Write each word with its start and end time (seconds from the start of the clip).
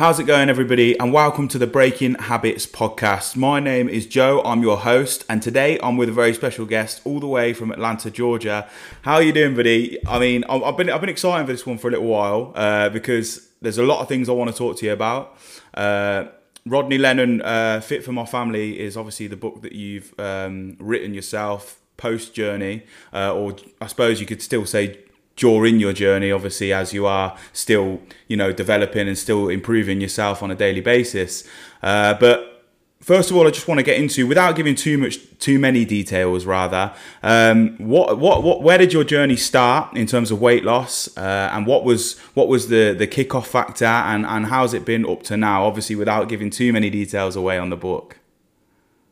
How's 0.00 0.18
it 0.18 0.24
going, 0.24 0.48
everybody? 0.48 0.98
And 0.98 1.12
welcome 1.12 1.46
to 1.48 1.58
the 1.58 1.66
Breaking 1.66 2.14
Habits 2.14 2.66
podcast. 2.66 3.36
My 3.36 3.60
name 3.60 3.86
is 3.86 4.06
Joe. 4.06 4.40
I'm 4.46 4.62
your 4.62 4.78
host, 4.78 5.26
and 5.28 5.42
today 5.42 5.78
I'm 5.82 5.98
with 5.98 6.08
a 6.08 6.12
very 6.12 6.32
special 6.32 6.64
guest, 6.64 7.02
all 7.04 7.20
the 7.20 7.26
way 7.26 7.52
from 7.52 7.70
Atlanta, 7.70 8.10
Georgia. 8.10 8.66
How 9.02 9.16
are 9.16 9.22
you 9.22 9.34
doing, 9.34 9.54
buddy? 9.54 9.98
I 10.08 10.18
mean, 10.18 10.42
I've 10.48 10.78
been 10.78 10.88
I've 10.88 11.02
been 11.02 11.10
excited 11.10 11.44
for 11.44 11.52
this 11.52 11.66
one 11.66 11.76
for 11.76 11.88
a 11.88 11.90
little 11.90 12.06
while 12.06 12.52
uh, 12.54 12.88
because 12.88 13.50
there's 13.60 13.76
a 13.76 13.82
lot 13.82 14.00
of 14.00 14.08
things 14.08 14.30
I 14.30 14.32
want 14.32 14.50
to 14.50 14.56
talk 14.56 14.78
to 14.78 14.86
you 14.86 14.94
about. 14.94 15.36
Uh, 15.74 16.28
Rodney 16.64 16.96
Lenon, 16.96 17.42
uh, 17.42 17.82
Fit 17.82 18.02
for 18.02 18.12
My 18.12 18.24
Family, 18.24 18.80
is 18.80 18.96
obviously 18.96 19.26
the 19.26 19.36
book 19.36 19.60
that 19.60 19.72
you've 19.72 20.18
um, 20.18 20.78
written 20.80 21.12
yourself 21.12 21.78
post 21.98 22.32
journey, 22.32 22.84
uh, 23.12 23.34
or 23.34 23.54
I 23.82 23.86
suppose 23.86 24.18
you 24.18 24.24
could 24.24 24.40
still 24.40 24.64
say 24.64 25.00
during 25.40 25.80
your 25.80 25.94
journey, 25.94 26.30
obviously, 26.30 26.70
as 26.70 26.92
you 26.92 27.06
are 27.06 27.34
still, 27.54 27.98
you 28.28 28.36
know, 28.36 28.52
developing 28.52 29.08
and 29.08 29.16
still 29.16 29.48
improving 29.48 29.98
yourself 29.98 30.42
on 30.42 30.50
a 30.50 30.54
daily 30.54 30.82
basis. 30.82 31.48
Uh, 31.82 32.12
but 32.20 32.62
first 33.00 33.30
of 33.30 33.36
all, 33.36 33.46
I 33.46 33.50
just 33.50 33.66
want 33.66 33.78
to 33.78 33.82
get 33.82 33.96
into, 33.96 34.26
without 34.26 34.54
giving 34.54 34.74
too 34.74 34.98
much, 34.98 35.16
too 35.38 35.58
many 35.58 35.86
details, 35.86 36.44
rather, 36.44 36.92
um, 37.22 37.74
what, 37.78 38.18
what, 38.18 38.42
what, 38.42 38.62
where 38.62 38.76
did 38.76 38.92
your 38.92 39.02
journey 39.02 39.36
start 39.36 39.96
in 39.96 40.06
terms 40.06 40.30
of 40.30 40.42
weight 40.42 40.62
loss, 40.62 41.08
uh, 41.16 41.48
and 41.54 41.66
what 41.66 41.84
was, 41.84 42.18
what 42.34 42.46
was 42.46 42.68
the, 42.68 42.94
the 42.98 43.06
kickoff 43.06 43.46
factor, 43.46 43.86
and, 43.86 44.26
and 44.26 44.44
how's 44.46 44.74
it 44.74 44.84
been 44.84 45.06
up 45.08 45.22
to 45.22 45.38
now? 45.38 45.64
Obviously, 45.64 45.96
without 45.96 46.28
giving 46.28 46.50
too 46.50 46.70
many 46.70 46.90
details 46.90 47.34
away 47.34 47.58
on 47.58 47.70
the 47.70 47.76
book. 47.76 48.18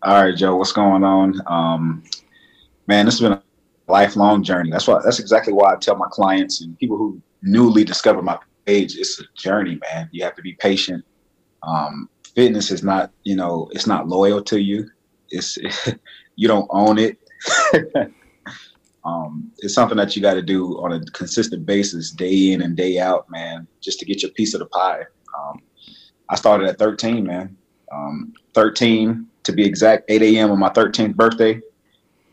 All 0.02 0.23
right, 0.23 0.37
Joe, 0.37 0.56
what's 0.56 0.73
going 0.73 1.04
on? 1.04 1.40
Um, 1.46 2.02
man, 2.87 3.06
this 3.06 3.18
has 3.18 3.26
been 3.26 3.38
lifelong 3.88 4.43
journey. 4.43 4.71
That's 4.71 4.87
why 4.87 5.01
that's 5.02 5.18
exactly 5.18 5.52
why 5.52 5.73
I 5.73 5.76
tell 5.76 5.96
my 5.96 6.09
clients 6.10 6.60
and 6.60 6.79
people 6.79 6.96
who 6.96 7.21
newly 7.43 7.85
discover 7.85 8.23
my 8.23 8.38
page, 8.66 8.96
it's 8.96 9.21
a 9.21 9.24
journey, 9.35 9.79
man. 9.90 10.09
You 10.12 10.24
have 10.24 10.35
to 10.37 10.43
be 10.43 10.54
patient. 10.54 11.04
Um, 11.62 12.09
fitness 12.35 12.71
is 12.71 12.82
not, 12.82 13.10
you 13.24 13.35
know, 13.35 13.68
it's 13.73 13.87
not 13.87 14.09
loyal 14.09 14.43
to 14.45 14.60
you. 14.60 14.88
It's 15.30 15.59
you 16.37 16.49
don't 16.49 16.68
own 16.71 16.99
it. 16.99 17.18
um, 19.04 19.51
it's 19.59 19.74
something 19.74 19.96
that 19.96 20.15
you 20.15 20.23
got 20.23 20.34
to 20.34 20.43
do 20.43 20.79
on 20.82 20.93
a 20.93 21.01
consistent 21.12 21.65
basis, 21.65 22.10
day 22.10 22.52
in 22.52 22.62
and 22.62 22.77
day 22.77 22.99
out, 22.99 23.30
man, 23.30 23.66
just 23.80 23.99
to 24.01 24.05
get 24.05 24.23
your 24.23 24.30
piece 24.32 24.55
of 24.55 24.60
the 24.60 24.66
pie. 24.66 25.02
Um, 25.37 25.60
I 26.29 26.37
started 26.37 26.68
at 26.68 26.79
13, 26.79 27.24
man. 27.24 27.57
Um, 27.90 28.34
13 28.55 29.27
to 29.45 29.52
be 29.52 29.65
exact, 29.65 30.05
8 30.10 30.21
a.m. 30.23 30.51
on 30.51 30.59
my 30.59 30.68
13th 30.68 31.16
birthday. 31.16 31.60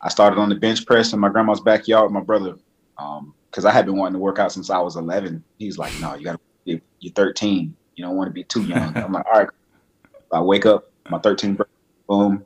I 0.06 0.08
started 0.08 0.38
on 0.38 0.48
the 0.48 0.54
bench 0.54 0.86
press 0.86 1.12
in 1.12 1.18
my 1.18 1.28
grandma's 1.28 1.60
backyard 1.60 2.04
with 2.04 2.12
my 2.12 2.20
brother 2.20 2.56
because 2.96 3.64
um, 3.64 3.66
I 3.66 3.72
had 3.72 3.86
been 3.86 3.96
wanting 3.96 4.12
to 4.12 4.20
work 4.20 4.38
out 4.38 4.52
since 4.52 4.70
I 4.70 4.78
was 4.78 4.94
11. 4.94 5.42
He's 5.58 5.78
like, 5.78 5.92
"No, 6.00 6.14
you 6.14 6.24
got 6.24 6.40
to. 6.66 6.80
You're 7.00 7.12
13. 7.12 7.74
You 7.96 8.04
don't 8.04 8.14
want 8.14 8.28
to 8.28 8.32
be 8.32 8.44
too 8.44 8.62
young." 8.62 8.96
I'm 8.96 9.12
like, 9.12 9.26
"All 9.26 9.40
right." 9.40 9.48
I 10.32 10.40
wake 10.40 10.64
up, 10.64 10.92
my 11.10 11.18
13th 11.18 11.56
birthday, 11.56 11.72
boom, 12.08 12.44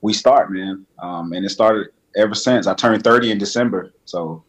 we 0.00 0.14
start, 0.14 0.50
man. 0.50 0.86
Um, 1.02 1.32
and 1.34 1.44
it 1.44 1.50
started 1.50 1.88
ever 2.16 2.34
since. 2.34 2.66
I 2.66 2.72
turned 2.72 3.04
30 3.04 3.32
in 3.32 3.38
December, 3.38 3.92
so 4.06 4.42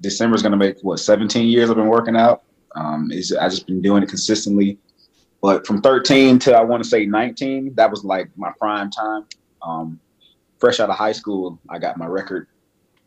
December 0.00 0.36
is 0.36 0.42
gonna 0.42 0.56
make 0.56 0.78
what 0.82 1.00
17 1.00 1.48
years 1.48 1.68
I've 1.68 1.76
been 1.76 1.88
working 1.88 2.16
out. 2.16 2.42
Um, 2.76 3.10
is 3.10 3.32
I 3.32 3.48
just 3.48 3.66
been 3.66 3.82
doing 3.82 4.04
it 4.04 4.08
consistently. 4.08 4.78
But 5.40 5.66
from 5.66 5.82
13 5.82 6.38
to 6.40 6.54
I 6.54 6.62
want 6.62 6.82
to 6.84 6.88
say 6.88 7.06
19, 7.06 7.74
that 7.74 7.90
was 7.90 8.04
like 8.04 8.30
my 8.36 8.52
prime 8.60 8.88
time. 8.88 9.26
Um, 9.62 9.98
fresh 10.62 10.78
out 10.78 10.90
of 10.90 10.96
high 10.96 11.10
school, 11.10 11.58
I 11.68 11.80
got 11.80 11.96
my 11.96 12.06
record. 12.06 12.46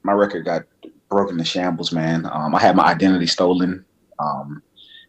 My 0.03 0.11
record 0.11 0.43
got 0.43 0.63
broken 1.09 1.37
to 1.37 1.45
shambles, 1.45 1.93
man. 1.93 2.25
Um, 2.29 2.53
I 2.53 2.59
had 2.59 2.75
my 2.75 2.83
identity 2.83 3.27
stolen. 3.27 3.85
Um, 4.19 4.61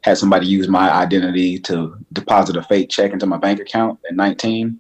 had 0.03 0.17
somebody 0.17 0.47
use 0.47 0.69
my 0.69 0.89
identity 0.89 1.59
to 1.59 1.97
deposit 2.13 2.57
a 2.57 2.63
fake 2.63 2.89
check 2.89 3.13
into 3.13 3.27
my 3.27 3.37
bank 3.37 3.59
account 3.59 3.99
at 4.09 4.15
19. 4.15 4.79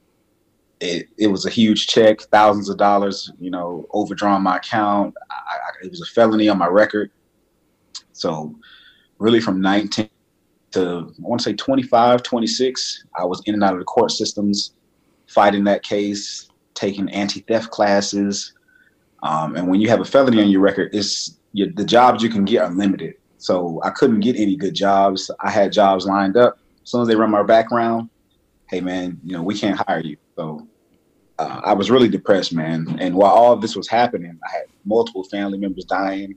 It, 0.78 1.08
it 1.18 1.26
was 1.26 1.44
a 1.44 1.50
huge 1.50 1.88
check, 1.88 2.20
thousands 2.20 2.68
of 2.68 2.78
dollars, 2.78 3.32
you 3.40 3.50
know, 3.50 3.88
overdrawn 3.92 4.44
my 4.44 4.58
account. 4.58 5.16
I, 5.28 5.34
I, 5.34 5.86
it 5.86 5.90
was 5.90 6.02
a 6.02 6.06
felony 6.06 6.48
on 6.48 6.58
my 6.58 6.68
record. 6.68 7.10
So, 8.12 8.54
really, 9.18 9.40
from 9.40 9.60
19 9.60 10.08
to 10.70 10.80
I 10.80 11.12
want 11.18 11.40
to 11.40 11.50
say 11.50 11.54
25, 11.54 12.22
26, 12.22 13.04
I 13.18 13.24
was 13.24 13.42
in 13.46 13.54
and 13.54 13.64
out 13.64 13.72
of 13.72 13.80
the 13.80 13.84
court 13.84 14.12
systems, 14.12 14.74
fighting 15.26 15.64
that 15.64 15.82
case, 15.82 16.48
taking 16.76 17.08
anti-theft 17.10 17.70
classes. 17.70 18.52
Um, 19.22 19.56
and 19.56 19.66
when 19.68 19.80
you 19.80 19.88
have 19.88 20.00
a 20.00 20.04
felony 20.04 20.40
on 20.40 20.50
your 20.50 20.60
record, 20.60 20.90
it's 20.94 21.38
you, 21.52 21.72
the 21.72 21.84
jobs 21.84 22.22
you 22.22 22.28
can 22.28 22.44
get 22.44 22.62
are 22.62 22.70
limited. 22.72 23.14
So 23.38 23.80
I 23.82 23.90
couldn't 23.90 24.20
get 24.20 24.36
any 24.36 24.56
good 24.56 24.74
jobs. 24.74 25.30
I 25.40 25.50
had 25.50 25.72
jobs 25.72 26.06
lined 26.06 26.36
up. 26.36 26.58
As 26.84 26.90
soon 26.90 27.02
as 27.02 27.08
they 27.08 27.16
run 27.16 27.30
my 27.30 27.42
background, 27.42 28.10
hey 28.70 28.80
man, 28.80 29.18
you 29.24 29.32
know 29.32 29.42
we 29.42 29.58
can't 29.58 29.80
hire 29.86 30.00
you. 30.00 30.16
So 30.36 30.68
uh, 31.38 31.60
I 31.64 31.72
was 31.72 31.90
really 31.90 32.08
depressed, 32.08 32.52
man. 32.52 32.96
And 33.00 33.14
while 33.14 33.32
all 33.32 33.56
this 33.56 33.74
was 33.74 33.88
happening, 33.88 34.38
I 34.46 34.52
had 34.52 34.66
multiple 34.84 35.24
family 35.24 35.58
members 35.58 35.84
dying, 35.84 36.36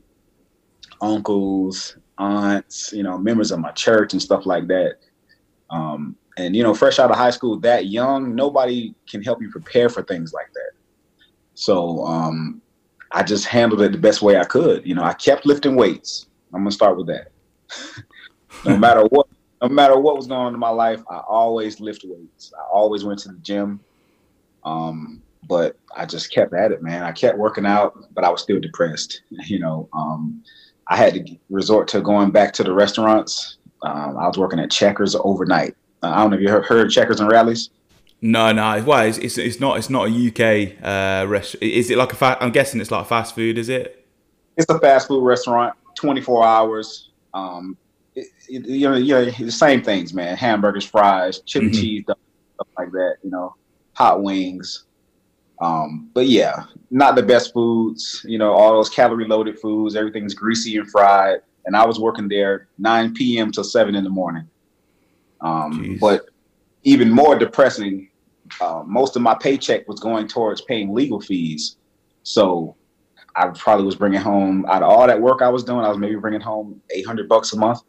uncles, 1.01 1.97
aunts, 2.17 2.91
you 2.93 3.03
know, 3.03 3.17
members 3.17 3.51
of 3.51 3.59
my 3.59 3.71
church 3.71 4.13
and 4.13 4.21
stuff 4.21 4.45
like 4.45 4.67
that. 4.67 4.95
Um, 5.69 6.15
and 6.39 6.55
you 6.55 6.63
know, 6.63 6.73
fresh 6.73 6.99
out 6.99 7.11
of 7.11 7.17
high 7.17 7.29
school, 7.29 7.59
that 7.59 7.87
young, 7.87 8.33
nobody 8.33 8.95
can 9.09 9.21
help 9.21 9.41
you 9.41 9.51
prepare 9.51 9.89
for 9.89 10.01
things 10.03 10.31
like 10.31 10.51
that. 10.53 10.71
So 11.53 12.05
um, 12.05 12.61
I 13.11 13.23
just 13.23 13.45
handled 13.45 13.81
it 13.81 13.91
the 13.91 13.97
best 13.97 14.21
way 14.21 14.37
I 14.37 14.45
could. 14.45 14.87
You 14.87 14.95
know, 14.95 15.03
I 15.03 15.13
kept 15.13 15.45
lifting 15.45 15.75
weights. 15.75 16.27
I'm 16.53 16.61
gonna 16.61 16.71
start 16.71 16.97
with 16.97 17.07
that. 17.07 17.31
no 18.65 18.77
matter 18.77 19.03
what, 19.03 19.27
no 19.61 19.67
matter 19.67 19.99
what 19.99 20.15
was 20.15 20.27
going 20.27 20.39
on 20.39 20.53
in 20.53 20.59
my 20.59 20.69
life, 20.69 21.03
I 21.09 21.17
always 21.17 21.81
lift 21.81 22.03
weights. 22.05 22.53
I 22.57 22.63
always 22.71 23.03
went 23.03 23.19
to 23.19 23.29
the 23.29 23.39
gym. 23.39 23.81
Um, 24.63 25.21
but 25.47 25.77
I 25.95 26.05
just 26.05 26.31
kept 26.31 26.53
at 26.53 26.71
it, 26.71 26.81
man. 26.81 27.03
I 27.03 27.11
kept 27.11 27.37
working 27.37 27.65
out, 27.65 27.97
but 28.13 28.23
I 28.23 28.29
was 28.29 28.41
still 28.41 28.59
depressed. 28.59 29.21
You 29.45 29.59
know, 29.59 29.89
um, 29.93 30.43
I 30.87 30.95
had 30.95 31.13
to 31.15 31.37
resort 31.49 31.87
to 31.89 32.01
going 32.01 32.31
back 32.31 32.53
to 32.53 32.63
the 32.63 32.73
restaurants. 32.73 33.57
Um, 33.81 34.17
I 34.17 34.27
was 34.27 34.37
working 34.37 34.59
at 34.59 34.71
Checkers 34.71 35.15
overnight. 35.15 35.75
I 36.01 36.21
don't 36.21 36.31
know 36.31 36.37
if 36.37 36.41
you 36.41 36.49
heard, 36.49 36.89
Checkers 36.89 37.19
and 37.19 37.29
Rally's. 37.29 37.69
No, 38.21 38.51
no. 38.51 38.83
Well, 38.83 39.05
it's, 39.05 39.17
it's, 39.17 39.37
it's 39.37 39.59
not 39.59 39.77
it's 39.77 39.89
not 39.89 40.09
a 40.09 40.11
UK 40.11 40.83
uh, 40.83 41.27
restaurant. 41.27 41.63
Is 41.63 41.89
it 41.89 41.97
like 41.97 42.11
a 42.11 42.15
fast? 42.15 42.41
I'm 42.41 42.51
guessing 42.51 42.81
it's 42.81 42.91
like 42.91 43.07
fast 43.07 43.35
food. 43.35 43.57
Is 43.57 43.69
it? 43.69 44.05
It's 44.57 44.69
a 44.69 44.79
fast 44.79 45.07
food 45.07 45.23
restaurant, 45.23 45.73
24 45.95 46.45
hours. 46.45 47.09
Um, 47.33 47.77
it, 48.15 48.27
it, 48.49 48.65
you 48.65 48.89
know, 48.89 48.95
you 48.97 49.13
know, 49.13 49.25
the 49.25 49.51
same 49.51 49.81
things, 49.81 50.13
man. 50.13 50.35
Hamburgers, 50.35 50.85
fries, 50.85 51.39
chili 51.41 51.67
mm-hmm. 51.67 51.81
cheese, 51.81 52.03
stuff 52.03 52.67
like 52.77 52.91
that. 52.91 53.17
You 53.23 53.29
know, 53.29 53.55
hot 53.93 54.21
wings. 54.21 54.85
Um, 55.61 56.09
but 56.13 56.27
yeah, 56.27 56.63
not 56.91 57.15
the 57.15 57.23
best 57.23 57.53
foods. 57.53 58.25
You 58.27 58.37
know, 58.37 58.51
all 58.51 58.73
those 58.73 58.89
calorie 58.89 59.27
loaded 59.27 59.59
foods. 59.59 59.95
Everything's 59.95 60.33
greasy 60.33 60.77
and 60.77 60.89
fried. 60.89 61.41
And 61.65 61.75
I 61.75 61.85
was 61.85 61.99
working 61.99 62.27
there 62.27 62.67
9 62.79 63.13
p.m. 63.13 63.51
till 63.51 63.63
7 63.63 63.93
in 63.93 64.03
the 64.03 64.09
morning. 64.09 64.47
Um, 65.41 65.97
but 65.99 66.25
even 66.83 67.09
more 67.09 67.37
depressing, 67.37 68.09
uh, 68.61 68.83
most 68.85 69.15
of 69.15 69.21
my 69.21 69.35
paycheck 69.35 69.87
was 69.87 69.99
going 69.99 70.27
towards 70.27 70.61
paying 70.61 70.93
legal 70.93 71.21
fees. 71.21 71.77
So 72.23 72.75
I 73.35 73.47
probably 73.49 73.85
was 73.85 73.95
bringing 73.95 74.21
home 74.21 74.65
out 74.67 74.83
of 74.83 74.89
all 74.89 75.07
that 75.07 75.19
work 75.19 75.41
I 75.41 75.49
was 75.49 75.63
doing, 75.63 75.85
I 75.85 75.89
was 75.89 75.97
maybe 75.97 76.15
bringing 76.15 76.41
home 76.41 76.81
800 76.89 77.29
bucks 77.29 77.53
a 77.53 77.57
month. 77.57 77.81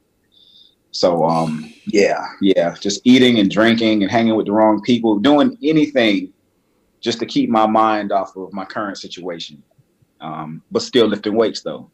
So 0.93 1.25
um, 1.25 1.73
yeah, 1.87 2.25
yeah, 2.41 2.75
just 2.81 3.01
eating 3.05 3.39
and 3.39 3.51
drinking 3.51 4.03
and 4.03 4.11
hanging 4.11 4.35
with 4.35 4.47
the 4.47 4.53
wrong 4.53 4.83
people, 4.83 5.19
doing 5.19 5.57
anything 5.63 6.33
just 7.01 7.19
to 7.21 7.27
keep 7.27 7.49
my 7.49 7.67
mind 7.67 8.13
off 8.13 8.37
of 8.37 8.53
my 8.53 8.65
current 8.65 8.99
situation. 8.99 9.63
Um, 10.21 10.63
but 10.71 10.83
still 10.83 11.07
lifting 11.07 11.35
weights 11.35 11.63
though. 11.63 11.91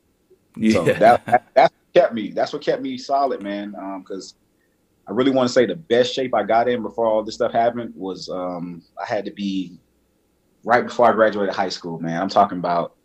Yeah. 0.57 0.73
So 0.73 0.85
that, 0.85 1.27
that, 1.27 1.45
that 1.55 1.73
kept 1.95 2.15
me. 2.15 2.31
That's 2.31 2.53
what 2.53 2.63
kept 2.63 2.83
me 2.83 2.97
solid, 2.97 3.43
man. 3.43 3.73
Because 3.99 4.35
um, 4.35 4.46
I 5.09 5.13
really 5.13 5.31
want 5.31 5.49
to 5.49 5.53
say 5.53 5.67
the 5.67 5.77
best 5.77 6.13
shape 6.13 6.35
I 6.35 6.43
got 6.43 6.69
in 6.69 6.83
before 6.83 7.07
all 7.07 7.23
this 7.23 7.37
stuff 7.37 7.53
happened 7.53 7.93
was 7.95 8.29
um, 8.29 8.83
I 9.01 9.07
had 9.07 9.25
to 9.25 9.31
be 9.31 9.79
right 10.65 10.85
before 10.85 11.09
I 11.09 11.13
graduated 11.13 11.55
high 11.55 11.69
school, 11.69 12.01
man. 12.01 12.21
I'm 12.21 12.29
talking 12.29 12.59
about 12.59 12.97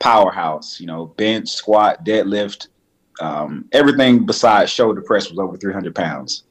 powerhouse, 0.00 0.80
you 0.80 0.86
know, 0.86 1.06
bench, 1.06 1.50
squat, 1.50 2.04
deadlift, 2.04 2.68
um, 3.20 3.66
everything 3.72 4.24
besides 4.24 4.70
shoulder 4.70 5.02
press 5.02 5.28
was 5.28 5.38
over 5.38 5.56
300 5.56 5.94
pounds 5.94 6.44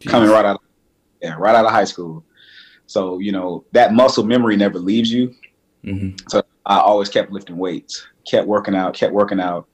Jeez. 0.00 0.08
coming 0.08 0.30
right 0.30 0.44
out, 0.44 0.56
of, 0.56 0.60
yeah, 1.20 1.34
right 1.36 1.54
out 1.54 1.66
of 1.66 1.72
high 1.72 1.84
school. 1.84 2.24
So, 2.86 3.18
you 3.18 3.32
know, 3.32 3.64
that 3.72 3.92
muscle 3.92 4.24
memory 4.24 4.56
never 4.56 4.78
leaves 4.78 5.12
you. 5.12 5.34
Mm-hmm. 5.84 6.16
So 6.28 6.42
I 6.64 6.78
always 6.78 7.08
kept 7.08 7.32
lifting 7.32 7.56
weights, 7.56 8.06
kept 8.24 8.46
working 8.46 8.76
out, 8.76 8.94
kept 8.94 9.12
working 9.12 9.40
out. 9.40 9.66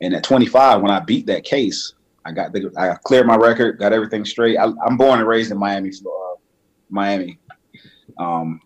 And 0.00 0.14
at 0.14 0.22
25, 0.22 0.80
when 0.80 0.92
I 0.92 1.00
beat 1.00 1.26
that 1.26 1.42
case, 1.42 1.94
I 2.28 2.32
got 2.32 2.52
the, 2.52 2.70
I 2.76 2.94
cleared 3.04 3.26
my 3.26 3.36
record, 3.36 3.78
got 3.78 3.94
everything 3.94 4.24
straight. 4.26 4.58
I, 4.58 4.64
am 4.64 4.98
born 4.98 5.18
and 5.18 5.26
raised 5.26 5.50
in 5.50 5.58
Miami, 5.58 5.88
uh, 5.90 6.34
Miami. 6.90 7.38
Um, 8.18 8.60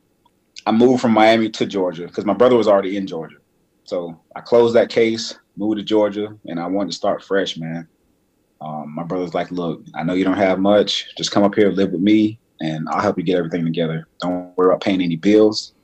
I 0.67 0.73
moved 0.73 1.01
from 1.01 1.13
Miami 1.13 1.49
to 1.51 1.67
Georgia 1.67 2.07
because 2.09 2.25
my 2.25 2.35
brother 2.35 2.57
was 2.57 2.67
already 2.67 2.97
in 2.97 3.07
Georgia. 3.07 3.37
So 3.85 4.21
I 4.35 4.41
closed 4.41 4.75
that 4.75 4.91
case, 4.91 5.39
moved 5.57 5.79
to 5.79 5.85
Georgia, 5.85 6.37
and 6.47 6.59
I 6.59 6.67
wanted 6.67 6.91
to 6.91 6.97
start 6.97 7.23
fresh, 7.23 7.57
man. 7.57 7.87
Um, 8.61 8.93
my 8.95 9.05
brother's 9.05 9.35
like, 9.35 9.51
look, 9.53 9.83
I 9.95 10.03
know 10.03 10.15
you 10.15 10.25
don't 10.25 10.37
have 10.37 10.59
much. 10.59 11.15
Just 11.17 11.31
come 11.31 11.45
up 11.45 11.55
here, 11.55 11.71
live 11.71 11.93
with 11.93 12.01
me, 12.01 12.41
and 12.61 12.89
I'll 12.89 13.01
help 13.01 13.17
you 13.17 13.23
get 13.23 13.39
everything 13.39 13.65
together. 13.65 14.09
Don't 14.21 14.57
worry 14.57 14.71
about 14.71 14.83
paying 14.83 15.03
any 15.03 15.17
bills. 15.17 15.75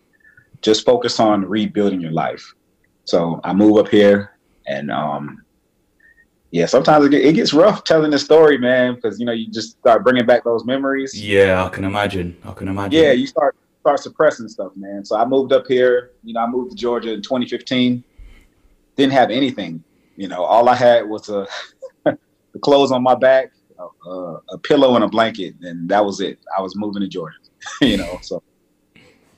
Just 0.63 0.85
focus 0.85 1.21
on 1.21 1.45
rebuilding 1.45 2.01
your 2.01 2.13
life. 2.13 2.45
So 3.05 3.41
I 3.45 3.53
move 3.53 3.79
up 3.79 3.89
here, 3.89 4.37
and 4.67 4.91
um, 4.91 5.45
yeah, 6.51 6.67
sometimes 6.67 7.07
it, 7.07 7.15
it 7.15 7.35
gets 7.35 7.53
rough 7.53 7.85
telling 7.85 8.11
the 8.11 8.19
story, 8.19 8.57
man, 8.57 8.95
because 8.95 9.21
you 9.21 9.27
know 9.27 9.33
you 9.33 9.51
just 9.51 9.73
start 9.79 10.03
bringing 10.03 10.25
back 10.25 10.45
those 10.45 10.65
memories. 10.65 11.19
Yeah, 11.21 11.65
I 11.65 11.69
can 11.69 11.85
imagine. 11.85 12.37
I 12.45 12.53
can 12.53 12.69
imagine. 12.69 13.03
Yeah, 13.03 13.13
you 13.13 13.27
start 13.27 13.57
start 13.81 14.01
suppressing 14.01 14.49
stuff, 14.49 14.73
man. 14.77 15.05
So 15.05 15.17
I 15.17 15.25
moved 15.25 15.53
up 15.53 15.67
here. 15.67 16.13
You 16.23 16.35
know, 16.35 16.41
I 16.41 16.47
moved 16.47 16.71
to 16.71 16.77
Georgia 16.77 17.13
in 17.13 17.23
2015. 17.23 18.03
Didn't 18.97 19.13
have 19.13 19.31
anything. 19.31 19.83
You 20.17 20.29
know, 20.29 20.43
all 20.43 20.69
I 20.69 20.75
had 20.75 21.09
was 21.09 21.29
a 21.29 21.47
the 22.05 22.59
clothes 22.61 22.93
on 22.93 23.03
my 23.03 23.15
back, 23.15 23.53
a, 24.07 24.11
a, 24.51 24.59
pillow, 24.59 24.95
and 24.95 25.05
a 25.05 25.09
blanket, 25.09 25.55
and 25.63 25.89
that 25.89 26.05
was 26.05 26.21
it. 26.21 26.39
I 26.57 26.63
was 26.63 26.75
moving 26.77 27.03
to 27.03 27.09
Georgia. 27.09 27.39
you 27.83 27.99
know, 27.99 28.19
so 28.23 28.43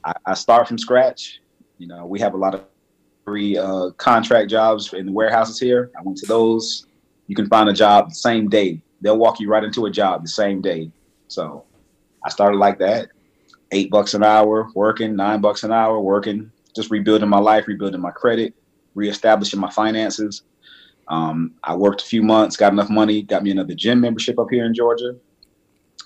I, 0.05 0.12
I, 0.27 0.35
start 0.35 0.69
from 0.69 0.79
scratch. 0.79 1.41
You 1.79 1.89
know, 1.89 2.07
we 2.07 2.21
have 2.21 2.35
a 2.35 2.37
lot 2.37 2.55
of 2.55 2.65
free 3.25 3.59
uh, 3.59 3.91
contract 3.91 4.49
jobs 4.51 4.93
in 4.93 5.07
the 5.07 5.12
warehouses 5.12 5.59
here. 5.59 5.91
I 5.99 6.03
went 6.03 6.19
to 6.19 6.27
those. 6.27 6.87
You 7.31 7.37
can 7.37 7.47
find 7.47 7.69
a 7.69 7.73
job 7.73 8.09
the 8.09 8.17
same 8.17 8.49
day. 8.49 8.82
They'll 9.00 9.17
walk 9.17 9.38
you 9.38 9.49
right 9.49 9.62
into 9.62 9.87
a 9.87 9.91
job 9.91 10.23
the 10.23 10.29
same 10.29 10.61
day. 10.61 10.91
So 11.29 11.65
I 12.27 12.29
started 12.29 12.56
like 12.56 12.81
that 12.81 13.11
eight 13.71 13.88
bucks 13.88 14.15
an 14.15 14.25
hour 14.25 14.69
working, 14.75 15.15
nine 15.15 15.41
bucks 15.41 15.62
an 15.62 15.71
hour 15.71 16.00
working, 16.00 16.50
just 16.75 16.91
rebuilding 16.91 17.29
my 17.29 17.38
life, 17.38 17.69
rebuilding 17.69 18.00
my 18.00 18.11
credit, 18.11 18.53
reestablishing 18.97 19.61
my 19.61 19.71
finances. 19.71 20.43
Um, 21.06 21.55
I 21.62 21.77
worked 21.77 22.03
a 22.03 22.05
few 22.05 22.25
months, 22.25 22.56
got 22.56 22.73
enough 22.73 22.91
money, 22.91 23.23
got 23.23 23.44
me 23.44 23.53
another 23.53 23.75
gym 23.75 24.00
membership 24.00 24.37
up 24.41 24.49
here 24.50 24.65
in 24.65 24.75
Georgia. 24.75 25.15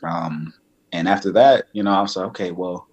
Um, 0.03 0.53
and 0.93 1.09
after 1.09 1.33
that, 1.33 1.69
you 1.73 1.85
know, 1.85 1.93
I 1.93 2.03
was 2.03 2.17
like, 2.17 2.27
okay, 2.27 2.51
well, 2.51 2.87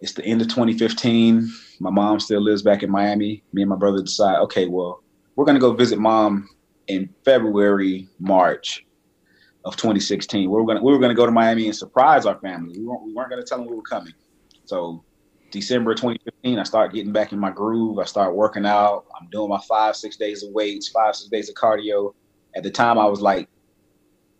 it's 0.00 0.12
the 0.12 0.24
end 0.24 0.40
of 0.40 0.46
2015. 0.46 1.52
My 1.80 1.90
mom 1.90 2.20
still 2.20 2.40
lives 2.40 2.62
back 2.62 2.84
in 2.84 2.92
Miami. 2.92 3.42
Me 3.52 3.62
and 3.62 3.70
my 3.70 3.76
brother 3.76 4.02
decide, 4.02 4.38
okay, 4.42 4.68
well, 4.68 5.02
we're 5.34 5.46
gonna 5.46 5.58
go 5.58 5.72
visit 5.72 5.98
mom 5.98 6.48
in 6.88 7.08
February, 7.24 8.08
March 8.18 8.84
of 9.64 9.76
2016. 9.76 10.42
We 10.42 10.46
were 10.48 10.66
gonna 10.66 10.82
we 10.82 10.92
were 10.92 10.98
gonna 10.98 11.14
go 11.14 11.26
to 11.26 11.32
Miami 11.32 11.66
and 11.66 11.76
surprise 11.76 12.26
our 12.26 12.38
family. 12.40 12.78
We 12.78 12.84
weren't 12.84 13.02
we 13.02 13.12
weren't 13.14 13.30
gonna 13.30 13.44
tell 13.44 13.58
them 13.58 13.68
we 13.68 13.76
were 13.76 13.82
coming. 13.82 14.12
So 14.66 15.04
December 15.50 15.94
2015, 15.94 16.58
I 16.58 16.62
start 16.64 16.92
getting 16.92 17.12
back 17.12 17.32
in 17.32 17.38
my 17.38 17.50
groove. 17.50 17.98
I 17.98 18.04
start 18.04 18.34
working 18.34 18.66
out. 18.66 19.06
I'm 19.18 19.28
doing 19.30 19.48
my 19.48 19.60
five 19.68 19.96
six 19.96 20.16
days 20.16 20.42
of 20.42 20.52
weights, 20.52 20.88
five 20.88 21.14
six 21.14 21.30
days 21.30 21.48
of 21.48 21.54
cardio. 21.54 22.14
At 22.56 22.62
the 22.62 22.70
time, 22.70 22.98
I 22.98 23.06
was 23.06 23.20
like 23.20 23.48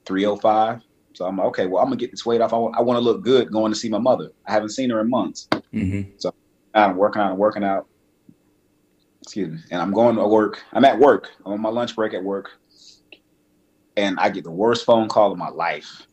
305. 0.07 0.81
So 1.15 1.25
I'm 1.25 1.37
like, 1.37 1.47
okay, 1.47 1.67
well, 1.67 1.83
I'm 1.83 1.89
gonna 1.89 1.97
get 1.97 2.11
this 2.11 2.27
weight 2.27 2.41
off. 2.41 2.53
I 2.53 2.57
want, 2.57 2.77
I 2.77 2.83
want 2.83 2.97
to 2.97 3.01
look 3.01 3.23
good 3.23 3.51
going 3.51 3.73
to 3.73 3.79
see 3.79 3.89
my 3.89 3.99
mother. 3.99 4.31
I 4.47 4.53
haven't 4.53 4.71
seen 4.71 4.91
her 4.91 5.01
in 5.01 5.09
months. 5.09 5.49
Mm-hmm. 5.73 6.11
So 6.19 6.35
I'm 6.75 6.97
working 6.97 7.23
out 7.23 7.31
and 7.31 7.39
working 7.39 7.65
out. 7.65 7.87
Excuse 9.25 9.51
me. 9.51 9.59
And 9.71 9.83
I'm 9.83 9.93
going 9.93 10.17
to 10.17 10.27
work. 10.27 10.63
I'm 10.73 10.85
at 10.85 10.99
work. 10.99 11.31
I'm 11.45 11.55
on 11.55 11.61
my 11.61 11.71
lunch 11.71 11.97
break 11.97 12.15
at 12.15 12.23
work 12.23 12.53
and 13.97 14.19
I 14.19 14.31
get 14.31 14.45
the 14.45 14.51
worst 14.51 14.85
phone 14.85 15.09
call 15.09 15.33
of 15.33 15.39
my 15.39 15.49
life. 15.49 16.07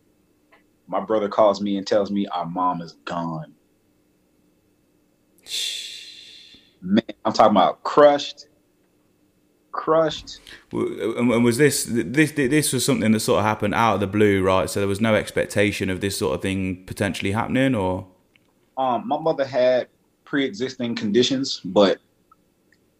My 0.87 0.99
brother 0.99 1.29
calls 1.29 1.61
me 1.61 1.77
and 1.77 1.87
tells 1.87 2.11
me 2.11 2.27
our 2.27 2.45
mom 2.45 2.81
is 2.81 2.93
gone. 3.05 3.53
Man, 6.81 7.03
I'm 7.23 7.33
talking 7.33 7.51
about 7.51 7.83
crushed, 7.83 8.47
crushed. 9.71 10.39
And 10.71 11.43
was 11.43 11.57
this 11.57 11.87
this 11.89 12.31
this 12.31 12.73
was 12.73 12.83
something 12.83 13.11
that 13.11 13.19
sort 13.19 13.39
of 13.39 13.45
happened 13.45 13.75
out 13.75 13.95
of 13.95 13.99
the 13.99 14.07
blue, 14.07 14.43
right? 14.43 14.69
So 14.69 14.79
there 14.79 14.87
was 14.87 15.01
no 15.01 15.15
expectation 15.15 15.89
of 15.89 16.01
this 16.01 16.17
sort 16.17 16.35
of 16.35 16.41
thing 16.41 16.83
potentially 16.85 17.31
happening, 17.31 17.75
or 17.75 18.07
um, 18.77 19.07
my 19.07 19.19
mother 19.19 19.45
had 19.45 19.87
pre-existing 20.25 20.95
conditions, 20.95 21.61
but 21.63 21.99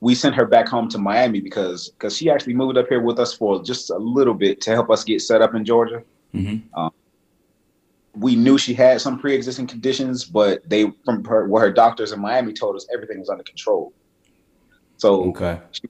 we 0.02 0.16
sent 0.16 0.36
her 0.36 0.46
back 0.46 0.68
home 0.68 0.90
to 0.90 0.98
Miami 0.98 1.40
because 1.40 1.90
because 1.90 2.18
she 2.18 2.30
actually 2.30 2.56
moved 2.56 2.78
up 2.78 2.88
here 2.90 3.02
with 3.02 3.20
us 3.20 3.34
for 3.34 3.64
just 3.64 3.92
a 3.92 3.98
little 3.98 4.34
bit 4.34 4.60
to 4.62 4.72
help 4.72 4.90
us 4.90 5.04
get 5.04 5.22
set 5.22 5.42
up 5.42 5.56
in 5.56 5.64
Georgia. 5.64 6.04
Mm-hmm. 6.34 6.78
Um, 6.78 6.92
we 8.14 8.36
knew 8.36 8.58
she 8.58 8.74
had 8.74 9.00
some 9.00 9.18
pre-existing 9.20 9.68
conditions, 9.68 10.26
but 10.26 10.68
they 10.68 10.92
from 11.06 11.24
her 11.26 11.48
what 11.48 11.62
her 11.62 11.72
doctors 11.72 12.12
in 12.12 12.20
Miami 12.20 12.52
told 12.52 12.76
us 12.76 12.86
everything 12.92 13.20
was 13.20 13.30
under 13.30 13.44
control. 13.44 13.94
So 14.98 15.30
okay. 15.30 15.60
she, 15.72 15.84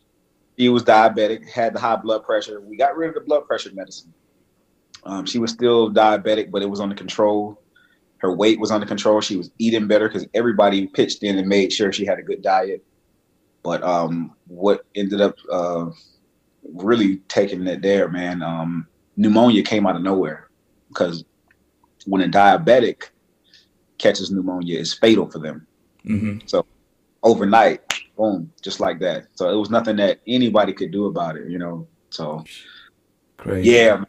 she 0.57 0.69
was 0.69 0.83
diabetic, 0.83 1.49
had 1.49 1.73
the 1.73 1.79
high 1.79 1.95
blood 1.95 2.23
pressure. 2.23 2.61
We 2.61 2.75
got 2.75 2.95
rid 2.95 3.09
of 3.09 3.15
the 3.15 3.21
blood 3.21 3.47
pressure 3.47 3.71
medicine. 3.73 4.13
Um, 5.03 5.25
she 5.25 5.39
was 5.39 5.51
still 5.51 5.89
diabetic, 5.89 6.51
but 6.51 6.61
it 6.61 6.69
was 6.69 6.79
under 6.79 6.95
control. 6.95 7.59
Her 8.17 8.35
weight 8.35 8.59
was 8.59 8.71
under 8.71 8.85
control. 8.85 9.19
She 9.21 9.35
was 9.35 9.49
eating 9.57 9.87
better 9.87 10.07
because 10.07 10.27
everybody 10.33 10.85
pitched 10.85 11.23
in 11.23 11.39
and 11.39 11.47
made 11.47 11.73
sure 11.73 11.91
she 11.91 12.05
had 12.05 12.19
a 12.19 12.21
good 12.21 12.43
diet. 12.43 12.85
But 13.63 13.83
um, 13.83 14.33
what 14.47 14.85
ended 14.95 15.21
up 15.21 15.35
uh, 15.51 15.89
really 16.73 17.17
taking 17.27 17.65
it 17.67 17.81
there, 17.81 18.07
man, 18.07 18.41
um, 18.41 18.87
pneumonia 19.17 19.63
came 19.63 19.85
out 19.85 19.95
of 19.95 20.01
nowhere 20.01 20.49
because 20.87 21.23
when 22.05 22.21
a 22.21 22.27
diabetic 22.27 23.09
catches 23.97 24.31
pneumonia, 24.31 24.79
it's 24.79 24.93
fatal 24.93 25.29
for 25.29 25.39
them. 25.39 25.67
Mm-hmm. 26.05 26.39
So 26.47 26.65
overnight, 27.21 27.81
boom, 28.17 28.51
just 28.63 28.79
like 28.79 28.99
that. 28.99 29.27
So 29.35 29.49
it 29.49 29.55
was 29.55 29.69
nothing 29.69 29.97
that 29.97 30.19
anybody 30.25 30.73
could 30.73 30.91
do 30.91 31.05
about 31.05 31.37
it, 31.37 31.49
you 31.49 31.59
know. 31.59 31.87
So 32.09 32.43
Crazy. 33.37 33.69
yeah, 33.69 34.03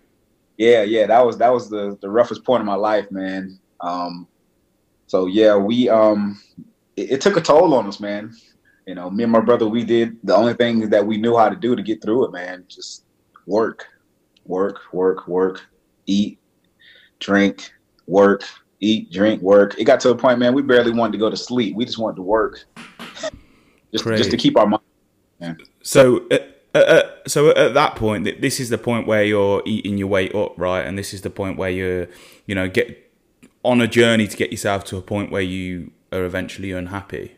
yeah, 0.56 0.82
yeah. 0.82 1.06
That 1.06 1.26
was 1.26 1.37
that 1.38 1.52
was 1.52 1.69
the 1.69 1.99
the 2.00 2.08
roughest 2.08 2.44
point 2.44 2.62
of 2.62 2.66
my 2.66 2.75
life, 2.75 3.10
man. 3.10 3.58
Um, 3.81 4.28
so 5.06 5.26
yeah, 5.26 5.56
we 5.56 5.90
um, 5.90 6.40
it, 6.96 7.12
it 7.12 7.20
took 7.20 7.37
a 7.37 7.43
toll 7.43 7.75
on 7.75 7.87
us, 7.87 8.00
man 8.00 8.32
you 8.87 8.94
know, 8.94 9.11
me 9.11 9.23
and 9.23 9.32
my 9.32 9.40
brother, 9.40 9.67
we 9.67 9.84
did 9.84 10.17
the 10.25 10.34
only 10.34 10.55
thing 10.55 10.90
that 10.90 11.06
we 11.06 11.17
knew 11.17 11.37
how 11.37 11.49
to 11.49 11.56
do 11.56 11.76
to 11.76 11.82
get 11.82 12.02
through 12.02 12.26
it, 12.26 12.32
man. 12.32 12.64
Just 12.69 13.05
work, 13.46 13.87
work, 14.44 14.81
work, 14.93 15.29
work, 15.29 15.62
eat, 16.06 16.38
drink, 17.20 17.73
work, 18.06 18.43
eat, 18.81 19.12
drink, 19.12 19.40
work. 19.43 19.79
It 19.79 19.84
got 19.84 20.00
to 20.00 20.11
a 20.11 20.17
point, 20.17 20.38
man, 20.38 20.55
we 20.55 20.62
barely 20.62 20.93
wanted 20.93 21.12
to 21.12 21.19
go 21.19 21.31
to 21.31 21.37
sleep. 21.37 21.76
We 21.76 21.84
just 21.84 21.99
wanted 21.99 22.17
to 22.17 22.23
work, 22.23 22.64
just 23.93 24.05
just 24.05 24.30
to 24.30 24.37
keep 24.37 24.57
our 24.59 24.66
mind. 24.66 24.83
Man. 25.40 25.59
So. 25.83 26.26
Uh, 26.30 26.38
uh, 26.75 26.78
uh, 26.78 27.02
so 27.26 27.50
at 27.50 27.75
that 27.75 27.97
point, 27.97 28.25
this 28.40 28.59
is 28.59 28.71
the 28.71 28.78
point 28.78 29.07
where 29.07 29.23
you're 29.23 29.62
eating 29.66 29.99
your 29.99 30.07
weight 30.07 30.35
up, 30.35 30.54
right? 30.57 30.80
And 30.80 30.97
this 30.99 31.12
is 31.12 31.21
the 31.21 31.28
point 31.28 31.59
where 31.59 31.68
you're, 31.68 32.09
you 32.47 32.54
know, 32.54 32.66
get 32.66 33.12
on 33.62 33.83
a 33.83 33.87
journey 33.87 34.26
to 34.26 34.35
get 34.35 34.50
yourself 34.50 34.83
to 34.85 34.97
a 34.97 35.02
point 35.02 35.30
where 35.30 35.42
you 35.42 35.90
are 36.11 36.25
eventually 36.25 36.73
unhappy. 36.73 37.33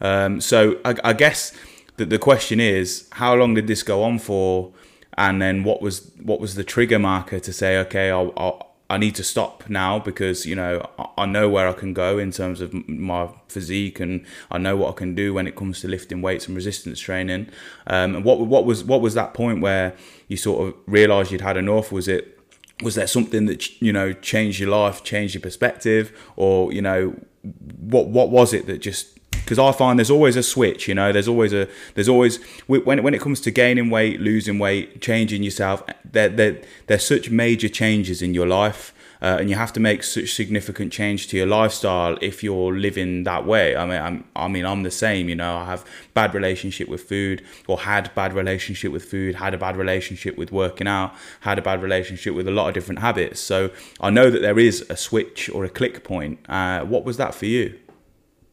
Um, 0.00 0.40
so 0.40 0.78
I, 0.84 0.94
I 1.04 1.12
guess 1.12 1.52
that 1.96 2.10
the 2.10 2.18
question 2.18 2.60
is, 2.60 3.08
how 3.12 3.34
long 3.34 3.54
did 3.54 3.66
this 3.66 3.82
go 3.82 4.02
on 4.02 4.18
for? 4.18 4.72
And 5.16 5.42
then 5.42 5.64
what 5.64 5.82
was 5.82 6.12
what 6.22 6.40
was 6.40 6.54
the 6.54 6.64
trigger 6.64 6.98
marker 6.98 7.40
to 7.40 7.52
say, 7.52 7.76
okay, 7.78 8.10
I'll, 8.10 8.32
I'll 8.36 8.68
I 8.90 8.96
need 8.96 9.14
to 9.16 9.24
stop 9.24 9.68
now 9.68 9.98
because 9.98 10.46
you 10.46 10.54
know 10.54 10.88
I 11.18 11.26
know 11.26 11.48
where 11.48 11.68
I 11.68 11.72
can 11.72 11.92
go 11.92 12.18
in 12.18 12.30
terms 12.32 12.62
of 12.62 12.72
my 12.88 13.28
physique 13.48 14.00
and 14.00 14.24
I 14.50 14.56
know 14.56 14.76
what 14.76 14.90
I 14.90 14.92
can 14.96 15.14
do 15.14 15.34
when 15.34 15.46
it 15.46 15.56
comes 15.56 15.82
to 15.82 15.88
lifting 15.88 16.22
weights 16.22 16.46
and 16.46 16.56
resistance 16.56 16.98
training. 16.98 17.48
Um, 17.86 18.16
and 18.16 18.24
what 18.24 18.38
what 18.40 18.64
was 18.64 18.84
what 18.84 19.02
was 19.02 19.12
that 19.14 19.34
point 19.34 19.60
where 19.60 19.94
you 20.28 20.38
sort 20.38 20.68
of 20.68 20.74
realised 20.86 21.32
you'd 21.32 21.42
had 21.42 21.58
enough? 21.58 21.92
Was 21.92 22.08
it 22.08 22.38
was 22.82 22.94
there 22.94 23.06
something 23.06 23.44
that 23.46 23.80
you 23.82 23.92
know 23.92 24.14
changed 24.14 24.58
your 24.58 24.70
life, 24.70 25.04
changed 25.04 25.34
your 25.34 25.42
perspective, 25.42 26.10
or 26.36 26.72
you 26.72 26.80
know 26.80 27.14
what 27.42 28.08
what 28.08 28.30
was 28.30 28.54
it 28.54 28.66
that 28.66 28.78
just 28.78 29.17
because 29.48 29.58
I 29.58 29.72
find 29.72 29.98
there's 29.98 30.10
always 30.10 30.36
a 30.36 30.42
switch. 30.42 30.88
You 30.88 30.94
know, 30.94 31.10
there's 31.10 31.26
always 31.26 31.54
a 31.54 31.68
there's 31.94 32.08
always 32.08 32.36
when 32.66 33.02
when 33.02 33.14
it 33.14 33.20
comes 33.22 33.40
to 33.40 33.50
gaining 33.50 33.88
weight, 33.88 34.20
losing 34.20 34.58
weight, 34.58 35.00
changing 35.00 35.42
yourself. 35.42 35.82
There 36.04 36.28
there 36.28 36.60
there's 36.86 37.06
such 37.06 37.30
major 37.30 37.70
changes 37.70 38.20
in 38.20 38.34
your 38.34 38.46
life. 38.46 38.92
Uh, 39.20 39.38
and 39.40 39.50
you 39.50 39.56
have 39.56 39.72
to 39.72 39.80
make 39.80 40.04
such 40.04 40.32
significant 40.32 40.92
change 40.92 41.26
to 41.26 41.36
your 41.36 41.46
lifestyle 41.46 42.16
if 42.20 42.44
you're 42.44 42.72
living 42.72 43.24
that 43.24 43.44
way. 43.44 43.74
I 43.74 43.84
mean, 43.84 44.00
I'm, 44.00 44.24
I 44.36 44.46
mean, 44.46 44.64
I'm 44.64 44.84
the 44.84 44.92
same. 44.92 45.28
You 45.28 45.34
know, 45.34 45.56
I 45.56 45.64
have 45.64 45.84
bad 46.14 46.34
relationship 46.34 46.88
with 46.88 47.02
food, 47.02 47.44
or 47.66 47.80
had 47.80 48.14
bad 48.14 48.32
relationship 48.32 48.92
with 48.92 49.04
food, 49.04 49.34
had 49.34 49.54
a 49.54 49.58
bad 49.58 49.76
relationship 49.76 50.38
with 50.38 50.52
working 50.52 50.86
out, 50.86 51.14
had 51.40 51.58
a 51.58 51.62
bad 51.62 51.82
relationship 51.82 52.32
with 52.36 52.46
a 52.46 52.52
lot 52.52 52.68
of 52.68 52.74
different 52.74 53.00
habits. 53.00 53.40
So 53.40 53.72
I 54.00 54.10
know 54.10 54.30
that 54.30 54.40
there 54.40 54.58
is 54.60 54.86
a 54.88 54.96
switch 54.96 55.50
or 55.50 55.64
a 55.64 55.68
click 55.68 56.04
point. 56.04 56.38
Uh, 56.48 56.82
what 56.84 57.04
was 57.04 57.16
that 57.16 57.34
for 57.34 57.46
you? 57.46 57.76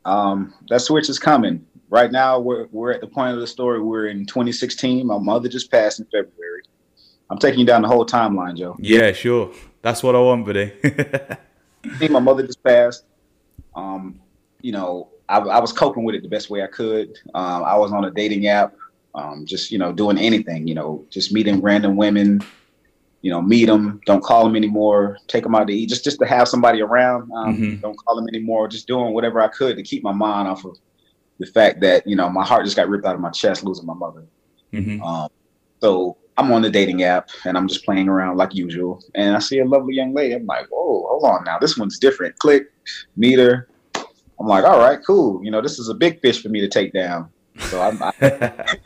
Um, 0.06 0.54
that 0.70 0.82
switch 0.82 1.10
is 1.10 1.20
coming. 1.20 1.66
Right 1.90 2.12
now, 2.12 2.40
we're, 2.40 2.68
we're 2.72 2.92
at 2.92 3.02
the 3.02 3.08
point 3.08 3.34
of 3.34 3.40
the 3.40 3.48
story. 3.48 3.80
We're 3.80 4.08
in 4.08 4.26
2016. 4.26 5.06
My 5.06 5.18
mother 5.18 5.50
just 5.50 5.70
passed 5.72 6.00
in 6.00 6.06
February. 6.06 6.62
I'm 7.30 7.38
taking 7.38 7.60
you 7.60 7.66
down 7.66 7.82
the 7.82 7.88
whole 7.88 8.06
timeline, 8.06 8.58
Joe. 8.58 8.76
Yeah, 8.80 9.12
sure. 9.12 9.52
That's 9.82 10.04
what 10.04 10.16
I 10.16 10.20
want, 10.20 10.46
buddy. 10.46 10.72
I 10.84 11.98
think 11.98 12.12
my 12.12 12.20
mother 12.20 12.46
just 12.46 12.64
passed. 12.64 13.06
Um, 13.76 14.20
you 14.62 14.72
know, 14.72 15.10
I, 15.28 15.40
I, 15.40 15.60
was 15.60 15.72
coping 15.72 16.04
with 16.04 16.16
it 16.16 16.24
the 16.24 16.30
best 16.30 16.50
way 16.50 16.64
I 16.64 16.68
could. 16.68 17.18
Um, 17.34 17.64
I 17.64 17.76
was 17.76 17.92
on 17.92 18.06
a 18.06 18.12
dating 18.12 18.48
app. 18.48 18.76
Um, 19.14 19.46
just 19.46 19.72
you 19.72 19.78
know, 19.78 19.92
doing 19.92 20.18
anything. 20.18 20.68
You 20.68 20.76
know, 20.76 21.06
just 21.10 21.32
meeting 21.32 21.62
random 21.62 21.96
women. 21.96 22.42
You 23.26 23.32
know, 23.32 23.42
meet 23.42 23.66
them. 23.66 24.00
Don't 24.06 24.24
call 24.24 24.44
them 24.44 24.56
anymore. 24.56 25.18
Take 25.26 25.42
them 25.42 25.56
out 25.56 25.66
to 25.66 25.74
eat. 25.74 25.90
Just 25.90 26.04
just 26.04 26.20
to 26.20 26.28
have 26.28 26.48
somebody 26.48 26.84
around. 26.84 27.24
Um, 27.32 27.58
mm-hmm. 27.58 27.82
Don't 27.82 27.98
call 27.98 28.16
them 28.16 28.28
anymore. 28.28 28.68
Just 28.68 28.86
doing 28.86 29.16
whatever 29.16 29.42
I 29.42 29.48
could 29.48 29.78
to 29.78 29.82
keep 29.82 30.04
my 30.04 30.12
mind 30.12 30.48
off 30.48 30.64
of 30.64 30.78
the 31.40 31.48
fact 31.48 31.80
that 31.82 32.06
you 32.06 32.16
know 32.16 32.30
my 32.30 32.46
heart 32.46 32.66
just 32.66 32.76
got 32.76 32.88
ripped 32.88 33.04
out 33.04 33.16
of 33.16 33.22
my 33.22 33.32
chest 33.32 33.64
losing 33.64 33.88
my 33.88 33.96
mother. 33.96 34.26
Mm-hmm. 34.72 35.02
Um, 35.02 35.30
so 35.82 36.18
I'm 36.38 36.52
on 36.52 36.62
the 36.62 36.70
dating 36.70 37.02
app 37.02 37.32
and 37.46 37.58
I'm 37.58 37.68
just 37.68 37.84
playing 37.84 38.08
around 38.08 38.38
like 38.38 38.54
usual. 38.54 39.02
And 39.16 39.36
I 39.36 39.40
see 39.40 39.58
a 39.58 39.66
lovely 39.66 39.96
young 39.96 40.14
lady. 40.14 40.36
I'm 40.36 40.46
like, 40.46 40.68
whoa, 40.68 41.08
hold 41.10 41.24
on 41.24 41.46
now. 41.46 41.58
This 41.58 41.80
one's 41.80 41.98
different. 41.98 42.38
Click, 42.38 42.72
meet 43.18 43.40
her. 43.40 43.68
I'm 44.40 44.46
like, 44.46 44.66
all 44.66 44.78
right, 44.78 45.00
cool. 45.04 45.44
You 45.44 45.50
know, 45.50 45.62
this 45.62 45.80
is 45.80 45.90
a 45.90 45.96
big 45.96 46.22
fish 46.22 46.44
for 46.44 46.50
me 46.50 46.62
to 46.62 46.68
take 46.68 46.94
down. 46.94 47.32
So 47.58 47.82
I'm 47.82 48.04
I, 48.04 48.14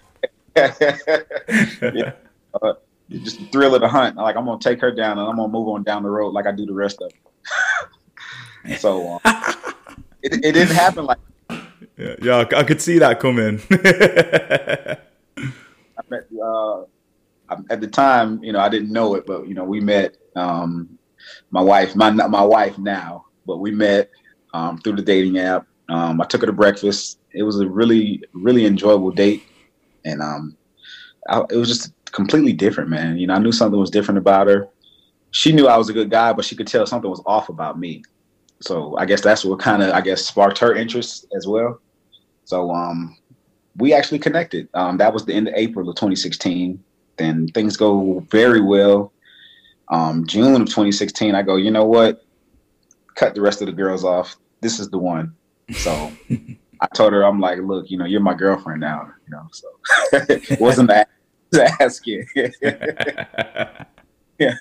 yeah, 0.56 2.14
uh, 2.62 2.74
just 3.10 3.40
the 3.40 3.46
thrill 3.46 3.76
of 3.76 3.82
the 3.82 3.88
hunt. 3.88 4.16
Like 4.16 4.36
I'm 4.36 4.46
gonna 4.46 4.60
take 4.60 4.80
her 4.82 4.92
down 4.92 5.18
and 5.18 5.28
I'm 5.28 5.36
gonna 5.36 5.52
move 5.52 5.68
on 5.68 5.84
down 5.84 6.04
the 6.04 6.10
road 6.10 6.34
like 6.34 6.46
I 6.46 6.52
do 6.52 6.66
the 6.66 6.74
rest 6.74 7.02
of 7.02 7.12
them. 7.12 8.78
so 8.80 9.14
um, 9.14 9.20
it, 10.22 10.34
it 10.34 10.54
didn't 10.54 10.76
happen 10.76 11.06
like. 11.06 11.20
Yeah, 11.98 12.16
yeah, 12.22 12.46
I 12.56 12.64
could 12.64 12.82
see 12.82 13.00
that 13.00 13.20
coming. 13.20 13.62
I 13.72 14.98
met 16.10 16.28
uh, 16.42 16.84
at 17.70 17.82
the 17.82 17.88
time, 17.88 18.42
you 18.42 18.54
know, 18.54 18.60
I 18.60 18.70
didn't 18.70 18.94
know 18.94 19.16
it, 19.16 19.26
but 19.26 19.48
you 19.48 19.54
know, 19.54 19.66
we 19.66 19.82
met. 19.82 20.16
Um, 20.36 21.00
my 21.52 21.62
wife, 21.62 21.96
my 21.96 22.12
my 22.12 22.44
wife 22.44 22.78
now, 22.78 23.26
but 23.46 23.58
we 23.58 23.72
met 23.72 24.10
um, 24.54 24.78
through 24.80 24.96
the 24.96 25.02
dating 25.02 25.38
app. 25.38 25.66
Um, 25.90 26.22
I 26.22 26.26
took 26.26 26.42
her 26.42 26.48
to 26.48 26.54
breakfast. 26.54 27.20
It 27.34 27.44
was 27.44 27.60
a 27.60 27.68
really 27.68 28.24
really 28.34 28.66
enjoyable 28.66 29.12
date, 29.12 29.44
and 30.06 30.22
um, 30.22 30.56
I, 31.30 31.44
it 31.50 31.56
was 31.56 31.68
just 31.68 31.94
completely 32.10 32.54
different, 32.54 32.90
man. 32.90 33.18
You 33.18 33.28
know, 33.28 33.36
I 33.36 33.40
knew 33.40 33.52
something 33.52 33.80
was 33.80 33.90
different 33.90 34.18
about 34.18 34.48
her. 34.48 34.68
She 35.32 35.52
knew 35.52 35.68
I 35.68 35.78
was 35.78 35.90
a 35.90 35.94
good 35.94 36.10
guy, 36.10 36.34
but 36.34 36.46
she 36.46 36.56
could 36.56 36.68
tell 36.68 36.86
something 36.86 37.10
was 37.10 37.22
off 37.26 37.50
about 37.50 37.80
me. 37.80 38.04
So 38.62 38.98
I 38.98 39.06
guess 39.06 39.22
that's 39.22 39.46
what 39.46 39.60
kind 39.60 39.84
of 39.84 39.92
I 39.92 40.02
guess 40.02 40.26
sparked 40.26 40.58
her 40.60 40.76
interest 40.76 41.28
as 41.36 41.48
well. 41.48 41.80
So 42.46 42.72
um, 42.72 43.16
we 43.78 43.94
actually 43.94 44.20
connected. 44.20 44.68
Um, 44.74 44.98
that 44.98 45.14
was 45.14 45.26
the 45.26 45.34
end 45.34 45.48
of 45.48 45.54
April 45.56 45.88
of 45.88 45.96
2016 45.96 46.84
Then 47.18 47.48
things 47.50 47.78
go 47.78 48.26
very 48.30 48.62
well. 48.62 49.14
Um, 49.90 50.26
June 50.26 50.62
of 50.62 50.68
2016, 50.68 51.36
I 51.36 51.42
go, 51.42 51.56
you 51.56 51.72
know 51.72 51.86
what? 51.86 52.26
Cut 53.16 53.36
the 53.36 53.42
rest 53.42 53.62
of 53.62 53.68
the 53.68 53.74
girls 53.74 54.04
off. 54.04 54.36
This 54.62 54.80
is 54.80 54.90
the 54.90 54.98
one. 54.98 55.36
So 55.74 56.12
I 56.82 56.88
told 56.94 57.14
her, 57.14 57.24
I'm 57.24 57.40
like, 57.40 57.60
look, 57.60 57.90
you 57.90 57.98
know, 57.98 58.06
you're 58.06 58.20
my 58.20 58.34
girlfriend 58.34 58.82
now. 58.82 59.10
You 59.28 59.32
know, 59.32 59.48
so 59.52 59.68
it 60.30 60.60
wasn't 60.60 60.90
that 60.90 61.10
asking. 61.80 62.26
yeah, 64.40 64.54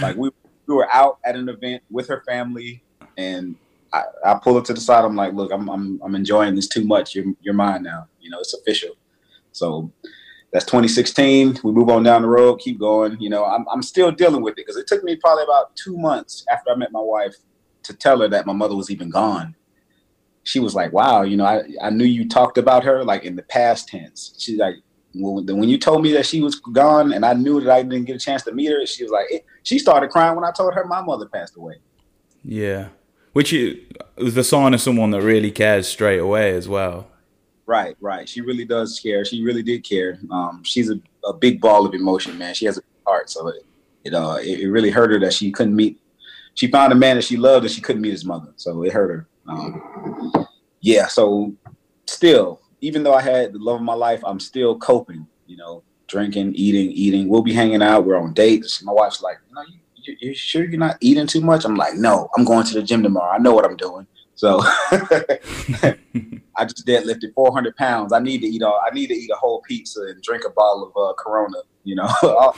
like 0.00 0.16
we 0.16 0.30
we 0.66 0.74
were 0.74 0.90
out 0.92 1.18
at 1.24 1.36
an 1.36 1.48
event 1.48 1.82
with 1.90 2.08
her 2.08 2.22
family, 2.26 2.82
and 3.16 3.56
I, 3.92 4.02
I 4.24 4.34
pull 4.34 4.54
her 4.56 4.62
to 4.62 4.74
the 4.74 4.80
side. 4.80 5.04
I'm 5.04 5.16
like, 5.16 5.32
look, 5.34 5.52
I'm 5.52 5.68
I'm 5.68 6.00
I'm 6.02 6.14
enjoying 6.14 6.54
this 6.54 6.68
too 6.68 6.84
much. 6.84 7.14
You're 7.14 7.26
you're 7.40 7.54
mine 7.54 7.82
now. 7.82 8.08
You 8.20 8.30
know, 8.30 8.38
it's 8.40 8.54
official. 8.54 8.96
So 9.52 9.90
that's 10.52 10.64
2016. 10.64 11.60
We 11.64 11.72
move 11.72 11.88
on 11.88 12.02
down 12.02 12.22
the 12.22 12.28
road, 12.28 12.56
keep 12.58 12.78
going. 12.78 13.20
You 13.20 13.30
know, 13.30 13.44
I'm, 13.44 13.66
I'm 13.70 13.82
still 13.82 14.10
dealing 14.10 14.42
with 14.42 14.52
it 14.52 14.56
because 14.56 14.76
it 14.76 14.86
took 14.86 15.02
me 15.02 15.16
probably 15.16 15.44
about 15.44 15.74
two 15.76 15.96
months 15.96 16.44
after 16.50 16.70
I 16.70 16.76
met 16.76 16.92
my 16.92 17.00
wife 17.00 17.34
to 17.84 17.94
tell 17.94 18.20
her 18.20 18.28
that 18.28 18.46
my 18.46 18.52
mother 18.52 18.74
was 18.74 18.90
even 18.90 19.10
gone. 19.10 19.54
She 20.44 20.60
was 20.60 20.74
like, 20.74 20.92
wow, 20.92 21.22
you 21.22 21.36
know, 21.36 21.44
I, 21.44 21.62
I 21.82 21.90
knew 21.90 22.04
you 22.04 22.28
talked 22.28 22.56
about 22.58 22.84
her 22.84 23.04
like 23.04 23.24
in 23.24 23.34
the 23.36 23.42
past 23.42 23.88
tense. 23.88 24.34
She's 24.38 24.58
like, 24.58 24.76
when, 25.18 25.58
when 25.58 25.68
you 25.68 25.78
told 25.78 26.02
me 26.02 26.12
that 26.12 26.26
she 26.26 26.42
was 26.42 26.56
gone 26.56 27.12
and 27.12 27.24
I 27.24 27.32
knew 27.32 27.60
that 27.60 27.70
I 27.70 27.82
didn't 27.82 28.04
get 28.04 28.16
a 28.16 28.18
chance 28.18 28.42
to 28.44 28.52
meet 28.52 28.70
her, 28.70 28.84
she 28.86 29.02
was 29.02 29.12
like, 29.12 29.26
it, 29.30 29.44
she 29.62 29.78
started 29.78 30.10
crying 30.10 30.34
when 30.34 30.44
I 30.44 30.52
told 30.52 30.74
her 30.74 30.84
my 30.84 31.00
mother 31.00 31.26
passed 31.26 31.56
away. 31.56 31.76
Yeah. 32.44 32.88
Which 33.32 33.52
is 33.52 33.78
the 34.16 34.44
sign 34.44 34.72
of 34.72 34.80
someone 34.80 35.10
that 35.10 35.22
really 35.22 35.50
cares 35.50 35.86
straight 35.86 36.20
away 36.20 36.54
as 36.54 36.68
well. 36.68 37.08
Right, 37.66 37.96
right. 38.00 38.28
She 38.28 38.40
really 38.40 38.64
does 38.64 38.98
care. 39.00 39.24
She 39.24 39.42
really 39.42 39.62
did 39.62 39.82
care. 39.84 40.18
Um, 40.30 40.62
she's 40.64 40.88
a, 40.88 41.00
a 41.24 41.32
big 41.32 41.60
ball 41.60 41.84
of 41.84 41.94
emotion, 41.94 42.38
man. 42.38 42.54
She 42.54 42.64
has 42.66 42.78
a 42.78 42.82
heart, 43.04 43.28
so 43.28 43.48
it 43.48 43.66
it, 44.04 44.14
uh, 44.14 44.36
it, 44.40 44.60
it 44.60 44.70
really 44.70 44.90
hurt 44.90 45.10
her 45.10 45.18
that 45.18 45.32
she 45.32 45.50
couldn't 45.50 45.74
meet. 45.74 46.00
She 46.54 46.68
found 46.68 46.92
a 46.92 46.96
man 46.96 47.16
that 47.16 47.24
she 47.24 47.36
loved, 47.36 47.64
and 47.64 47.74
she 47.74 47.80
couldn't 47.80 48.02
meet 48.02 48.12
his 48.12 48.24
mother, 48.24 48.52
so 48.56 48.84
it 48.84 48.92
hurt 48.92 49.10
her. 49.10 49.26
Um, 49.48 50.46
yeah. 50.80 51.08
So 51.08 51.54
still, 52.06 52.60
even 52.86 53.02
though 53.02 53.14
I 53.14 53.22
had 53.22 53.52
the 53.52 53.58
love 53.58 53.76
of 53.76 53.82
my 53.82 53.94
life, 53.94 54.22
I'm 54.24 54.38
still 54.38 54.78
coping. 54.78 55.26
You 55.46 55.56
know, 55.56 55.82
drinking, 56.06 56.54
eating, 56.54 56.90
eating. 56.92 57.28
We'll 57.28 57.42
be 57.42 57.52
hanging 57.52 57.82
out. 57.82 58.04
We're 58.04 58.16
on 58.16 58.32
dates. 58.32 58.82
My 58.82 58.92
wife's 58.92 59.22
like, 59.22 59.38
"No, 59.52 59.62
you, 59.62 59.78
you, 59.96 60.16
you 60.20 60.34
sure 60.34 60.64
you're 60.64 60.78
not 60.78 60.98
eating 61.00 61.26
too 61.26 61.40
much?" 61.40 61.64
I'm 61.64 61.76
like, 61.76 61.94
"No, 61.94 62.28
I'm 62.36 62.44
going 62.44 62.64
to 62.66 62.74
the 62.74 62.82
gym 62.82 63.02
tomorrow. 63.02 63.32
I 63.32 63.38
know 63.38 63.54
what 63.54 63.64
I'm 63.64 63.76
doing." 63.76 64.06
So 64.36 64.60
I 64.62 65.96
just 66.64 66.86
deadlifted 66.86 67.34
400 67.34 67.74
pounds. 67.76 68.12
I 68.12 68.20
need 68.20 68.42
to 68.42 68.46
eat 68.46 68.62
all. 68.62 68.80
I 68.86 68.94
need 68.94 69.08
to 69.08 69.14
eat 69.14 69.30
a 69.30 69.36
whole 69.36 69.62
pizza 69.62 70.02
and 70.02 70.22
drink 70.22 70.44
a 70.46 70.50
bottle 70.50 70.84
of 70.84 70.96
uh, 70.96 71.14
Corona. 71.14 71.58
You 71.82 71.96
know, 71.96 72.08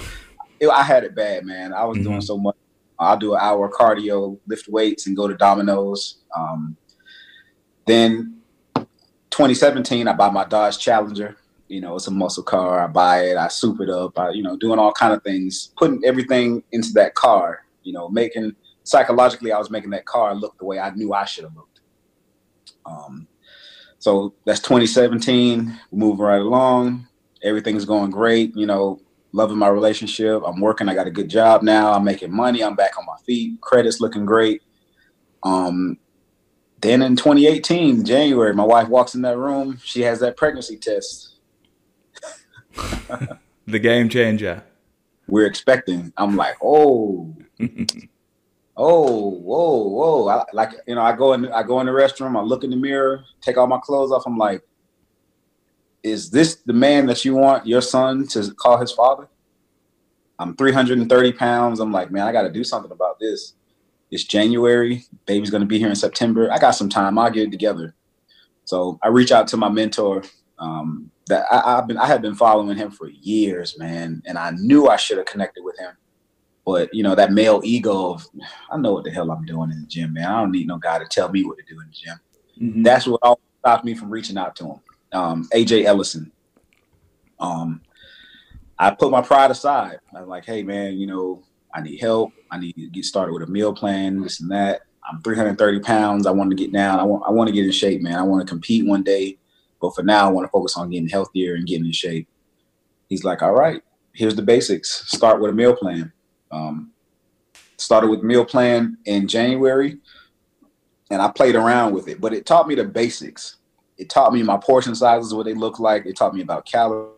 I 0.72 0.82
had 0.82 1.04
it 1.04 1.14
bad, 1.14 1.46
man. 1.46 1.72
I 1.72 1.84
was 1.84 1.96
mm-hmm. 1.96 2.08
doing 2.08 2.20
so 2.20 2.36
much. 2.36 2.56
I'll 2.98 3.16
do 3.16 3.34
an 3.34 3.40
hour 3.40 3.70
cardio, 3.70 4.38
lift 4.46 4.68
weights, 4.68 5.06
and 5.06 5.16
go 5.16 5.28
to 5.28 5.36
Domino's. 5.36 6.18
Um, 6.36 6.76
then 7.86 8.37
2017, 9.38 10.08
I 10.08 10.12
buy 10.14 10.30
my 10.30 10.44
Dodge 10.44 10.80
Challenger. 10.80 11.36
You 11.68 11.80
know, 11.80 11.94
it's 11.94 12.08
a 12.08 12.10
muscle 12.10 12.42
car. 12.42 12.80
I 12.80 12.88
buy 12.88 13.26
it. 13.26 13.36
I 13.36 13.46
soup 13.46 13.80
it 13.80 13.88
up. 13.88 14.18
I, 14.18 14.30
you 14.30 14.42
know, 14.42 14.56
doing 14.56 14.80
all 14.80 14.90
kind 14.90 15.12
of 15.12 15.22
things, 15.22 15.72
putting 15.76 16.04
everything 16.04 16.64
into 16.72 16.90
that 16.94 17.14
car. 17.14 17.64
You 17.84 17.92
know, 17.92 18.08
making 18.08 18.56
psychologically, 18.82 19.52
I 19.52 19.58
was 19.58 19.70
making 19.70 19.90
that 19.90 20.06
car 20.06 20.34
look 20.34 20.58
the 20.58 20.64
way 20.64 20.80
I 20.80 20.90
knew 20.90 21.12
I 21.12 21.24
should 21.24 21.44
have 21.44 21.54
looked. 21.54 21.82
Um, 22.84 23.28
so 24.00 24.34
that's 24.44 24.58
2017. 24.58 25.72
Moving 25.92 26.18
right 26.18 26.40
along. 26.40 27.06
Everything's 27.44 27.84
going 27.84 28.10
great. 28.10 28.56
You 28.56 28.66
know, 28.66 29.00
loving 29.30 29.56
my 29.56 29.68
relationship. 29.68 30.42
I'm 30.44 30.60
working. 30.60 30.88
I 30.88 30.96
got 30.96 31.06
a 31.06 31.12
good 31.12 31.30
job 31.30 31.62
now. 31.62 31.92
I'm 31.92 32.02
making 32.02 32.34
money. 32.34 32.64
I'm 32.64 32.74
back 32.74 32.98
on 32.98 33.06
my 33.06 33.18
feet. 33.24 33.60
Credit's 33.60 34.00
looking 34.00 34.26
great. 34.26 34.62
Um, 35.44 35.96
then 36.80 37.02
in 37.02 37.16
2018, 37.16 38.04
January, 38.04 38.54
my 38.54 38.64
wife 38.64 38.88
walks 38.88 39.14
in 39.14 39.22
that 39.22 39.36
room. 39.36 39.78
She 39.82 40.02
has 40.02 40.20
that 40.20 40.36
pregnancy 40.36 40.76
test. 40.76 41.36
the 43.66 43.78
game 43.78 44.08
changer. 44.08 44.62
We're 45.26 45.46
expecting. 45.46 46.12
I'm 46.16 46.36
like, 46.36 46.56
oh, 46.62 47.36
oh, 48.76 49.30
whoa, 49.30 49.88
whoa. 49.88 50.28
I, 50.28 50.44
like, 50.52 50.72
you 50.86 50.94
know, 50.94 51.02
I 51.02 51.16
go 51.16 51.32
in, 51.32 51.50
I 51.52 51.62
go 51.62 51.80
in 51.80 51.86
the 51.86 51.92
restroom, 51.92 52.38
I 52.38 52.42
look 52.42 52.64
in 52.64 52.70
the 52.70 52.76
mirror, 52.76 53.24
take 53.40 53.56
all 53.56 53.66
my 53.66 53.80
clothes 53.82 54.12
off. 54.12 54.22
I'm 54.26 54.38
like, 54.38 54.62
is 56.02 56.30
this 56.30 56.56
the 56.64 56.72
man 56.72 57.06
that 57.06 57.24
you 57.24 57.34
want 57.34 57.66
your 57.66 57.82
son 57.82 58.26
to 58.28 58.54
call 58.54 58.78
his 58.78 58.92
father? 58.92 59.28
I'm 60.38 60.54
330 60.54 61.32
pounds. 61.32 61.80
I'm 61.80 61.90
like, 61.90 62.12
man, 62.12 62.26
I 62.26 62.32
got 62.32 62.42
to 62.42 62.52
do 62.52 62.62
something 62.62 62.92
about 62.92 63.18
this. 63.18 63.54
It's 64.10 64.24
January. 64.24 65.04
Baby's 65.26 65.50
going 65.50 65.60
to 65.60 65.66
be 65.66 65.78
here 65.78 65.88
in 65.88 65.96
September. 65.96 66.50
I 66.50 66.58
got 66.58 66.72
some 66.72 66.88
time. 66.88 67.18
I'll 67.18 67.30
get 67.30 67.48
it 67.48 67.50
together. 67.50 67.94
So 68.64 68.98
I 69.02 69.08
reach 69.08 69.32
out 69.32 69.48
to 69.48 69.56
my 69.56 69.68
mentor. 69.68 70.22
Um, 70.58 71.10
that 71.28 71.46
I, 71.52 71.76
have 71.76 71.86
been, 71.86 71.98
I 71.98 72.06
have 72.06 72.22
been 72.22 72.34
following 72.34 72.76
him 72.76 72.90
for 72.90 73.08
years, 73.08 73.78
man, 73.78 74.22
and 74.24 74.38
I 74.38 74.50
knew 74.52 74.88
I 74.88 74.96
should 74.96 75.18
have 75.18 75.26
connected 75.26 75.62
with 75.62 75.78
him 75.78 75.92
but 76.68 76.92
you 76.92 77.02
know 77.02 77.14
that 77.14 77.32
male 77.32 77.62
ego 77.64 78.12
of 78.12 78.26
I 78.70 78.76
know 78.76 78.92
what 78.92 79.04
the 79.04 79.10
hell 79.10 79.30
I'm 79.30 79.46
doing 79.46 79.70
in 79.70 79.80
the 79.80 79.86
gym, 79.86 80.12
man. 80.12 80.26
I 80.26 80.38
don't 80.38 80.52
need 80.52 80.66
no 80.66 80.76
guy 80.76 80.98
to 80.98 81.06
tell 81.06 81.30
me 81.30 81.42
what 81.42 81.56
to 81.56 81.64
do 81.64 81.80
in 81.80 81.86
the 81.86 81.94
gym. 81.94 82.20
Mm-hmm. 82.60 82.82
That's 82.82 83.06
what 83.06 83.20
all 83.22 83.40
stopped 83.60 83.86
me 83.86 83.94
from 83.94 84.10
reaching 84.10 84.36
out 84.36 84.54
to 84.56 84.64
him. 84.72 84.80
Um, 85.14 85.48
AJ 85.54 85.84
Ellison. 85.84 86.30
Um, 87.40 87.80
I 88.78 88.90
put 88.90 89.10
my 89.10 89.22
pride 89.22 89.50
aside. 89.50 90.00
I 90.14 90.20
was 90.20 90.28
like, 90.28 90.44
hey 90.44 90.62
man, 90.62 90.98
you 90.98 91.06
know, 91.06 91.42
I 91.74 91.80
need 91.80 92.00
help. 92.00 92.32
I 92.50 92.58
need 92.58 92.74
to 92.74 92.88
get 92.88 93.04
started 93.04 93.32
with 93.32 93.42
a 93.42 93.46
meal 93.46 93.74
plan, 93.74 94.22
this 94.22 94.40
and 94.40 94.50
that. 94.50 94.82
I'm 95.10 95.22
330 95.22 95.80
pounds. 95.80 96.26
I 96.26 96.30
want 96.30 96.50
to 96.50 96.56
get 96.56 96.72
down. 96.72 97.00
I 97.00 97.04
want 97.04 97.24
I 97.26 97.30
want 97.30 97.48
to 97.48 97.54
get 97.54 97.64
in 97.64 97.72
shape, 97.72 98.02
man. 98.02 98.16
I 98.16 98.22
want 98.22 98.46
to 98.46 98.50
compete 98.50 98.86
one 98.86 99.02
day. 99.02 99.38
But 99.80 99.94
for 99.94 100.02
now, 100.02 100.26
I 100.26 100.30
want 100.30 100.44
to 100.44 100.50
focus 100.50 100.76
on 100.76 100.90
getting 100.90 101.08
healthier 101.08 101.54
and 101.54 101.66
getting 101.66 101.86
in 101.86 101.92
shape. 101.92 102.28
He's 103.08 103.24
like, 103.24 103.42
all 103.42 103.52
right, 103.54 103.80
here's 104.12 104.34
the 104.34 104.42
basics. 104.42 105.04
Start 105.06 105.40
with 105.40 105.50
a 105.50 105.54
meal 105.54 105.74
plan. 105.74 106.12
Um, 106.50 106.92
started 107.76 108.10
with 108.10 108.22
meal 108.22 108.44
plan 108.44 108.98
in 109.04 109.28
January, 109.28 109.98
and 111.10 111.22
I 111.22 111.28
played 111.28 111.54
around 111.54 111.94
with 111.94 112.08
it, 112.08 112.20
but 112.20 112.34
it 112.34 112.44
taught 112.44 112.68
me 112.68 112.74
the 112.74 112.84
basics. 112.84 113.56
It 113.96 114.10
taught 114.10 114.32
me 114.32 114.42
my 114.42 114.56
portion 114.56 114.94
sizes, 114.94 115.32
what 115.32 115.46
they 115.46 115.54
look 115.54 115.78
like. 115.78 116.06
It 116.06 116.16
taught 116.16 116.34
me 116.34 116.42
about 116.42 116.66
calories, 116.66 117.12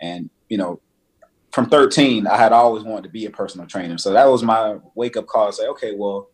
and 0.00 0.28
you 0.48 0.58
know, 0.58 0.80
from 1.52 1.68
13, 1.68 2.26
I 2.26 2.36
had 2.36 2.52
always 2.52 2.84
wanted 2.84 3.04
to 3.04 3.08
be 3.08 3.26
a 3.26 3.30
personal 3.30 3.66
trainer. 3.66 3.98
So 3.98 4.12
that 4.12 4.26
was 4.26 4.42
my 4.42 4.78
wake 4.94 5.16
up 5.16 5.26
call. 5.26 5.46
To 5.46 5.52
say, 5.52 5.66
okay, 5.68 5.94
well, 5.94 6.28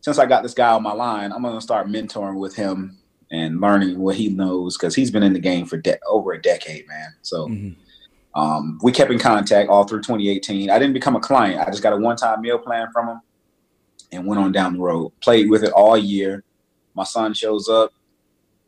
since 0.00 0.18
I 0.18 0.26
got 0.26 0.42
this 0.42 0.54
guy 0.54 0.72
on 0.72 0.82
my 0.82 0.92
line, 0.92 1.32
I'm 1.32 1.42
gonna 1.42 1.60
start 1.60 1.88
mentoring 1.88 2.38
with 2.38 2.54
him 2.54 2.98
and 3.30 3.60
learning 3.60 3.98
what 3.98 4.16
he 4.16 4.28
knows 4.28 4.76
because 4.76 4.94
he's 4.94 5.10
been 5.10 5.22
in 5.22 5.32
the 5.32 5.38
game 5.38 5.66
for 5.66 5.76
de- 5.78 5.98
over 6.06 6.32
a 6.32 6.40
decade, 6.40 6.86
man. 6.86 7.14
So 7.22 7.48
mm-hmm. 7.48 8.40
um, 8.40 8.78
we 8.82 8.92
kept 8.92 9.10
in 9.10 9.18
contact 9.18 9.70
all 9.70 9.84
through 9.84 10.02
2018. 10.02 10.70
I 10.70 10.78
didn't 10.78 10.94
become 10.94 11.16
a 11.16 11.20
client. 11.20 11.60
I 11.60 11.70
just 11.70 11.82
got 11.82 11.94
a 11.94 11.96
one-time 11.96 12.42
meal 12.42 12.58
plan 12.58 12.88
from 12.92 13.08
him 13.08 13.20
and 14.12 14.26
went 14.26 14.40
on 14.40 14.52
down 14.52 14.74
the 14.74 14.80
road. 14.80 15.12
Played 15.20 15.48
with 15.48 15.64
it 15.64 15.72
all 15.72 15.96
year. 15.96 16.44
My 16.94 17.04
son 17.04 17.32
shows 17.32 17.68
up 17.68 17.92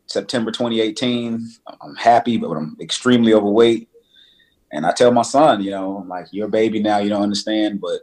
September 0.07 0.51
2018. 0.51 1.47
I'm 1.81 1.95
happy, 1.97 2.39
but 2.39 2.51
I'm 2.51 2.77
extremely 2.81 3.35
overweight. 3.35 3.89
And 4.75 4.85
I 4.85 4.91
tell 4.91 5.13
my 5.13 5.23
son, 5.23 5.63
you 5.63 5.71
know, 5.71 5.99
I'm 5.99 6.09
like, 6.09 6.27
you're 6.33 6.49
a 6.49 6.51
baby 6.51 6.83
now, 6.83 6.99
you 6.99 7.09
don't 7.09 7.23
understand, 7.23 7.81
but 7.81 8.01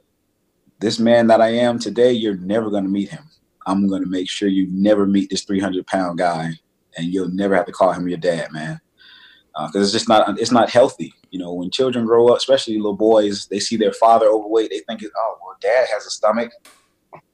this 0.80 1.00
man 1.00 1.28
that 1.28 1.42
I 1.42 1.50
am 1.50 1.78
today, 1.78 2.14
you're 2.14 2.38
never 2.38 2.70
going 2.70 2.86
to 2.86 2.90
meet 2.90 3.10
him. 3.10 3.30
I'm 3.68 3.88
going 3.90 4.02
to 4.02 4.10
make 4.10 4.30
sure 4.30 4.48
you 4.48 4.68
never 4.72 5.06
meet 5.06 5.30
this 5.30 5.44
300 5.44 5.86
pound 5.86 6.18
guy, 6.18 6.52
and 6.98 7.08
you'll 7.08 7.28
never 7.28 7.56
have 7.56 7.66
to 7.66 7.74
call 7.74 7.92
him 7.92 8.08
your 8.08 8.18
dad, 8.18 8.54
man. 8.54 8.80
Because 9.54 9.76
uh, 9.76 9.80
it's 9.82 9.92
just 9.92 10.08
not 10.08 10.40
it's 10.40 10.52
not 10.52 10.70
healthy. 10.70 11.14
You 11.30 11.40
know, 11.40 11.54
when 11.54 11.72
children 11.72 12.06
grow 12.06 12.30
up, 12.30 12.38
especially 12.38 12.78
little 12.78 12.96
boys, 12.96 13.48
they 13.48 13.60
see 13.60 13.76
their 13.76 13.92
father 13.92 14.28
overweight, 14.28 14.70
they 14.70 14.80
think, 14.80 15.04
oh, 15.04 15.38
well, 15.44 15.58
dad 15.62 15.88
has 15.94 16.06
a 16.06 16.10
stomach. 16.10 16.52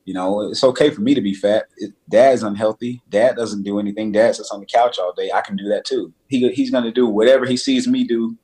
You 0.05 0.15
know, 0.15 0.49
it's 0.49 0.63
okay 0.63 0.89
for 0.89 1.01
me 1.01 1.13
to 1.13 1.21
be 1.21 1.35
fat. 1.35 1.67
It, 1.77 1.93
dad's 2.09 2.41
unhealthy. 2.41 3.03
Dad 3.09 3.35
doesn't 3.35 3.63
do 3.63 3.79
anything. 3.79 4.11
Dad 4.11 4.35
sits 4.35 4.49
on 4.49 4.61
the 4.61 4.65
couch 4.65 4.97
all 4.97 5.13
day. 5.13 5.31
I 5.31 5.41
can 5.41 5.55
do 5.55 5.67
that 5.69 5.85
too. 5.85 6.11
He, 6.27 6.49
he's 6.53 6.71
going 6.71 6.85
to 6.85 6.91
do 6.91 7.07
whatever 7.07 7.45
he 7.45 7.55
sees 7.55 7.87
me 7.87 8.03
do. 8.03 8.35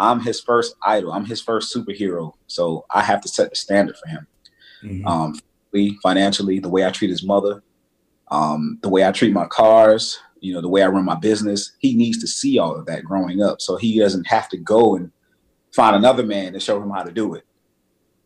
I'm 0.00 0.20
his 0.20 0.40
first 0.40 0.76
idol. 0.84 1.12
I'm 1.12 1.26
his 1.26 1.42
first 1.42 1.74
superhero. 1.74 2.32
So 2.46 2.86
I 2.90 3.02
have 3.02 3.20
to 3.20 3.28
set 3.28 3.50
the 3.50 3.56
standard 3.56 3.96
for 3.96 4.08
him. 4.08 4.26
Mm-hmm. 4.82 5.06
Um, 5.06 5.38
financially, 6.02 6.58
the 6.58 6.70
way 6.70 6.86
I 6.86 6.90
treat 6.90 7.10
his 7.10 7.22
mother, 7.22 7.62
um, 8.30 8.78
the 8.82 8.88
way 8.88 9.04
I 9.04 9.12
treat 9.12 9.32
my 9.32 9.46
cars, 9.46 10.18
you 10.40 10.54
know, 10.54 10.62
the 10.62 10.68
way 10.68 10.82
I 10.82 10.86
run 10.86 11.04
my 11.04 11.16
business. 11.16 11.72
He 11.78 11.94
needs 11.94 12.18
to 12.18 12.26
see 12.26 12.58
all 12.58 12.74
of 12.74 12.86
that 12.86 13.04
growing 13.04 13.42
up, 13.42 13.60
so 13.60 13.76
he 13.76 13.98
doesn't 13.98 14.26
have 14.26 14.48
to 14.48 14.56
go 14.56 14.96
and 14.96 15.12
find 15.74 15.94
another 15.94 16.24
man 16.24 16.54
to 16.54 16.60
show 16.60 16.82
him 16.82 16.90
how 16.90 17.02
to 17.02 17.12
do 17.12 17.34
it. 17.34 17.44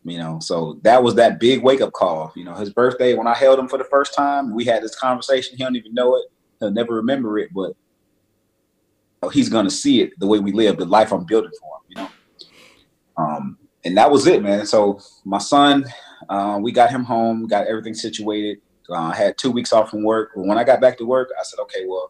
You 0.05 0.19
know, 0.19 0.39
so 0.39 0.79
that 0.83 1.03
was 1.03 1.15
that 1.15 1.39
big 1.39 1.61
wake 1.61 1.81
up 1.81 1.91
call. 1.91 2.31
You 2.35 2.45
know, 2.45 2.53
his 2.53 2.69
birthday 2.71 3.15
when 3.15 3.27
I 3.27 3.33
held 3.33 3.59
him 3.59 3.67
for 3.67 3.77
the 3.77 3.83
first 3.85 4.13
time, 4.13 4.53
we 4.53 4.63
had 4.63 4.81
this 4.81 4.97
conversation. 4.97 5.57
He 5.57 5.63
don't 5.63 5.75
even 5.75 5.93
know 5.93 6.15
it. 6.15 6.25
He'll 6.59 6.71
never 6.71 6.93
remember 6.93 7.37
it, 7.37 7.49
but 7.53 7.73
he's 9.29 9.49
gonna 9.49 9.69
see 9.69 10.01
it 10.01 10.13
the 10.19 10.27
way 10.27 10.39
we 10.39 10.51
live, 10.51 10.77
the 10.77 10.85
life 10.85 11.11
I'm 11.11 11.25
building 11.25 11.51
for 11.59 11.77
him. 11.77 11.81
You 11.89 11.95
know, 11.97 13.23
um, 13.23 13.57
and 13.83 13.97
that 13.97 14.09
was 14.09 14.27
it, 14.27 14.41
man. 14.41 14.65
So 14.65 14.99
my 15.23 15.37
son, 15.37 15.85
uh, 16.29 16.59
we 16.61 16.71
got 16.71 16.89
him 16.89 17.03
home, 17.03 17.47
got 17.47 17.67
everything 17.67 17.93
situated. 17.93 18.59
Uh, 18.89 19.11
had 19.11 19.37
two 19.37 19.51
weeks 19.51 19.73
off 19.73 19.89
from 19.89 20.03
work. 20.03 20.31
When 20.35 20.57
I 20.57 20.63
got 20.63 20.81
back 20.81 20.97
to 20.99 21.05
work, 21.05 21.29
I 21.39 21.43
said, 21.43 21.59
okay, 21.61 21.85
well, 21.87 22.07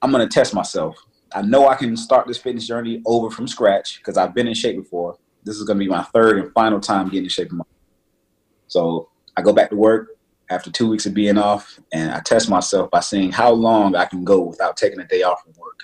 I'm 0.00 0.12
to 0.12 0.28
test 0.28 0.54
myself. 0.54 0.96
I 1.34 1.42
know 1.42 1.68
I 1.68 1.74
can 1.74 1.96
start 1.96 2.26
this 2.26 2.38
fitness 2.38 2.66
journey 2.66 3.02
over 3.06 3.30
from 3.30 3.48
scratch 3.48 3.98
because 3.98 4.16
I've 4.16 4.34
been 4.34 4.46
in 4.46 4.54
shape 4.54 4.76
before. 4.76 5.16
This 5.44 5.56
is 5.56 5.66
to 5.66 5.74
be 5.74 5.88
my 5.88 6.02
third 6.02 6.38
and 6.38 6.52
final 6.52 6.78
time 6.78 7.06
getting 7.06 7.24
in 7.24 7.30
shape. 7.30 7.50
So 8.66 9.08
I 9.36 9.42
go 9.42 9.52
back 9.52 9.70
to 9.70 9.76
work 9.76 10.08
after 10.50 10.70
two 10.70 10.88
weeks 10.88 11.06
of 11.06 11.14
being 11.14 11.38
off, 11.38 11.80
and 11.92 12.12
I 12.12 12.20
test 12.20 12.50
myself 12.50 12.90
by 12.90 13.00
seeing 13.00 13.32
how 13.32 13.50
long 13.50 13.96
I 13.96 14.04
can 14.04 14.24
go 14.24 14.42
without 14.42 14.76
taking 14.76 15.00
a 15.00 15.06
day 15.06 15.22
off 15.22 15.42
from 15.42 15.54
work. 15.58 15.78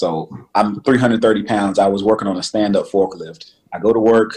So 0.00 0.48
I'm 0.54 0.80
330 0.80 1.42
pounds. 1.42 1.78
I 1.78 1.86
was 1.86 2.02
working 2.02 2.26
on 2.26 2.38
a 2.38 2.42
stand-up 2.42 2.86
forklift. 2.86 3.52
I 3.70 3.78
go 3.78 3.92
to 3.92 3.98
work 3.98 4.32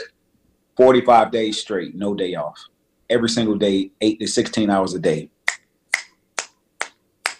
45 0.75 1.31
days 1.31 1.57
straight, 1.57 1.95
no 1.95 2.13
day 2.13 2.35
off. 2.35 2.59
Every 3.09 3.29
single 3.29 3.55
day, 3.55 3.91
eight 4.01 4.19
to 4.19 4.27
16 4.27 4.69
hours 4.69 4.93
a 4.93 4.99
day. 4.99 5.29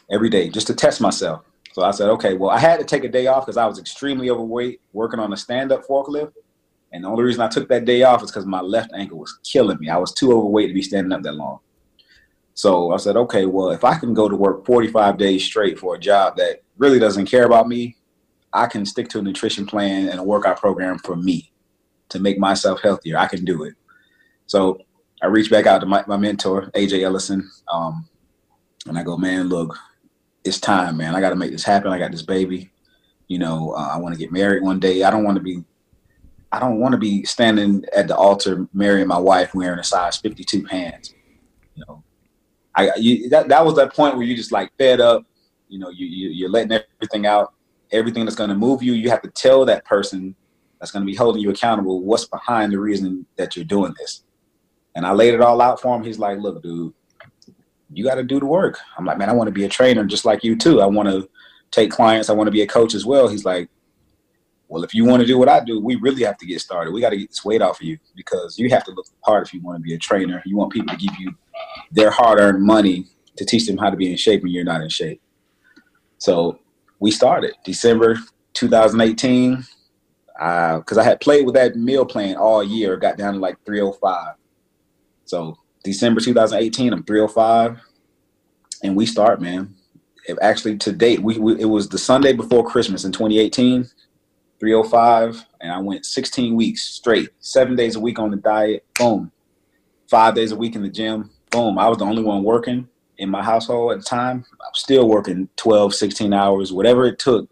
Every 0.10 0.30
day, 0.30 0.48
just 0.48 0.68
to 0.68 0.74
test 0.74 1.02
myself. 1.02 1.44
So 1.74 1.82
I 1.82 1.92
said, 1.92 2.08
okay, 2.12 2.34
well, 2.36 2.50
I 2.50 2.60
had 2.60 2.80
to 2.80 2.86
take 2.86 3.04
a 3.04 3.10
day 3.10 3.28
off 3.28 3.46
because 3.46 3.58
I 3.58 3.66
was 3.66 3.78
extremely 3.78 4.30
overweight 4.30 4.80
working 4.94 5.20
on 5.20 5.34
a 5.34 5.38
stand-up 5.38 5.86
forklift. 5.86 6.32
And 6.94 7.04
the 7.04 7.10
only 7.10 7.26
reason 7.26 7.42
I 7.42 7.50
took 7.50 7.68
that 7.68 7.84
day 7.84 8.04
off 8.04 8.24
is 8.24 8.32
because 8.32 8.46
my 8.46 8.62
left 8.62 8.92
ankle 8.96 9.18
was 9.18 9.38
killing 9.44 9.80
me. 9.82 9.90
I 9.90 9.98
was 9.98 10.14
too 10.14 10.32
overweight 10.32 10.70
to 10.70 10.74
be 10.74 10.82
standing 10.82 11.12
up 11.12 11.24
that 11.24 11.36
long. 11.36 11.60
So 12.54 12.94
I 12.94 12.98
said, 12.98 13.18
okay, 13.18 13.46
well, 13.46 13.72
if 13.72 13.84
I 13.84 13.96
can 13.96 14.14
go 14.14 14.30
to 14.30 14.36
work 14.38 14.66
45 14.66 15.18
days 15.18 15.44
straight 15.44 15.78
for 15.78 15.96
a 15.96 16.00
job 16.00 16.38
that 16.38 16.62
really 16.78 17.00
doesn't 17.00 17.26
care 17.26 17.44
about 17.44 17.68
me, 17.68 17.98
I 18.54 18.68
can 18.68 18.86
stick 18.86 19.10
to 19.10 19.20
a 19.20 19.22
nutrition 19.22 19.66
plan 19.66 20.10
and 20.10 20.20
a 20.20 20.24
workout 20.24 20.60
program 20.60 21.00
for 21.00 21.16
me 21.16 21.52
to 22.10 22.20
make 22.20 22.38
myself 22.38 22.82
healthier. 22.82 23.18
I 23.18 23.28
can 23.28 23.44
do 23.44 23.64
it. 23.64 23.74
So 24.46 24.80
I 25.22 25.28
reached 25.28 25.52
back 25.52 25.66
out 25.66 25.80
to 25.80 25.86
my, 25.86 26.04
my 26.08 26.18
mentor, 26.18 26.70
AJ 26.76 27.02
Ellison, 27.02 27.50
um, 27.72 28.08
and 28.88 28.98
I 28.98 29.04
go, 29.04 29.18
man, 29.18 29.50
look, 29.50 29.78
it's 30.44 30.60
time, 30.60 30.98
man. 30.98 31.16
I 31.16 31.22
got 31.22 31.30
to 31.30 31.36
make 31.36 31.52
this 31.52 31.64
happen. 31.64 31.92
I 31.92 31.98
got 31.98 32.12
this 32.12 32.22
baby. 32.22 32.72
You 33.28 33.40
know, 33.40 33.72
uh, 33.72 33.90
I 33.94 33.98
want 33.98 34.14
to 34.14 34.20
get 34.20 34.32
married 34.32 34.62
one 34.62 34.80
day. 34.80 35.04
I 35.04 35.10
don't 35.10 35.24
want 35.24 35.38
to 35.38 35.44
be, 35.44 35.64
I 36.52 36.60
don't 36.60 36.80
want 36.80 36.92
to 36.92 36.98
be 36.98 37.24
standing 37.24 37.86
at 37.96 38.08
the 38.08 38.16
altar 38.16 38.68
marrying 38.74 39.08
my 39.08 39.18
wife 39.18 39.56
wearing 39.56 39.80
a 39.80 39.84
size 39.84 40.18
52 40.18 40.64
pants. 40.64 41.14
You 41.76 41.86
know, 41.88 42.04
I 42.76 42.92
you, 42.98 43.30
that 43.30 43.48
that 43.48 43.66
was 43.66 43.76
that 43.76 43.94
point 43.94 44.18
where 44.18 44.26
you 44.26 44.36
just 44.36 44.52
like 44.52 44.72
fed 44.78 45.00
up. 45.00 45.24
You 45.70 45.80
know, 45.80 45.90
you, 45.90 46.06
you 46.06 46.30
you're 46.30 46.50
letting 46.50 46.80
everything 47.00 47.26
out 47.26 47.54
everything 47.94 48.26
that's 48.26 48.36
going 48.36 48.50
to 48.50 48.56
move 48.56 48.84
you, 48.84 48.94
you 48.94 49.10
have 49.10 49.22
to 49.22 49.30
tell 49.30 49.66
that 49.66 49.86
person 49.86 50.36
that's 50.80 50.92
going 50.92 51.06
to 51.06 51.10
be 51.10 51.16
holding 51.16 51.42
you 51.42 51.50
accountable 51.50 52.02
what's 52.02 52.26
behind 52.26 52.74
the 52.74 52.80
reason 52.80 53.26
that 53.38 53.56
you're 53.56 53.64
doing 53.66 53.94
this. 53.98 54.24
And 54.96 55.06
I 55.06 55.14
laid 55.14 55.34
it 55.34 55.42
all 55.42 55.62
out 55.62 55.82
for 55.82 55.96
him. 55.96 56.04
He's 56.04 56.20
like, 56.20 56.40
look, 56.40 56.62
dude, 56.62 56.94
you 57.92 58.04
got 58.04 58.16
to 58.16 58.24
do 58.24 58.40
the 58.40 58.46
work. 58.46 58.80
I'm 58.98 59.06
like, 59.06 59.18
man, 59.18 59.30
I 59.30 59.34
want 59.34 59.48
to 59.48 59.54
be 59.54 59.64
a 59.64 59.70
trainer 59.70 60.04
just 60.04 60.26
like 60.26 60.44
you 60.44 60.58
too. 60.58 60.82
I 60.82 60.86
want 60.86 61.08
to 61.10 61.30
take 61.72 61.92
clients. 61.92 62.30
I 62.30 62.34
want 62.34 62.48
to 62.48 62.52
be 62.52 62.62
a 62.62 62.68
coach 62.68 62.94
as 62.94 63.06
well. 63.06 63.28
He's 63.28 63.46
like, 63.46 63.70
well, 64.68 64.84
if 64.84 64.94
you 64.94 65.06
want 65.06 65.22
to 65.22 65.28
do 65.28 65.38
what 65.38 65.50
I 65.50 65.64
do, 65.64 65.80
we 65.80 65.96
really 65.98 66.24
have 66.24 66.38
to 66.40 66.46
get 66.46 66.60
started. 66.60 66.92
We 66.92 67.02
got 67.02 67.12
to 67.12 67.18
get 67.18 67.30
this 67.30 67.46
weight 67.46 67.62
off 67.62 67.80
of 67.80 67.86
you 67.86 67.98
because 68.16 68.58
you 68.58 68.70
have 68.70 68.84
to 68.86 68.92
look 68.92 69.06
part 69.24 69.46
if 69.46 69.54
you 69.54 69.62
want 69.62 69.78
to 69.78 69.82
be 69.82 69.94
a 69.94 70.00
trainer. 70.00 70.42
You 70.46 70.58
want 70.58 70.72
people 70.72 70.96
to 70.96 70.98
give 70.98 71.16
you 71.20 71.34
their 71.92 72.10
hard 72.10 72.40
earned 72.40 72.64
money 72.64 73.06
to 73.38 73.46
teach 73.46 73.68
them 73.68 73.78
how 73.78 73.90
to 73.90 73.98
be 73.98 74.10
in 74.10 74.18
shape 74.18 74.42
when 74.42 74.52
you're 74.52 74.64
not 74.64 74.82
in 74.82 74.90
shape. 74.90 75.22
So 76.18 76.60
we 77.04 77.12
started 77.12 77.54
December 77.66 78.18
2018 78.54 79.58
because 79.58 80.98
uh, 80.98 81.02
I 81.02 81.04
had 81.04 81.20
played 81.20 81.46
with 81.46 81.54
that 81.56 81.76
meal 81.76 82.06
plan 82.06 82.38
all 82.38 82.64
year, 82.64 82.96
got 82.96 83.18
down 83.18 83.34
to 83.34 83.40
like 83.42 83.58
305. 83.66 84.36
So 85.26 85.58
December 85.84 86.22
2018, 86.22 86.94
I'm 86.94 87.04
305, 87.04 87.78
and 88.84 88.96
we 88.96 89.06
start, 89.06 89.42
man. 89.42 89.76
It 90.30 90.38
actually, 90.42 90.78
to 90.78 90.94
date, 90.94 91.20
we, 91.20 91.38
we 91.38 91.60
it 91.60 91.66
was 91.66 91.90
the 91.90 91.98
Sunday 91.98 92.32
before 92.32 92.66
Christmas 92.66 93.04
in 93.04 93.12
2018, 93.12 93.84
305, 94.62 95.46
and 95.60 95.74
I 95.74 95.80
went 95.80 96.06
16 96.06 96.56
weeks 96.56 96.84
straight, 96.84 97.32
seven 97.42 97.76
days 97.76 97.98
a 97.98 98.00
week 98.00 98.18
on 98.18 98.32
the 98.32 98.38
diet. 98.38 98.86
Boom, 98.98 99.30
five 100.10 100.36
days 100.36 100.54
a 100.54 100.56
week 100.56 100.78
in 100.78 100.82
the 100.82 100.90
gym. 100.90 101.32
Boom, 101.52 101.78
I 101.78 101.90
was 101.90 101.98
the 101.98 102.06
only 102.06 102.24
one 102.24 102.46
working 102.46 102.88
in 103.18 103.30
my 103.30 103.44
household 103.44 103.94
at 103.94 104.00
the 104.00 104.06
time. 104.06 104.46
I 104.54 104.66
was 104.72 104.80
still 104.80 105.08
working 105.08 105.50
12, 105.56 105.94
16 105.94 106.34
hours, 106.34 106.74
whatever 106.74 107.06
it 107.06 107.20
took 107.20 107.50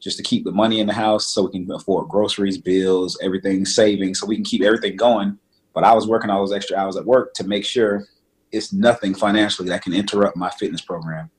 just 0.00 0.16
to 0.18 0.22
keep 0.22 0.44
the 0.44 0.52
money 0.52 0.80
in 0.80 0.86
the 0.86 0.92
house 0.92 1.26
so 1.26 1.44
we 1.44 1.52
can 1.52 1.70
afford 1.72 2.08
groceries, 2.08 2.58
bills, 2.58 3.18
everything, 3.22 3.64
saving, 3.64 4.14
so 4.14 4.26
we 4.26 4.36
can 4.36 4.44
keep 4.44 4.62
everything 4.62 4.96
going. 4.96 5.38
But 5.74 5.84
I 5.84 5.94
was 5.94 6.06
working 6.06 6.30
all 6.30 6.40
those 6.40 6.52
extra 6.52 6.76
hours 6.76 6.96
at 6.96 7.04
work 7.04 7.34
to 7.34 7.44
make 7.44 7.64
sure 7.64 8.06
it's 8.52 8.72
nothing 8.72 9.14
financially 9.14 9.68
that 9.68 9.82
can 9.82 9.92
interrupt 9.92 10.36
my 10.36 10.50
fitness 10.50 10.80
program. 10.80 11.30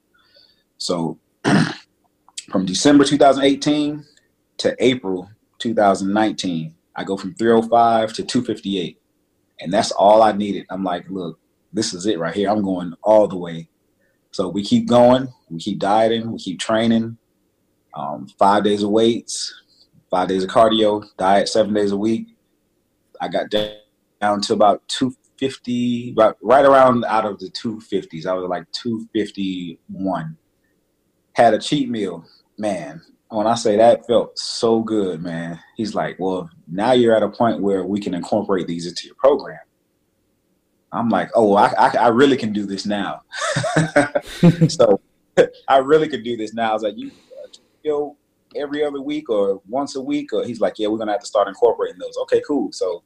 So 0.77 1.17
from 2.49 2.65
December 2.65 3.03
2018 3.03 4.03
to 4.57 4.75
April 4.79 5.29
2019, 5.59 6.75
I 6.95 7.03
go 7.03 7.15
from 7.15 7.35
305 7.35 8.13
to 8.13 8.23
258. 8.23 8.99
And 9.59 9.73
that's 9.73 9.91
all 9.91 10.21
I 10.21 10.33
needed. 10.33 10.65
I'm 10.69 10.83
like, 10.83 11.09
look, 11.09 11.39
this 11.77 11.93
is 11.93 12.07
it 12.07 12.17
right 12.17 12.33
here. 12.33 12.49
I'm 12.49 12.63
going 12.63 12.93
all 13.03 13.27
the 13.27 13.37
way. 13.37 13.69
So 14.31 14.49
we 14.49 14.63
keep 14.63 14.87
going, 14.87 15.27
we 15.49 15.59
keep 15.59 15.79
dieting, 15.79 16.31
we 16.31 16.39
keep 16.39 16.59
training. 16.59 17.17
Um, 17.93 18.27
five 18.37 18.63
days 18.63 18.83
of 18.83 18.89
weights, 18.89 19.53
five 20.09 20.27
days 20.27 20.43
of 20.43 20.49
cardio, 20.49 21.05
diet 21.17 21.47
seven 21.49 21.73
days 21.73 21.91
a 21.91 21.97
week. 21.97 22.27
I 23.21 23.27
got 23.27 23.49
down 23.49 24.41
to 24.41 24.53
about 24.53 24.87
250, 24.87 26.11
about 26.11 26.37
right 26.41 26.65
around 26.65 27.05
out 27.05 27.25
of 27.25 27.39
the 27.39 27.49
250s. 27.49 28.25
I 28.25 28.33
was 28.33 28.47
like 28.49 28.71
251. 28.73 30.37
Had 31.33 31.53
a 31.53 31.59
cheat 31.59 31.89
meal, 31.89 32.25
man. 32.57 33.01
When 33.29 33.47
I 33.47 33.55
say 33.55 33.77
that 33.77 34.05
felt 34.07 34.37
so 34.37 34.81
good, 34.81 35.21
man. 35.21 35.59
He's 35.75 35.93
like, 35.93 36.17
well, 36.19 36.49
now 36.67 36.93
you're 36.93 37.15
at 37.15 37.23
a 37.23 37.29
point 37.29 37.61
where 37.61 37.83
we 37.83 37.99
can 37.99 38.13
incorporate 38.13 38.67
these 38.67 38.87
into 38.87 39.05
your 39.05 39.15
program. 39.15 39.59
I'm 40.91 41.09
like, 41.09 41.29
oh, 41.35 41.55
I, 41.55 41.73
I, 41.77 41.97
I 41.97 42.07
really 42.07 42.37
can 42.37 42.53
do 42.53 42.65
this 42.65 42.85
now. 42.85 43.21
so 44.69 45.01
I 45.67 45.77
really 45.77 46.07
could 46.07 46.23
do 46.23 46.37
this 46.37 46.53
now. 46.53 46.71
I 46.71 46.73
was 46.73 46.83
like, 46.83 46.97
you, 46.97 47.11
you 47.83 48.15
every 48.55 48.83
other 48.83 49.01
week 49.01 49.29
or 49.29 49.61
once 49.67 49.95
a 49.95 50.01
week? 50.01 50.33
Or 50.33 50.43
he's 50.45 50.59
like, 50.59 50.75
yeah, 50.77 50.87
we're 50.87 50.97
gonna 50.97 51.11
have 51.11 51.21
to 51.21 51.27
start 51.27 51.47
incorporating 51.47 51.99
those. 51.99 52.17
Okay, 52.23 52.41
cool. 52.47 52.71
So 52.71 53.03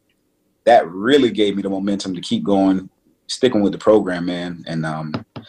that 0.66 0.88
really 0.90 1.32
gave 1.32 1.56
me 1.56 1.62
the 1.62 1.70
momentum 1.70 2.14
to 2.16 2.22
keep 2.22 2.44
going, 2.44 2.90
sticking 3.28 3.62
with 3.62 3.72
the 3.72 3.78
program, 3.78 4.26
man. 4.26 4.64
And 4.68 4.86
um, 4.86 5.14
I 5.36 5.42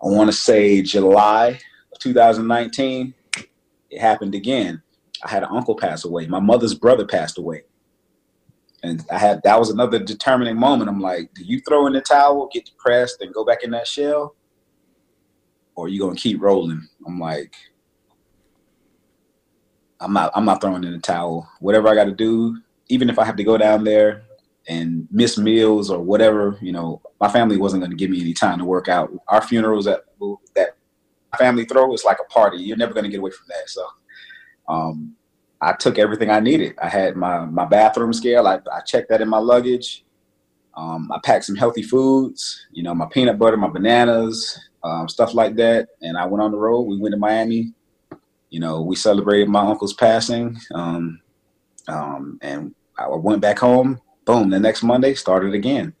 want 0.00 0.28
to 0.28 0.36
say 0.36 0.82
July 0.82 1.60
of 1.92 1.98
2019, 2.00 3.14
it 3.90 4.00
happened 4.00 4.34
again. 4.34 4.82
I 5.24 5.30
had 5.30 5.44
an 5.44 5.50
uncle 5.52 5.76
pass 5.76 6.04
away. 6.04 6.26
My 6.26 6.40
mother's 6.40 6.74
brother 6.74 7.06
passed 7.06 7.38
away. 7.38 7.62
And 8.82 9.04
I 9.10 9.18
had 9.18 9.42
that 9.44 9.58
was 9.58 9.70
another 9.70 9.98
determining 9.98 10.56
moment. 10.56 10.90
I'm 10.90 11.00
like, 11.00 11.32
do 11.34 11.44
you 11.44 11.60
throw 11.60 11.86
in 11.86 11.92
the 11.92 12.00
towel, 12.00 12.48
get 12.52 12.66
depressed, 12.66 13.20
and 13.20 13.32
go 13.32 13.44
back 13.44 13.62
in 13.62 13.70
that 13.70 13.86
shell? 13.86 14.34
Or 15.74 15.88
you 15.88 16.00
gonna 16.00 16.16
keep 16.16 16.40
rolling? 16.40 16.88
I'm 17.06 17.18
like, 17.18 17.54
I'm 20.00 20.12
not 20.12 20.32
I'm 20.34 20.44
not 20.44 20.60
throwing 20.60 20.84
in 20.84 20.92
the 20.92 20.98
towel. 20.98 21.48
Whatever 21.60 21.88
I 21.88 21.94
gotta 21.94 22.12
do, 22.12 22.58
even 22.88 23.08
if 23.08 23.18
I 23.18 23.24
have 23.24 23.36
to 23.36 23.44
go 23.44 23.56
down 23.56 23.84
there 23.84 24.24
and 24.68 25.06
miss 25.10 25.38
meals 25.38 25.88
or 25.88 26.00
whatever, 26.00 26.58
you 26.60 26.72
know, 26.72 27.00
my 27.20 27.28
family 27.28 27.56
wasn't 27.56 27.82
gonna 27.82 27.94
give 27.94 28.10
me 28.10 28.20
any 28.20 28.34
time 28.34 28.58
to 28.58 28.64
work 28.64 28.88
out. 28.88 29.10
Our 29.28 29.42
funerals 29.42 29.84
that 29.84 30.00
that 30.56 30.76
family 31.38 31.64
throw 31.64 31.94
is 31.94 32.04
like 32.04 32.18
a 32.20 32.32
party. 32.32 32.58
You're 32.58 32.76
never 32.76 32.94
gonna 32.94 33.08
get 33.08 33.20
away 33.20 33.30
from 33.30 33.46
that. 33.48 33.70
So 33.70 33.86
um, 34.68 35.14
I 35.62 35.72
took 35.74 35.96
everything 35.96 36.28
I 36.28 36.40
needed. 36.40 36.74
I 36.82 36.88
had 36.88 37.16
my 37.16 37.46
my 37.46 37.64
bathroom 37.64 38.12
scale. 38.12 38.48
I, 38.48 38.60
I 38.70 38.80
checked 38.80 39.08
that 39.10 39.20
in 39.20 39.28
my 39.28 39.38
luggage. 39.38 40.04
Um, 40.74 41.10
I 41.12 41.20
packed 41.24 41.44
some 41.44 41.54
healthy 41.54 41.82
foods, 41.82 42.66
you 42.72 42.82
know, 42.82 42.94
my 42.94 43.06
peanut 43.06 43.38
butter, 43.38 43.56
my 43.56 43.68
bananas, 43.68 44.58
um, 44.82 45.08
stuff 45.08 45.34
like 45.34 45.54
that. 45.56 45.88
And 46.00 46.16
I 46.18 46.26
went 46.26 46.42
on 46.42 46.50
the 46.50 46.58
road. 46.58 46.82
We 46.82 46.98
went 46.98 47.12
to 47.12 47.18
Miami. 47.18 47.72
You 48.50 48.58
know, 48.58 48.80
we 48.82 48.96
celebrated 48.96 49.48
my 49.48 49.60
uncle's 49.60 49.94
passing. 49.94 50.58
Um, 50.74 51.20
um 51.88 52.38
and 52.42 52.74
I 52.98 53.06
went 53.08 53.40
back 53.40 53.58
home. 53.58 54.00
Boom. 54.24 54.50
The 54.50 54.58
next 54.58 54.82
Monday, 54.82 55.14
started 55.14 55.54
again. 55.54 55.94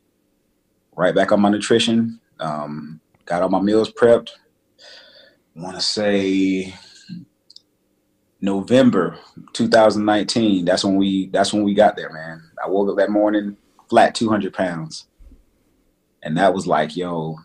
Right 0.96 1.14
back 1.14 1.32
on 1.32 1.40
my 1.40 1.50
nutrition. 1.50 2.20
Um, 2.40 3.00
got 3.26 3.42
all 3.42 3.48
my 3.48 3.60
meals 3.60 3.92
prepped. 3.92 4.30
want 5.54 5.76
to 5.76 5.82
say 5.82 6.74
November 8.42 9.18
2019. 9.52 10.64
That's 10.64 10.84
when 10.84 10.96
we 10.96 11.28
that's 11.28 11.52
when 11.52 11.62
we 11.62 11.74
got 11.74 11.96
there, 11.96 12.12
man. 12.12 12.42
I 12.62 12.68
woke 12.68 12.90
up 12.90 12.96
that 12.98 13.10
morning 13.10 13.56
flat 13.88 14.14
200 14.14 14.52
pounds, 14.52 15.06
and 16.22 16.36
that 16.36 16.52
was 16.52 16.66
like, 16.66 16.96
yo, 16.96 17.38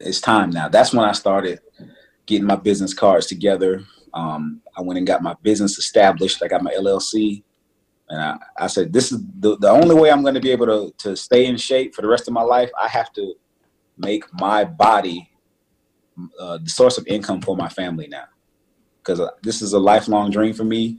it's 0.00 0.20
time 0.20 0.50
now. 0.50 0.68
That's 0.68 0.92
when 0.92 1.04
I 1.08 1.12
started 1.12 1.60
getting 2.26 2.46
my 2.46 2.56
business 2.56 2.92
cards 2.92 3.26
together. 3.26 3.84
Um, 4.12 4.62
I 4.76 4.80
went 4.82 4.98
and 4.98 5.06
got 5.06 5.22
my 5.22 5.36
business 5.42 5.78
established. 5.78 6.42
I 6.42 6.48
got 6.48 6.62
my 6.64 6.72
LLC, 6.72 7.44
and 8.08 8.20
I, 8.20 8.36
I 8.58 8.66
said, 8.66 8.92
this 8.92 9.12
is 9.12 9.20
the, 9.38 9.56
the 9.58 9.70
only 9.70 9.94
way 9.94 10.10
I'm 10.10 10.22
going 10.22 10.34
to 10.34 10.40
be 10.40 10.50
able 10.50 10.66
to 10.66 10.92
to 11.08 11.16
stay 11.16 11.46
in 11.46 11.56
shape 11.56 11.94
for 11.94 12.02
the 12.02 12.08
rest 12.08 12.26
of 12.26 12.34
my 12.34 12.42
life. 12.42 12.70
I 12.82 12.88
have 12.88 13.12
to 13.12 13.34
make 13.96 14.24
my 14.40 14.64
body 14.64 15.30
uh, 16.40 16.58
the 16.58 16.68
source 16.68 16.98
of 16.98 17.06
income 17.06 17.40
for 17.40 17.56
my 17.56 17.68
family 17.68 18.08
now 18.08 18.24
because 19.06 19.20
uh, 19.20 19.30
this 19.42 19.62
is 19.62 19.72
a 19.72 19.78
lifelong 19.78 20.30
dream 20.30 20.52
for 20.52 20.64
me. 20.64 20.98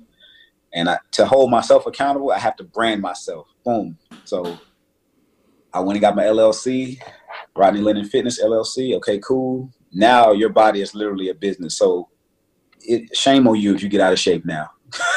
And 0.73 0.89
I, 0.89 0.97
to 1.11 1.25
hold 1.25 1.51
myself 1.51 1.85
accountable, 1.85 2.31
I 2.31 2.39
have 2.39 2.55
to 2.57 2.63
brand 2.63 3.01
myself. 3.01 3.47
Boom. 3.65 3.97
So 4.23 4.57
I 5.73 5.79
went 5.79 5.97
and 5.97 6.01
got 6.01 6.15
my 6.15 6.23
LLC, 6.23 7.01
Rodney 7.55 7.81
Lenon 7.81 8.05
Fitness 8.05 8.41
LLC. 8.41 8.95
Okay, 8.95 9.19
cool. 9.19 9.71
Now 9.91 10.31
your 10.31 10.49
body 10.49 10.81
is 10.81 10.95
literally 10.95 11.29
a 11.29 11.33
business. 11.33 11.77
So 11.77 12.09
it, 12.81 13.15
shame 13.15 13.47
on 13.47 13.59
you 13.59 13.73
if 13.75 13.83
you 13.83 13.89
get 13.89 14.01
out 14.01 14.13
of 14.13 14.19
shape 14.19 14.45
now. 14.45 14.69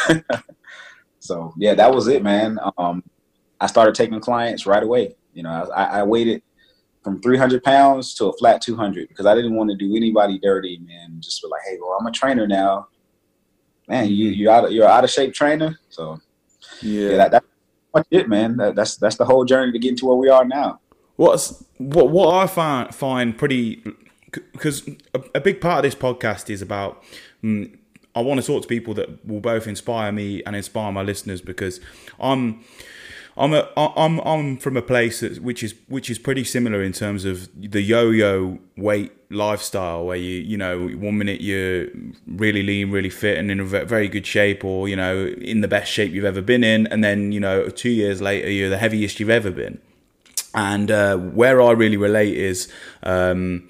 so 1.20 1.54
yeah, 1.58 1.74
that 1.74 1.92
was 1.92 2.08
it, 2.08 2.22
man. 2.22 2.58
Um, 2.78 3.02
I 3.60 3.66
started 3.66 3.94
taking 3.94 4.20
clients 4.20 4.66
right 4.66 4.82
away. 4.82 5.16
You 5.32 5.42
know, 5.44 5.50
I, 5.74 6.00
I 6.00 6.02
waited 6.02 6.42
from 7.02 7.20
300 7.22 7.62
pounds 7.62 8.14
to 8.14 8.26
a 8.26 8.32
flat 8.36 8.60
200 8.60 9.08
because 9.08 9.26
I 9.26 9.34
didn't 9.34 9.54
want 9.54 9.70
to 9.70 9.76
do 9.76 9.96
anybody 9.96 10.38
dirty, 10.38 10.78
man. 10.78 11.18
Just 11.20 11.42
be 11.42 11.48
like, 11.48 11.62
hey, 11.68 11.78
well, 11.80 11.96
I'm 11.98 12.06
a 12.06 12.12
trainer 12.12 12.46
now. 12.46 12.88
Man, 13.88 14.08
you 14.08 14.28
you 14.28 14.50
out 14.50 14.66
of, 14.66 14.72
you're 14.72 14.86
out 14.86 15.04
of 15.04 15.10
shape 15.10 15.34
trainer. 15.34 15.78
So 15.88 16.20
yeah, 16.82 17.10
yeah 17.10 17.28
that, 17.28 17.44
that's 17.94 18.08
it, 18.10 18.28
man. 18.28 18.56
That, 18.56 18.76
that's 18.76 18.96
that's 18.96 19.16
the 19.16 19.24
whole 19.24 19.44
journey 19.44 19.72
to 19.72 19.78
get 19.78 19.96
to 19.98 20.06
where 20.06 20.16
we 20.16 20.28
are 20.28 20.44
now. 20.44 20.80
What's 21.16 21.64
what 21.78 22.10
what 22.10 22.34
I 22.34 22.46
find 22.46 22.94
find 22.94 23.36
pretty 23.36 23.82
because 24.30 24.88
a, 25.14 25.22
a, 25.34 25.40
big 25.40 25.60
part 25.60 25.84
of 25.84 25.90
this 25.90 26.00
podcast 26.00 26.50
is 26.50 26.62
about. 26.62 27.02
Mm, 27.42 27.76
I 28.14 28.22
want 28.22 28.40
to 28.40 28.46
talk 28.46 28.62
to 28.62 28.68
people 28.68 28.92
that 28.94 29.24
will 29.24 29.40
both 29.40 29.68
inspire 29.68 30.10
me 30.10 30.42
and 30.44 30.56
inspire 30.56 30.90
my 30.90 31.02
listeners 31.02 31.40
because 31.40 31.80
I'm 32.18 32.64
I'm 33.36 33.54
a 33.54 33.68
I'm 33.76 34.18
I'm 34.20 34.56
from 34.56 34.76
a 34.76 34.82
place 34.82 35.20
that, 35.20 35.40
which 35.42 35.62
is 35.62 35.74
which 35.88 36.10
is 36.10 36.18
pretty 36.18 36.44
similar 36.44 36.82
in 36.82 36.92
terms 36.92 37.24
of 37.24 37.48
the 37.56 37.80
yo-yo 37.80 38.58
weight 38.76 39.12
lifestyle, 39.30 40.04
where 40.06 40.16
you 40.16 40.40
you 40.40 40.56
know 40.56 40.88
one 40.88 41.18
minute 41.18 41.40
you're 41.40 41.86
really 42.26 42.62
lean, 42.62 42.90
really 42.90 43.10
fit, 43.10 43.38
and 43.38 43.50
in 43.50 43.60
a 43.60 43.64
very 43.64 44.08
good 44.08 44.26
shape, 44.26 44.64
or 44.64 44.88
you 44.88 44.96
know 44.96 45.26
in 45.26 45.60
the 45.60 45.68
best 45.68 45.90
shape 45.90 46.12
you've 46.12 46.24
ever 46.24 46.42
been 46.42 46.64
in, 46.64 46.86
and 46.88 47.04
then 47.04 47.32
you 47.32 47.40
know 47.40 47.68
two 47.68 47.90
years 47.90 48.20
later 48.20 48.50
you're 48.50 48.70
the 48.70 48.78
heaviest 48.78 49.20
you've 49.20 49.30
ever 49.30 49.50
been. 49.50 49.80
And 50.52 50.90
uh, 50.90 51.16
where 51.16 51.62
I 51.62 51.70
really 51.72 51.96
relate 51.96 52.36
is. 52.36 52.70
Um, 53.02 53.68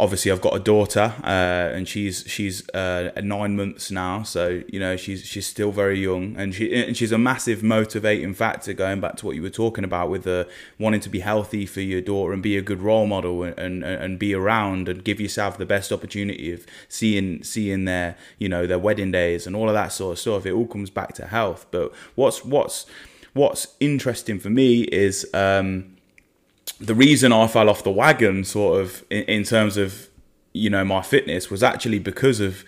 obviously 0.00 0.32
I've 0.32 0.40
got 0.40 0.56
a 0.56 0.58
daughter, 0.58 1.14
uh, 1.22 1.76
and 1.76 1.86
she's 1.86 2.24
she's 2.26 2.68
uh, 2.70 3.12
nine 3.22 3.54
months 3.54 3.90
now, 3.90 4.22
so 4.22 4.62
you 4.66 4.80
know 4.80 4.96
she's 4.96 5.24
she's 5.26 5.46
still 5.46 5.70
very 5.70 6.00
young, 6.00 6.34
and 6.36 6.54
she 6.54 6.74
and 6.74 6.96
she's 6.96 7.12
a 7.12 7.18
massive 7.18 7.62
motivating 7.62 8.32
factor. 8.32 8.72
Going 8.72 9.00
back 9.00 9.16
to 9.16 9.26
what 9.26 9.36
you 9.36 9.42
were 9.42 9.50
talking 9.50 9.84
about 9.84 10.08
with 10.08 10.24
the 10.24 10.48
wanting 10.78 11.00
to 11.00 11.10
be 11.10 11.20
healthy 11.20 11.66
for 11.66 11.82
your 11.82 12.00
daughter 12.00 12.32
and 12.32 12.42
be 12.42 12.56
a 12.56 12.62
good 12.62 12.80
role 12.80 13.06
model 13.06 13.42
and 13.42 13.58
and, 13.58 13.84
and 13.84 14.18
be 14.18 14.34
around 14.34 14.88
and 14.88 15.04
give 15.04 15.20
yourself 15.20 15.58
the 15.58 15.66
best 15.66 15.92
opportunity 15.92 16.50
of 16.52 16.66
seeing 16.88 17.44
seeing 17.44 17.84
their 17.84 18.16
you 18.38 18.48
know 18.48 18.66
their 18.66 18.78
wedding 18.78 19.12
days 19.12 19.46
and 19.46 19.54
all 19.54 19.68
of 19.68 19.74
that 19.74 19.92
sort 19.92 20.12
of 20.14 20.18
stuff. 20.18 20.46
It 20.46 20.52
all 20.52 20.66
comes 20.66 20.90
back 20.90 21.12
to 21.14 21.26
health. 21.26 21.66
But 21.70 21.92
what's 22.14 22.42
what's 22.44 22.86
what's 23.34 23.68
interesting 23.78 24.40
for 24.40 24.50
me 24.50 24.82
is. 24.84 25.28
Um, 25.34 25.96
the 26.78 26.94
reason 26.94 27.32
I 27.32 27.46
fell 27.46 27.68
off 27.68 27.82
the 27.82 27.90
wagon, 27.90 28.44
sort 28.44 28.80
of, 28.80 29.04
in, 29.10 29.24
in 29.24 29.44
terms 29.44 29.76
of 29.76 30.08
you 30.52 30.70
know 30.70 30.84
my 30.84 31.02
fitness, 31.02 31.50
was 31.50 31.62
actually 31.62 31.98
because 31.98 32.40
of 32.40 32.64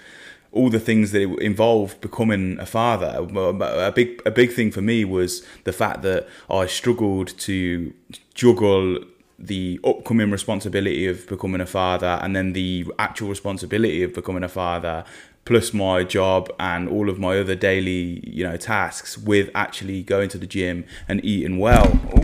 all 0.53 0.69
the 0.69 0.79
things 0.79 1.13
that 1.13 1.23
involved 1.41 2.01
becoming 2.01 2.59
a 2.61 2.67
father. 2.67 3.17
A 3.19 3.93
big 3.93 4.23
a 4.27 4.31
big 4.31 4.53
thing 4.53 4.71
for 4.71 4.83
me 4.83 5.05
was 5.05 5.45
the 5.65 5.73
fact 5.73 6.03
that 6.03 6.29
I 6.51 6.67
struggled 6.67 7.37
to 7.39 7.93
juggle 8.35 8.99
the 9.39 9.81
upcoming 9.83 10.31
responsibility 10.31 11.07
of 11.07 11.27
becoming 11.27 11.61
a 11.61 11.67
father 11.67 12.21
and 12.23 12.37
then 12.37 12.53
the 12.53 12.87
actual 12.99 13.29
responsibility 13.29 14.03
of 14.03 14.15
becoming 14.15 14.45
a 14.45 14.49
father 14.49 15.05
plus 15.45 15.75
my 15.75 16.05
job 16.05 16.49
and 16.61 16.89
all 16.89 17.11
of 17.11 17.19
my 17.19 17.39
other 17.39 17.57
daily 17.57 18.21
you 18.23 18.45
know 18.45 18.57
tasks 18.57 19.19
with 19.19 19.51
actually 19.53 20.03
going 20.03 20.29
to 20.29 20.39
the 20.39 20.47
gym 20.47 20.85
and 21.09 21.25
eating 21.25 21.59
well 21.59 21.99
oh, 22.15 22.23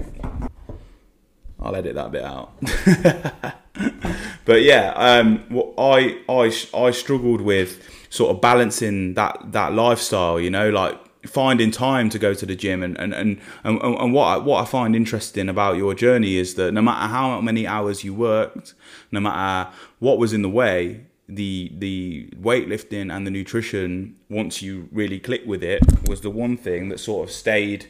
I'll 1.68 1.76
edit 1.76 1.94
that 1.96 2.10
bit 2.10 2.24
out. 2.24 2.52
but 4.46 4.62
yeah, 4.62 4.92
um, 4.96 5.44
I 5.76 6.18
I 6.28 6.52
I 6.74 6.90
struggled 6.92 7.42
with 7.42 7.86
sort 8.08 8.34
of 8.34 8.40
balancing 8.40 9.14
that 9.14 9.52
that 9.52 9.74
lifestyle. 9.74 10.40
You 10.40 10.48
know, 10.50 10.70
like 10.70 10.98
finding 11.26 11.70
time 11.70 12.08
to 12.08 12.18
go 12.18 12.32
to 12.32 12.46
the 12.46 12.56
gym 12.56 12.82
and 12.82 12.98
and 12.98 13.12
and, 13.12 13.38
and, 13.64 13.82
and 13.82 14.14
what 14.14 14.24
I, 14.24 14.36
what 14.38 14.62
I 14.62 14.64
find 14.64 14.96
interesting 14.96 15.50
about 15.50 15.76
your 15.76 15.94
journey 15.94 16.36
is 16.36 16.54
that 16.54 16.72
no 16.72 16.80
matter 16.80 17.06
how 17.06 17.40
many 17.42 17.66
hours 17.66 18.02
you 18.02 18.14
worked, 18.14 18.72
no 19.12 19.20
matter 19.20 19.70
what 19.98 20.18
was 20.18 20.32
in 20.32 20.40
the 20.40 20.48
way, 20.48 21.04
the 21.28 21.70
the 21.76 22.30
weightlifting 22.40 23.14
and 23.14 23.26
the 23.26 23.30
nutrition 23.30 24.16
once 24.30 24.62
you 24.62 24.88
really 24.90 25.20
click 25.20 25.42
with 25.44 25.62
it 25.62 25.82
was 26.08 26.22
the 26.22 26.30
one 26.30 26.56
thing 26.56 26.88
that 26.88 26.98
sort 26.98 27.28
of 27.28 27.34
stayed 27.34 27.88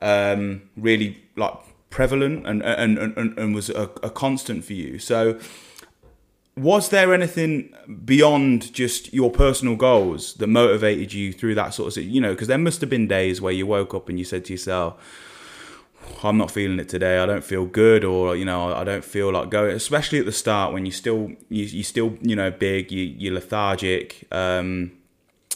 um, 0.00 0.62
really 0.76 1.22
like 1.36 1.54
prevalent 1.92 2.44
and 2.46 2.62
and, 2.64 2.98
and, 2.98 3.38
and 3.38 3.54
was 3.54 3.70
a, 3.70 3.88
a 4.02 4.10
constant 4.10 4.64
for 4.64 4.72
you. 4.72 4.98
So 4.98 5.38
was 6.56 6.90
there 6.90 7.14
anything 7.14 7.72
beyond 8.04 8.72
just 8.74 9.12
your 9.12 9.30
personal 9.30 9.76
goals 9.76 10.34
that 10.34 10.46
motivated 10.48 11.12
you 11.12 11.32
through 11.32 11.54
that 11.54 11.72
sort 11.72 11.96
of 11.96 12.02
you 12.02 12.20
know 12.20 12.32
because 12.32 12.48
there 12.48 12.58
must 12.58 12.80
have 12.80 12.90
been 12.90 13.08
days 13.08 13.40
where 13.40 13.52
you 13.52 13.66
woke 13.66 13.94
up 13.94 14.08
and 14.08 14.18
you 14.18 14.24
said 14.24 14.44
to 14.44 14.52
yourself 14.52 14.94
i'm 16.22 16.36
not 16.36 16.50
feeling 16.50 16.78
it 16.78 16.90
today 16.90 17.18
i 17.18 17.24
don't 17.24 17.44
feel 17.44 17.64
good 17.64 18.04
or 18.04 18.36
you 18.36 18.44
know 18.44 18.74
i 18.74 18.84
don't 18.84 19.04
feel 19.04 19.32
like 19.32 19.48
going 19.48 19.74
especially 19.74 20.18
at 20.18 20.26
the 20.26 20.32
start 20.32 20.74
when 20.74 20.84
you 20.84 20.92
still 20.92 21.32
you, 21.48 21.64
you 21.64 21.82
still 21.82 22.18
you 22.20 22.36
know 22.36 22.50
big 22.50 22.92
you, 22.92 23.02
you're 23.02 23.32
lethargic 23.32 24.26
um 24.30 24.92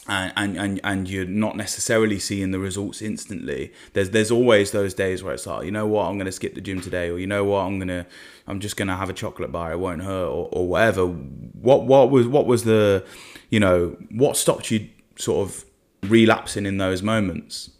and, 0.07 0.57
and 0.57 0.79
and 0.83 1.09
you're 1.09 1.25
not 1.25 1.57
necessarily 1.57 2.19
seeing 2.19 2.51
the 2.51 2.59
results 2.59 3.01
instantly. 3.01 3.73
There's 3.93 4.11
there's 4.11 4.31
always 4.31 4.71
those 4.71 4.93
days 4.93 5.23
where 5.23 5.33
it's 5.33 5.45
like, 5.45 5.65
you 5.65 5.71
know 5.71 5.85
what, 5.85 6.05
I'm 6.07 6.17
gonna 6.17 6.31
skip 6.31 6.55
the 6.55 6.61
gym 6.61 6.81
today, 6.81 7.09
or 7.09 7.19
you 7.19 7.27
know 7.27 7.43
what, 7.43 7.59
I'm 7.59 7.77
gonna 7.79 8.05
I'm 8.47 8.59
just 8.59 8.77
gonna 8.77 8.95
have 8.95 9.09
a 9.09 9.13
chocolate 9.13 9.51
bar, 9.51 9.71
it 9.71 9.79
won't 9.79 10.03
hurt, 10.03 10.27
or, 10.27 10.49
or 10.51 10.67
whatever. 10.67 11.05
What 11.05 11.85
what 11.85 12.09
was 12.09 12.27
what 12.27 12.45
was 12.45 12.63
the, 12.63 13.05
you 13.49 13.59
know, 13.59 13.97
what 14.11 14.37
stopped 14.37 14.71
you 14.71 14.89
sort 15.17 15.47
of 15.47 15.65
relapsing 16.09 16.65
in 16.65 16.77
those 16.77 17.03
moments? 17.03 17.71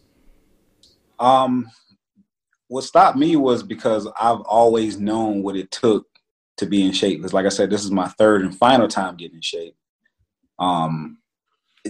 Um, 1.20 1.72
what 2.68 2.84
stopped 2.84 3.18
me 3.18 3.36
was 3.38 3.64
because 3.64 4.08
I've 4.20 4.42
always 4.42 5.00
known 5.00 5.44
what 5.44 5.56
it 5.56 5.72
took 5.72 6.06
to 6.58 6.66
be 6.66 6.86
in 6.86 6.92
shape. 6.92 7.20
Because 7.20 7.34
like 7.34 7.46
I 7.46 7.50
said, 7.50 7.70
this 7.70 7.86
is 7.86 7.92
my 7.92 8.08
third 8.10 8.42
and 8.42 8.56
final 8.56 8.88
time 8.88 9.16
getting 9.16 9.38
in 9.38 9.42
shape. 9.42 9.76
Um, 10.60 11.20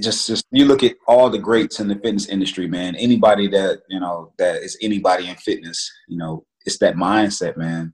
just 0.02 0.28
just 0.28 0.46
you 0.52 0.66
look 0.66 0.84
at 0.84 0.96
all 1.08 1.30
the 1.30 1.40
greats 1.40 1.80
in 1.80 1.88
the 1.88 1.96
fitness 1.96 2.28
industry, 2.28 2.68
man. 2.68 2.96
Anybody 2.96 3.48
that 3.50 3.82
you 3.90 4.00
know 4.00 4.34
that 4.38 4.62
is 4.62 4.78
anybody 4.82 5.30
in 5.30 5.36
fitness, 5.36 5.92
you 6.08 6.18
know, 6.18 6.46
it's 6.66 6.78
that 6.80 6.96
mindset, 6.96 7.58
man, 7.58 7.94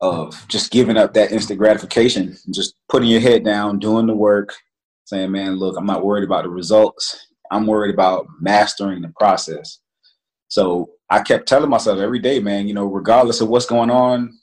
of 0.00 0.46
just 0.48 0.70
giving 0.70 0.96
up 0.96 1.14
that 1.14 1.32
instant 1.32 1.58
gratification, 1.58 2.36
just 2.50 2.74
putting 2.88 3.08
your 3.08 3.20
head 3.20 3.44
down, 3.44 3.78
doing 3.78 4.06
the 4.06 4.14
work, 4.14 4.54
saying, 5.04 5.30
man, 5.30 5.56
look, 5.56 5.76
I'm 5.76 5.86
not 5.86 6.04
worried 6.04 6.24
about 6.24 6.44
the 6.44 6.50
results. 6.50 7.28
I'm 7.50 7.66
worried 7.66 7.92
about 7.92 8.26
mastering 8.40 9.02
the 9.02 9.12
process. 9.18 9.78
So 10.48 10.90
I 11.10 11.20
kept 11.20 11.46
telling 11.46 11.70
myself 11.70 11.98
every 11.98 12.18
day, 12.18 12.40
man, 12.40 12.66
you 12.66 12.74
know, 12.74 12.86
regardless 12.86 13.40
of 13.40 13.48
what's 13.48 13.66
going 13.66 13.90
on, 13.90 14.38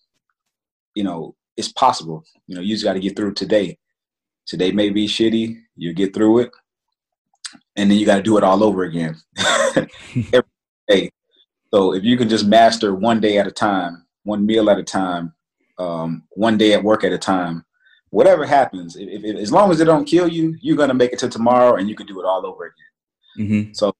you 0.95 1.03
know, 1.03 1.35
it's 1.57 1.71
possible. 1.71 2.23
You 2.47 2.55
know, 2.55 2.61
you 2.61 2.75
just 2.75 2.83
got 2.83 2.93
to 2.93 2.99
get 2.99 3.15
through 3.15 3.33
today. 3.33 3.77
Today 4.49 4.71
may 4.71 4.89
be 4.89 5.07
shitty. 5.07 5.61
You 5.75 5.93
get 5.93 6.11
through 6.11 6.39
it, 6.39 6.51
and 7.75 7.89
then 7.89 7.99
you 7.99 8.05
got 8.05 8.17
to 8.17 8.23
do 8.23 8.35
it 8.35 8.43
all 8.43 8.63
over 8.63 8.83
again 8.83 9.15
every 10.33 10.49
day. 10.87 11.11
So 11.71 11.93
if 11.93 12.03
you 12.03 12.17
can 12.17 12.27
just 12.27 12.47
master 12.47 12.95
one 12.95 13.19
day 13.19 13.37
at 13.37 13.45
a 13.45 13.51
time, 13.51 14.07
one 14.23 14.47
meal 14.47 14.71
at 14.71 14.79
a 14.79 14.83
time, 14.83 15.33
um, 15.77 16.23
one 16.31 16.57
day 16.57 16.73
at 16.73 16.83
work 16.83 17.03
at 17.03 17.13
a 17.13 17.17
time, 17.17 17.63
whatever 18.09 18.43
happens, 18.43 18.95
if, 18.95 19.23
if, 19.23 19.35
as 19.35 19.51
long 19.51 19.69
as 19.69 19.79
it 19.81 19.85
don't 19.85 20.05
kill 20.05 20.27
you, 20.27 20.57
you're 20.61 20.75
gonna 20.75 20.95
make 20.95 21.13
it 21.13 21.19
to 21.19 21.29
tomorrow, 21.29 21.75
and 21.75 21.87
you 21.87 21.95
can 21.95 22.07
do 22.07 22.19
it 22.19 22.25
all 22.25 22.43
over 22.43 22.65
again. 22.65 23.47
Mm-hmm. 23.47 23.73
So, 23.73 23.93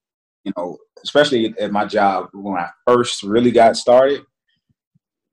you 0.45 0.51
know, 0.57 0.79
especially 1.03 1.53
at 1.59 1.71
my 1.71 1.85
job 1.85 2.29
when 2.33 2.59
I 2.59 2.69
first 2.87 3.21
really 3.21 3.51
got 3.51 3.77
started, 3.77 4.23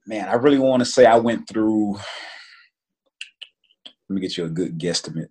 man, 0.07 0.29
I 0.29 0.35
really 0.35 0.59
want 0.59 0.81
to 0.81 0.85
say 0.87 1.07
I 1.07 1.17
went 1.17 1.49
through. 1.49 1.99
Let 4.09 4.15
me 4.15 4.21
get 4.21 4.37
you 4.37 4.45
a 4.45 4.51
good 4.51 4.79
guesstimate. 4.79 5.29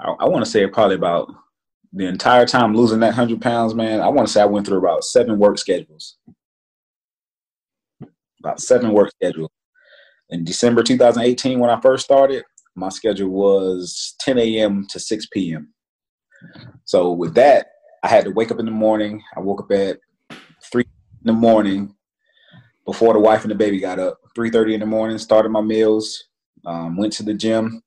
I, 0.00 0.10
I 0.20 0.28
want 0.28 0.44
to 0.44 0.50
say 0.50 0.66
probably 0.66 0.96
about 0.96 1.28
the 1.92 2.06
entire 2.06 2.46
time 2.46 2.74
losing 2.74 3.00
that 3.00 3.14
hundred 3.14 3.40
pounds, 3.40 3.74
man. 3.74 4.00
I 4.00 4.08
want 4.08 4.28
to 4.28 4.32
say 4.32 4.40
I 4.40 4.46
went 4.46 4.66
through 4.66 4.78
about 4.78 5.04
seven 5.04 5.38
work 5.38 5.58
schedules. 5.58 6.16
About 8.40 8.60
seven 8.60 8.92
work 8.92 9.10
schedules. 9.10 9.50
In 10.30 10.44
December 10.44 10.82
2018, 10.82 11.58
when 11.58 11.70
I 11.70 11.80
first 11.80 12.04
started, 12.04 12.44
my 12.76 12.88
schedule 12.88 13.30
was 13.30 14.14
10 14.20 14.38
a.m. 14.38 14.86
to 14.88 15.00
6 15.00 15.26
p.m. 15.32 15.74
So 16.84 17.12
with 17.12 17.34
that, 17.34 17.66
I 18.02 18.08
had 18.08 18.24
to 18.24 18.30
wake 18.30 18.50
up 18.50 18.60
in 18.60 18.64
the 18.64 18.70
morning. 18.70 19.22
I 19.36 19.40
woke 19.40 19.62
up 19.62 19.72
at 19.72 19.98
three 20.70 20.84
in 20.84 21.26
the 21.26 21.32
morning 21.32 21.94
before 22.86 23.12
the 23.12 23.18
wife 23.20 23.42
and 23.42 23.50
the 23.50 23.56
baby 23.56 23.80
got 23.80 23.98
up. 23.98 24.18
3:30 24.36 24.74
in 24.74 24.80
the 24.80 24.86
morning, 24.86 25.18
started 25.18 25.50
my 25.50 25.60
meals, 25.60 26.24
um, 26.64 26.96
went 26.96 27.12
to 27.14 27.22
the 27.22 27.34
gym, 27.34 27.82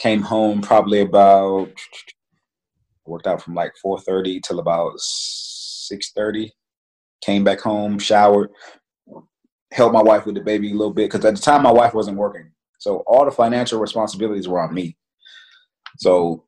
came 0.00 0.22
home 0.22 0.62
probably 0.62 1.00
about 1.00 1.68
worked 3.06 3.26
out 3.26 3.42
from 3.42 3.54
like 3.54 3.72
4:30 3.84 4.40
till 4.42 4.58
about 4.58 4.98
6:30. 4.98 6.50
Came 7.22 7.44
back 7.44 7.60
home, 7.60 7.98
showered, 7.98 8.50
helped 9.72 9.94
my 9.94 10.02
wife 10.02 10.24
with 10.24 10.36
the 10.36 10.40
baby 10.40 10.70
a 10.70 10.74
little 10.74 10.94
bit 10.94 11.10
because 11.10 11.24
at 11.24 11.36
the 11.36 11.40
time 11.40 11.62
my 11.62 11.70
wife 11.70 11.92
wasn't 11.92 12.16
working. 12.16 12.50
So 12.78 13.02
all 13.06 13.26
the 13.26 13.30
financial 13.30 13.78
responsibilities 13.78 14.48
were 14.48 14.60
on 14.60 14.72
me. 14.72 14.96
So 15.98 16.44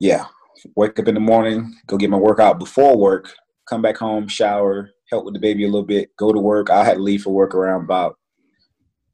yeah, 0.00 0.26
wake 0.74 0.98
up 0.98 1.08
in 1.08 1.14
the 1.14 1.20
morning, 1.20 1.74
go 1.86 1.98
get 1.98 2.10
my 2.10 2.16
workout 2.16 2.58
before 2.58 2.96
work, 2.96 3.34
come 3.68 3.82
back 3.82 3.98
home, 3.98 4.26
shower, 4.26 4.90
help 5.10 5.26
with 5.26 5.34
the 5.34 5.40
baby 5.40 5.64
a 5.64 5.68
little 5.68 5.86
bit, 5.86 6.16
go 6.16 6.32
to 6.32 6.40
work. 6.40 6.70
I 6.70 6.82
had 6.84 6.94
to 6.94 7.02
leave 7.02 7.22
for 7.22 7.30
work 7.30 7.54
around 7.54 7.84
about 7.84 8.16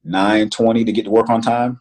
9:20 0.04 0.84
to 0.84 0.92
get 0.92 1.04
to 1.06 1.10
work 1.10 1.30
on 1.30 1.42
time. 1.42 1.80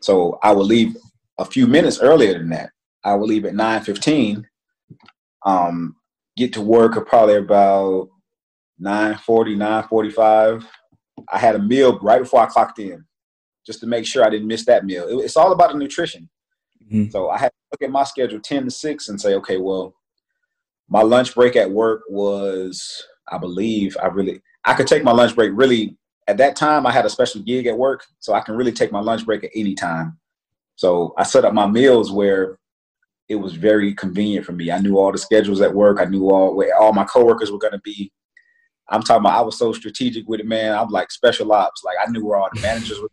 So 0.00 0.38
I 0.42 0.52
would 0.52 0.66
leave 0.66 0.96
a 1.38 1.44
few 1.44 1.66
minutes 1.66 2.00
earlier 2.00 2.34
than 2.34 2.50
that. 2.50 2.70
I 3.04 3.14
would 3.14 3.28
leave 3.28 3.44
at 3.44 3.54
9:15. 3.54 4.44
Um, 5.46 5.96
get 6.36 6.52
to 6.54 6.60
work 6.60 6.96
at 6.96 7.06
probably 7.06 7.36
about 7.36 8.08
9:40, 8.80 9.56
9:45. 9.56 10.66
I 11.30 11.38
had 11.38 11.54
a 11.54 11.58
meal 11.58 11.98
right 12.00 12.20
before 12.20 12.40
I 12.40 12.46
clocked 12.46 12.78
in 12.78 13.04
just 13.66 13.80
to 13.80 13.86
make 13.86 14.06
sure 14.06 14.24
I 14.24 14.30
didn't 14.30 14.48
miss 14.48 14.64
that 14.66 14.84
meal. 14.84 15.06
It, 15.06 15.24
it's 15.24 15.36
all 15.36 15.52
about 15.52 15.72
the 15.72 15.78
nutrition. 15.78 16.28
Mm-hmm. 16.84 17.10
So 17.10 17.30
I 17.30 17.38
had 17.38 17.48
to 17.48 17.54
look 17.72 17.82
at 17.88 17.92
my 17.92 18.04
schedule 18.04 18.40
10 18.40 18.64
to 18.64 18.70
6 18.70 19.08
and 19.08 19.20
say, 19.20 19.34
okay, 19.34 19.58
well, 19.58 19.94
my 20.88 21.02
lunch 21.02 21.34
break 21.34 21.56
at 21.56 21.70
work 21.70 22.02
was, 22.08 23.04
I 23.28 23.38
believe, 23.38 23.96
I 24.02 24.06
really, 24.08 24.42
I 24.64 24.74
could 24.74 24.86
take 24.86 25.04
my 25.04 25.12
lunch 25.12 25.36
break 25.36 25.52
really, 25.54 25.96
at 26.30 26.36
that 26.36 26.54
time, 26.54 26.86
I 26.86 26.92
had 26.92 27.04
a 27.04 27.10
special 27.10 27.42
gig 27.42 27.66
at 27.66 27.76
work, 27.76 28.04
so 28.20 28.32
I 28.32 28.40
can 28.40 28.56
really 28.56 28.72
take 28.72 28.92
my 28.92 29.00
lunch 29.00 29.26
break 29.26 29.42
at 29.42 29.50
any 29.54 29.74
time. 29.74 30.16
So 30.76 31.12
I 31.18 31.24
set 31.24 31.44
up 31.44 31.52
my 31.52 31.66
meals 31.66 32.12
where 32.12 32.58
it 33.28 33.34
was 33.34 33.54
very 33.54 33.94
convenient 33.94 34.46
for 34.46 34.52
me. 34.52 34.70
I 34.70 34.78
knew 34.78 34.96
all 34.96 35.10
the 35.10 35.18
schedules 35.18 35.60
at 35.60 35.74
work. 35.74 36.00
I 36.00 36.04
knew 36.04 36.30
all 36.30 36.54
where 36.54 36.76
all 36.76 36.92
my 36.92 37.04
coworkers 37.04 37.50
were 37.50 37.58
going 37.58 37.72
to 37.72 37.80
be. 37.80 38.12
I'm 38.88 39.02
talking 39.02 39.22
about 39.22 39.38
I 39.38 39.42
was 39.42 39.58
so 39.58 39.72
strategic 39.72 40.28
with 40.28 40.40
it, 40.40 40.46
man. 40.46 40.76
I'm 40.76 40.88
like 40.88 41.10
special 41.10 41.52
ops. 41.52 41.82
Like 41.84 41.96
I 42.00 42.10
knew 42.10 42.24
where 42.24 42.38
all 42.38 42.48
the 42.52 42.60
managers 42.60 43.00
were 43.00 43.10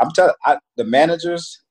I'm 0.00 0.10
telling 0.10 0.34
the 0.76 0.84
managers, 0.84 1.62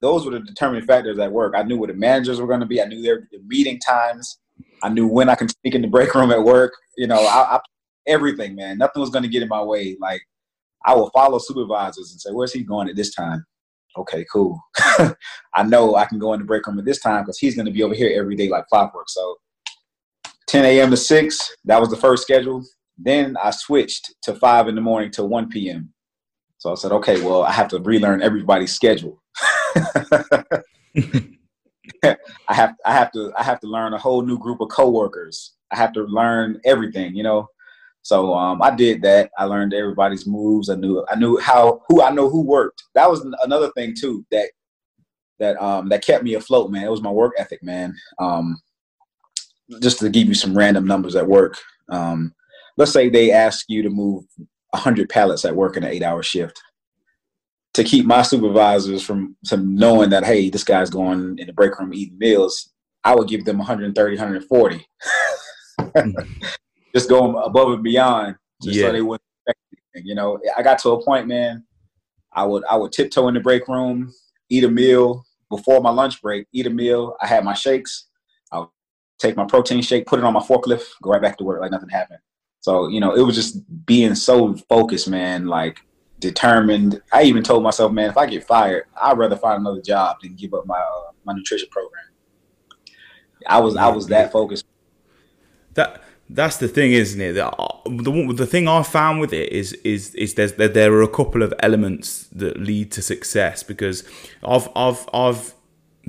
those 0.00 0.24
were 0.24 0.32
the 0.32 0.40
determining 0.40 0.86
factors 0.86 1.18
at 1.18 1.32
work. 1.32 1.54
I 1.56 1.62
knew 1.62 1.76
where 1.76 1.88
the 1.88 1.94
managers 1.94 2.40
were 2.40 2.46
going 2.46 2.60
to 2.60 2.66
be. 2.66 2.80
I 2.80 2.86
knew 2.86 3.02
their 3.02 3.28
the 3.32 3.40
meeting 3.46 3.80
times. 3.80 4.38
I 4.82 4.88
knew 4.90 5.08
when 5.08 5.28
I 5.28 5.34
could 5.34 5.50
speak 5.50 5.74
in 5.74 5.82
the 5.82 5.88
break 5.88 6.14
room 6.14 6.30
at 6.30 6.42
work. 6.42 6.72
You 6.96 7.08
know, 7.08 7.20
I, 7.20 7.56
I 7.56 7.60
everything, 8.08 8.54
man. 8.56 8.78
Nothing 8.78 9.00
was 9.00 9.10
going 9.10 9.22
to 9.22 9.28
get 9.28 9.42
in 9.42 9.48
my 9.48 9.62
way. 9.62 9.96
Like 10.00 10.22
I 10.84 10.94
will 10.94 11.10
follow 11.10 11.38
supervisors 11.38 12.10
and 12.12 12.20
say, 12.20 12.30
"Where's 12.30 12.52
he 12.52 12.62
going 12.62 12.88
at 12.88 12.96
this 12.96 13.14
time?" 13.14 13.44
Okay, 13.96 14.24
cool. 14.32 14.60
I 15.56 15.62
know 15.64 15.96
I 15.96 16.04
can 16.04 16.18
go 16.18 16.32
in 16.32 16.40
the 16.40 16.46
break 16.46 16.66
room 16.66 16.78
at 16.78 16.84
this 16.84 17.00
time 17.00 17.24
because 17.24 17.38
he's 17.38 17.54
going 17.54 17.66
to 17.66 17.72
be 17.72 17.82
over 17.82 17.94
here 17.94 18.18
every 18.18 18.36
day 18.36 18.48
like 18.48 18.66
clockwork. 18.66 19.08
So 19.08 19.36
10 20.46 20.64
a.m. 20.64 20.90
to 20.90 20.96
6, 20.96 21.56
that 21.64 21.80
was 21.80 21.90
the 21.90 21.96
first 21.96 22.22
schedule. 22.22 22.64
Then 22.96 23.36
I 23.42 23.50
switched 23.50 24.14
to 24.22 24.34
5 24.34 24.68
in 24.68 24.74
the 24.74 24.80
morning 24.80 25.10
to 25.12 25.24
1 25.24 25.48
p.m. 25.48 25.92
So 26.58 26.72
I 26.72 26.74
said, 26.74 26.92
okay, 26.92 27.22
well, 27.22 27.42
I 27.42 27.52
have 27.52 27.68
to 27.68 27.78
relearn 27.78 28.22
everybody's 28.22 28.74
schedule. 28.74 29.22
I 32.04 32.54
have 32.54 32.74
I 32.84 32.92
have 32.92 33.12
to 33.12 33.32
I 33.36 33.42
have 33.44 33.60
to 33.60 33.66
learn 33.66 33.94
a 33.94 33.98
whole 33.98 34.22
new 34.22 34.38
group 34.38 34.60
of 34.60 34.68
coworkers. 34.68 35.54
I 35.70 35.76
have 35.76 35.92
to 35.94 36.02
learn 36.04 36.60
everything, 36.64 37.14
you 37.14 37.22
know. 37.22 37.46
So 38.02 38.34
um, 38.34 38.62
I 38.62 38.74
did 38.74 39.02
that. 39.02 39.30
I 39.38 39.44
learned 39.44 39.74
everybody's 39.74 40.26
moves. 40.26 40.70
I 40.70 40.76
knew 40.76 41.04
I 41.10 41.16
knew 41.16 41.38
how 41.38 41.82
who 41.88 42.02
I 42.02 42.10
know 42.10 42.28
who 42.28 42.42
worked. 42.42 42.82
That 42.94 43.10
was 43.10 43.26
another 43.42 43.70
thing 43.72 43.94
too 43.98 44.24
that 44.30 44.50
that 45.38 45.60
um, 45.62 45.88
that 45.90 46.04
kept 46.04 46.24
me 46.24 46.34
afloat, 46.34 46.70
man. 46.70 46.84
It 46.84 46.90
was 46.90 47.02
my 47.02 47.10
work 47.10 47.34
ethic, 47.38 47.62
man. 47.62 47.94
Um, 48.18 48.60
just 49.82 49.98
to 50.00 50.08
give 50.08 50.28
you 50.28 50.34
some 50.34 50.56
random 50.56 50.86
numbers 50.86 51.16
at 51.16 51.26
work. 51.26 51.58
Um, 51.90 52.34
let's 52.76 52.92
say 52.92 53.08
they 53.08 53.32
ask 53.32 53.66
you 53.68 53.82
to 53.82 53.90
move 53.90 54.24
100 54.70 55.08
pallets 55.08 55.44
at 55.44 55.54
work 55.54 55.76
in 55.76 55.84
an 55.84 55.90
eight 55.90 56.02
hour 56.02 56.22
shift 56.22 56.58
to 57.78 57.84
keep 57.84 58.06
my 58.06 58.22
supervisors 58.22 59.04
from, 59.04 59.36
from 59.48 59.76
knowing 59.76 60.10
that, 60.10 60.24
hey, 60.24 60.50
this 60.50 60.64
guy's 60.64 60.90
going 60.90 61.38
in 61.38 61.46
the 61.46 61.52
break 61.52 61.78
room 61.78 61.94
eating 61.94 62.18
meals, 62.18 62.72
I 63.04 63.14
would 63.14 63.28
give 63.28 63.44
them 63.44 63.58
130, 63.58 64.16
140. 64.16 64.86
Just 66.94 67.08
going 67.08 67.40
above 67.44 67.72
and 67.72 67.82
beyond 67.82 68.36
just 68.62 68.76
yeah. 68.76 68.86
so 68.86 68.92
they 68.92 69.02
wouldn't 69.02 69.22
You 69.94 70.14
know, 70.14 70.38
I 70.56 70.62
got 70.62 70.78
to 70.80 70.90
a 70.90 71.04
point, 71.04 71.26
man, 71.26 71.64
I 72.32 72.44
would 72.44 72.64
I 72.64 72.76
would 72.76 72.92
tiptoe 72.92 73.28
in 73.28 73.34
the 73.34 73.40
break 73.40 73.68
room, 73.68 74.12
eat 74.48 74.64
a 74.64 74.70
meal 74.70 75.24
before 75.50 75.80
my 75.80 75.90
lunch 75.90 76.20
break, 76.20 76.46
eat 76.52 76.66
a 76.66 76.70
meal. 76.70 77.16
I 77.20 77.26
had 77.26 77.44
my 77.44 77.54
shakes. 77.54 78.06
I 78.52 78.60
would 78.60 78.68
take 79.18 79.36
my 79.36 79.44
protein 79.44 79.82
shake, 79.82 80.06
put 80.06 80.18
it 80.18 80.24
on 80.24 80.32
my 80.32 80.40
forklift, 80.40 80.84
go 81.02 81.10
right 81.10 81.22
back 81.22 81.36
to 81.38 81.44
work 81.44 81.60
like 81.60 81.70
nothing 81.70 81.88
happened. 81.88 82.20
So, 82.60 82.88
you 82.88 83.00
know, 83.00 83.14
it 83.14 83.22
was 83.22 83.34
just 83.34 83.86
being 83.86 84.14
so 84.14 84.54
focused, 84.68 85.08
man, 85.08 85.46
like 85.46 85.80
determined. 86.18 87.00
I 87.12 87.22
even 87.22 87.42
told 87.42 87.62
myself, 87.62 87.92
man, 87.92 88.10
if 88.10 88.16
I 88.16 88.26
get 88.26 88.44
fired, 88.44 88.84
I'd 89.00 89.16
rather 89.16 89.36
find 89.36 89.60
another 89.60 89.80
job 89.80 90.16
than 90.22 90.34
give 90.34 90.54
up 90.54 90.66
my 90.66 90.78
uh, 90.78 91.12
my 91.24 91.32
nutrition 91.32 91.68
program. 91.70 92.04
I 93.46 93.60
was 93.60 93.76
I 93.76 93.88
was 93.88 94.06
that 94.08 94.32
focused. 94.32 94.64
That 95.74 96.02
that's 96.30 96.58
the 96.58 96.68
thing, 96.68 96.92
isn't 96.92 97.20
it? 97.20 97.32
The, 97.32 97.50
the, 97.86 98.32
the 98.34 98.46
thing 98.46 98.68
I 98.68 98.82
found 98.82 99.20
with 99.20 99.32
it 99.32 99.50
is 99.50 99.72
is 99.84 100.14
is 100.14 100.34
there's 100.34 100.54
there, 100.54 100.68
there 100.68 100.92
are 100.92 101.02
a 101.02 101.08
couple 101.08 101.42
of 101.42 101.54
elements 101.60 102.24
that 102.32 102.58
lead 102.58 102.92
to 102.92 103.02
success 103.02 103.62
because 103.62 104.04
I've 104.44 104.68
I've 104.76 105.08
I've 105.14 105.54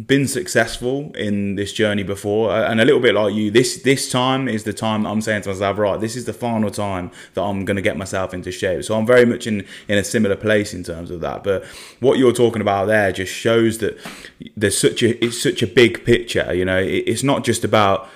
been 0.07 0.27
successful 0.27 1.11
in 1.15 1.55
this 1.55 1.73
journey 1.73 2.03
before 2.03 2.51
uh, 2.51 2.69
and 2.69 2.79
a 2.79 2.85
little 2.85 3.01
bit 3.01 3.15
like 3.15 3.33
you 3.33 3.51
this 3.51 3.81
this 3.83 4.09
time 4.09 4.47
is 4.47 4.63
the 4.63 4.71
time 4.71 5.05
i'm 5.05 5.19
saying 5.19 5.41
to 5.41 5.49
myself 5.49 5.77
right 5.77 5.99
this 5.99 6.15
is 6.15 6.25
the 6.25 6.31
final 6.31 6.69
time 6.69 7.11
that 7.33 7.41
i'm 7.41 7.65
going 7.65 7.75
to 7.75 7.81
get 7.81 7.97
myself 7.97 8.33
into 8.33 8.51
shape 8.51 8.83
so 8.83 8.97
i'm 8.97 9.05
very 9.05 9.25
much 9.25 9.45
in 9.45 9.65
in 9.87 9.97
a 9.97 10.03
similar 10.03 10.35
place 10.35 10.73
in 10.73 10.83
terms 10.83 11.11
of 11.11 11.19
that 11.21 11.43
but 11.43 11.65
what 11.99 12.17
you're 12.17 12.31
talking 12.31 12.61
about 12.61 12.85
there 12.85 13.11
just 13.11 13.33
shows 13.33 13.79
that 13.79 13.97
there's 14.55 14.77
such 14.77 15.03
a 15.03 15.23
it's 15.23 15.41
such 15.41 15.61
a 15.61 15.67
big 15.67 16.05
picture 16.05 16.53
you 16.53 16.63
know 16.63 16.79
it's 16.79 17.23
not 17.23 17.43
just 17.43 17.63
about 17.63 18.07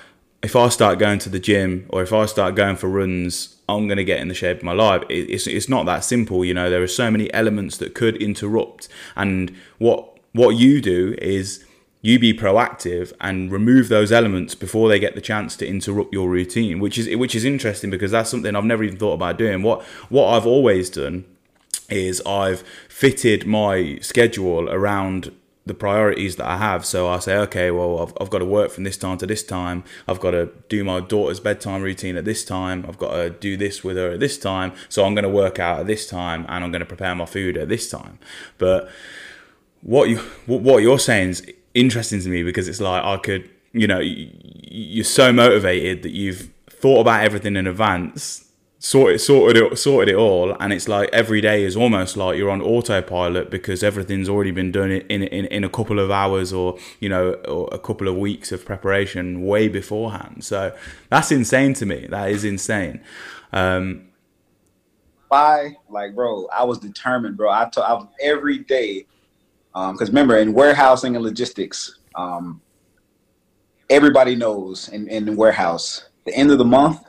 if 0.44 0.54
I 0.54 0.68
start 0.68 0.98
going 0.98 1.18
to 1.20 1.30
the 1.30 1.40
gym 1.40 1.86
or 1.88 2.02
if 2.02 2.12
I 2.12 2.26
start 2.26 2.54
going 2.54 2.76
for 2.76 2.86
runs, 2.88 3.56
I'm 3.66 3.86
going 3.86 3.96
to 3.96 4.04
get 4.04 4.20
in 4.20 4.28
the 4.28 4.34
shape 4.34 4.58
of 4.58 4.62
my 4.62 4.74
life. 4.74 5.02
It's 5.08 5.46
it's 5.46 5.70
not 5.70 5.86
that 5.86 6.04
simple, 6.04 6.44
you 6.44 6.52
know. 6.52 6.68
There 6.68 6.82
are 6.82 6.86
so 6.86 7.10
many 7.10 7.32
elements 7.32 7.78
that 7.78 7.94
could 7.94 8.16
interrupt, 8.22 8.88
and 9.16 9.56
what 9.78 10.18
what 10.32 10.50
you 10.50 10.82
do 10.82 11.14
is 11.16 11.64
you 12.02 12.18
be 12.18 12.34
proactive 12.34 13.14
and 13.22 13.50
remove 13.50 13.88
those 13.88 14.12
elements 14.12 14.54
before 14.54 14.90
they 14.90 14.98
get 14.98 15.14
the 15.14 15.22
chance 15.22 15.56
to 15.56 15.66
interrupt 15.66 16.12
your 16.12 16.28
routine, 16.28 16.78
which 16.78 16.98
is 16.98 17.16
which 17.16 17.34
is 17.34 17.46
interesting 17.46 17.88
because 17.88 18.10
that's 18.10 18.28
something 18.28 18.54
I've 18.54 18.64
never 18.64 18.84
even 18.84 18.98
thought 18.98 19.14
about 19.14 19.38
doing. 19.38 19.62
What 19.62 19.82
what 20.10 20.28
I've 20.28 20.46
always 20.46 20.90
done 20.90 21.24
is 21.88 22.20
I've 22.26 22.62
fitted 22.90 23.46
my 23.46 23.98
schedule 24.02 24.68
around 24.68 25.32
the 25.66 25.74
priorities 25.74 26.36
that 26.36 26.46
I 26.46 26.58
have. 26.58 26.84
So 26.84 27.08
I 27.08 27.18
say, 27.18 27.36
okay, 27.38 27.70
well, 27.70 28.00
I've, 28.00 28.12
I've 28.20 28.30
got 28.30 28.40
to 28.40 28.44
work 28.44 28.70
from 28.70 28.84
this 28.84 28.98
time 28.98 29.16
to 29.18 29.26
this 29.26 29.42
time. 29.42 29.82
I've 30.06 30.20
got 30.20 30.32
to 30.32 30.50
do 30.68 30.84
my 30.84 31.00
daughter's 31.00 31.40
bedtime 31.40 31.82
routine 31.82 32.16
at 32.16 32.24
this 32.24 32.44
time. 32.44 32.84
I've 32.86 32.98
got 32.98 33.12
to 33.12 33.30
do 33.30 33.56
this 33.56 33.82
with 33.82 33.96
her 33.96 34.10
at 34.10 34.20
this 34.20 34.38
time. 34.38 34.72
So 34.88 35.04
I'm 35.04 35.14
going 35.14 35.24
to 35.24 35.30
work 35.30 35.58
out 35.58 35.80
at 35.80 35.86
this 35.86 36.06
time 36.06 36.44
and 36.48 36.64
I'm 36.64 36.70
going 36.70 36.80
to 36.80 36.86
prepare 36.86 37.14
my 37.14 37.24
food 37.24 37.56
at 37.56 37.68
this 37.68 37.90
time. 37.90 38.18
But 38.58 38.90
what 39.80 40.08
you 40.08 40.18
what 40.46 40.82
you're 40.82 40.98
saying 40.98 41.30
is 41.30 41.46
interesting 41.74 42.20
to 42.20 42.28
me 42.28 42.42
because 42.42 42.68
it's 42.68 42.80
like 42.80 43.02
I 43.02 43.16
could, 43.18 43.48
you 43.72 43.86
know, 43.86 44.00
you're 44.00 45.04
so 45.04 45.32
motivated 45.32 46.02
that 46.02 46.12
you've 46.12 46.50
thought 46.68 47.00
about 47.00 47.24
everything 47.24 47.56
in 47.56 47.66
advance 47.66 48.50
sorted 48.78 49.20
sorted 49.20 49.62
it 49.62 49.78
sorted 49.78 50.14
it 50.14 50.16
all 50.16 50.54
and 50.60 50.72
it's 50.72 50.88
like 50.88 51.08
every 51.10 51.40
day 51.40 51.64
is 51.64 51.74
almost 51.74 52.18
like 52.18 52.36
you're 52.36 52.50
on 52.50 52.60
autopilot 52.60 53.50
because 53.50 53.82
everything's 53.82 54.28
already 54.28 54.50
been 54.50 54.70
done 54.70 54.90
in 54.90 55.22
in, 55.22 55.46
in 55.46 55.64
a 55.64 55.68
couple 55.70 55.98
of 55.98 56.10
hours 56.10 56.52
or 56.52 56.76
you 57.00 57.08
know 57.08 57.32
or 57.48 57.68
a 57.72 57.78
couple 57.78 58.08
of 58.08 58.16
weeks 58.16 58.52
of 58.52 58.64
preparation 58.64 59.46
way 59.46 59.68
beforehand. 59.68 60.44
So 60.44 60.76
that's 61.08 61.32
insane 61.32 61.72
to 61.74 61.86
me. 61.86 62.06
That 62.10 62.30
is 62.30 62.44
insane. 62.44 63.00
Um 63.52 64.08
by 65.34 65.74
like 65.88 66.14
bro 66.14 66.46
i 66.48 66.62
was 66.62 66.78
determined 66.78 67.36
bro. 67.36 67.50
I, 67.50 67.68
t- 67.72 67.80
I 67.80 67.94
was 67.94 68.06
every 68.22 68.58
day 68.58 69.06
because 69.72 70.08
um, 70.08 70.14
remember 70.14 70.38
in 70.38 70.52
warehousing 70.52 71.16
and 71.16 71.24
logistics 71.24 71.98
um 72.14 72.60
everybody 73.90 74.36
knows 74.36 74.88
in, 74.90 75.08
in 75.08 75.24
the 75.24 75.32
warehouse 75.32 76.08
the 76.24 76.34
end 76.34 76.50
of 76.50 76.58
the 76.58 76.64
month 76.64 77.00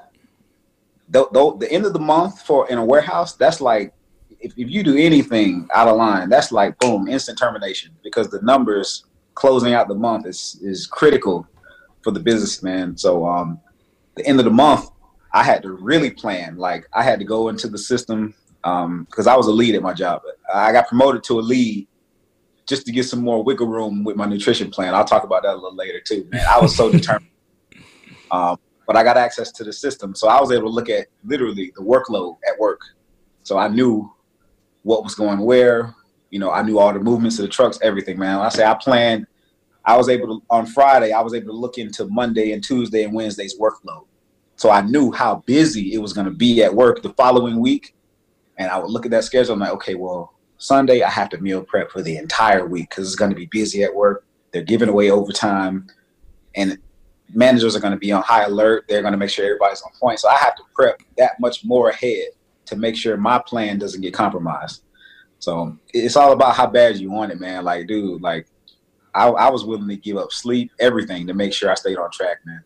the, 1.09 1.27
the, 1.31 1.57
the 1.59 1.71
end 1.71 1.85
of 1.85 1.93
the 1.93 1.99
month 1.99 2.41
for 2.41 2.67
in 2.69 2.77
a 2.77 2.85
warehouse, 2.85 3.33
that's 3.33 3.61
like 3.61 3.93
if, 4.39 4.53
if 4.57 4.69
you 4.69 4.83
do 4.83 4.97
anything 4.97 5.67
out 5.73 5.87
of 5.87 5.97
line, 5.97 6.29
that's 6.29 6.51
like 6.51 6.77
boom, 6.79 7.07
instant 7.07 7.37
termination 7.37 7.91
because 8.03 8.29
the 8.29 8.41
numbers 8.41 9.05
closing 9.35 9.73
out 9.73 9.87
the 9.87 9.95
month 9.95 10.25
is 10.25 10.59
is 10.61 10.87
critical 10.87 11.47
for 12.03 12.11
the 12.11 12.19
businessman. 12.19 12.97
So 12.97 13.25
um, 13.25 13.59
the 14.15 14.25
end 14.25 14.39
of 14.39 14.45
the 14.45 14.51
month, 14.51 14.89
I 15.33 15.43
had 15.43 15.61
to 15.63 15.71
really 15.71 16.11
plan. 16.11 16.57
Like 16.57 16.87
I 16.93 17.03
had 17.03 17.19
to 17.19 17.25
go 17.25 17.49
into 17.49 17.67
the 17.67 17.77
system 17.77 18.33
because 18.61 19.27
um, 19.27 19.33
I 19.33 19.35
was 19.35 19.47
a 19.47 19.51
lead 19.51 19.75
at 19.75 19.81
my 19.81 19.93
job. 19.93 20.21
I 20.53 20.71
got 20.71 20.87
promoted 20.87 21.23
to 21.25 21.39
a 21.39 21.41
lead 21.41 21.87
just 22.67 22.85
to 22.85 22.91
get 22.91 23.03
some 23.03 23.21
more 23.21 23.43
wiggle 23.43 23.67
room 23.67 24.03
with 24.03 24.15
my 24.15 24.25
nutrition 24.25 24.71
plan. 24.71 24.95
I'll 24.95 25.05
talk 25.05 25.23
about 25.23 25.43
that 25.43 25.53
a 25.53 25.55
little 25.55 25.75
later 25.75 25.99
too, 25.99 26.27
man. 26.31 26.45
I 26.49 26.59
was 26.59 26.75
so 26.75 26.91
determined. 26.91 27.29
Um, 28.31 28.57
but 28.88 28.95
I 28.95 29.04
got 29.04 29.17
access 29.17 29.52
to 29.54 29.63
the 29.63 29.74
system. 29.74 30.15
So 30.15 30.28
I 30.28 30.39
was 30.39 30.52
able 30.52 30.69
to 30.69 30.74
look 30.74 30.89
at 30.89 31.08
literally 31.24 31.71
the 31.76 31.84
workload 31.84 32.38
at 32.48 32.60
work. 32.60 32.82
So 33.43 33.58
I 33.58 33.67
knew 33.67 34.12
what 34.84 35.04
was 35.04 35.15
going 35.15 35.39
where. 35.39 35.93
You 36.32 36.39
know, 36.39 36.52
I 36.52 36.63
knew 36.63 36.80
all 36.80 36.91
the 36.91 37.00
movements 37.00 37.39
of 37.39 37.43
the 37.43 37.50
trucks, 37.50 37.80
everything, 37.82 38.19
man. 38.19 38.39
I 38.39 38.50
say 38.50 38.65
I 38.65 38.74
planned, 38.74 39.26
I 39.86 39.95
was 39.95 40.10
able 40.10 40.28
to, 40.28 40.45
on 40.50 40.65
Friday, 40.65 41.13
I 41.13 41.21
was 41.21 41.34
able 41.34 41.48
to 41.48 41.58
look 41.58 41.78
into 41.78 42.06
Monday 42.08 42.52
and 42.52 42.63
Tuesday 42.63 43.04
and 43.04 43.13
Wednesday's 43.13 43.58
workload. 43.58 44.06
So 44.56 44.69
I 44.69 44.82
knew 44.82 45.12
how 45.12 45.43
busy 45.45 45.93
it 45.93 46.00
was 46.00 46.13
going 46.13 46.26
to 46.26 46.34
be 46.34 46.63
at 46.63 46.74
work 46.74 47.04
the 47.04 47.13
following 47.13 47.60
week. 47.60 47.95
And 48.58 48.71
I 48.71 48.80
would 48.80 48.89
look 48.89 49.06
at 49.06 49.12
that 49.12 49.24
schedule. 49.24 49.54
I'm 49.54 49.60
like, 49.60 49.74
okay, 49.74 49.95
well, 49.95 50.34
Sunday 50.58 51.04
I 51.04 51.10
have 51.10 51.30
to 51.30 51.38
meal 51.38 51.62
prep 51.62 51.91
for 51.91 52.02
the 52.02 52.17
entire 52.17 52.65
week 52.65 52.89
because 52.89 53.06
it's 53.06 53.15
going 53.15 53.32
to 53.32 53.36
be 53.36 53.48
busy 53.48 53.84
at 53.84 53.93
work. 53.93 54.26
They're 54.52 54.63
giving 54.63 54.89
away 54.89 55.12
overtime. 55.12 55.88
And 56.56 56.78
managers 57.33 57.75
are 57.75 57.79
going 57.79 57.93
to 57.93 57.99
be 57.99 58.11
on 58.11 58.21
high 58.23 58.43
alert. 58.43 58.85
They're 58.88 59.01
going 59.01 59.13
to 59.13 59.17
make 59.17 59.29
sure 59.29 59.45
everybody's 59.45 59.81
on 59.81 59.91
point. 59.99 60.19
So 60.19 60.29
I 60.29 60.38
have 60.38 60.55
to 60.55 60.63
prep 60.73 61.01
that 61.17 61.39
much 61.39 61.65
more 61.65 61.89
ahead 61.89 62.29
to 62.65 62.75
make 62.75 62.95
sure 62.95 63.17
my 63.17 63.39
plan 63.39 63.77
doesn't 63.77 64.01
get 64.01 64.13
compromised. 64.13 64.83
So 65.39 65.77
it's 65.93 66.15
all 66.15 66.31
about 66.31 66.55
how 66.55 66.67
bad 66.67 66.97
you 66.97 67.11
want 67.11 67.31
it, 67.31 67.39
man. 67.39 67.63
Like, 67.63 67.88
dude, 67.88 68.21
like 68.21 68.47
I, 69.13 69.27
I 69.27 69.49
was 69.49 69.63
willing 69.63 69.88
to 69.88 69.95
give 69.95 70.17
up 70.17 70.31
sleep, 70.31 70.71
everything 70.79 71.27
to 71.27 71.33
make 71.33 71.53
sure 71.53 71.71
I 71.71 71.75
stayed 71.75 71.97
on 71.97 72.09
track, 72.11 72.38
man. 72.45 72.63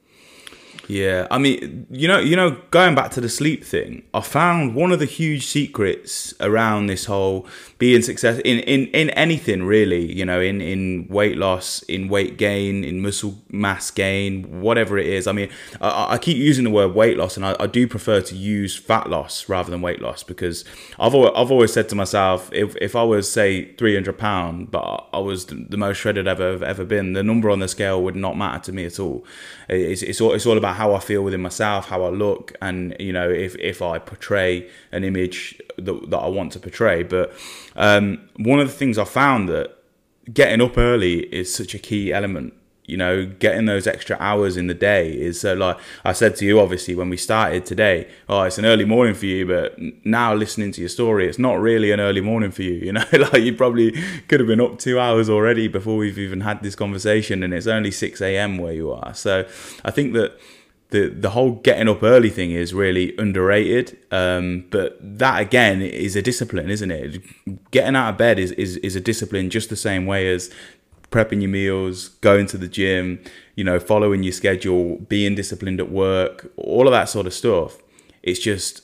Yeah, 0.89 1.27
I 1.29 1.37
mean, 1.37 1.85
you 1.91 2.07
know, 2.07 2.17
you 2.17 2.35
know, 2.35 2.57
going 2.71 2.95
back 2.95 3.11
to 3.11 3.21
the 3.21 3.29
sleep 3.29 3.63
thing, 3.63 4.01
I 4.11 4.21
found 4.21 4.73
one 4.73 4.91
of 4.91 4.97
the 4.97 5.05
huge 5.05 5.45
secrets 5.45 6.33
around 6.39 6.87
this 6.87 7.05
whole 7.05 7.45
being 7.77 8.01
success 8.01 8.39
in, 8.39 8.57
in, 8.61 8.87
in 8.87 9.11
anything 9.11 9.61
really, 9.61 10.11
you 10.11 10.25
know, 10.25 10.41
in, 10.41 10.61
in 10.61 11.07
weight 11.07 11.37
loss, 11.37 11.83
in 11.83 12.09
weight 12.09 12.39
gain, 12.39 12.83
in 12.83 13.03
muscle 13.03 13.37
mass 13.49 13.91
gain, 13.91 14.61
whatever 14.61 14.97
it 14.97 15.05
is. 15.05 15.27
I 15.27 15.31
mean, 15.31 15.51
I, 15.79 16.13
I 16.13 16.17
keep 16.17 16.37
using 16.37 16.63
the 16.63 16.71
word 16.71 16.95
weight 16.95 17.17
loss, 17.17 17.37
and 17.37 17.45
I, 17.45 17.55
I, 17.59 17.67
do 17.67 17.87
prefer 17.87 18.21
to 18.21 18.35
use 18.35 18.75
fat 18.75 19.11
loss 19.11 19.47
rather 19.47 19.69
than 19.69 19.81
weight 19.81 20.01
loss 20.01 20.23
because 20.23 20.65
I've 20.99 21.13
always, 21.13 21.33
I've 21.35 21.51
always 21.51 21.71
said 21.71 21.87
to 21.89 21.95
myself, 21.95 22.49
if 22.51 22.75
if 22.77 22.95
I 22.95 23.03
was 23.03 23.31
say 23.31 23.75
300 23.75 24.17
pound, 24.17 24.71
but 24.71 25.07
I 25.13 25.19
was 25.19 25.45
the 25.45 25.77
most 25.77 25.97
shredded 25.97 26.27
I've 26.27 26.41
ever 26.41 26.65
ever 26.65 26.83
been, 26.83 27.13
the 27.13 27.21
number 27.21 27.51
on 27.51 27.59
the 27.59 27.67
scale 27.67 28.01
would 28.01 28.15
not 28.15 28.35
matter 28.35 28.63
to 28.63 28.71
me 28.71 28.85
at 28.85 28.99
all. 28.99 29.23
It's 29.69 30.01
it's 30.01 30.19
all 30.19 30.33
it's 30.33 30.47
all 30.47 30.57
about 30.57 30.78
how 30.79 30.93
I 30.93 30.99
feel 30.99 31.23
within 31.23 31.41
myself, 31.41 31.89
how 31.89 32.03
I 32.03 32.09
look, 32.09 32.53
and 32.61 32.95
you 32.99 33.11
know 33.11 33.29
if 33.29 33.53
if 33.57 33.81
I 33.81 33.99
portray 33.99 34.69
an 34.93 35.03
image 35.03 35.61
that, 35.77 36.09
that 36.09 36.17
I 36.17 36.29
want 36.37 36.53
to 36.53 36.59
portray. 36.59 37.03
But 37.03 37.33
um, 37.75 38.03
one 38.37 38.61
of 38.61 38.67
the 38.67 38.73
things 38.73 38.97
I 38.97 39.03
found 39.03 39.49
that 39.49 39.67
getting 40.33 40.61
up 40.61 40.77
early 40.77 41.15
is 41.35 41.53
such 41.53 41.75
a 41.75 41.79
key 41.79 42.13
element 42.13 42.53
you 42.89 42.97
know 42.97 43.25
getting 43.25 43.65
those 43.65 43.85
extra 43.85 44.17
hours 44.19 44.57
in 44.57 44.65
the 44.67 44.73
day 44.73 45.11
is 45.11 45.39
so 45.39 45.53
like 45.53 45.77
i 46.03 46.11
said 46.11 46.35
to 46.35 46.43
you 46.43 46.59
obviously 46.59 46.95
when 46.95 47.07
we 47.07 47.17
started 47.17 47.63
today 47.63 48.07
oh 48.27 48.41
it's 48.41 48.57
an 48.57 48.65
early 48.65 48.85
morning 48.85 49.13
for 49.13 49.27
you 49.27 49.45
but 49.45 49.77
now 50.03 50.33
listening 50.33 50.71
to 50.71 50.81
your 50.81 50.89
story 50.89 51.27
it's 51.27 51.37
not 51.37 51.59
really 51.59 51.91
an 51.91 51.99
early 51.99 52.21
morning 52.21 52.49
for 52.49 52.63
you 52.63 52.73
you 52.73 52.91
know 52.91 53.05
like 53.13 53.43
you 53.43 53.53
probably 53.53 53.91
could 54.27 54.39
have 54.39 54.47
been 54.47 54.59
up 54.59 54.79
two 54.79 54.99
hours 54.99 55.29
already 55.29 55.67
before 55.67 55.97
we've 55.97 56.17
even 56.17 56.41
had 56.41 56.63
this 56.63 56.75
conversation 56.75 57.43
and 57.43 57.53
it's 57.53 57.67
only 57.67 57.91
6 57.91 58.21
a.m 58.21 58.57
where 58.57 58.73
you 58.73 58.91
are 58.91 59.13
so 59.13 59.45
i 59.85 59.91
think 59.91 60.13
that 60.13 60.39
the 60.89 61.09
the 61.09 61.31
whole 61.31 61.51
getting 61.51 61.87
up 61.87 62.01
early 62.03 62.29
thing 62.29 62.51
is 62.51 62.73
really 62.73 63.15
underrated. 63.17 63.97
Um, 64.11 64.65
but 64.69 64.97
that 65.01 65.41
again 65.41 65.81
is 65.81 66.15
a 66.15 66.21
discipline, 66.21 66.69
isn't 66.69 66.91
it? 66.91 67.21
Getting 67.71 67.95
out 67.95 68.09
of 68.09 68.17
bed 68.17 68.39
is, 68.39 68.51
is 68.53 68.77
is 68.77 68.95
a 68.95 69.01
discipline 69.01 69.49
just 69.49 69.69
the 69.69 69.75
same 69.75 70.05
way 70.05 70.33
as 70.33 70.49
prepping 71.11 71.41
your 71.41 71.49
meals, 71.49 72.09
going 72.21 72.45
to 72.47 72.57
the 72.57 72.67
gym, 72.67 73.19
you 73.55 73.63
know, 73.63 73.79
following 73.79 74.23
your 74.23 74.33
schedule, 74.33 74.97
being 74.97 75.35
disciplined 75.35 75.79
at 75.79 75.91
work, 75.91 76.51
all 76.55 76.87
of 76.87 76.91
that 76.91 77.09
sort 77.09 77.25
of 77.25 77.33
stuff. 77.33 77.77
It's 78.21 78.39
just, 78.39 78.83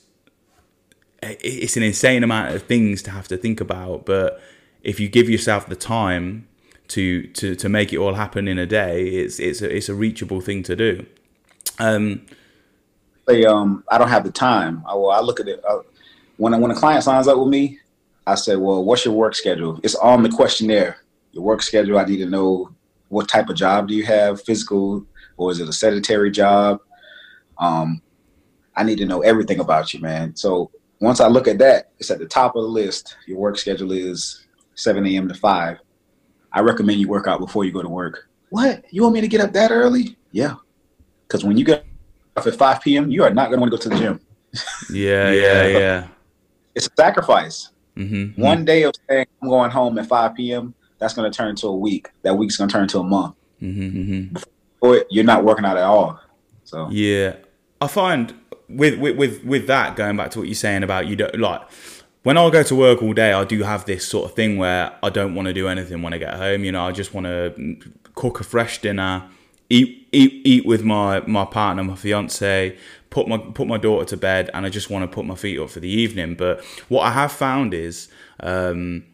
it's 1.21 1.77
an 1.77 1.83
insane 1.83 2.23
amount 2.23 2.55
of 2.55 2.63
things 2.63 3.01
to 3.03 3.11
have 3.11 3.27
to 3.27 3.37
think 3.37 3.61
about. 3.61 4.05
But 4.05 4.41
if 4.81 4.99
you 4.99 5.07
give 5.07 5.29
yourself 5.29 5.67
the 5.67 5.75
time 5.75 6.47
to 6.87 7.23
to 7.27 7.55
to 7.55 7.69
make 7.69 7.91
it 7.91 7.97
all 7.97 8.13
happen 8.13 8.47
in 8.47 8.57
a 8.57 8.65
day, 8.65 9.07
it's 9.07 9.39
it's 9.39 9.61
a, 9.61 9.75
it's 9.75 9.89
a 9.89 9.95
reachable 9.95 10.41
thing 10.41 10.63
to 10.63 10.75
do. 10.75 11.05
Um, 11.79 12.25
say, 13.27 13.45
um, 13.45 13.83
I 13.89 13.97
don't 13.97 14.09
have 14.09 14.23
the 14.23 14.31
time. 14.31 14.83
I, 14.87 14.95
well, 14.95 15.11
I 15.11 15.21
look 15.21 15.39
at 15.39 15.47
it 15.47 15.63
uh, 15.67 15.79
when 16.37 16.59
when 16.61 16.71
a 16.71 16.75
client 16.75 17.03
signs 17.03 17.27
up 17.27 17.37
with 17.37 17.47
me. 17.47 17.79
I 18.27 18.33
say, 18.33 18.55
well, 18.55 18.83
what's 18.83 19.05
your 19.05 19.13
work 19.13 19.35
schedule? 19.35 19.79
It's 19.83 19.93
on 19.95 20.23
the 20.23 20.29
questionnaire 20.29 20.97
your 21.35 21.43
work 21.43 21.61
schedule. 21.61 21.99
I 21.99 22.05
need 22.05 22.17
to 22.17 22.25
know 22.25 22.73
what 23.09 23.27
type 23.27 23.49
of 23.49 23.55
job 23.55 23.87
do 23.87 23.93
you 23.93 24.05
have, 24.05 24.41
physical, 24.41 25.05
or 25.37 25.51
is 25.51 25.59
it 25.59 25.69
a 25.69 25.73
sedentary 25.73 26.31
job? 26.31 26.79
Um, 27.59 28.01
I 28.75 28.83
need 28.83 28.97
to 28.97 29.05
know 29.05 29.21
everything 29.21 29.59
about 29.59 29.93
you, 29.93 29.99
man. 29.99 30.35
So 30.35 30.71
once 31.01 31.19
I 31.19 31.27
look 31.27 31.47
at 31.47 31.59
that, 31.59 31.91
it's 31.99 32.09
at 32.09 32.19
the 32.19 32.25
top 32.25 32.55
of 32.55 32.63
the 32.63 32.69
list. 32.69 33.17
Your 33.27 33.37
work 33.37 33.57
schedule 33.57 33.91
is 33.91 34.45
7 34.75 35.05
a.m. 35.05 35.27
to 35.27 35.35
5. 35.35 35.77
I 36.51 36.59
recommend 36.61 36.99
you 36.99 37.07
work 37.07 37.27
out 37.27 37.39
before 37.39 37.65
you 37.65 37.71
go 37.71 37.81
to 37.81 37.89
work. 37.89 38.29
What? 38.49 38.83
You 38.91 39.03
want 39.03 39.13
me 39.13 39.21
to 39.21 39.27
get 39.27 39.41
up 39.41 39.53
that 39.53 39.71
early? 39.71 40.17
Yeah. 40.31 40.55
Because 41.27 41.43
when 41.43 41.57
you 41.57 41.65
get 41.65 41.85
up 42.35 42.45
at 42.45 42.55
5 42.55 42.81
p.m., 42.81 43.09
you 43.09 43.23
are 43.23 43.29
not 43.29 43.49
going 43.49 43.57
to 43.57 43.61
want 43.61 43.71
to 43.71 43.77
go 43.77 43.83
to 43.83 43.89
the 43.89 43.95
gym. 43.97 44.19
yeah, 44.91 45.31
yeah, 45.31 45.67
yeah. 45.67 46.07
It's 46.73 46.87
a 46.87 46.91
sacrifice. 46.95 47.69
Mm-hmm. 47.97 48.41
One 48.41 48.65
day 48.65 48.83
of 48.83 48.93
saying 49.09 49.25
I'm 49.41 49.49
going 49.49 49.71
home 49.71 49.97
at 49.97 50.07
5 50.07 50.35
p.m 50.35 50.75
that's 50.99 51.13
going 51.13 51.29
to 51.29 51.35
turn 51.35 51.49
into 51.49 51.67
a 51.67 51.75
week. 51.75 52.09
That 52.23 52.35
week's 52.35 52.57
going 52.57 52.69
to 52.69 52.73
turn 52.73 52.83
into 52.83 52.99
a 52.99 53.03
month. 53.03 53.35
Mm-hmm, 53.61 53.97
mm-hmm. 53.97 54.33
Before 54.33 54.97
it, 54.97 55.07
you're 55.09 55.23
not 55.23 55.43
working 55.43 55.65
out 55.65 55.77
at 55.77 55.83
all. 55.83 56.19
So 56.63 56.89
yeah, 56.89 57.35
I 57.81 57.87
find 57.87 58.33
with 58.67 58.99
with 58.99 59.17
with 59.17 59.43
with 59.43 59.67
that 59.67 59.95
going 59.95 60.17
back 60.17 60.31
to 60.31 60.39
what 60.39 60.47
you're 60.47 60.55
saying 60.55 60.83
about 60.83 61.07
you 61.07 61.15
don't 61.15 61.39
like 61.39 61.61
when 62.23 62.37
I 62.37 62.49
go 62.49 62.63
to 62.63 62.75
work 62.75 63.03
all 63.03 63.13
day, 63.13 63.33
I 63.33 63.43
do 63.43 63.61
have 63.61 63.85
this 63.85 64.07
sort 64.07 64.25
of 64.25 64.35
thing 64.35 64.57
where 64.57 64.97
I 65.03 65.11
don't 65.11 65.35
want 65.35 65.47
to 65.47 65.53
do 65.53 65.67
anything 65.67 66.01
when 66.01 66.11
I 66.11 66.17
get 66.17 66.33
home. 66.33 66.63
You 66.63 66.71
know, 66.71 66.83
I 66.83 66.91
just 66.91 67.13
want 67.13 67.27
to 67.27 67.77
cook 68.15 68.39
a 68.39 68.43
fresh 68.43 68.81
dinner, 68.81 69.29
eat 69.69 70.04
eat 70.15 70.41
eat 70.45 70.65
with 70.65 70.83
my 70.83 71.21
my 71.21 71.45
partner, 71.45 71.83
my 71.83 71.95
fiance, 71.95 72.77
put 73.09 73.27
my 73.27 73.37
put 73.37 73.67
my 73.67 73.77
daughter 73.77 74.05
to 74.05 74.17
bed, 74.17 74.49
and 74.53 74.65
I 74.65 74.69
just 74.69 74.89
want 74.89 75.03
to 75.09 75.13
put 75.13 75.25
my 75.25 75.35
feet 75.35 75.59
up 75.59 75.69
for 75.69 75.79
the 75.79 75.89
evening. 75.89 76.35
But 76.35 76.63
what 76.89 77.01
I 77.01 77.11
have 77.11 77.31
found 77.31 77.73
is. 77.73 78.07
Um, 78.39 79.05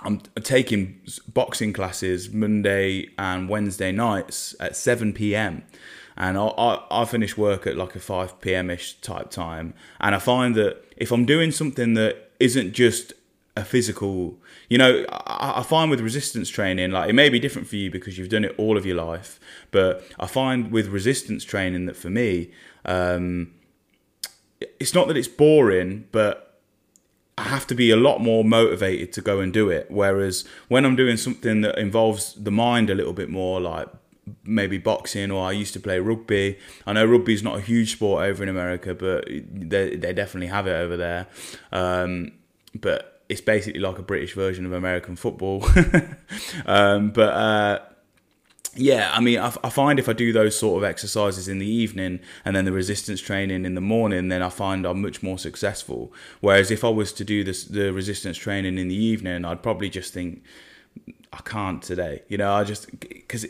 I'm 0.00 0.20
taking 0.42 1.00
boxing 1.32 1.72
classes 1.72 2.30
Monday 2.30 3.08
and 3.18 3.48
Wednesday 3.48 3.92
nights 3.92 4.54
at 4.60 4.76
7 4.76 5.14
p.m. 5.14 5.62
And 6.16 6.36
I, 6.36 6.46
I, 6.46 7.02
I 7.02 7.04
finish 7.06 7.36
work 7.36 7.66
at 7.66 7.76
like 7.76 7.94
a 7.96 8.00
5 8.00 8.40
p.m. 8.40 8.70
ish 8.70 9.00
type 9.00 9.30
time. 9.30 9.72
And 9.98 10.14
I 10.14 10.18
find 10.18 10.54
that 10.54 10.84
if 10.96 11.12
I'm 11.12 11.24
doing 11.24 11.50
something 11.50 11.94
that 11.94 12.30
isn't 12.40 12.72
just 12.72 13.14
a 13.56 13.64
physical, 13.64 14.38
you 14.68 14.78
know, 14.78 15.04
I, 15.10 15.60
I 15.60 15.62
find 15.62 15.90
with 15.90 16.00
resistance 16.00 16.48
training, 16.48 16.90
like 16.90 17.08
it 17.08 17.14
may 17.14 17.28
be 17.28 17.40
different 17.40 17.66
for 17.66 17.76
you 17.76 17.90
because 17.90 18.18
you've 18.18 18.28
done 18.28 18.44
it 18.44 18.54
all 18.58 18.76
of 18.76 18.84
your 18.84 18.96
life. 18.96 19.40
But 19.70 20.04
I 20.20 20.26
find 20.26 20.70
with 20.70 20.88
resistance 20.88 21.44
training 21.44 21.86
that 21.86 21.96
for 21.96 22.10
me, 22.10 22.50
um, 22.84 23.52
it's 24.60 24.94
not 24.94 25.08
that 25.08 25.16
it's 25.16 25.28
boring, 25.28 26.06
but 26.12 26.60
I 27.38 27.44
have 27.44 27.66
to 27.68 27.74
be 27.74 27.90
a 27.90 27.96
lot 27.96 28.20
more 28.20 28.44
motivated 28.44 29.12
to 29.14 29.20
go 29.20 29.40
and 29.40 29.52
do 29.52 29.70
it. 29.70 29.90
Whereas 29.90 30.44
when 30.68 30.84
I'm 30.84 30.96
doing 30.96 31.16
something 31.16 31.62
that 31.62 31.78
involves 31.78 32.34
the 32.34 32.50
mind 32.50 32.90
a 32.90 32.94
little 32.94 33.12
bit 33.12 33.30
more, 33.30 33.60
like 33.60 33.88
maybe 34.44 34.78
boxing 34.78 35.30
or 35.30 35.46
I 35.46 35.52
used 35.52 35.72
to 35.74 35.80
play 35.80 36.00
rugby. 36.00 36.58
I 36.86 36.92
know 36.94 37.04
rugby 37.04 37.32
is 37.32 37.42
not 37.42 37.58
a 37.58 37.60
huge 37.60 37.92
sport 37.92 38.24
over 38.24 38.42
in 38.42 38.48
America, 38.48 38.92
but 38.92 39.24
they, 39.28 39.94
they 39.94 40.12
definitely 40.12 40.48
have 40.48 40.66
it 40.66 40.72
over 40.72 40.96
there. 40.96 41.28
Um, 41.70 42.32
but 42.74 43.15
it's 43.28 43.40
basically 43.40 43.80
like 43.80 43.98
a 43.98 44.02
British 44.02 44.34
version 44.34 44.66
of 44.66 44.72
American 44.72 45.16
football. 45.16 45.64
um, 46.66 47.10
but 47.10 47.32
uh, 47.32 47.78
yeah, 48.76 49.10
I 49.12 49.20
mean, 49.20 49.38
I, 49.38 49.52
I, 49.64 49.70
find 49.70 49.98
if 49.98 50.08
I 50.08 50.12
do 50.12 50.32
those 50.32 50.58
sort 50.58 50.82
of 50.82 50.88
exercises 50.88 51.48
in 51.48 51.58
the 51.58 51.66
evening 51.66 52.20
and 52.44 52.54
then 52.54 52.64
the 52.64 52.72
resistance 52.72 53.20
training 53.20 53.64
in 53.64 53.74
the 53.74 53.80
morning, 53.80 54.28
then 54.28 54.42
I 54.42 54.50
find 54.50 54.86
I'm 54.86 55.02
much 55.02 55.22
more 55.22 55.38
successful. 55.38 56.12
Whereas 56.40 56.70
if 56.70 56.84
I 56.84 56.88
was 56.88 57.12
to 57.14 57.24
do 57.24 57.42
this, 57.42 57.64
the 57.64 57.92
resistance 57.92 58.36
training 58.36 58.78
in 58.78 58.88
the 58.88 58.94
evening, 58.94 59.44
I'd 59.44 59.62
probably 59.62 59.88
just 59.88 60.12
think, 60.12 60.42
I 61.32 61.38
can't 61.38 61.82
today. 61.82 62.22
You 62.28 62.38
know, 62.38 62.52
I 62.52 62.64
just, 62.64 62.90
because 63.00 63.44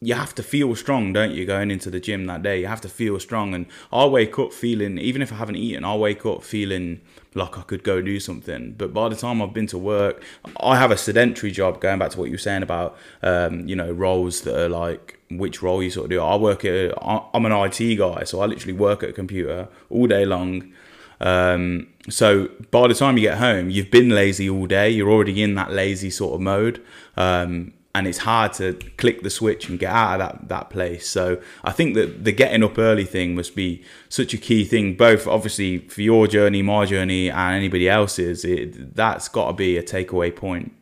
you 0.00 0.14
have 0.14 0.34
to 0.36 0.42
feel 0.42 0.74
strong, 0.76 1.12
don't 1.12 1.32
you, 1.32 1.44
going 1.44 1.70
into 1.70 1.90
the 1.90 2.00
gym 2.00 2.26
that 2.26 2.42
day? 2.42 2.60
You 2.60 2.66
have 2.66 2.80
to 2.82 2.88
feel 2.88 3.18
strong. 3.20 3.54
And 3.54 3.66
I 3.92 4.06
wake 4.06 4.38
up 4.38 4.52
feeling, 4.52 4.98
even 4.98 5.22
if 5.22 5.32
I 5.32 5.36
haven't 5.36 5.56
eaten, 5.56 5.84
I 5.84 5.94
wake 5.96 6.26
up 6.26 6.42
feeling 6.42 7.00
like 7.34 7.58
I 7.58 7.62
could 7.62 7.84
go 7.84 8.00
do 8.00 8.20
something. 8.20 8.74
But 8.76 8.92
by 8.92 9.08
the 9.08 9.16
time 9.16 9.42
I've 9.42 9.52
been 9.52 9.66
to 9.68 9.78
work, 9.78 10.22
I 10.60 10.76
have 10.76 10.90
a 10.90 10.96
sedentary 10.96 11.50
job. 11.50 11.80
Going 11.80 11.98
back 11.98 12.10
to 12.10 12.18
what 12.18 12.26
you 12.26 12.32
were 12.32 12.38
saying 12.38 12.62
about, 12.62 12.96
um, 13.22 13.68
you 13.68 13.76
know, 13.76 13.90
roles 13.92 14.42
that 14.42 14.58
are 14.58 14.68
like 14.68 15.18
which 15.30 15.62
role 15.62 15.82
you 15.82 15.90
sort 15.90 16.04
of 16.06 16.10
do. 16.10 16.20
I 16.20 16.36
work 16.36 16.64
at. 16.64 16.94
I'm 17.02 17.44
an 17.44 17.52
IT 17.52 17.96
guy, 17.96 18.24
so 18.24 18.40
I 18.40 18.46
literally 18.46 18.72
work 18.72 19.02
at 19.02 19.10
a 19.10 19.12
computer 19.12 19.68
all 19.90 20.06
day 20.06 20.24
long. 20.24 20.72
Um, 21.20 21.88
so 22.08 22.48
by 22.70 22.88
the 22.88 22.94
time 22.94 23.16
you 23.16 23.22
get 23.22 23.38
home, 23.38 23.70
you've 23.70 23.90
been 23.90 24.10
lazy 24.10 24.48
all 24.48 24.66
day. 24.66 24.90
You're 24.90 25.10
already 25.10 25.42
in 25.42 25.54
that 25.56 25.72
lazy 25.72 26.10
sort 26.10 26.34
of 26.34 26.40
mode. 26.40 26.82
Um, 27.16 27.72
and 27.98 28.06
it's 28.06 28.18
hard 28.18 28.52
to 28.52 28.74
click 28.96 29.22
the 29.22 29.30
switch 29.30 29.68
and 29.68 29.76
get 29.76 29.90
out 29.90 30.20
of 30.20 30.28
that, 30.28 30.48
that 30.48 30.70
place. 30.70 31.08
So 31.08 31.42
I 31.64 31.72
think 31.72 31.96
that 31.96 32.22
the 32.22 32.30
getting 32.30 32.62
up 32.62 32.78
early 32.78 33.04
thing 33.04 33.34
must 33.34 33.56
be 33.56 33.82
such 34.08 34.32
a 34.32 34.38
key 34.38 34.64
thing, 34.64 34.94
both 34.94 35.26
obviously 35.26 35.78
for 35.78 36.00
your 36.00 36.28
journey, 36.28 36.62
my 36.62 36.84
journey, 36.84 37.28
and 37.28 37.56
anybody 37.56 37.88
else's. 37.88 38.44
It, 38.44 38.94
that's 38.94 39.28
got 39.28 39.48
to 39.48 39.52
be 39.52 39.76
a 39.76 39.82
takeaway 39.82 40.34
point. 40.34 40.72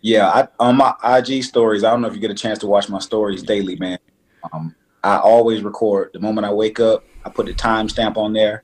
Yeah, 0.00 0.28
I, 0.28 0.48
on 0.60 0.76
my 0.76 0.94
IG 1.02 1.42
stories, 1.42 1.82
I 1.82 1.90
don't 1.90 2.02
know 2.02 2.08
if 2.08 2.14
you 2.14 2.20
get 2.20 2.30
a 2.30 2.34
chance 2.34 2.60
to 2.60 2.68
watch 2.68 2.88
my 2.88 3.00
stories 3.00 3.42
daily, 3.42 3.74
man. 3.74 3.98
Um, 4.52 4.76
I 5.02 5.16
always 5.16 5.62
record 5.62 6.10
the 6.12 6.20
moment 6.20 6.46
I 6.46 6.52
wake 6.52 6.78
up. 6.78 7.04
I 7.24 7.30
put 7.30 7.46
the 7.46 7.52
timestamp 7.52 8.16
on 8.16 8.32
there. 8.32 8.62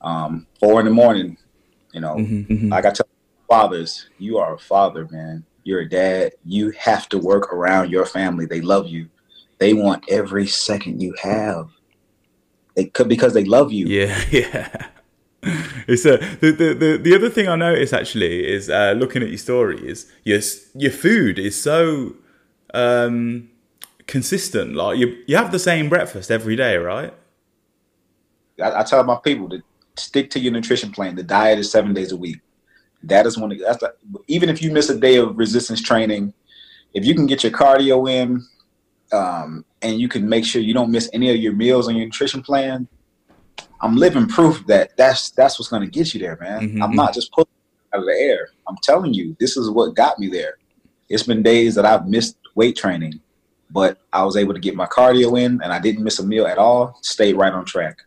Um, 0.00 0.48
four 0.58 0.80
in 0.80 0.86
the 0.86 0.92
morning, 0.92 1.38
you 1.92 2.00
know, 2.00 2.16
mm-hmm, 2.16 2.52
mm-hmm. 2.52 2.68
like 2.68 2.84
I 2.84 2.90
tell 2.90 3.08
fathers, 3.48 4.08
you 4.18 4.38
are 4.38 4.54
a 4.54 4.58
father, 4.58 5.06
man 5.10 5.44
you're 5.68 5.80
a 5.80 5.88
dad, 5.88 6.32
you 6.44 6.70
have 6.70 7.08
to 7.10 7.18
work 7.18 7.52
around 7.52 7.90
your 7.90 8.06
family. 8.06 8.46
They 8.46 8.62
love 8.62 8.88
you. 8.88 9.08
They 9.58 9.74
want 9.74 10.02
every 10.08 10.46
second 10.46 11.02
you 11.02 11.14
have. 11.22 11.68
They 12.74 12.86
could 12.86 13.08
because 13.08 13.34
they 13.34 13.44
love 13.44 13.70
you. 13.70 13.86
Yeah, 13.86 14.18
yeah. 14.30 14.86
It's 15.86 16.04
a, 16.06 16.16
the, 16.40 16.50
the, 16.52 16.74
the, 16.74 17.00
the 17.02 17.14
other 17.14 17.28
thing 17.28 17.48
I 17.48 17.56
noticed 17.56 17.92
actually 17.92 18.46
is 18.46 18.70
uh, 18.70 18.94
looking 18.96 19.22
at 19.22 19.28
your 19.28 19.38
story 19.38 19.78
is 19.86 20.10
your, 20.24 20.40
your 20.74 20.90
food 20.90 21.38
is 21.38 21.60
so 21.60 22.14
um, 22.72 23.50
consistent. 24.06 24.74
Like 24.74 24.98
you, 24.98 25.22
you 25.26 25.36
have 25.36 25.52
the 25.52 25.58
same 25.58 25.88
breakfast 25.88 26.30
every 26.30 26.56
day, 26.56 26.76
right? 26.76 27.12
I, 28.62 28.80
I 28.80 28.82
tell 28.84 29.04
my 29.04 29.16
people 29.16 29.50
to 29.50 29.62
stick 29.96 30.30
to 30.30 30.40
your 30.40 30.52
nutrition 30.52 30.92
plan. 30.92 31.14
The 31.14 31.22
diet 31.22 31.58
is 31.58 31.70
seven 31.70 31.92
days 31.92 32.12
a 32.12 32.16
week. 32.16 32.38
That 33.02 33.26
is 33.26 33.38
one. 33.38 33.52
Of, 33.52 33.58
that's 33.60 33.78
the, 33.78 33.94
even 34.26 34.48
if 34.48 34.62
you 34.62 34.72
miss 34.72 34.88
a 34.88 34.98
day 34.98 35.16
of 35.16 35.38
resistance 35.38 35.80
training, 35.80 36.34
if 36.94 37.04
you 37.04 37.14
can 37.14 37.26
get 37.26 37.42
your 37.42 37.52
cardio 37.52 38.10
in, 38.10 38.44
um, 39.12 39.64
and 39.82 40.00
you 40.00 40.08
can 40.08 40.28
make 40.28 40.44
sure 40.44 40.60
you 40.60 40.74
don't 40.74 40.90
miss 40.90 41.08
any 41.12 41.30
of 41.30 41.36
your 41.36 41.52
meals 41.52 41.88
on 41.88 41.96
your 41.96 42.06
nutrition 42.06 42.42
plan, 42.42 42.88
I'm 43.80 43.96
living 43.96 44.26
proof 44.26 44.66
that 44.66 44.96
that's 44.96 45.30
that's 45.30 45.58
what's 45.58 45.68
going 45.68 45.82
to 45.82 45.88
get 45.88 46.12
you 46.12 46.20
there, 46.20 46.36
man. 46.40 46.62
Mm-hmm. 46.62 46.82
I'm 46.82 46.94
not 46.94 47.14
just 47.14 47.32
pulling 47.32 47.48
out 47.94 48.00
of 48.00 48.06
the 48.06 48.12
air. 48.12 48.48
I'm 48.66 48.76
telling 48.82 49.14
you, 49.14 49.36
this 49.38 49.56
is 49.56 49.70
what 49.70 49.94
got 49.94 50.18
me 50.18 50.28
there. 50.28 50.58
It's 51.08 51.22
been 51.22 51.42
days 51.42 51.74
that 51.76 51.86
I've 51.86 52.06
missed 52.06 52.36
weight 52.54 52.76
training, 52.76 53.20
but 53.70 53.98
I 54.12 54.24
was 54.24 54.36
able 54.36 54.54
to 54.54 54.60
get 54.60 54.74
my 54.74 54.86
cardio 54.86 55.40
in, 55.40 55.62
and 55.62 55.72
I 55.72 55.78
didn't 55.78 56.04
miss 56.04 56.18
a 56.18 56.26
meal 56.26 56.46
at 56.46 56.58
all. 56.58 56.98
Stayed 57.02 57.36
right 57.36 57.52
on 57.52 57.64
track. 57.64 57.98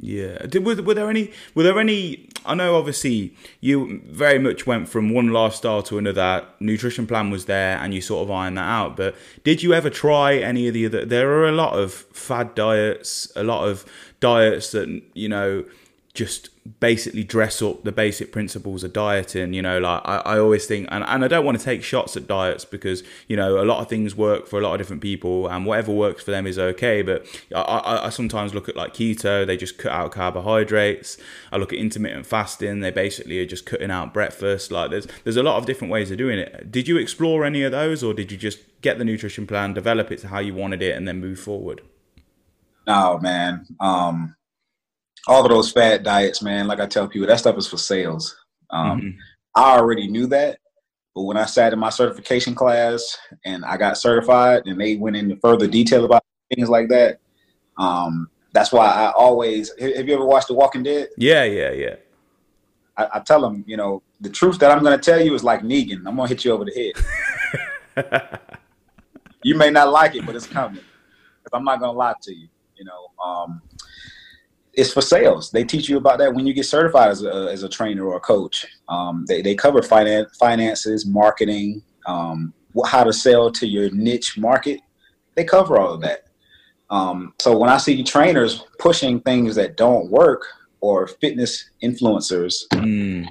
Yeah. 0.00 0.38
Did, 0.46 0.64
were, 0.64 0.80
were 0.80 0.94
there 0.94 1.10
any? 1.10 1.32
Were 1.54 1.64
there 1.64 1.78
any? 1.78 2.28
I 2.46 2.54
know, 2.54 2.76
obviously, 2.76 3.34
you 3.60 4.00
very 4.06 4.38
much 4.38 4.66
went 4.66 4.88
from 4.88 5.10
one 5.10 5.28
lifestyle 5.32 5.82
to 5.84 5.98
another. 5.98 6.46
Nutrition 6.60 7.06
plan 7.06 7.30
was 7.30 7.46
there, 7.46 7.78
and 7.78 7.92
you 7.92 8.00
sort 8.00 8.22
of 8.22 8.30
ironed 8.30 8.58
that 8.58 8.62
out. 8.62 8.96
But 8.96 9.16
did 9.42 9.62
you 9.62 9.74
ever 9.74 9.90
try 9.90 10.36
any 10.36 10.68
of 10.68 10.74
the 10.74 10.86
other? 10.86 11.04
There 11.04 11.30
are 11.30 11.48
a 11.48 11.52
lot 11.52 11.78
of 11.78 11.92
fad 11.92 12.54
diets, 12.54 13.32
a 13.34 13.42
lot 13.42 13.68
of 13.68 13.84
diets 14.20 14.70
that 14.72 15.02
you 15.14 15.28
know 15.28 15.64
just 16.18 16.50
basically 16.80 17.24
dress 17.24 17.62
up 17.62 17.84
the 17.84 17.92
basic 17.92 18.30
principles 18.30 18.84
of 18.84 18.92
dieting 18.92 19.54
you 19.54 19.62
know 19.62 19.78
like 19.78 20.02
i, 20.04 20.16
I 20.26 20.38
always 20.38 20.66
think 20.66 20.86
and, 20.90 21.02
and 21.04 21.24
i 21.24 21.28
don't 21.28 21.44
want 21.44 21.58
to 21.58 21.64
take 21.64 21.82
shots 21.82 22.16
at 22.16 22.26
diets 22.26 22.64
because 22.64 23.02
you 23.26 23.36
know 23.36 23.62
a 23.62 23.64
lot 23.64 23.80
of 23.80 23.88
things 23.88 24.14
work 24.14 24.46
for 24.46 24.58
a 24.58 24.62
lot 24.62 24.74
of 24.74 24.78
different 24.78 25.00
people 25.00 25.46
and 25.46 25.64
whatever 25.64 25.92
works 25.92 26.22
for 26.24 26.30
them 26.30 26.46
is 26.46 26.58
okay 26.58 27.00
but 27.02 27.24
I, 27.54 27.60
I, 27.60 28.06
I 28.06 28.08
sometimes 28.10 28.52
look 28.52 28.68
at 28.68 28.76
like 28.76 28.92
keto 28.92 29.46
they 29.46 29.56
just 29.56 29.78
cut 29.78 29.92
out 29.92 30.12
carbohydrates. 30.12 31.16
I 31.52 31.56
look 31.56 31.72
at 31.72 31.78
intermittent 31.78 32.26
fasting 32.26 32.80
they 32.80 32.90
basically 32.90 33.38
are 33.40 33.46
just 33.46 33.66
cutting 33.66 33.90
out 33.90 34.14
breakfast. 34.14 34.70
Like 34.70 34.90
there's 34.90 35.06
there's 35.24 35.36
a 35.36 35.42
lot 35.42 35.56
of 35.56 35.66
different 35.66 35.92
ways 35.92 36.10
of 36.10 36.18
doing 36.18 36.38
it. 36.38 36.70
Did 36.70 36.88
you 36.88 36.96
explore 36.96 37.44
any 37.44 37.62
of 37.62 37.72
those 37.72 38.02
or 38.02 38.14
did 38.14 38.30
you 38.30 38.38
just 38.38 38.60
get 38.80 38.98
the 38.98 39.04
nutrition 39.04 39.46
plan 39.46 39.74
develop 39.74 40.10
it 40.12 40.18
to 40.20 40.28
how 40.28 40.38
you 40.38 40.54
wanted 40.54 40.82
it 40.82 40.96
and 40.96 41.06
then 41.06 41.20
move 41.20 41.40
forward? 41.40 41.82
No 42.86 43.18
man. 43.18 43.66
Um 43.80 44.34
all 45.28 45.44
of 45.44 45.50
those 45.50 45.70
fat 45.70 46.02
diets, 46.02 46.42
man, 46.42 46.66
like 46.66 46.80
I 46.80 46.86
tell 46.86 47.06
people, 47.06 47.28
that 47.28 47.38
stuff 47.38 47.58
is 47.58 47.66
for 47.66 47.76
sales. 47.76 48.34
Um, 48.70 49.00
mm-hmm. 49.00 49.18
I 49.54 49.76
already 49.76 50.08
knew 50.08 50.26
that, 50.28 50.58
but 51.14 51.22
when 51.22 51.36
I 51.36 51.44
sat 51.44 51.72
in 51.72 51.78
my 51.78 51.90
certification 51.90 52.54
class 52.54 53.16
and 53.44 53.64
I 53.64 53.76
got 53.76 53.98
certified, 53.98 54.62
and 54.66 54.80
they 54.80 54.96
went 54.96 55.16
into 55.16 55.36
further 55.36 55.66
detail 55.66 56.04
about 56.04 56.24
things 56.54 56.68
like 56.68 56.88
that, 56.88 57.20
um, 57.76 58.30
that's 58.52 58.72
why 58.72 58.86
I 58.86 59.12
always. 59.12 59.70
Have 59.78 60.08
you 60.08 60.14
ever 60.14 60.24
watched 60.24 60.48
The 60.48 60.54
Walking 60.54 60.82
Dead? 60.82 61.08
Yeah, 61.16 61.44
yeah, 61.44 61.70
yeah. 61.72 61.96
I, 62.96 63.08
I 63.14 63.20
tell 63.20 63.40
them, 63.40 63.64
you 63.66 63.76
know, 63.76 64.02
the 64.20 64.30
truth 64.30 64.58
that 64.58 64.70
I'm 64.70 64.82
going 64.82 64.98
to 64.98 65.02
tell 65.04 65.20
you 65.20 65.34
is 65.34 65.44
like 65.44 65.60
Negan. 65.60 65.98
I'm 66.06 66.16
going 66.16 66.28
to 66.28 66.34
hit 66.34 66.44
you 66.44 66.52
over 66.52 66.64
the 66.64 66.92
head. 67.96 68.40
you 69.42 69.54
may 69.54 69.70
not 69.70 69.90
like 69.90 70.14
it, 70.14 70.26
but 70.26 70.34
it's 70.34 70.46
coming. 70.46 70.80
Because 71.42 71.56
I'm 71.56 71.64
not 71.64 71.78
going 71.78 71.92
to 71.92 71.98
lie 71.98 72.14
to 72.22 72.34
you. 72.34 72.48
You 72.76 72.84
know, 72.84 73.08
um, 73.22 73.60
it's 74.78 74.92
for 74.92 75.02
sales. 75.02 75.50
They 75.50 75.64
teach 75.64 75.88
you 75.88 75.96
about 75.96 76.18
that 76.18 76.32
when 76.32 76.46
you 76.46 76.54
get 76.54 76.64
certified 76.64 77.10
as 77.10 77.24
a, 77.24 77.48
as 77.50 77.64
a 77.64 77.68
trainer 77.68 78.04
or 78.06 78.16
a 78.16 78.20
coach. 78.20 78.64
Um, 78.88 79.24
they, 79.26 79.42
they 79.42 79.56
cover 79.56 79.82
finance, 79.82 80.36
finances, 80.36 81.04
marketing, 81.04 81.82
um, 82.06 82.54
how 82.86 83.02
to 83.02 83.12
sell 83.12 83.50
to 83.50 83.66
your 83.66 83.90
niche 83.90 84.38
market. 84.38 84.78
They 85.34 85.42
cover 85.42 85.78
all 85.80 85.94
of 85.94 86.00
that. 86.02 86.28
Um, 86.90 87.34
so 87.40 87.58
when 87.58 87.68
I 87.68 87.76
see 87.76 88.04
trainers 88.04 88.64
pushing 88.78 89.20
things 89.20 89.56
that 89.56 89.76
don't 89.76 90.08
work 90.12 90.46
or 90.80 91.08
fitness 91.08 91.70
influencers 91.82 92.62
mm. 92.72 93.26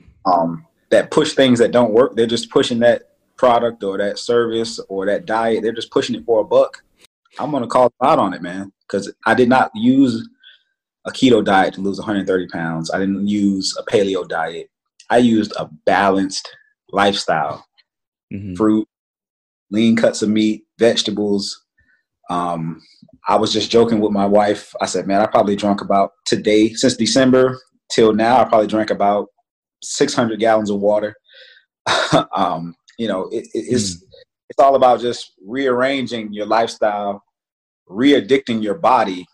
that 0.89 1.11
push 1.11 1.33
things 1.33 1.59
that 1.59 1.71
don't 1.71 1.93
work, 1.93 2.17
they're 2.17 2.27
just 2.27 2.49
pushing 2.51 2.79
that 2.79 3.03
product 3.37 3.85
or 3.85 3.97
that 3.97 4.19
service 4.19 4.81
or 4.89 5.05
that 5.05 5.25
diet. 5.25 5.63
They're 5.63 5.71
just 5.71 5.91
pushing 5.91 6.15
it 6.17 6.25
for 6.25 6.41
a 6.41 6.43
buck. 6.43 6.83
I'm 7.39 7.51
going 7.51 7.63
to 7.63 7.69
call 7.69 7.93
out 8.03 8.19
on 8.19 8.33
it, 8.33 8.41
man, 8.41 8.73
because 8.81 9.13
I 9.25 9.33
did 9.33 9.47
not 9.47 9.71
use 9.73 10.27
a 11.07 11.11
keto 11.11 11.43
diet 11.43 11.73
to 11.73 11.81
lose 11.81 11.97
130 11.97 12.47
pounds. 12.47 12.91
I 12.91 12.99
didn't 12.99 13.27
use 13.27 13.75
a 13.79 13.83
paleo 13.89 14.27
diet. 14.27 14.69
I 15.09 15.17
used 15.17 15.53
a 15.57 15.69
balanced 15.85 16.49
lifestyle, 16.91 17.65
mm-hmm. 18.31 18.55
fruit, 18.55 18.87
lean 19.71 19.95
cuts 19.95 20.21
of 20.21 20.29
meat, 20.29 20.63
vegetables. 20.77 21.63
Um, 22.29 22.81
I 23.27 23.37
was 23.37 23.53
just 23.53 23.71
joking 23.71 24.01
with 24.01 24.11
my 24.11 24.25
wife. 24.25 24.73
I 24.81 24.85
said, 24.85 25.07
man, 25.07 25.21
I 25.21 25.27
probably 25.27 25.55
drank 25.55 25.81
about 25.81 26.11
today, 26.25 26.73
since 26.73 26.97
December 26.97 27.57
till 27.91 28.13
now, 28.13 28.41
I 28.41 28.43
probably 28.43 28.67
drank 28.67 28.89
about 28.89 29.27
600 29.81 30.39
gallons 30.39 30.69
of 30.69 30.81
water. 30.81 31.15
um, 32.35 32.75
you 32.99 33.07
know, 33.07 33.29
it, 33.31 33.47
it's, 33.53 33.95
mm. 33.95 34.01
it's 34.49 34.59
all 34.59 34.75
about 34.75 34.99
just 34.99 35.31
rearranging 35.45 36.33
your 36.33 36.47
lifestyle, 36.47 37.23
re-addicting 37.87 38.61
your 38.61 38.75
body 38.75 39.25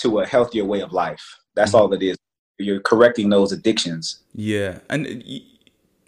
to 0.00 0.20
a 0.20 0.26
healthier 0.26 0.64
way 0.64 0.80
of 0.80 0.92
life. 0.92 1.38
That's 1.54 1.72
mm. 1.72 1.80
all 1.80 1.92
it 1.92 2.02
is. 2.02 2.16
You're 2.58 2.80
correcting 2.80 3.30
those 3.30 3.52
addictions. 3.52 4.20
Yeah. 4.34 4.80
And 4.90 5.24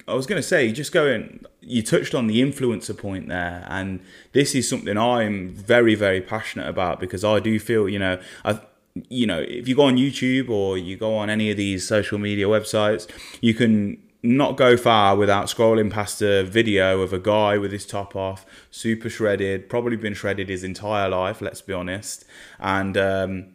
I 0.07 0.15
was 0.15 0.27
going 0.27 0.41
to 0.41 0.47
say, 0.47 0.71
just 0.73 0.93
going, 0.93 1.45
you 1.61 1.83
touched 1.83 2.15
on 2.15 2.27
the 2.27 2.43
influencer 2.43 2.97
point 2.97 3.29
there, 3.29 3.65
and 3.69 4.01
this 4.33 4.55
is 4.55 4.69
something 4.69 4.99
I'm 4.99 5.49
very, 5.51 5.95
very 5.95 6.21
passionate 6.21 6.69
about 6.69 7.01
because 7.01 7.25
I 7.25 7.41
do 7.41 7.59
feel, 7.59 7.89
you 7.89 7.99
know, 7.99 8.21
I, 8.45 8.61
you 9.09 9.27
know, 9.27 9.41
if 9.41 9.69
you 9.69 9.75
go 9.75 9.85
on 9.85 9.97
YouTube 9.97 10.51
or 10.51 10.77
you 10.77 10.97
go 10.97 11.17
on 11.17 11.31
any 11.31 11.51
of 11.51 11.57
these 11.57 11.87
social 11.87 12.19
media 12.19 12.47
websites, 12.47 13.09
you 13.41 13.55
can 13.55 14.03
not 14.23 14.57
go 14.57 14.77
far 14.77 15.17
without 15.17 15.47
scrolling 15.47 15.91
past 15.91 16.23
a 16.23 16.45
video 16.45 17.01
of 17.01 17.13
a 17.13 17.19
guy 17.19 17.59
with 17.59 17.73
his 17.73 17.87
top 17.87 18.15
off, 18.15 18.47
super 18.71 19.09
shredded, 19.09 19.69
probably 19.69 19.97
been 19.97 20.15
shredded 20.15 20.49
his 20.49 20.63
entire 20.63 21.09
life, 21.09 21.41
let's 21.41 21.61
be 21.63 21.73
honest, 21.73 22.25
and 22.61 22.97
um, 22.97 23.47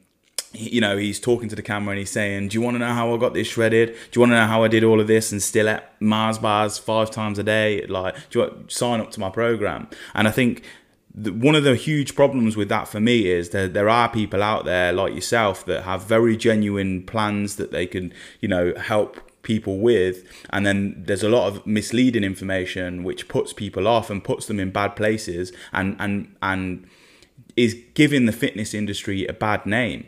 you 0.54 0.82
know, 0.82 0.98
he's 0.98 1.20
talking 1.20 1.50
to 1.50 1.56
the 1.56 1.62
camera 1.62 1.92
and 1.92 2.00
he's 2.00 2.12
saying, 2.12 2.50
"Do 2.50 2.56
you 2.56 2.62
want 2.62 2.76
to 2.76 2.80
know 2.80 2.94
how 2.94 3.14
I 3.14 3.18
got 3.18 3.34
this 3.34 3.48
shredded? 3.48 3.90
Do 3.90 4.10
you 4.14 4.22
want 4.22 4.32
to 4.32 4.36
know 4.36 4.48
how 4.48 4.64
I 4.64 4.68
did 4.68 4.84
all 4.84 5.00
of 5.00 5.08
this 5.08 5.32
and 5.32 5.42
still 5.42 5.68
at 5.68 6.00
Mars 6.02 6.38
bars 6.38 6.78
five 6.78 7.12
times 7.12 7.38
a 7.38 7.44
day? 7.44 7.86
Like, 7.88 8.16
do 8.30 8.40
you 8.40 8.46
want, 8.46 8.72
sign 8.72 9.00
up 9.00 9.12
to 9.12 9.20
my 9.20 9.30
program?" 9.30 9.88
And 10.14 10.28
I 10.28 10.32
think 10.32 10.64
one 11.14 11.56
of 11.56 11.64
the 11.64 11.76
huge 11.76 12.16
problems 12.16 12.56
with 12.56 12.70
that 12.70 12.88
for 12.88 13.00
me 13.00 13.28
is 13.28 13.50
that 13.50 13.74
there 13.74 13.90
are 13.90 14.08
people 14.08 14.44
out 14.44 14.66
there 14.66 14.94
like 14.94 15.16
yourself 15.16 15.66
that 15.66 15.84
have 15.84 16.04
very 16.04 16.38
genuine 16.38 17.04
plans 17.04 17.56
that 17.56 17.72
they 17.72 17.88
can, 17.88 18.14
you 18.40 18.48
know, 18.48 18.74
help 18.76 19.20
people 19.42 19.78
with 19.80 20.26
and 20.50 20.66
then 20.66 21.02
there's 21.08 21.24
a 21.24 21.30
lot 21.30 21.48
of 21.48 21.66
misleading 21.66 22.24
information 22.24 23.02
which 23.02 23.30
puts 23.30 23.54
people 23.54 23.88
off 23.88 24.10
and 24.10 24.22
puts 24.22 24.46
them 24.48 24.60
in 24.60 24.70
bad 24.70 24.94
places 24.94 25.54
and 25.72 25.96
and 26.00 26.36
and 26.42 26.86
is 27.56 27.82
giving 27.94 28.26
the 28.26 28.34
fitness 28.34 28.74
industry 28.74 29.26
a 29.26 29.32
bad 29.32 29.66
name 29.66 30.06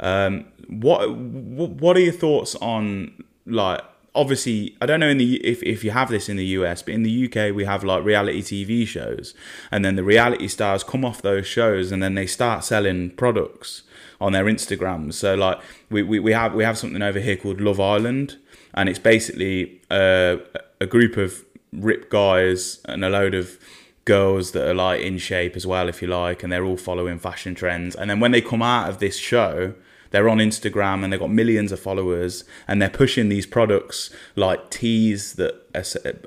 um, 0.00 0.46
what 0.68 1.16
what 1.16 1.96
are 1.96 2.00
your 2.00 2.12
thoughts 2.12 2.54
on 2.56 3.24
like 3.46 3.82
obviously 4.14 4.76
I 4.80 4.86
don't 4.86 5.00
know 5.00 5.08
in 5.08 5.18
the 5.18 5.36
if 5.46 5.62
if 5.62 5.84
you 5.84 5.90
have 5.90 6.08
this 6.08 6.28
in 6.28 6.36
the 6.36 6.46
US, 6.46 6.82
but 6.82 6.94
in 6.94 7.02
the 7.02 7.26
UK 7.26 7.54
we 7.54 7.64
have 7.64 7.84
like 7.84 8.04
reality 8.04 8.42
TV 8.42 8.86
shows, 8.86 9.34
and 9.70 9.84
then 9.84 9.96
the 9.96 10.04
reality 10.04 10.48
stars 10.48 10.84
come 10.84 11.04
off 11.04 11.22
those 11.22 11.46
shows 11.46 11.92
and 11.92 12.02
then 12.02 12.14
they 12.14 12.26
start 12.26 12.64
selling 12.64 13.10
products 13.10 13.82
on 14.20 14.32
their 14.32 14.44
Instagrams. 14.44 15.14
So 15.14 15.34
like 15.34 15.60
we, 15.90 16.02
we, 16.02 16.18
we 16.18 16.32
have 16.32 16.54
we 16.54 16.64
have 16.64 16.78
something 16.78 17.02
over 17.02 17.20
here 17.20 17.36
called 17.36 17.60
Love 17.60 17.80
Island, 17.80 18.38
and 18.74 18.88
it's 18.88 18.98
basically 18.98 19.80
a, 19.90 20.40
a 20.80 20.86
group 20.86 21.16
of 21.16 21.44
rip 21.72 22.08
guys 22.10 22.80
and 22.84 23.04
a 23.04 23.08
load 23.10 23.34
of 23.34 23.58
girls 24.04 24.52
that 24.52 24.68
are 24.68 24.74
like 24.74 25.00
in 25.00 25.18
shape 25.18 25.56
as 25.56 25.66
well, 25.66 25.88
if 25.88 26.02
you 26.02 26.08
like, 26.08 26.42
and 26.42 26.52
they're 26.52 26.64
all 26.64 26.76
following 26.76 27.18
fashion 27.18 27.54
trends. 27.54 27.94
And 27.94 28.10
then 28.10 28.20
when 28.20 28.32
they 28.32 28.40
come 28.40 28.62
out 28.62 28.88
of 28.88 28.98
this 28.98 29.16
show, 29.16 29.74
they're 30.14 30.28
on 30.28 30.38
Instagram 30.38 31.02
and 31.02 31.12
they've 31.12 31.18
got 31.18 31.32
millions 31.32 31.72
of 31.72 31.80
followers 31.80 32.44
and 32.68 32.80
they're 32.80 32.88
pushing 32.88 33.28
these 33.28 33.46
products 33.46 34.10
like 34.36 34.70
teas 34.70 35.32
that 35.32 35.60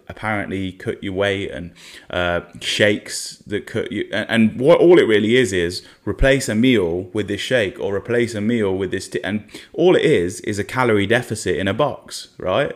apparently 0.10 0.74
cut 0.74 1.02
your 1.02 1.14
weight 1.14 1.50
and 1.52 1.74
uh, 2.10 2.42
shakes 2.60 3.38
that 3.48 3.66
cut 3.66 3.90
you. 3.94 4.10
And, 4.12 4.60
what 4.60 4.82
all 4.82 5.00
it 5.00 5.08
really 5.08 5.38
is 5.38 5.54
is 5.54 5.86
replace 6.04 6.50
a 6.50 6.56
meal 6.56 7.04
with 7.14 7.30
this 7.30 7.40
shake 7.40 7.80
or 7.80 7.96
replace 7.96 8.36
a 8.36 8.42
meal 8.42 8.76
with 8.76 8.92
this. 8.92 9.08
T- 9.08 9.24
and 9.24 9.50
all 9.72 9.96
it 9.96 10.04
is 10.04 10.42
is 10.42 10.60
a 10.60 10.66
calorie 10.66 11.08
deficit 11.08 11.56
in 11.56 11.70
a 11.70 11.74
box, 11.74 12.28
right? 12.38 12.76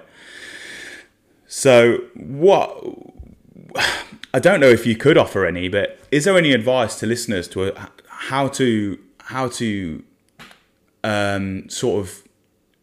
So 1.45 1.97
what? 2.15 2.81
I 4.33 4.39
don't 4.39 4.59
know 4.59 4.69
if 4.69 4.85
you 4.85 4.95
could 4.95 5.17
offer 5.17 5.45
any, 5.45 5.67
but 5.67 5.99
is 6.09 6.25
there 6.25 6.37
any 6.37 6.53
advice 6.53 6.99
to 6.99 7.05
listeners 7.05 7.47
to 7.49 7.73
how 8.07 8.47
to 8.49 8.97
how 9.19 9.47
to 9.49 10.03
um, 11.03 11.69
sort 11.69 12.05
of 12.05 12.23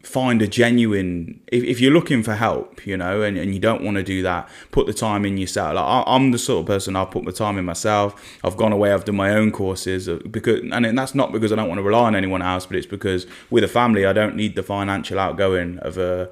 find 0.03 0.41
a 0.41 0.47
genuine 0.47 1.39
if, 1.49 1.63
if 1.65 1.81
you're 1.81 1.93
looking 1.93 2.23
for 2.23 2.35
help 2.35 2.87
you 2.87 2.97
know 2.97 3.21
and, 3.21 3.37
and 3.37 3.53
you 3.53 3.61
don't 3.61 3.83
want 3.83 3.95
to 3.97 4.03
do 4.03 4.23
that 4.23 4.49
put 4.71 4.87
the 4.87 4.93
time 4.95 5.27
in 5.27 5.37
yourself. 5.37 5.75
Like 5.75 5.85
I, 5.85 6.17
am 6.17 6.31
the 6.31 6.39
sort 6.39 6.61
of 6.61 6.67
person 6.67 6.97
i've 6.97 7.11
put 7.11 7.25
my 7.25 7.31
time 7.31 7.59
in 7.59 7.65
myself. 7.67 8.39
I've 8.43 8.57
gone 8.57 8.73
away 8.73 8.93
i've 8.93 9.05
done 9.05 9.17
my 9.17 9.31
own 9.31 9.51
courses 9.53 10.09
uh, 10.09 10.21
because 10.31 10.61
and 10.73 10.97
that's 10.97 11.15
not 11.15 11.31
because 11.33 11.53
i 11.53 11.57
don't 11.57 11.69
want 11.69 11.79
to 11.79 11.83
rely 11.83 12.07
on 12.07 12.15
anyone 12.15 12.41
else 12.41 12.65
but 12.65 12.77
it's 12.77 12.87
because 12.87 13.27
with 13.51 13.65
a 13.65 13.69
family 13.69 14.07
i 14.07 14.13
don't 14.13 14.35
need 14.35 14.55
the 14.55 14.63
financial 14.63 15.19
outgoing 15.19 15.79
of 15.81 15.99
a 15.99 16.31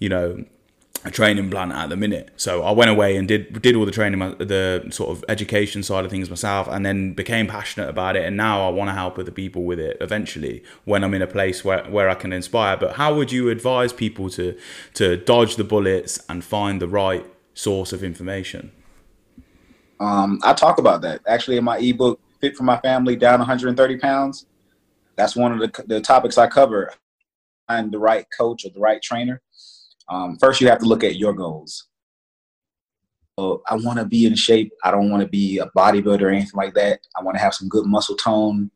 you 0.00 0.08
know 0.10 0.44
a 1.04 1.10
training 1.10 1.50
plan 1.50 1.70
at 1.70 1.90
the 1.90 1.96
minute. 1.96 2.30
So 2.36 2.62
I 2.62 2.70
went 2.70 2.90
away 2.90 3.16
and 3.16 3.28
did 3.28 3.60
did 3.60 3.76
all 3.76 3.84
the 3.84 3.92
training, 3.92 4.20
the 4.38 4.88
sort 4.90 5.10
of 5.10 5.24
education 5.28 5.82
side 5.82 6.04
of 6.04 6.10
things 6.10 6.30
myself, 6.30 6.66
and 6.68 6.84
then 6.84 7.12
became 7.12 7.46
passionate 7.46 7.90
about 7.90 8.16
it. 8.16 8.24
And 8.24 8.36
now 8.36 8.66
I 8.66 8.70
want 8.70 8.88
to 8.88 8.94
help 8.94 9.18
other 9.18 9.30
people 9.30 9.64
with 9.64 9.78
it 9.78 9.98
eventually 10.00 10.64
when 10.84 11.04
I'm 11.04 11.12
in 11.12 11.20
a 11.20 11.26
place 11.26 11.64
where, 11.64 11.84
where 11.84 12.08
I 12.08 12.14
can 12.14 12.32
inspire. 12.32 12.76
But 12.78 12.94
how 12.96 13.14
would 13.14 13.30
you 13.30 13.50
advise 13.50 13.92
people 13.92 14.30
to 14.30 14.58
to 14.94 15.16
dodge 15.18 15.56
the 15.56 15.64
bullets 15.64 16.24
and 16.28 16.42
find 16.42 16.80
the 16.80 16.88
right 16.88 17.26
source 17.52 17.92
of 17.92 18.02
information? 18.02 18.72
Um, 20.00 20.40
I 20.42 20.54
talk 20.54 20.78
about 20.78 21.02
that 21.02 21.20
actually 21.28 21.58
in 21.58 21.64
my 21.64 21.78
ebook, 21.78 22.18
"Fit 22.40 22.56
for 22.56 22.64
My 22.64 22.78
Family: 22.78 23.14
Down 23.14 23.40
130 23.40 23.98
Pounds." 23.98 24.46
That's 25.16 25.36
one 25.36 25.52
of 25.52 25.58
the 25.58 25.84
the 25.84 26.00
topics 26.00 26.38
I 26.38 26.46
cover. 26.46 26.94
Find 27.68 27.92
the 27.92 27.98
right 27.98 28.26
coach 28.36 28.64
or 28.64 28.70
the 28.70 28.80
right 28.80 29.00
trainer 29.02 29.40
um, 30.08 30.36
first, 30.36 30.60
you 30.60 30.68
have 30.68 30.80
to 30.80 30.86
look 30.86 31.04
at 31.04 31.16
your 31.16 31.32
goals. 31.32 31.88
So 33.38 33.62
I 33.68 33.74
want 33.74 33.98
to 33.98 34.04
be 34.04 34.26
in 34.26 34.34
shape. 34.36 34.72
I 34.84 34.90
don't 34.90 35.10
want 35.10 35.22
to 35.22 35.28
be 35.28 35.58
a 35.58 35.66
bodybuilder 35.76 36.22
or 36.22 36.28
anything 36.28 36.52
like 36.54 36.74
that. 36.74 37.00
I 37.18 37.22
want 37.22 37.36
to 37.36 37.42
have 37.42 37.54
some 37.54 37.68
good 37.68 37.86
muscle 37.86 38.16
tone, 38.16 38.70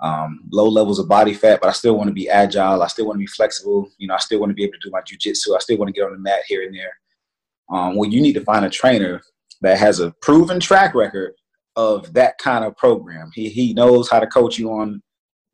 um, 0.00 0.40
low 0.50 0.68
levels 0.68 0.98
of 0.98 1.08
body 1.08 1.34
fat, 1.34 1.60
but 1.60 1.68
I 1.68 1.72
still 1.72 1.96
want 1.96 2.08
to 2.08 2.14
be 2.14 2.28
agile. 2.28 2.82
I 2.82 2.86
still 2.86 3.06
want 3.06 3.16
to 3.16 3.20
be 3.20 3.26
flexible. 3.26 3.90
You 3.98 4.08
know, 4.08 4.14
I 4.14 4.18
still 4.18 4.40
want 4.40 4.50
to 4.50 4.54
be 4.54 4.64
able 4.64 4.74
to 4.74 4.88
do 4.88 4.90
my 4.90 5.02
jujitsu. 5.02 5.54
I 5.54 5.58
still 5.58 5.76
want 5.76 5.88
to 5.88 5.92
get 5.92 6.06
on 6.06 6.12
the 6.12 6.18
mat 6.18 6.40
here 6.46 6.62
and 6.62 6.74
there. 6.74 6.98
Um, 7.70 7.96
well, 7.96 8.08
you 8.08 8.22
need 8.22 8.32
to 8.34 8.44
find 8.44 8.64
a 8.64 8.70
trainer 8.70 9.22
that 9.60 9.78
has 9.78 10.00
a 10.00 10.12
proven 10.22 10.60
track 10.60 10.94
record 10.94 11.34
of 11.76 12.12
that 12.14 12.38
kind 12.38 12.64
of 12.64 12.76
program. 12.76 13.30
He 13.34 13.48
he 13.48 13.74
knows 13.74 14.10
how 14.10 14.18
to 14.18 14.26
coach 14.26 14.58
you 14.58 14.72
on 14.72 15.02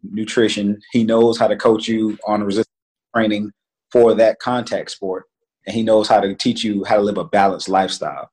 nutrition. 0.02 0.80
He 0.92 1.04
knows 1.04 1.36
how 1.36 1.48
to 1.48 1.56
coach 1.56 1.88
you 1.88 2.16
on 2.26 2.42
resistance 2.42 2.72
training 3.14 3.52
for 3.92 4.14
that 4.14 4.38
contact 4.38 4.90
sport, 4.90 5.24
and 5.66 5.74
he 5.74 5.82
knows 5.82 6.08
how 6.08 6.20
to 6.20 6.34
teach 6.34 6.64
you 6.64 6.84
how 6.84 6.96
to 6.96 7.02
live 7.02 7.18
a 7.18 7.24
balanced 7.24 7.68
lifestyle. 7.68 8.30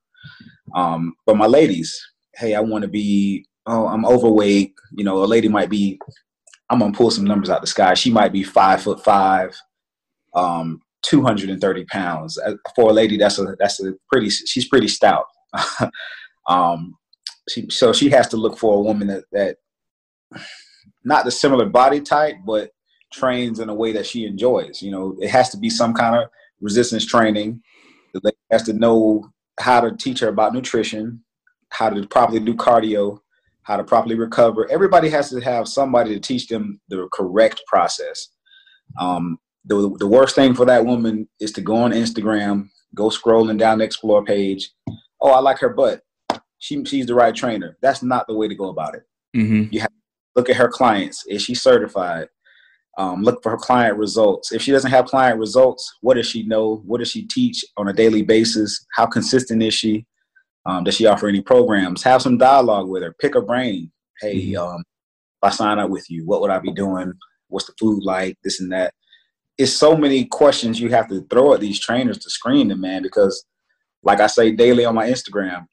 Um, 0.75 1.15
but 1.25 1.37
my 1.37 1.45
ladies, 1.45 1.99
hey, 2.35 2.55
I 2.55 2.59
want 2.59 2.83
to 2.83 2.87
be. 2.87 3.45
Oh, 3.65 3.87
I'm 3.87 4.05
overweight. 4.05 4.73
You 4.91 5.03
know, 5.03 5.23
a 5.23 5.25
lady 5.25 5.47
might 5.47 5.69
be. 5.69 5.99
I'm 6.69 6.79
gonna 6.79 6.93
pull 6.93 7.11
some 7.11 7.25
numbers 7.25 7.49
out 7.49 7.61
the 7.61 7.67
sky. 7.67 7.93
She 7.93 8.11
might 8.11 8.33
be 8.33 8.43
five 8.43 8.81
foot 8.81 9.03
five, 9.03 9.55
um, 10.33 10.81
230 11.03 11.85
pounds. 11.85 12.37
Uh, 12.37 12.55
for 12.75 12.89
a 12.89 12.93
lady, 12.93 13.17
that's 13.17 13.39
a 13.39 13.55
that's 13.59 13.81
a 13.83 13.93
pretty. 14.11 14.29
She's 14.29 14.67
pretty 14.67 14.87
stout. 14.87 15.25
um, 16.47 16.95
she, 17.49 17.69
so 17.69 17.93
she 17.93 18.09
has 18.09 18.27
to 18.29 18.37
look 18.37 18.57
for 18.57 18.77
a 18.77 18.81
woman 18.81 19.07
that 19.07 19.25
that 19.31 19.57
not 21.03 21.25
the 21.25 21.31
similar 21.31 21.65
body 21.65 22.01
type, 22.01 22.35
but 22.45 22.71
trains 23.13 23.59
in 23.59 23.69
a 23.69 23.73
way 23.73 23.93
that 23.93 24.05
she 24.05 24.25
enjoys. 24.25 24.81
You 24.81 24.91
know, 24.91 25.15
it 25.21 25.29
has 25.29 25.49
to 25.51 25.57
be 25.57 25.69
some 25.69 25.93
kind 25.93 26.15
of 26.15 26.29
resistance 26.59 27.05
training. 27.05 27.61
The 28.13 28.21
lady 28.23 28.37
has 28.51 28.63
to 28.63 28.73
know 28.73 29.29
how 29.59 29.79
to 29.81 29.95
teach 29.95 30.19
her 30.19 30.27
about 30.27 30.53
nutrition, 30.53 31.23
how 31.69 31.89
to 31.89 32.05
properly 32.07 32.39
do 32.39 32.55
cardio, 32.55 33.19
how 33.63 33.77
to 33.77 33.83
properly 33.83 34.15
recover. 34.15 34.69
Everybody 34.69 35.09
has 35.09 35.29
to 35.29 35.39
have 35.39 35.67
somebody 35.67 36.13
to 36.13 36.19
teach 36.19 36.47
them 36.47 36.81
the 36.89 37.07
correct 37.13 37.61
process. 37.67 38.29
Um, 38.99 39.37
the, 39.65 39.95
the 39.99 40.07
worst 40.07 40.35
thing 40.35 40.53
for 40.53 40.65
that 40.65 40.85
woman 40.85 41.29
is 41.39 41.51
to 41.53 41.61
go 41.61 41.75
on 41.77 41.91
Instagram, 41.91 42.69
go 42.95 43.09
scrolling 43.09 43.57
down 43.57 43.77
the 43.77 43.85
explore 43.85 44.23
page. 44.23 44.71
Oh, 45.21 45.31
I 45.31 45.39
like 45.39 45.59
her 45.59 45.69
butt. 45.69 46.01
She, 46.59 46.83
she's 46.85 47.05
the 47.05 47.15
right 47.15 47.35
trainer. 47.35 47.77
That's 47.81 48.03
not 48.03 48.27
the 48.27 48.35
way 48.35 48.47
to 48.47 48.55
go 48.55 48.69
about 48.69 48.95
it. 48.95 49.03
Mm-hmm. 49.35 49.71
You 49.71 49.79
have 49.79 49.89
to 49.89 49.95
look 50.35 50.49
at 50.49 50.57
her 50.57 50.67
clients. 50.67 51.25
Is 51.27 51.41
she 51.41 51.55
certified? 51.55 52.27
Um, 52.97 53.23
look 53.23 53.41
for 53.41 53.49
her 53.49 53.57
client 53.57 53.97
results. 53.97 54.51
If 54.51 54.61
she 54.61 54.71
doesn't 54.71 54.91
have 54.91 55.05
client 55.05 55.39
results, 55.39 55.97
what 56.01 56.15
does 56.15 56.27
she 56.27 56.43
know? 56.43 56.81
What 56.85 56.99
does 56.99 57.09
she 57.09 57.25
teach 57.25 57.65
on 57.77 57.87
a 57.87 57.93
daily 57.93 58.21
basis? 58.21 58.85
How 58.95 59.05
consistent 59.05 59.63
is 59.63 59.73
she? 59.73 60.05
Um, 60.65 60.83
does 60.83 60.95
she 60.95 61.05
offer 61.05 61.27
any 61.27 61.41
programs? 61.41 62.03
Have 62.03 62.21
some 62.21 62.37
dialogue 62.37 62.87
with 62.87 63.03
her. 63.03 63.15
Pick 63.19 63.33
her 63.33 63.41
brain. 63.41 63.91
Hey, 64.21 64.51
mm-hmm. 64.51 64.61
um, 64.61 64.79
if 64.79 65.43
I 65.43 65.49
sign 65.49 65.79
up 65.79 65.89
with 65.89 66.09
you, 66.09 66.25
what 66.25 66.41
would 66.41 66.51
I 66.51 66.59
be 66.59 66.71
doing? 66.71 67.13
What's 67.47 67.65
the 67.65 67.73
food 67.79 68.03
like? 68.03 68.37
This 68.43 68.61
and 68.61 68.71
that. 68.71 68.93
It's 69.57 69.73
so 69.73 69.95
many 69.95 70.25
questions 70.25 70.79
you 70.79 70.89
have 70.89 71.09
to 71.09 71.25
throw 71.29 71.53
at 71.53 71.59
these 71.59 71.79
trainers 71.79 72.17
to 72.19 72.29
screen 72.29 72.69
them, 72.69 72.81
man. 72.81 73.01
Because, 73.01 73.45
like 74.03 74.19
I 74.19 74.27
say 74.27 74.51
daily 74.51 74.85
on 74.85 74.95
my 74.95 75.09
Instagram, 75.09 75.65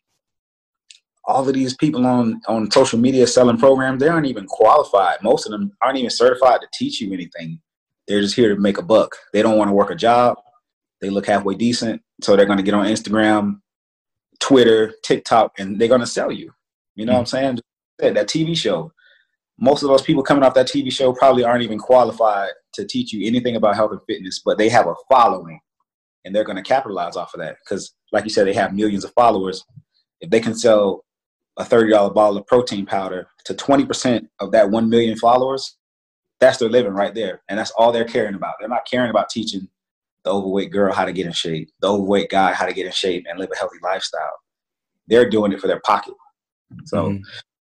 all 1.31 1.49
of 1.49 1.55
these 1.55 1.76
people 1.76 2.07
on 2.07 2.41
on 2.49 2.70
social 2.70 2.99
media 2.99 3.26
selling 3.26 3.59
programs, 3.59 4.01
they 4.01 4.09
aren't 4.09 4.26
even 4.26 4.47
qualified. 4.47 5.18
Most 5.22 5.47
of 5.47 5.53
them 5.53 5.72
aren't 5.83 5.99
even 5.99 6.11
certified 6.11 6.61
to 6.61 6.68
teach 6.74 7.01
you 7.01 7.12
anything. 7.12 7.61
They're 8.07 8.20
just 8.20 8.35
here 8.35 8.55
to 8.55 8.61
make 8.61 8.78
a 8.78 8.83
buck. 8.83 9.14
They 9.33 9.43
don't 9.43 9.57
want 9.57 9.68
to 9.68 9.74
work 9.74 9.91
a 9.91 9.95
job. 9.95 10.37
They 11.01 11.11
look 11.11 11.26
halfway 11.26 11.55
decent, 11.55 12.03
so 12.20 12.37
they're 12.37 12.47
going 12.47 12.59
to 12.59 12.64
get 12.64 12.74
on 12.74 12.87
Instagram, 12.87 13.61
Twitter, 14.41 14.93
TikTok, 15.03 15.59
and 15.59 15.81
they're 15.81 15.89
going 15.89 16.01
to 16.01 16.07
sell 16.07 16.31
you. 16.31 16.53
You 16.95 17.07
know 17.07 17.12
mm-hmm. 17.12 17.16
what 17.16 17.20
I'm 17.20 17.26
saying? 17.26 18.14
That 18.14 18.28
TV 18.28 18.57
show. 18.57 18.93
Most 19.59 19.83
of 19.83 19.89
those 19.89 20.03
people 20.03 20.22
coming 20.22 20.43
off 20.43 20.55
that 20.55 20.68
TV 20.68 20.91
show 20.91 21.12
probably 21.12 21.45
aren't 21.45 21.62
even 21.62 21.78
qualified 21.78 22.51
to 22.72 22.87
teach 22.87 23.12
you 23.12 23.26
anything 23.26 23.57
about 23.57 23.76
health 23.76 23.93
and 23.93 24.01
fitness, 24.09 24.41
but 24.45 24.59
they 24.59 24.68
have 24.68 24.87
a 24.87 24.95
following, 25.11 25.61
and 26.24 26.35
they're 26.35 26.45
going 26.45 26.57
to 26.57 26.62
capitalize 26.62 27.16
off 27.16 27.35
of 27.35 27.41
that 27.41 27.57
because, 27.64 27.95
like 28.11 28.24
you 28.24 28.31
said, 28.31 28.47
they 28.47 28.55
have 28.55 28.74
millions 28.74 29.05
of 29.05 29.12
followers. 29.12 29.64
If 30.20 30.31
they 30.31 30.41
can 30.41 30.55
sell 30.55 31.05
a 31.61 31.64
$30 31.64 32.14
bottle 32.14 32.38
of 32.38 32.46
protein 32.46 32.86
powder 32.86 33.28
to 33.44 33.54
20% 33.54 34.26
of 34.40 34.52
that 34.52 34.70
1 34.70 34.88
million 34.88 35.16
followers, 35.16 35.76
that's 36.40 36.58
their 36.58 36.70
living 36.70 36.94
right 36.94 37.14
there. 37.14 37.42
And 37.48 37.58
that's 37.58 37.70
all 37.72 37.92
they're 37.92 38.04
caring 38.04 38.34
about. 38.34 38.54
They're 38.58 38.68
not 38.68 38.88
caring 38.90 39.11
about 39.11 39.28
teaching 39.28 39.68
the 40.24 40.30
overweight 40.32 40.70
girl 40.72 40.92
how 40.92 41.04
to 41.04 41.12
get 41.12 41.26
in 41.26 41.32
shape, 41.32 41.70
the 41.80 41.92
overweight 41.92 42.30
guy 42.30 42.52
how 42.52 42.66
to 42.66 42.72
get 42.72 42.86
in 42.86 42.92
shape 42.92 43.26
and 43.28 43.38
live 43.38 43.50
a 43.52 43.58
healthy 43.58 43.76
lifestyle. 43.82 44.38
They're 45.06 45.28
doing 45.28 45.52
it 45.52 45.61
for 45.61 45.66
their 45.66 45.80
pocket. 45.80 46.14
So 46.86 47.11
mm-hmm. 47.11 47.22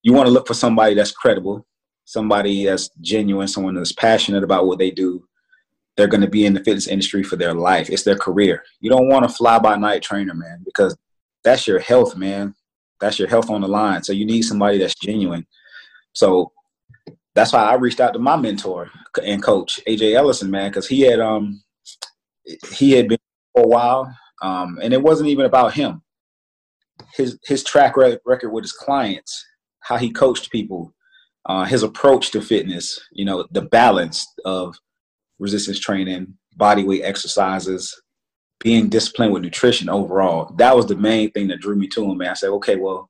you 0.03 0.13
want 0.13 0.27
to 0.27 0.31
look 0.31 0.47
for 0.47 0.53
somebody 0.53 0.93
that's 0.93 1.11
credible, 1.11 1.65
somebody 2.05 2.65
that's 2.65 2.89
genuine, 3.01 3.47
someone 3.47 3.75
that's 3.75 3.91
passionate 3.91 4.43
about 4.43 4.67
what 4.67 4.77
they 4.77 4.91
do. 4.91 5.25
They're 5.97 6.07
going 6.07 6.21
to 6.21 6.29
be 6.29 6.45
in 6.45 6.53
the 6.53 6.63
fitness 6.63 6.87
industry 6.87 7.23
for 7.23 7.35
their 7.35 7.53
life. 7.53 7.89
It's 7.89 8.03
their 8.03 8.17
career. 8.17 8.63
You 8.79 8.89
don't 8.89 9.09
want 9.09 9.25
a 9.25 9.29
fly 9.29 9.59
by 9.59 9.75
night 9.77 10.01
trainer, 10.01 10.33
man, 10.33 10.61
because 10.63 10.95
that's 11.43 11.67
your 11.67 11.79
health, 11.79 12.15
man 12.15 12.55
that's 12.99 13.19
your 13.19 13.27
health 13.27 13.49
on 13.49 13.61
the 13.61 13.67
line. 13.67 14.03
So 14.03 14.13
you 14.13 14.25
need 14.25 14.41
somebody 14.43 14.77
that's 14.77 14.95
genuine. 14.95 15.45
So 16.13 16.51
that's 17.35 17.53
why 17.53 17.61
I 17.61 17.75
reached 17.75 17.99
out 17.99 18.13
to 18.13 18.19
my 18.19 18.35
mentor 18.35 18.89
and 19.23 19.41
coach 19.41 19.79
AJ 19.87 20.15
Ellison, 20.15 20.51
man, 20.51 20.69
because 20.69 20.87
he 20.87 21.01
had 21.01 21.19
um 21.19 21.61
he 22.71 22.91
had 22.91 23.07
been 23.07 23.19
for 23.53 23.63
a 23.63 23.67
while, 23.67 24.13
um, 24.41 24.79
and 24.81 24.93
it 24.93 25.01
wasn't 25.01 25.29
even 25.29 25.45
about 25.45 25.73
him. 25.73 26.01
His 27.13 27.37
his 27.45 27.63
track 27.63 27.95
record 27.97 28.51
with 28.51 28.63
his 28.63 28.73
clients, 28.73 29.45
how 29.81 29.97
he 29.97 30.11
coached 30.11 30.51
people, 30.51 30.93
uh, 31.45 31.65
his 31.65 31.83
approach 31.83 32.31
to 32.31 32.41
fitness, 32.41 32.99
you 33.11 33.25
know, 33.25 33.47
the 33.51 33.61
balance 33.61 34.27
of 34.45 34.75
resistance 35.39 35.79
training, 35.79 36.33
body 36.57 36.83
weight 36.83 37.03
exercises, 37.03 37.99
being 38.59 38.89
disciplined 38.89 39.33
with 39.33 39.43
nutrition 39.43 39.89
overall. 39.89 40.53
That 40.57 40.75
was 40.75 40.85
the 40.85 40.95
main 40.95 41.31
thing 41.31 41.47
that 41.47 41.61
drew 41.61 41.75
me 41.75 41.87
to 41.89 42.03
him. 42.03 42.17
Man, 42.17 42.31
I 42.31 42.33
said, 42.33 42.49
okay, 42.49 42.75
well, 42.75 43.09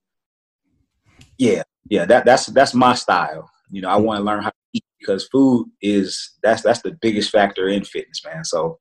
yeah, 1.38 1.64
yeah, 1.90 2.06
that 2.06 2.26
that's 2.26 2.48
that's 2.48 2.74
my 2.74 2.94
style. 2.94 3.50
You 3.72 3.82
know, 3.82 3.90
I 3.90 3.96
want 3.98 4.20
to 4.20 4.24
learn 4.24 4.44
how 4.44 4.50
to 4.50 4.56
eat 4.74 4.84
because 5.00 5.28
food 5.28 5.68
is 5.82 6.38
that's 6.44 6.62
that's 6.62 6.82
the 6.82 6.98
biggest 7.02 7.32
factor 7.32 7.70
in 7.70 7.84
fitness, 7.84 8.24
man. 8.26 8.44
So 8.44 8.80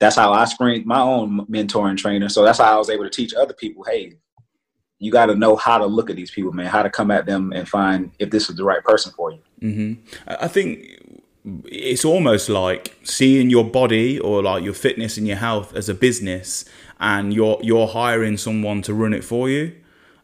that's 0.00 0.16
how 0.16 0.32
I 0.32 0.44
screened 0.46 0.84
my 0.84 1.00
own 1.00 1.46
mentor 1.48 1.88
and 1.88 1.96
trainer. 1.96 2.28
So 2.28 2.42
that's 2.42 2.58
how 2.58 2.74
I 2.74 2.78
was 2.78 2.90
able 2.90 3.04
to 3.04 3.10
teach 3.10 3.34
other 3.34 3.54
people, 3.54 3.84
hey, 3.84 4.14
you 4.98 5.12
got 5.12 5.26
to 5.26 5.36
know 5.36 5.54
how 5.54 5.78
to 5.78 5.86
look 5.86 6.10
at 6.10 6.16
these 6.16 6.30
people, 6.30 6.52
man, 6.52 6.66
how 6.66 6.82
to 6.82 6.90
come 6.90 7.12
at 7.12 7.26
them 7.26 7.52
and 7.52 7.68
find 7.68 8.10
if 8.18 8.30
this 8.30 8.50
is 8.50 8.56
the 8.56 8.64
right 8.64 8.82
person 8.82 9.12
for 9.16 9.30
you. 9.30 9.40
Mm-hmm. 9.60 10.02
I 10.26 10.48
think 10.48 11.01
it's 11.44 12.04
almost 12.04 12.48
like 12.48 12.96
seeing 13.02 13.50
your 13.50 13.64
body 13.64 14.18
or 14.18 14.42
like 14.42 14.62
your 14.62 14.74
fitness 14.74 15.16
and 15.16 15.26
your 15.26 15.36
health 15.36 15.74
as 15.74 15.88
a 15.88 15.94
business 15.94 16.64
and 17.00 17.34
you're 17.34 17.58
you're 17.62 17.88
hiring 17.88 18.36
someone 18.36 18.82
to 18.82 18.94
run 18.94 19.12
it 19.12 19.24
for 19.24 19.50
you. 19.50 19.74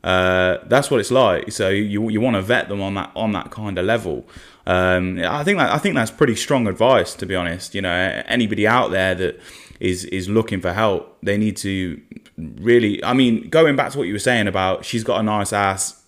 Uh, 0.04 0.58
that's 0.66 0.90
what 0.90 1.00
it's 1.00 1.10
like. 1.10 1.50
So 1.50 1.70
you 1.70 2.08
you 2.08 2.20
want 2.20 2.36
to 2.36 2.42
vet 2.42 2.68
them 2.68 2.80
on 2.80 2.94
that 2.94 3.10
on 3.16 3.32
that 3.32 3.50
kind 3.50 3.78
of 3.78 3.84
level. 3.84 4.28
Um, 4.66 5.18
I 5.24 5.42
think 5.44 5.58
that, 5.58 5.72
I 5.72 5.78
think 5.78 5.94
that's 5.94 6.10
pretty 6.10 6.36
strong 6.36 6.68
advice 6.68 7.14
to 7.14 7.26
be 7.26 7.34
honest. 7.34 7.74
You 7.74 7.82
know 7.82 8.22
anybody 8.26 8.66
out 8.66 8.90
there 8.92 9.14
that 9.16 9.40
is 9.80 10.04
is 10.06 10.28
looking 10.28 10.60
for 10.60 10.72
help 10.72 11.16
they 11.22 11.36
need 11.36 11.56
to 11.56 12.00
really 12.36 13.02
I 13.04 13.12
mean 13.12 13.48
going 13.48 13.76
back 13.76 13.92
to 13.92 13.98
what 13.98 14.06
you 14.06 14.12
were 14.12 14.18
saying 14.18 14.48
about 14.48 14.84
she's 14.84 15.04
got 15.04 15.20
a 15.20 15.22
nice 15.22 15.52
ass 15.52 16.02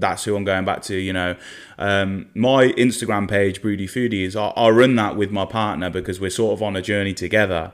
that's 0.00 0.24
who 0.24 0.36
I'm 0.36 0.44
going 0.44 0.64
back 0.64 0.82
to. 0.82 0.96
You 0.96 1.12
know, 1.12 1.36
um, 1.78 2.26
my 2.34 2.68
Instagram 2.68 3.28
page, 3.28 3.62
Broody 3.62 3.86
Foodies, 3.86 4.36
I, 4.36 4.48
I 4.60 4.70
run 4.70 4.96
that 4.96 5.16
with 5.16 5.30
my 5.30 5.44
partner 5.44 5.90
because 5.90 6.20
we're 6.20 6.30
sort 6.30 6.52
of 6.54 6.62
on 6.62 6.76
a 6.76 6.82
journey 6.82 7.14
together. 7.14 7.72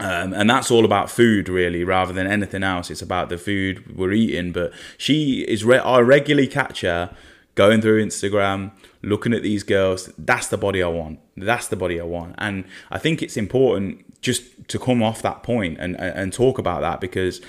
Um, 0.00 0.32
and 0.32 0.48
that's 0.50 0.70
all 0.70 0.84
about 0.84 1.10
food, 1.10 1.48
really, 1.48 1.84
rather 1.84 2.12
than 2.12 2.26
anything 2.26 2.62
else. 2.62 2.90
It's 2.90 3.02
about 3.02 3.28
the 3.28 3.38
food 3.38 3.96
we're 3.96 4.12
eating. 4.12 4.52
But 4.52 4.72
she 4.98 5.42
is, 5.42 5.64
re- 5.64 5.78
I 5.78 6.00
regularly 6.00 6.48
catch 6.48 6.80
her 6.80 7.14
going 7.54 7.80
through 7.80 8.04
Instagram, 8.04 8.72
looking 9.02 9.32
at 9.32 9.42
these 9.42 9.62
girls. 9.62 10.10
That's 10.18 10.48
the 10.48 10.56
body 10.56 10.82
I 10.82 10.88
want. 10.88 11.20
That's 11.36 11.68
the 11.68 11.76
body 11.76 12.00
I 12.00 12.04
want. 12.04 12.34
And 12.38 12.64
I 12.90 12.98
think 12.98 13.22
it's 13.22 13.36
important 13.36 14.20
just 14.22 14.68
to 14.68 14.78
come 14.78 15.02
off 15.02 15.22
that 15.22 15.42
point 15.42 15.78
and, 15.78 15.94
and, 16.00 16.16
and 16.16 16.32
talk 16.32 16.58
about 16.58 16.80
that 16.80 17.00
because 17.00 17.40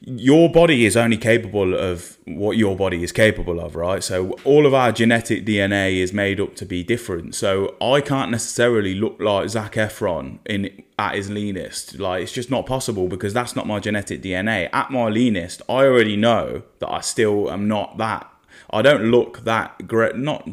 your 0.00 0.48
body 0.48 0.86
is 0.86 0.96
only 0.96 1.16
capable 1.16 1.74
of 1.74 2.18
what 2.24 2.56
your 2.56 2.76
body 2.76 3.02
is 3.02 3.10
capable 3.10 3.58
of, 3.58 3.74
right? 3.74 4.02
So 4.02 4.30
all 4.44 4.64
of 4.64 4.72
our 4.72 4.92
genetic 4.92 5.44
DNA 5.44 5.98
is 5.98 6.12
made 6.12 6.40
up 6.40 6.54
to 6.56 6.66
be 6.66 6.84
different. 6.84 7.34
So 7.34 7.74
I 7.80 8.00
can't 8.00 8.30
necessarily 8.30 8.94
look 8.94 9.16
like 9.18 9.48
Zac 9.48 9.74
Efron 9.74 10.38
in 10.46 10.84
at 10.98 11.16
his 11.16 11.30
leanest. 11.30 11.98
Like 11.98 12.22
it's 12.22 12.32
just 12.32 12.50
not 12.50 12.64
possible 12.64 13.08
because 13.08 13.34
that's 13.34 13.56
not 13.56 13.66
my 13.66 13.80
genetic 13.80 14.22
DNA. 14.22 14.68
At 14.72 14.90
my 14.92 15.08
leanest, 15.08 15.62
I 15.68 15.84
already 15.84 16.16
know 16.16 16.62
that 16.78 16.90
I 16.90 17.00
still 17.00 17.50
am 17.50 17.66
not 17.66 17.98
that. 17.98 18.30
I 18.70 18.82
don't 18.82 19.10
look 19.10 19.44
that 19.44 19.88
great. 19.88 20.16
Not 20.16 20.48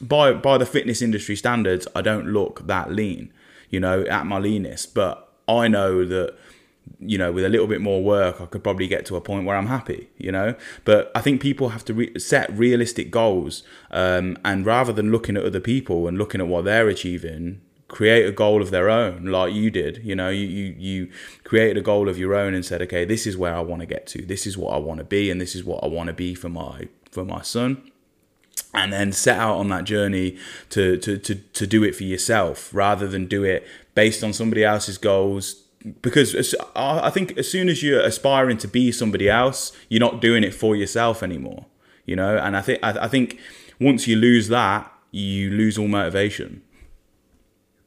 by 0.00 0.32
by 0.32 0.56
the 0.56 0.66
fitness 0.66 1.02
industry 1.02 1.36
standards, 1.36 1.86
I 1.94 2.00
don't 2.00 2.28
look 2.28 2.66
that 2.66 2.92
lean. 2.92 3.30
You 3.68 3.80
know, 3.80 4.04
at 4.04 4.24
my 4.24 4.38
leanest, 4.38 4.94
but 4.94 5.34
I 5.48 5.68
know 5.68 6.04
that 6.06 6.34
you 6.98 7.18
know, 7.18 7.32
with 7.32 7.44
a 7.44 7.48
little 7.48 7.66
bit 7.66 7.80
more 7.80 8.02
work, 8.02 8.40
I 8.40 8.46
could 8.46 8.62
probably 8.62 8.86
get 8.86 9.06
to 9.06 9.16
a 9.16 9.20
point 9.20 9.44
where 9.44 9.56
I'm 9.56 9.66
happy, 9.66 10.08
you 10.18 10.32
know. 10.32 10.54
But 10.84 11.10
I 11.14 11.20
think 11.20 11.40
people 11.40 11.70
have 11.70 11.84
to 11.86 11.94
re- 11.94 12.18
set 12.18 12.50
realistic 12.56 13.10
goals, 13.10 13.62
um, 13.90 14.36
and 14.44 14.64
rather 14.64 14.92
than 14.92 15.10
looking 15.10 15.36
at 15.36 15.44
other 15.44 15.60
people 15.60 16.08
and 16.08 16.18
looking 16.18 16.40
at 16.40 16.46
what 16.46 16.64
they're 16.64 16.88
achieving, 16.88 17.60
create 17.88 18.26
a 18.26 18.32
goal 18.32 18.62
of 18.62 18.70
their 18.70 18.88
own, 18.88 19.26
like 19.26 19.52
you 19.52 19.70
did. 19.70 20.00
You 20.04 20.16
know, 20.16 20.30
you 20.30 20.46
you 20.46 20.74
you 20.78 21.10
created 21.44 21.76
a 21.76 21.82
goal 21.82 22.08
of 22.08 22.18
your 22.18 22.34
own 22.34 22.54
and 22.54 22.64
said, 22.64 22.82
okay, 22.82 23.04
this 23.04 23.26
is 23.26 23.36
where 23.36 23.54
I 23.54 23.60
want 23.60 23.80
to 23.80 23.86
get 23.86 24.06
to. 24.08 24.24
This 24.24 24.46
is 24.46 24.56
what 24.56 24.74
I 24.74 24.78
want 24.78 24.98
to 24.98 25.04
be, 25.04 25.30
and 25.30 25.40
this 25.40 25.54
is 25.54 25.64
what 25.64 25.84
I 25.84 25.88
want 25.88 26.08
to 26.08 26.14
be 26.14 26.34
for 26.34 26.48
my 26.48 26.88
for 27.10 27.24
my 27.24 27.42
son 27.42 27.90
and 28.74 28.92
then 28.92 29.12
set 29.12 29.38
out 29.38 29.56
on 29.56 29.68
that 29.68 29.84
journey 29.84 30.36
to, 30.70 30.96
to, 30.98 31.16
to, 31.18 31.34
to 31.34 31.66
do 31.66 31.82
it 31.82 31.94
for 31.94 32.04
yourself 32.04 32.72
rather 32.74 33.06
than 33.08 33.26
do 33.26 33.42
it 33.42 33.66
based 33.94 34.22
on 34.22 34.32
somebody 34.32 34.62
else's 34.62 34.98
goals 34.98 35.65
because 36.02 36.54
I 36.74 37.10
think 37.10 37.38
as 37.38 37.50
soon 37.50 37.68
as 37.68 37.82
you're 37.82 38.00
aspiring 38.00 38.58
to 38.58 38.68
be 38.68 38.90
somebody 38.92 39.28
else, 39.28 39.72
you're 39.88 40.00
not 40.00 40.20
doing 40.20 40.42
it 40.42 40.54
for 40.54 40.74
yourself 40.74 41.22
anymore. 41.22 41.66
You 42.04 42.16
know, 42.16 42.36
and 42.36 42.56
I 42.56 42.60
think 42.60 42.80
I 42.82 43.08
think 43.08 43.38
once 43.80 44.06
you 44.06 44.16
lose 44.16 44.48
that, 44.48 44.92
you 45.10 45.50
lose 45.50 45.78
all 45.78 45.88
motivation. 45.88 46.62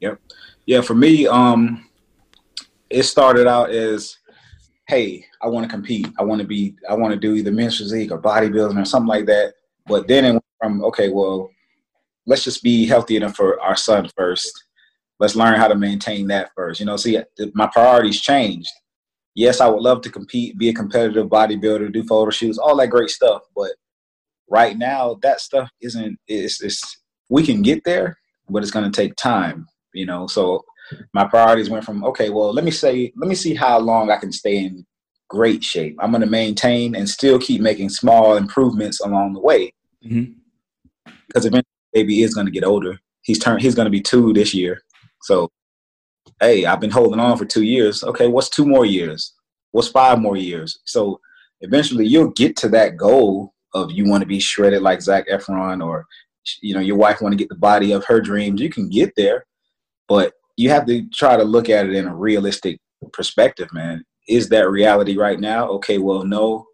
Yep. 0.00 0.20
Yeah. 0.66 0.80
For 0.80 0.94
me, 0.94 1.26
um, 1.26 1.88
it 2.88 3.04
started 3.04 3.46
out 3.46 3.70
as, 3.70 4.18
hey, 4.88 5.24
I 5.42 5.48
want 5.48 5.64
to 5.64 5.70
compete. 5.70 6.08
I 6.18 6.24
want 6.24 6.40
to 6.40 6.46
be. 6.46 6.76
I 6.88 6.94
want 6.94 7.12
to 7.12 7.20
do 7.20 7.34
either 7.34 7.52
men's 7.52 7.78
physique 7.78 8.12
or 8.12 8.20
bodybuilding 8.20 8.80
or 8.80 8.84
something 8.84 9.08
like 9.08 9.26
that. 9.26 9.54
But 9.86 10.06
then 10.06 10.24
it 10.24 10.32
went 10.32 10.44
from 10.60 10.84
okay, 10.84 11.08
well, 11.08 11.50
let's 12.26 12.44
just 12.44 12.62
be 12.62 12.86
healthy 12.86 13.16
enough 13.16 13.36
for 13.36 13.60
our 13.60 13.76
son 13.76 14.08
first 14.16 14.64
let's 15.20 15.36
learn 15.36 15.54
how 15.54 15.68
to 15.68 15.76
maintain 15.76 16.26
that 16.28 16.50
first. 16.56 16.80
You 16.80 16.86
know, 16.86 16.96
see, 16.96 17.20
my 17.54 17.68
priorities 17.68 18.20
changed. 18.20 18.70
Yes, 19.34 19.60
I 19.60 19.68
would 19.68 19.82
love 19.82 20.00
to 20.02 20.10
compete, 20.10 20.58
be 20.58 20.70
a 20.70 20.74
competitive 20.74 21.28
bodybuilder, 21.28 21.92
do 21.92 22.02
photo 22.04 22.30
shoots, 22.30 22.58
all 22.58 22.76
that 22.78 22.88
great 22.88 23.10
stuff. 23.10 23.42
But 23.54 23.72
right 24.48 24.76
now, 24.76 25.18
that 25.22 25.40
stuff 25.40 25.70
isn't. 25.80 26.18
It's, 26.26 26.60
it's 26.60 26.82
we 27.28 27.44
can 27.44 27.62
get 27.62 27.84
there, 27.84 28.18
but 28.48 28.62
it's 28.62 28.72
going 28.72 28.90
to 28.90 28.96
take 28.96 29.14
time. 29.14 29.68
You 29.92 30.06
know, 30.06 30.26
so 30.26 30.64
my 31.14 31.24
priorities 31.24 31.70
went 31.70 31.84
from 31.84 32.02
okay, 32.04 32.30
well, 32.30 32.52
let 32.52 32.64
me 32.64 32.70
say, 32.70 33.12
let 33.16 33.28
me 33.28 33.34
see 33.34 33.54
how 33.54 33.78
long 33.78 34.10
I 34.10 34.16
can 34.16 34.32
stay 34.32 34.56
in 34.56 34.84
great 35.28 35.62
shape. 35.62 35.96
I'm 36.00 36.10
going 36.10 36.22
to 36.22 36.26
maintain 36.26 36.96
and 36.96 37.08
still 37.08 37.38
keep 37.38 37.60
making 37.60 37.90
small 37.90 38.36
improvements 38.36 39.00
along 39.00 39.34
the 39.34 39.40
way. 39.40 39.72
Mm-hmm. 40.04 40.32
Because 41.28 41.46
eventually, 41.46 41.66
baby 41.92 42.22
is 42.22 42.34
going 42.34 42.46
to 42.46 42.52
get 42.52 42.64
older. 42.64 42.98
He's 43.22 43.38
turned. 43.38 43.62
He's 43.62 43.74
going 43.74 43.86
to 43.86 43.90
be 43.90 44.00
two 44.00 44.32
this 44.32 44.52
year. 44.54 44.82
So, 45.22 45.50
hey, 46.40 46.64
I've 46.66 46.80
been 46.80 46.90
holding 46.90 47.20
on 47.20 47.36
for 47.38 47.44
two 47.44 47.62
years. 47.62 48.04
Okay, 48.04 48.28
what's 48.28 48.48
two 48.48 48.66
more 48.66 48.86
years? 48.86 49.34
What's 49.72 49.88
five 49.88 50.18
more 50.18 50.36
years? 50.36 50.80
So 50.84 51.20
eventually 51.60 52.06
you'll 52.06 52.30
get 52.30 52.56
to 52.58 52.68
that 52.70 52.96
goal 52.96 53.54
of 53.74 53.92
you 53.92 54.08
want 54.08 54.22
to 54.22 54.26
be 54.26 54.40
shredded 54.40 54.82
like 54.82 55.02
Zac 55.02 55.28
Efron 55.28 55.84
or 55.84 56.06
you 56.62 56.74
know 56.74 56.80
your 56.80 56.96
wife 56.96 57.20
want 57.20 57.32
to 57.32 57.38
get 57.38 57.48
the 57.48 57.54
body 57.54 57.92
of 57.92 58.04
her 58.06 58.20
dreams. 58.20 58.60
You 58.60 58.70
can 58.70 58.88
get 58.88 59.12
there, 59.16 59.46
but 60.08 60.32
you 60.56 60.70
have 60.70 60.86
to 60.86 61.08
try 61.10 61.36
to 61.36 61.44
look 61.44 61.68
at 61.68 61.86
it 61.86 61.94
in 61.94 62.06
a 62.06 62.14
realistic 62.14 62.78
perspective, 63.12 63.72
man. 63.72 64.04
Is 64.28 64.48
that 64.50 64.70
reality 64.70 65.16
right 65.16 65.40
now? 65.40 65.68
Okay, 65.68 65.98
well, 65.98 66.24
no. 66.24 66.66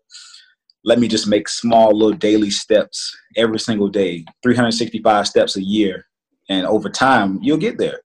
let 0.84 0.98
me 0.98 1.08
just 1.08 1.26
make 1.26 1.48
small 1.48 1.92
little 1.92 2.16
daily 2.16 2.50
steps 2.50 3.16
every 3.36 3.58
single 3.58 3.88
day, 3.88 4.24
365 4.42 5.26
steps 5.26 5.56
a 5.56 5.62
year. 5.62 6.06
And 6.48 6.66
over 6.66 6.88
time, 6.88 7.40
you'll 7.42 7.58
get 7.58 7.78
there. 7.78 8.00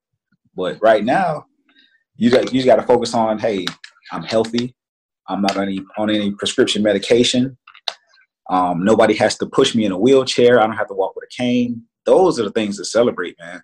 But 0.56 0.78
right 0.82 1.04
now, 1.04 1.46
you 2.16 2.30
got 2.30 2.54
you 2.54 2.64
got 2.64 2.76
to 2.78 2.84
focus 2.84 3.14
on, 3.14 3.40
hey, 3.40 3.66
I'm 4.12 4.24
healthy. 4.24 4.76
I'm 5.28 5.42
not 5.42 5.58
on 5.58 5.64
any 5.64 5.82
on 5.98 6.10
any 6.10 6.32
prescription 6.32 6.84
medication. 6.84 7.58
Um, 8.50 8.84
nobody 8.84 9.16
has 9.16 9.38
to 9.38 9.46
push 9.46 9.76
me 9.76 9.86
in 9.86 9.92
a 9.92 9.98
wheelchair. 9.98 10.60
I 10.60 10.68
don't 10.68 10.76
have 10.76 10.90
to 10.90 10.94
walk 10.94 11.16
with 11.16 11.24
a 11.24 11.42
cane. 11.42 11.84
Those 12.06 12.40
are 12.40 12.44
the 12.44 12.52
things 12.52 12.78
to 12.78 12.86
celebrate, 12.86 13.36
man. 13.40 13.62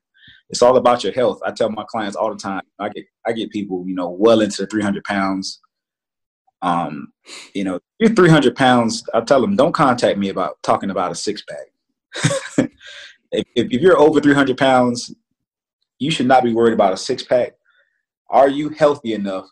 It's 0.50 0.62
all 0.62 0.78
about 0.78 1.04
your 1.04 1.12
health. 1.12 1.42
I 1.46 1.52
tell 1.52 1.70
my 1.70 1.84
clients 1.90 2.16
all 2.16 2.30
the 2.30 2.40
time. 2.40 2.62
I 2.80 2.90
get 2.90 3.06
I 3.26 3.34
get 3.34 3.52
people, 3.52 3.84
you 3.86 3.96
know, 3.96 4.10
well 4.10 4.42
into 4.42 4.66
300 4.66 5.04
pounds. 5.04 5.60
Um, 6.62 7.12
you 7.54 7.64
know, 7.64 7.80
you're 8.00 8.16
300 8.16 8.56
pounds. 8.56 9.04
I 9.14 9.22
tell 9.22 9.42
them, 9.42 9.56
don't 9.56 9.74
contact 9.74 10.18
me 10.18 10.30
about 10.30 10.58
talking 10.64 10.90
about 10.90 11.12
a 11.12 11.16
six 11.16 11.44
pack. 11.44 12.70
if, 13.32 13.46
if 13.56 13.82
you're 13.82 14.00
over 14.00 14.20
300 14.20 14.58
pounds, 14.58 15.14
you 16.00 16.12
should 16.12 16.28
not 16.28 16.44
be 16.44 16.54
worried 16.54 16.74
about 16.74 16.94
a 16.94 16.98
six 16.98 17.24
pack. 17.24 17.54
Are 18.30 18.50
you 18.50 18.70
healthy 18.70 19.14
enough 19.14 19.48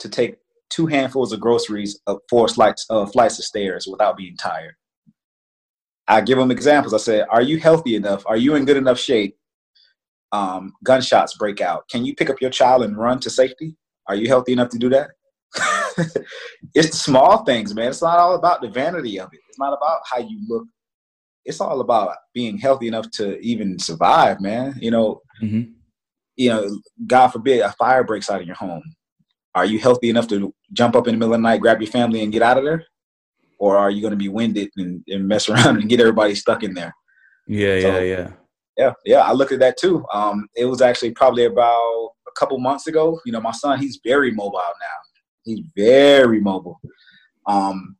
to 0.00 0.08
take 0.08 0.36
two 0.68 0.86
handfuls 0.86 1.32
of 1.32 1.40
groceries 1.40 2.00
up 2.06 2.18
four 2.28 2.48
flights, 2.48 2.86
uh, 2.90 3.06
flights 3.06 3.38
of 3.38 3.44
stairs 3.44 3.86
without 3.90 4.16
being 4.16 4.36
tired? 4.36 4.74
I 6.08 6.20
give 6.20 6.38
them 6.38 6.50
examples. 6.50 6.94
I 6.94 6.98
said, 6.98 7.26
Are 7.30 7.42
you 7.42 7.58
healthy 7.58 7.96
enough? 7.96 8.22
Are 8.26 8.36
you 8.36 8.54
in 8.54 8.64
good 8.64 8.76
enough 8.76 8.98
shape? 8.98 9.36
Um, 10.32 10.72
gunshots 10.84 11.36
break 11.36 11.60
out. 11.60 11.88
Can 11.88 12.04
you 12.04 12.14
pick 12.14 12.30
up 12.30 12.40
your 12.40 12.50
child 12.50 12.82
and 12.82 12.96
run 12.96 13.20
to 13.20 13.30
safety? 13.30 13.76
Are 14.08 14.14
you 14.14 14.28
healthy 14.28 14.52
enough 14.52 14.68
to 14.70 14.78
do 14.78 14.88
that? 14.90 15.10
it's 16.74 16.90
the 16.90 16.96
small 16.96 17.44
things, 17.44 17.74
man. 17.74 17.88
It's 17.88 18.02
not 18.02 18.18
all 18.18 18.34
about 18.34 18.60
the 18.60 18.68
vanity 18.68 19.18
of 19.18 19.32
it. 19.32 19.40
It's 19.48 19.58
not 19.58 19.72
about 19.72 20.00
how 20.10 20.18
you 20.18 20.40
look. 20.48 20.66
It's 21.44 21.60
all 21.60 21.80
about 21.80 22.16
being 22.34 22.58
healthy 22.58 22.88
enough 22.88 23.10
to 23.12 23.38
even 23.38 23.78
survive, 23.78 24.40
man. 24.40 24.74
You 24.80 24.90
know, 24.90 25.22
mm-hmm. 25.42 25.72
You 26.36 26.50
know, 26.50 26.78
God 27.06 27.28
forbid 27.28 27.60
a 27.60 27.72
fire 27.72 28.04
breaks 28.04 28.30
out 28.30 28.40
in 28.40 28.46
your 28.46 28.56
home. 28.56 28.82
Are 29.54 29.64
you 29.64 29.78
healthy 29.78 30.10
enough 30.10 30.28
to 30.28 30.54
jump 30.72 30.96
up 30.96 31.08
in 31.08 31.14
the 31.14 31.18
middle 31.18 31.34
of 31.34 31.40
the 31.40 31.42
night, 31.42 31.60
grab 31.60 31.80
your 31.80 31.90
family, 31.90 32.22
and 32.22 32.32
get 32.32 32.42
out 32.42 32.58
of 32.58 32.64
there? 32.64 32.84
Or 33.58 33.78
are 33.78 33.90
you 33.90 34.02
going 34.02 34.12
to 34.12 34.16
be 34.16 34.28
winded 34.28 34.68
and, 34.76 35.02
and 35.08 35.26
mess 35.26 35.48
around 35.48 35.78
and 35.78 35.88
get 35.88 36.00
everybody 36.00 36.34
stuck 36.34 36.62
in 36.62 36.74
there? 36.74 36.94
Yeah, 37.46 37.80
so, 37.80 37.98
yeah, 37.98 38.00
yeah. 38.00 38.30
Yeah, 38.76 38.92
yeah. 39.06 39.20
I 39.20 39.32
looked 39.32 39.52
at 39.52 39.60
that 39.60 39.78
too. 39.78 40.04
Um, 40.12 40.46
it 40.54 40.66
was 40.66 40.82
actually 40.82 41.12
probably 41.12 41.46
about 41.46 42.10
a 42.28 42.32
couple 42.38 42.58
months 42.58 42.86
ago. 42.86 43.18
You 43.24 43.32
know, 43.32 43.40
my 43.40 43.52
son, 43.52 43.78
he's 43.78 43.98
very 44.04 44.30
mobile 44.30 44.58
now 44.58 45.06
He's 45.46 45.60
very 45.76 46.40
mobile. 46.40 46.80
Um, 47.46 47.96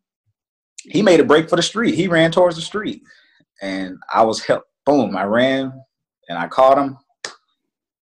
he 0.78 1.00
made 1.00 1.20
a 1.20 1.24
break 1.24 1.48
for 1.48 1.56
the 1.56 1.62
street. 1.62 1.94
He 1.94 2.08
ran 2.08 2.32
towards 2.32 2.56
the 2.56 2.62
street, 2.62 3.02
and 3.62 3.96
I 4.12 4.24
was 4.24 4.44
helped. 4.44 4.66
Boom! 4.84 5.16
I 5.16 5.24
ran 5.24 5.72
and 6.28 6.38
I 6.38 6.48
caught 6.48 6.76
him. 6.76 6.98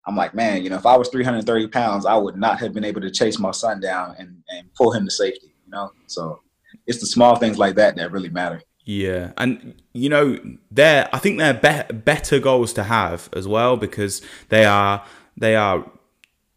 I'm 0.07 0.17
like, 0.17 0.35
man, 0.35 0.63
you 0.63 0.71
know, 0.71 0.77
if 0.77 0.87
I 0.87 0.97
was 0.97 1.09
330 1.09 1.69
pounds, 1.69 2.07
I 2.07 2.17
would 2.17 2.37
not 2.37 2.59
have 2.61 2.73
been 2.73 2.85
able 2.85 3.01
to 3.03 3.11
chase 3.11 3.39
my 3.39 3.51
son 3.51 3.81
down 3.81 4.17
and, 4.19 4.43
and 4.49 4.73
pull 4.75 4.93
him 4.93 5.05
to 5.05 5.11
safety. 5.11 5.55
You 5.67 5.71
know, 5.71 5.93
so 6.07 6.41
it's 6.87 7.01
the 7.01 7.07
small 7.07 7.37
things 7.37 7.59
like 7.59 7.77
that 7.77 7.97
that 7.97 8.11
really 8.11 8.31
matter. 8.31 8.63
Yeah, 8.85 9.33
and 9.37 9.81
you 9.93 10.09
know, 10.09 10.39
they're 10.71 11.09
I 11.13 11.19
think 11.19 11.39
they're 11.39 11.55
be- 11.55 11.95
better 11.95 12.39
goals 12.39 12.73
to 12.75 12.85
have 12.85 13.29
as 13.35 13.47
well 13.47 13.77
because 13.77 14.23
they 14.49 14.65
are 14.65 15.05
they 15.37 15.55
are 15.55 15.85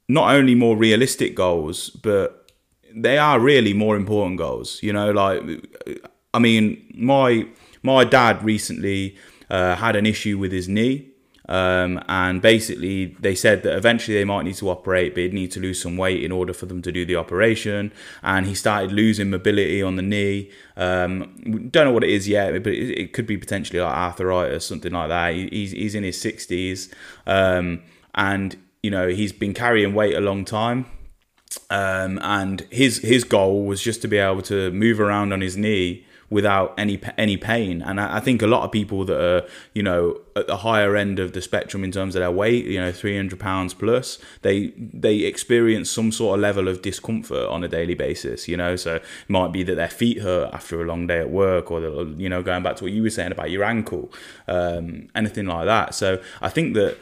not 0.07 0.33
only 0.33 0.55
more 0.55 0.75
realistic 0.75 1.35
goals, 1.35 1.89
but 1.89 2.51
they 2.95 3.17
are 3.17 3.39
really 3.39 3.73
more 3.73 3.95
important 3.95 4.37
goals. 4.37 4.81
You 4.81 4.93
know, 4.93 5.11
like 5.11 5.41
I 6.33 6.39
mean, 6.39 6.91
my 6.95 7.47
my 7.83 8.03
dad 8.03 8.43
recently 8.43 9.15
uh, 9.49 9.75
had 9.75 9.95
an 9.95 10.05
issue 10.05 10.37
with 10.37 10.51
his 10.51 10.67
knee. 10.67 11.12
Um, 11.49 12.01
and 12.07 12.41
basically, 12.41 13.15
they 13.19 13.35
said 13.35 13.63
that 13.63 13.75
eventually 13.75 14.17
they 14.17 14.23
might 14.23 14.43
need 14.43 14.55
to 14.55 14.69
operate, 14.69 15.13
but 15.13 15.23
he'd 15.23 15.33
need 15.33 15.51
to 15.51 15.59
lose 15.59 15.81
some 15.81 15.97
weight 15.97 16.23
in 16.23 16.31
order 16.31 16.53
for 16.53 16.65
them 16.65 16.81
to 16.81 16.91
do 16.91 17.05
the 17.05 17.15
operation. 17.15 17.91
And 18.21 18.45
he 18.45 18.55
started 18.55 18.91
losing 18.91 19.29
mobility 19.29 19.81
on 19.81 19.95
the 19.95 20.01
knee. 20.01 20.51
Um, 20.77 21.69
don't 21.69 21.85
know 21.85 21.91
what 21.91 22.03
it 22.03 22.09
is 22.09 22.27
yet, 22.27 22.51
but 22.63 22.71
it, 22.71 22.99
it, 22.99 23.13
could 23.13 23.27
be 23.27 23.37
potentially 23.37 23.79
like 23.79 23.93
arthritis, 23.93 24.65
something 24.65 24.93
like 24.93 25.09
that. 25.09 25.33
He, 25.33 25.47
he's, 25.49 25.71
he's 25.71 25.95
in 25.95 26.03
his 26.03 26.17
60s. 26.17 26.91
Um, 27.27 27.83
and, 28.15 28.55
you 28.81 28.91
know, 28.91 29.09
he's 29.09 29.33
been 29.33 29.53
carrying 29.53 29.93
weight 29.93 30.15
a 30.15 30.21
long 30.21 30.45
time. 30.45 30.85
Um, 31.69 32.19
and 32.23 32.61
his 32.71 32.97
his 32.99 33.23
goal 33.23 33.65
was 33.65 33.79
just 33.79 34.01
to 34.01 34.07
be 34.07 34.17
able 34.17 34.41
to 34.43 34.71
move 34.71 34.99
around 34.99 35.33
on 35.33 35.41
his 35.41 35.55
knee 35.55 36.03
without 36.33 36.73
any 36.77 36.99
any 37.17 37.37
pain. 37.37 37.81
And 37.81 38.01
I, 38.01 38.17
I, 38.17 38.19
think 38.19 38.41
a 38.41 38.47
lot 38.47 38.63
of 38.63 38.71
people 38.71 39.05
that 39.05 39.21
are 39.21 39.47
you 39.73 39.83
know 39.83 40.19
at 40.35 40.47
the 40.47 40.57
higher 40.57 40.95
end 40.95 41.19
of 41.19 41.33
the 41.33 41.41
spectrum 41.41 41.83
in 41.83 41.91
terms 41.91 42.15
of 42.15 42.21
their 42.21 42.31
weight, 42.31 42.65
you 42.65 42.79
know, 42.79 42.91
three 42.91 43.15
hundred 43.15 43.39
pounds 43.39 43.73
plus, 43.73 44.17
they 44.41 44.73
they 44.77 45.19
experience 45.19 45.89
some 45.89 46.11
sort 46.11 46.35
of 46.35 46.41
level 46.41 46.67
of 46.67 46.81
discomfort 46.81 47.47
on 47.47 47.63
a 47.63 47.67
daily 47.67 47.93
basis. 47.93 48.47
You 48.47 48.57
know, 48.57 48.75
so 48.75 48.95
it 48.95 49.03
might 49.27 49.51
be 49.51 49.63
that 49.63 49.75
their 49.75 49.89
feet 49.89 50.21
hurt 50.21 50.53
after 50.53 50.81
a 50.81 50.85
long 50.85 51.07
day 51.07 51.19
at 51.19 51.29
work, 51.29 51.71
or 51.71 51.79
you 52.17 52.27
know, 52.27 52.41
going 52.41 52.63
back 52.63 52.75
to 52.77 52.83
what 52.83 52.91
you 52.91 53.03
were 53.03 53.11
saying 53.11 53.31
about 53.31 53.51
your 53.51 53.63
ankle, 53.63 54.11
um, 54.47 55.07
anything 55.15 55.45
like 55.45 55.65
that. 55.67 55.93
So 55.93 56.19
I 56.41 56.49
think 56.49 56.73
that 56.73 56.97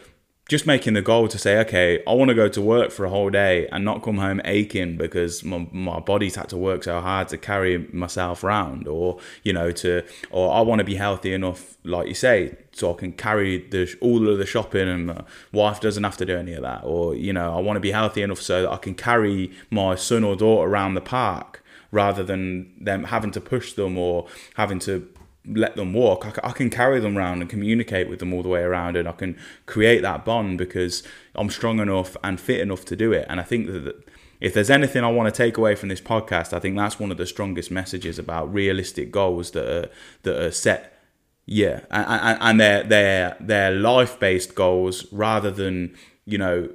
just 0.52 0.68
making 0.68 0.96
the 0.96 1.02
goal 1.02 1.30
to 1.30 1.38
say, 1.38 1.60
okay, 1.60 2.04
I 2.06 2.12
want 2.12 2.28
to 2.28 2.36
go 2.36 2.50
to 2.50 2.62
work 2.62 2.92
for 2.92 3.06
a 3.06 3.10
whole 3.10 3.30
day 3.30 3.70
and 3.72 3.86
not 3.86 4.04
come 4.04 4.18
home 4.18 4.42
aching 4.44 4.98
because 4.98 5.46
my, 5.46 5.66
my 5.72 6.02
body's 6.02 6.36
had 6.36 6.50
to 6.50 6.58
work 6.58 6.84
so 6.84 7.00
hard 7.00 7.30
to 7.30 7.38
carry 7.38 7.78
myself 7.94 8.44
around, 8.44 8.86
or 8.86 9.18
you 9.44 9.54
know, 9.54 9.72
to 9.72 10.04
or 10.30 10.54
I 10.54 10.60
want 10.60 10.80
to 10.80 10.84
be 10.84 10.96
healthy 10.96 11.34
enough, 11.34 11.78
like 11.86 12.10
you 12.10 12.14
say, 12.14 12.58
so 12.74 12.94
I 12.94 12.98
can 12.98 13.14
carry 13.14 13.60
the 13.70 13.96
all 14.02 14.28
of 14.28 14.40
the 14.40 14.46
shopping 14.46 14.90
and 14.90 15.06
my 15.06 15.24
wife 15.54 15.80
doesn't 15.80 16.04
have 16.04 16.18
to 16.18 16.26
do 16.26 16.36
any 16.38 16.52
of 16.52 16.64
that, 16.64 16.84
or 16.84 17.16
you 17.16 17.32
know, 17.32 17.56
I 17.56 17.62
want 17.62 17.78
to 17.78 17.82
be 17.82 17.92
healthy 17.92 18.22
enough 18.22 18.42
so 18.42 18.64
that 18.64 18.72
I 18.72 18.78
can 18.78 18.94
carry 18.94 19.54
my 19.70 19.96
son 19.96 20.26
or 20.26 20.36
daughter 20.36 20.70
around 20.70 20.96
the 20.96 21.02
park 21.02 21.64
rather 21.92 22.24
than 22.24 22.74
them 22.78 23.06
having 23.06 23.32
to 23.32 23.40
push 23.40 23.72
them 23.72 23.98
or 23.98 24.28
having 24.56 24.80
to 24.80 25.08
let 25.46 25.76
them 25.76 25.94
walk. 25.94 26.26
I, 26.26 26.50
I, 26.50 26.52
can 26.52 26.70
carry 26.70 27.00
them 27.00 27.18
around 27.18 27.42
and 27.42 27.50
communicate 27.50 28.10
with 28.10 28.20
them 28.20 28.34
all 28.34 28.44
the 28.44 28.50
way 28.50 28.62
around, 28.62 28.96
and 28.96 29.08
I 29.08 29.12
can 29.12 29.38
create 29.66 30.02
that 30.02 30.24
bond 30.24 30.58
because 30.58 31.04
I'm 31.36 31.50
strong 31.50 31.80
enough 31.80 32.16
and 32.24 32.40
fit 32.40 32.60
enough 32.60 32.86
to 32.86 32.96
do 32.96 33.12
it. 33.12 33.26
And 33.30 33.40
I 33.40 33.44
think 33.44 33.68
that 33.68 34.08
if 34.40 34.54
there's 34.54 34.70
anything 34.70 35.04
I 35.04 35.12
want 35.12 35.34
to 35.34 35.38
take 35.38 35.58
away 35.58 35.76
from 35.76 35.90
this 35.90 36.02
podcast, 36.02 36.54
I 36.54 36.60
think 36.60 36.76
that's 36.76 37.00
one 37.00 37.12
of 37.12 37.18
the 37.18 37.26
strongest 37.26 37.72
messages 37.72 38.20
about 38.20 38.54
realistic 38.54 39.12
goals 39.12 39.52
that 39.52 39.68
are 39.68 39.90
that 40.24 40.42
are 40.42 40.52
set. 40.52 40.98
Yeah, 41.46 41.82
and, 41.90 42.38
and 42.42 42.60
they're 42.60 42.84
they're 42.84 43.38
they're 43.40 43.72
life 43.72 44.20
based 44.20 44.56
goals 44.56 45.12
rather 45.12 45.52
than 45.52 45.96
you 46.26 46.38
know 46.38 46.70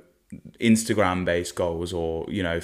Instagram 0.60 1.24
based 1.24 1.54
goals 1.54 1.92
or 1.92 2.26
you 2.28 2.42
know 2.42 2.60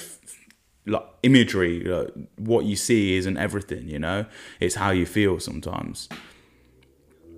like 0.85 1.05
imagery 1.23 1.81
like, 1.81 2.13
what 2.37 2.65
you 2.65 2.75
see 2.75 3.15
isn't 3.15 3.37
everything 3.37 3.87
you 3.87 3.99
know? 3.99 4.25
It's 4.59 4.75
how 4.75 4.91
you 4.91 5.05
feel 5.05 5.39
sometimes. 5.39 6.09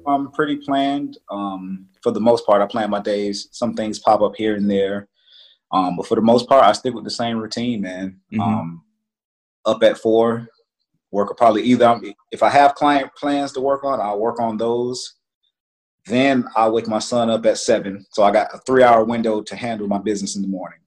I'm 0.07 0.31
pretty 0.31 0.57
planned 0.57 1.17
um, 1.31 1.87
for 2.03 2.11
the 2.11 2.19
most 2.19 2.45
part 2.45 2.61
i 2.61 2.67
plan 2.67 2.89
my 2.89 3.01
days. 3.01 3.47
Some 3.51 3.73
things 3.73 3.99
pop 3.99 4.21
up 4.21 4.35
here 4.35 4.55
and 4.55 4.69
there 4.69 5.07
um, 5.71 5.97
but 5.97 6.07
for 6.07 6.15
the 6.15 6.21
most 6.21 6.47
part 6.47 6.63
i 6.63 6.71
stick 6.71 6.93
with 6.93 7.03
the 7.03 7.09
same 7.09 7.37
routine 7.37 7.81
man. 7.81 8.19
Mm-hmm. 8.31 8.41
um, 8.41 8.83
up 9.65 9.83
at 9.83 9.97
four 9.97 10.47
work 11.11 11.35
probably 11.37 11.63
either 11.63 11.99
if 12.31 12.43
i 12.43 12.49
have 12.49 12.75
client 12.75 13.09
plans 13.15 13.51
to 13.53 13.61
work 13.61 13.83
on 13.83 13.99
i'll 13.99 14.19
work 14.19 14.39
on 14.39 14.57
those. 14.57 15.15
Then 16.07 16.45
i'll 16.55 16.71
wake 16.71 16.87
my 16.87 16.99
son 16.99 17.29
up 17.29 17.45
at 17.45 17.57
seven 17.57 18.05
so 18.11 18.23
i 18.23 18.31
got 18.31 18.53
a 18.53 18.59
three 18.59 18.83
hour 18.83 19.03
window 19.03 19.41
to 19.41 19.55
handle 19.55 19.87
my 19.87 19.97
business 19.97 20.35
in 20.35 20.41
the 20.41 20.47
morning. 20.47 20.79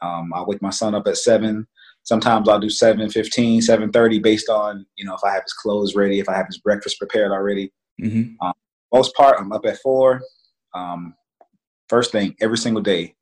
Um, 0.00 0.32
i'll 0.34 0.46
wake 0.46 0.62
my 0.62 0.70
son 0.70 0.94
up 0.94 1.06
at 1.06 1.18
seven 1.18 1.66
Sometimes 2.04 2.48
I'll 2.48 2.58
do 2.58 2.70
7 2.70 3.08
15, 3.08 3.62
7 3.62 3.92
30 3.92 4.18
based 4.18 4.48
on, 4.48 4.84
you 4.96 5.04
know, 5.04 5.14
if 5.14 5.24
I 5.24 5.32
have 5.32 5.44
his 5.44 5.52
clothes 5.52 5.94
ready, 5.94 6.18
if 6.18 6.28
I 6.28 6.36
have 6.36 6.46
his 6.46 6.58
breakfast 6.58 6.98
prepared 6.98 7.30
already. 7.30 7.72
Mm-hmm. 8.02 8.44
Um, 8.44 8.52
most 8.92 9.14
part, 9.14 9.36
I'm 9.38 9.52
up 9.52 9.64
at 9.64 9.78
four. 9.78 10.20
Um, 10.74 11.14
first 11.88 12.12
thing, 12.12 12.34
every 12.40 12.58
single 12.58 12.82
day, 12.82 13.14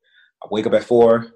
I 0.42 0.48
wake 0.50 0.66
up 0.66 0.74
at 0.74 0.84
four. 0.84 1.26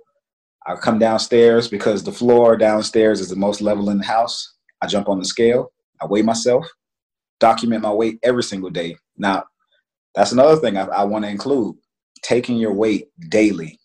I 0.67 0.77
come 0.77 0.99
downstairs 0.99 1.69
because 1.69 2.03
the 2.03 2.13
floor 2.13 2.57
downstairs 2.57 3.21
is 3.21 3.29
the 3.29 3.37
most 3.37 3.61
level 3.61 3.91
in 3.91 3.99
the 3.99 4.07
house. 4.07 4.55
I 4.81 4.87
jump 4.87 5.09
on 5.09 5.19
the 5.19 5.25
scale. 5.25 5.71
I 6.01 6.07
weigh 6.07 6.23
myself, 6.23 6.67
document 7.39 7.83
my 7.83 7.93
weight 7.93 8.19
every 8.23 8.43
single 8.43 8.71
day. 8.71 8.97
Now, 9.17 9.45
that's 10.15 10.33
another 10.33 10.57
thing 10.57 10.77
I, 10.77 10.87
I 10.87 11.05
want 11.05 11.25
to 11.25 11.31
include. 11.31 11.77
Taking 12.23 12.57
your 12.57 12.73
weight 12.73 13.09
daily 13.29 13.79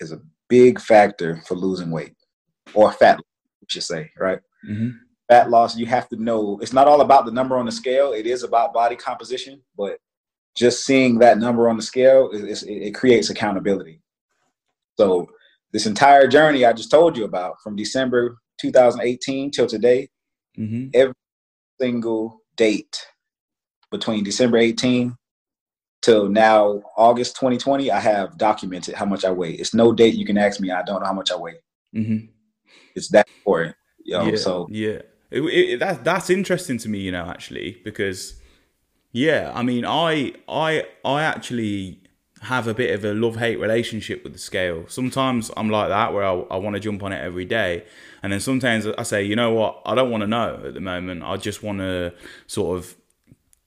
is 0.00 0.12
a 0.12 0.20
big 0.48 0.80
factor 0.80 1.42
for 1.46 1.54
losing 1.54 1.90
weight 1.90 2.14
or 2.74 2.92
fat, 2.92 3.18
we 3.18 3.66
should 3.68 3.82
say, 3.82 4.10
right? 4.18 4.40
Mm-hmm. 4.68 4.90
Fat 5.28 5.50
loss, 5.50 5.76
you 5.76 5.86
have 5.86 6.08
to 6.10 6.16
know 6.16 6.58
it's 6.60 6.72
not 6.72 6.88
all 6.88 7.00
about 7.00 7.26
the 7.26 7.32
number 7.32 7.56
on 7.56 7.66
the 7.66 7.72
scale. 7.72 8.12
It 8.12 8.26
is 8.26 8.42
about 8.42 8.74
body 8.74 8.96
composition, 8.96 9.62
but 9.76 9.98
just 10.56 10.84
seeing 10.84 11.18
that 11.18 11.38
number 11.38 11.68
on 11.68 11.76
the 11.76 11.82
scale, 11.82 12.30
it, 12.32 12.62
it 12.66 12.94
creates 12.94 13.30
accountability. 13.30 14.00
So 14.98 15.28
this 15.72 15.86
entire 15.86 16.26
journey 16.26 16.64
I 16.64 16.72
just 16.72 16.90
told 16.90 17.16
you 17.16 17.24
about, 17.24 17.60
from 17.62 17.76
December 17.76 18.36
2018 18.60 19.50
till 19.50 19.66
today, 19.66 20.08
mm-hmm. 20.58 20.88
every 20.94 21.14
single 21.80 22.42
date 22.56 23.06
between 23.90 24.24
December 24.24 24.58
18 24.58 25.16
till 26.02 26.28
now 26.28 26.82
August 26.96 27.36
2020, 27.36 27.90
I 27.90 28.00
have 28.00 28.36
documented 28.36 28.94
how 28.94 29.06
much 29.06 29.24
I 29.24 29.30
weigh. 29.30 29.52
It's 29.52 29.72
no 29.72 29.92
date 29.92 30.14
you 30.14 30.26
can 30.26 30.36
ask 30.36 30.60
me. 30.60 30.70
I 30.70 30.82
don't 30.82 31.00
know 31.00 31.06
how 31.06 31.12
much 31.12 31.30
I 31.30 31.36
weigh. 31.36 31.60
Mm-hmm. 31.94 32.26
It's 32.94 33.08
that 33.08 33.28
important. 33.38 33.76
You 34.04 34.18
know? 34.18 34.24
yeah, 34.24 34.36
So 34.36 34.66
yeah, 34.70 35.02
it, 35.30 35.40
it, 35.40 35.80
that 35.80 36.04
that's 36.04 36.30
interesting 36.30 36.78
to 36.78 36.88
me, 36.88 36.98
you 36.98 37.12
know, 37.12 37.26
actually, 37.26 37.80
because 37.84 38.34
yeah, 39.12 39.52
I 39.54 39.62
mean, 39.62 39.84
I 39.84 40.34
I 40.48 40.86
I 41.04 41.22
actually 41.22 42.00
have 42.42 42.66
a 42.66 42.74
bit 42.74 42.92
of 42.92 43.04
a 43.04 43.14
love 43.14 43.36
hate 43.36 43.58
relationship 43.60 44.24
with 44.24 44.32
the 44.32 44.38
scale. 44.38 44.84
Sometimes 44.88 45.50
I'm 45.56 45.70
like 45.70 45.88
that, 45.90 46.12
where 46.12 46.24
I, 46.24 46.32
I 46.50 46.56
want 46.56 46.74
to 46.74 46.80
jump 46.80 47.02
on 47.04 47.12
it 47.12 47.22
every 47.22 47.44
day, 47.44 47.84
and 48.22 48.32
then 48.32 48.40
sometimes 48.40 48.86
I 48.86 49.02
say, 49.04 49.22
you 49.22 49.36
know 49.36 49.52
what, 49.52 49.80
I 49.86 49.94
don't 49.94 50.10
want 50.10 50.22
to 50.22 50.26
know 50.26 50.60
at 50.66 50.74
the 50.74 50.80
moment. 50.80 51.22
I 51.22 51.36
just 51.36 51.62
want 51.62 51.78
to 51.78 52.12
sort 52.46 52.78
of 52.78 52.96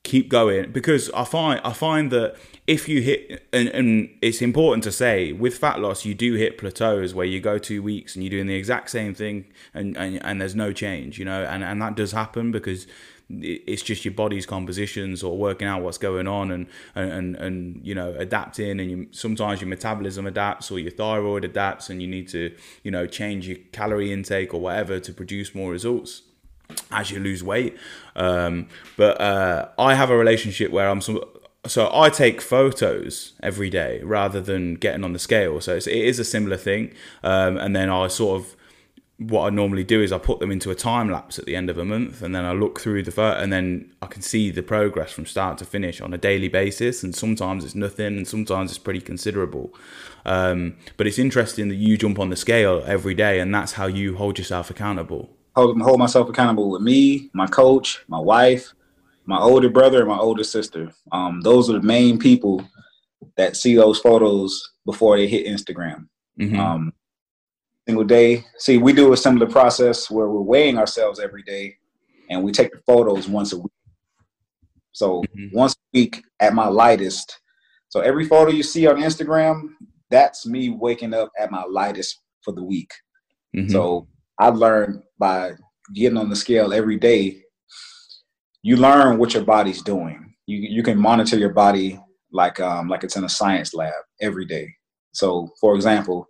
keep 0.06 0.30
going. 0.30 0.72
Because 0.72 1.12
I 1.12 1.26
find 1.26 1.60
I 1.66 1.74
find 1.74 2.12
that 2.12 2.38
if 2.68 2.88
you 2.88 3.02
hit 3.02 3.46
and, 3.52 3.68
and 3.70 4.10
it's 4.22 4.42
important 4.42 4.84
to 4.86 4.92
say 4.92 5.32
with 5.32 5.58
fat 5.58 5.80
loss 5.80 6.06
you 6.06 6.16
do 6.16 6.34
hit 6.34 6.58
plateaus 6.58 7.14
where 7.14 7.26
you 7.26 7.40
go 7.40 7.58
two 7.58 7.84
weeks 7.84 8.16
and 8.16 8.24
you're 8.24 8.32
doing 8.32 8.48
the 8.48 8.56
exact 8.56 8.90
same 8.90 9.14
thing 9.14 9.46
and, 9.74 9.96
and, 9.98 10.24
and 10.26 10.42
there's 10.42 10.56
no 10.56 10.74
change 10.74 11.20
you 11.20 11.26
know 11.26 11.44
and, 11.44 11.64
and 11.64 11.80
that 11.80 11.96
does 11.96 12.12
happen 12.12 12.52
because 12.52 12.88
it's 13.30 13.82
just 13.82 14.04
your 14.06 14.14
body's 14.14 14.46
compositions 14.46 15.24
or 15.24 15.38
working 15.38 15.68
out 15.68 15.82
what's 15.82 15.98
going 15.98 16.28
on 16.28 16.52
and 16.52 16.68
and 16.96 17.36
and, 17.36 17.86
you 17.86 17.94
know 17.94 18.16
adapting 18.18 18.80
and 18.80 18.92
you, 18.92 19.08
sometimes 19.12 19.62
your 19.62 19.68
metabolism 19.68 20.26
adapts 20.26 20.72
or 20.72 20.80
your 20.80 20.92
thyroid 20.92 21.44
adapts 21.44 21.90
and 21.90 22.02
you 22.02 22.08
need 22.08 22.28
to 22.28 22.56
you 22.84 22.92
know 22.92 23.06
change 23.06 23.48
your 23.48 23.58
calorie 23.72 24.12
intake 24.12 24.54
or 24.54 24.62
whatever 24.62 25.00
to 25.00 25.14
produce 25.14 25.54
more 25.56 25.72
results 25.72 26.24
as 26.92 27.12
you 27.12 27.20
lose 27.20 27.44
weight. 27.44 27.78
Um, 28.16 28.68
but 28.98 29.20
uh, 29.20 29.70
I 29.78 29.96
have 29.96 30.10
a 30.10 30.18
relationship 30.18 30.72
where 30.72 30.90
I'm 30.90 31.02
some, 31.02 31.22
so 31.66 31.90
I 31.94 32.10
take 32.10 32.42
photos 32.42 33.34
every 33.42 33.70
day 33.70 34.02
rather 34.04 34.42
than 34.42 34.76
getting 34.76 35.04
on 35.04 35.14
the 35.14 35.20
scale. 35.20 35.60
So 35.62 35.76
it's, 35.76 35.88
it 35.88 35.98
is 35.98 36.20
a 36.20 36.26
similar 36.26 36.58
thing, 36.58 36.94
um, 37.24 37.58
and 37.58 37.76
then 37.76 37.90
I 37.90 38.08
sort 38.08 38.42
of 38.42 38.56
what 39.18 39.48
I 39.48 39.50
normally 39.50 39.86
do 39.86 40.02
is 40.02 40.12
I 40.12 40.18
put 40.18 40.40
them 40.40 40.52
into 40.52 40.72
a 40.72 40.76
time 40.76 41.10
lapse 41.10 41.40
at 41.40 41.46
the 41.46 41.56
end 41.56 41.70
of 41.70 41.78
a 41.78 41.86
month, 41.86 42.22
and 42.22 42.36
then 42.36 42.44
I 42.44 42.52
look 42.52 42.82
through 42.82 43.04
the 43.04 43.12
photo, 43.12 43.40
and 43.40 43.52
then 43.52 43.94
I 44.02 44.08
can 44.08 44.22
see 44.22 44.52
the 44.52 44.62
progress 44.62 45.12
from 45.12 45.26
start 45.26 45.58
to 45.60 45.66
finish 45.66 46.02
on 46.02 46.14
a 46.14 46.18
daily 46.18 46.50
basis. 46.50 47.02
And 47.02 47.16
sometimes 47.16 47.64
it's 47.64 47.76
nothing, 47.76 48.18
and 48.18 48.28
sometimes 48.28 48.72
it's 48.72 48.78
pretty 48.78 49.02
considerable. 49.02 49.74
Um, 50.26 50.76
but 50.98 51.08
it's 51.08 51.20
interesting 51.20 51.70
that 51.70 51.76
you 51.76 51.98
jump 51.98 52.20
on 52.20 52.30
the 52.30 52.36
scale 52.36 52.84
every 52.86 53.14
day, 53.14 53.40
and 53.40 53.56
that's 53.56 53.74
how 53.74 53.86
you 53.86 54.18
hold 54.18 54.38
yourself 54.38 54.70
accountable 54.70 55.35
hold, 55.56 55.82
hold 55.82 56.00
myself 56.00 56.30
accountable 56.30 56.70
with 56.70 56.82
me, 56.82 57.30
my 57.34 57.48
coach, 57.48 58.04
my 58.08 58.20
wife, 58.20 58.74
my 59.26 59.40
older 59.40 59.70
brother, 59.70 60.00
and 60.00 60.10
my 60.10 60.18
older 60.18 60.44
sister. 60.44 60.92
Um, 61.12 61.42
those 61.42 61.70
are 61.70 61.74
the 61.74 61.82
main 61.82 62.20
people 62.20 62.64
that 63.38 63.56
see 63.56 63.76
those 63.76 64.00
photos 64.00 64.72
before 64.86 65.18
they 65.18 65.28
hit 65.28 65.48
Instagram. 65.48 66.08
Mm-hmm. 66.40 66.60
Um, 66.60 66.94
single 67.88 68.04
day. 68.04 68.46
See, 68.58 68.78
we 68.78 68.94
do 68.94 69.14
a 69.14 69.18
similar 69.18 69.48
process 69.48 70.10
where 70.10 70.28
we're 70.28 70.42
weighing 70.42 70.78
ourselves 70.78 71.20
every 71.20 71.44
day, 71.44 71.78
and 72.30 72.44
we 72.44 72.52
take 72.52 72.72
the 72.72 72.82
photos 72.86 73.28
once 73.28 73.54
a 73.54 73.58
week. 73.58 73.72
So 74.92 75.22
mm-hmm. 75.22 75.56
once 75.56 75.74
a 75.74 75.98
week 75.98 76.24
at 76.40 76.54
my 76.54 76.68
lightest. 76.68 77.40
So 77.90 78.02
every 78.02 78.26
photo 78.26 78.52
you 78.52 78.64
see 78.64 78.88
on 78.88 78.98
Instagram, 78.98 79.70
that's 80.10 80.46
me 80.46 80.70
waking 80.70 81.14
up 81.14 81.32
at 81.40 81.52
my 81.52 81.64
lightest 81.64 82.22
for 82.42 82.54
the 82.54 82.64
week. 82.64 82.92
Mm-hmm. 83.56 83.72
So 83.72 84.08
I 84.40 84.50
learned 84.50 85.04
by 85.18 85.54
getting 85.94 86.18
on 86.18 86.30
the 86.30 86.36
scale 86.36 86.74
every 86.74 86.98
day, 86.98 87.42
you 88.62 88.78
learn 88.78 89.18
what 89.18 89.34
your 89.34 89.44
body's 89.44 89.82
doing. 89.82 90.34
You 90.48 90.58
you 90.58 90.84
can 90.84 90.98
monitor 90.98 91.38
your 91.38 91.54
body 91.54 92.00
like 92.32 92.60
um 92.60 92.88
like 92.88 93.04
it's 93.04 93.16
in 93.16 93.24
a 93.24 93.30
science 93.30 93.74
lab 93.74 93.94
every 94.22 94.46
day. 94.46 94.68
So 95.14 95.50
for 95.60 95.76
example, 95.76 96.28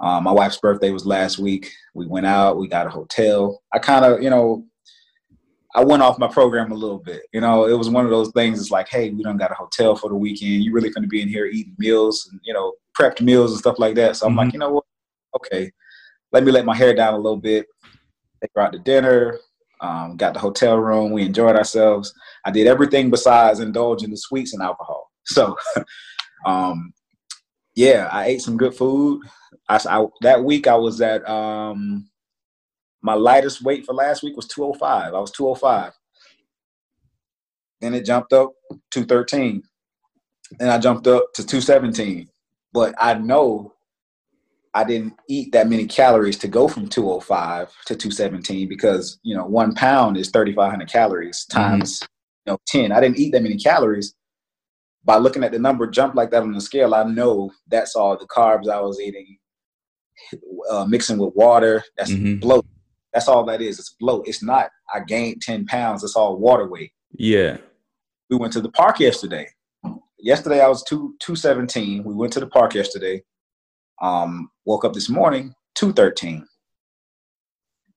um, 0.00 0.24
my 0.24 0.32
wife's 0.32 0.58
birthday 0.58 0.90
was 0.90 1.06
last 1.06 1.38
week. 1.38 1.72
We 1.94 2.06
went 2.06 2.26
out, 2.26 2.56
we 2.56 2.68
got 2.68 2.86
a 2.86 2.90
hotel. 2.90 3.62
I 3.72 3.78
kind 3.78 4.04
of, 4.04 4.22
you 4.22 4.30
know, 4.30 4.64
I 5.74 5.84
went 5.84 6.02
off 6.02 6.18
my 6.18 6.28
program 6.28 6.72
a 6.72 6.76
little 6.76 6.98
bit. 6.98 7.22
You 7.32 7.40
know, 7.40 7.66
it 7.66 7.76
was 7.76 7.90
one 7.90 8.04
of 8.04 8.10
those 8.10 8.30
things. 8.30 8.60
It's 8.60 8.70
like, 8.70 8.88
hey, 8.88 9.10
we 9.10 9.22
don't 9.22 9.36
got 9.36 9.50
a 9.50 9.54
hotel 9.54 9.96
for 9.96 10.08
the 10.08 10.16
weekend. 10.16 10.64
You 10.64 10.72
really 10.72 10.90
going 10.90 11.02
to 11.02 11.08
be 11.08 11.20
in 11.20 11.28
here 11.28 11.46
eating 11.46 11.74
meals 11.78 12.28
and 12.30 12.40
you 12.44 12.54
know 12.54 12.74
prepped 12.98 13.20
meals 13.20 13.52
and 13.52 13.60
stuff 13.60 13.78
like 13.78 13.94
that. 13.96 14.16
So 14.16 14.26
I'm 14.26 14.32
mm-hmm. 14.32 14.38
like, 14.38 14.52
you 14.52 14.58
know 14.58 14.70
what? 14.70 14.84
Okay, 15.36 15.70
let 16.32 16.44
me 16.44 16.52
let 16.52 16.64
my 16.64 16.76
hair 16.76 16.94
down 16.94 17.14
a 17.14 17.18
little 17.18 17.38
bit. 17.38 17.66
They 18.40 18.48
brought 18.54 18.72
to 18.72 18.78
dinner, 18.78 19.38
um, 19.80 20.16
got 20.16 20.34
the 20.34 20.40
hotel 20.40 20.78
room. 20.78 21.12
We 21.12 21.22
enjoyed 21.22 21.56
ourselves. 21.56 22.12
I 22.44 22.50
did 22.50 22.66
everything 22.66 23.10
besides 23.10 23.60
indulge 23.60 24.02
in 24.02 24.10
the 24.10 24.16
sweets 24.16 24.52
and 24.54 24.62
alcohol. 24.62 25.10
So, 25.30 25.54
um, 26.46 26.94
yeah, 27.74 28.08
I 28.10 28.28
ate 28.28 28.40
some 28.40 28.56
good 28.56 28.74
food. 28.74 29.20
I, 29.68 29.78
I, 29.88 30.06
that 30.22 30.42
week 30.42 30.66
I 30.66 30.74
was 30.74 31.02
at 31.02 31.28
um, 31.28 32.08
my 33.02 33.14
lightest 33.14 33.62
weight 33.62 33.84
for 33.84 33.94
last 33.94 34.22
week 34.22 34.36
was 34.36 34.48
205. 34.48 35.14
I 35.14 35.20
was 35.20 35.30
205. 35.32 35.92
Then 37.80 37.94
it 37.94 38.06
jumped 38.06 38.32
up 38.32 38.52
to 38.70 39.04
213. 39.04 39.62
Then 40.58 40.70
I 40.70 40.78
jumped 40.78 41.06
up 41.06 41.32
to 41.34 41.46
217. 41.46 42.28
But 42.72 42.94
I 42.98 43.14
know 43.14 43.74
I 44.74 44.84
didn't 44.84 45.14
eat 45.28 45.52
that 45.52 45.68
many 45.68 45.86
calories 45.86 46.38
to 46.38 46.48
go 46.48 46.68
from 46.68 46.88
205 46.88 47.72
to 47.86 47.96
217 47.96 48.68
because 48.68 49.18
you 49.22 49.36
know 49.36 49.44
one 49.44 49.74
pound 49.74 50.16
is 50.16 50.30
3,500 50.30 50.88
calories 50.88 51.46
mm-hmm. 51.50 51.60
times 51.60 52.00
mm-hmm. 52.00 52.06
you 52.46 52.52
know 52.52 52.58
10. 52.66 52.92
I 52.92 53.00
didn't 53.00 53.18
eat 53.18 53.32
that 53.32 53.42
many 53.42 53.56
calories. 53.56 54.14
By 55.04 55.16
looking 55.16 55.42
at 55.42 55.52
the 55.52 55.58
number 55.58 55.86
jump 55.86 56.14
like 56.14 56.30
that 56.32 56.42
on 56.42 56.52
the 56.52 56.60
scale, 56.60 56.94
I 56.94 57.04
know 57.04 57.50
that's 57.68 57.96
all 57.96 58.18
the 58.18 58.26
carbs 58.26 58.68
I 58.68 58.80
was 58.80 59.00
eating, 59.00 59.38
uh, 60.70 60.84
mixing 60.84 61.18
with 61.18 61.34
water. 61.34 61.82
That's 61.96 62.10
mm-hmm. 62.10 62.40
bloat. 62.40 62.66
That's 63.14 63.28
all 63.28 63.44
that 63.44 63.62
is. 63.62 63.78
It's 63.78 63.96
bloat. 63.98 64.28
It's 64.28 64.42
not. 64.42 64.70
I 64.92 65.00
gained 65.00 65.40
10 65.40 65.64
pounds. 65.66 66.04
It's 66.04 66.14
all 66.14 66.36
water 66.36 66.68
weight. 66.68 66.92
Yeah. 67.12 67.56
We 68.28 68.36
went 68.36 68.52
to 68.54 68.60
the 68.60 68.70
park 68.70 69.00
yesterday. 69.00 69.48
Yesterday 70.18 70.60
I 70.60 70.68
was 70.68 70.82
two 70.82 71.14
217. 71.20 72.04
We 72.04 72.14
went 72.14 72.32
to 72.34 72.40
the 72.40 72.46
park 72.46 72.74
yesterday 72.74 73.22
um, 74.02 74.50
woke 74.64 74.84
up 74.84 74.92
this 74.92 75.08
morning, 75.08 75.54
213. 75.74 76.46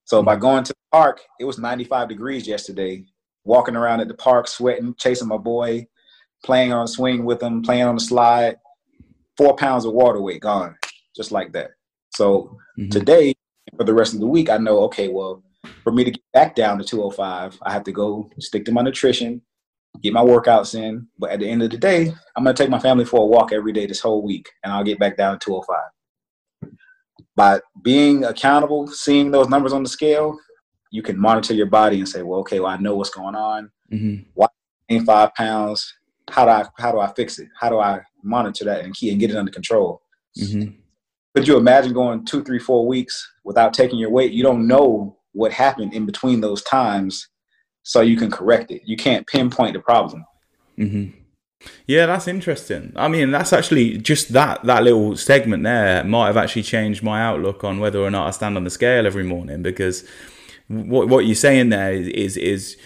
So 0.06 0.22
by 0.22 0.36
going 0.36 0.64
to 0.66 0.74
the 0.74 0.98
park, 0.98 1.22
it 1.40 1.46
was 1.46 1.58
95 1.58 2.10
degrees 2.10 2.48
yesterday. 2.48 3.06
Walking 3.44 3.76
around 3.76 4.02
at 4.02 4.08
the 4.08 4.14
park, 4.14 4.48
sweating, 4.48 4.94
chasing 5.00 5.28
my 5.28 5.38
boy, 5.38 5.88
playing 6.44 6.74
on 6.74 6.84
a 6.84 6.88
swing 6.88 7.26
with 7.26 7.42
him, 7.42 7.62
playing 7.62 7.84
on 7.84 7.96
the 7.96 8.02
slide. 8.02 8.58
Four 9.38 9.56
pounds 9.56 9.86
of 9.86 9.94
water 9.94 10.22
weight 10.22 10.42
gone, 10.42 10.76
just 11.16 11.32
like 11.32 11.54
that. 11.54 11.72
So 12.14 12.58
mm-hmm. 12.78 12.90
today, 12.90 13.34
for 13.78 13.84
the 13.84 13.94
rest 13.94 14.14
of 14.14 14.20
the 14.20 14.28
week, 14.28 14.50
I 14.50 14.58
know, 14.58 14.82
okay, 14.82 15.08
well, 15.08 15.44
for 15.84 15.92
me 15.92 16.04
to 16.04 16.12
get 16.12 16.22
back 16.34 16.56
down 16.56 16.78
to 16.78 16.84
205, 16.84 17.58
I 17.64 17.72
have 17.72 17.84
to 17.86 17.92
go 17.92 18.30
stick 18.40 18.66
to 18.66 18.72
my 18.72 18.82
nutrition, 18.82 19.42
get 20.02 20.14
my 20.14 20.22
workouts 20.22 20.76
in. 20.76 21.08
But 21.18 21.32
at 21.32 21.40
the 21.40 21.50
end 21.50 21.64
of 21.64 21.72
the 21.72 21.78
day, 21.78 22.14
I'm 22.36 22.44
going 22.44 22.56
to 22.56 22.64
take 22.64 22.70
my 22.70 22.80
family 22.80 23.06
for 23.06 23.22
a 23.22 23.26
walk 23.26 23.52
every 23.52 23.74
day 23.74 23.86
this 23.86 24.00
whole 24.00 24.24
week, 24.24 24.50
and 24.64 24.72
I'll 24.72 24.84
get 24.84 25.00
back 25.00 25.18
down 25.18 25.40
to 25.40 25.46
205. 25.46 26.72
By 27.36 27.62
being 27.84 28.26
accountable, 28.26 28.88
seeing 28.88 29.32
those 29.32 29.50
numbers 29.50 29.74
on 29.74 29.84
the 29.84 29.90
scale, 29.90 30.38
you 30.92 31.02
can 31.02 31.20
monitor 31.20 31.54
your 31.54 31.68
body 31.68 32.00
and 32.00 32.08
say, 32.08 32.22
well, 32.22 32.40
okay, 32.42 32.60
well, 32.60 32.72
I 32.72 32.78
know 32.78 32.96
what's 32.96 33.10
going 33.10 33.36
on. 33.36 33.72
Mm-hmm. 33.92 34.24
Why 34.34 34.48
five 35.06 35.34
pounds? 35.36 35.94
How 36.30 36.46
do 36.46 36.52
I 36.52 36.66
how 36.78 36.92
do 36.92 37.00
I 37.00 37.12
fix 37.14 37.40
it? 37.40 37.48
How 37.60 37.70
do 37.70 37.80
I 37.80 38.02
monitor 38.24 38.66
that 38.66 38.84
and 38.84 38.94
key 38.94 39.10
and 39.10 39.20
get 39.20 39.32
it 39.32 39.38
under 39.38 39.52
control? 39.52 40.02
Mm-hmm. 40.38 40.76
Could 41.36 41.48
you 41.48 41.58
imagine 41.58 41.94
going 41.94 42.26
two, 42.26 42.44
three, 42.44 42.60
four 42.60 42.86
weeks 42.86 43.26
without 43.46 43.74
taking 43.74 44.00
your 44.00 44.10
weight? 44.10 44.34
You 44.34 44.44
don't 44.44 44.68
know 44.68 45.18
what 45.32 45.54
happened 45.54 45.94
in 45.94 46.06
between 46.06 46.42
those 46.42 46.62
times 46.64 47.30
so 47.84 48.02
you 48.02 48.18
can 48.18 48.32
correct 48.32 48.72
it. 48.72 48.82
You 48.86 48.98
can't 48.98 49.26
pinpoint 49.28 49.74
the 49.74 49.80
problem. 49.80 50.26
Mm-hmm. 50.78 51.18
Yeah, 51.86 52.08
that's 52.08 52.28
interesting. 52.28 52.92
I 52.96 53.08
mean, 53.08 53.32
that's 53.32 53.54
actually 53.54 53.98
just 53.98 54.34
that 54.34 54.64
that 54.64 54.84
little 54.84 55.16
segment 55.16 55.64
there 55.64 56.04
might 56.04 56.28
have 56.28 56.38
actually 56.38 56.64
changed 56.64 57.04
my 57.04 57.22
outlook 57.22 57.64
on 57.64 57.80
whether 57.80 58.00
or 58.00 58.10
not 58.10 58.28
I 58.28 58.32
stand 58.32 58.58
on 58.58 58.64
the 58.64 58.70
scale 58.70 59.06
every 59.06 59.24
morning 59.24 59.62
because 59.62 60.08
what 60.68 61.08
what 61.08 61.26
you're 61.26 61.36
saying 61.36 61.70
there 61.70 61.94
is 61.94 62.08
is, 62.08 62.38
is 62.38 62.78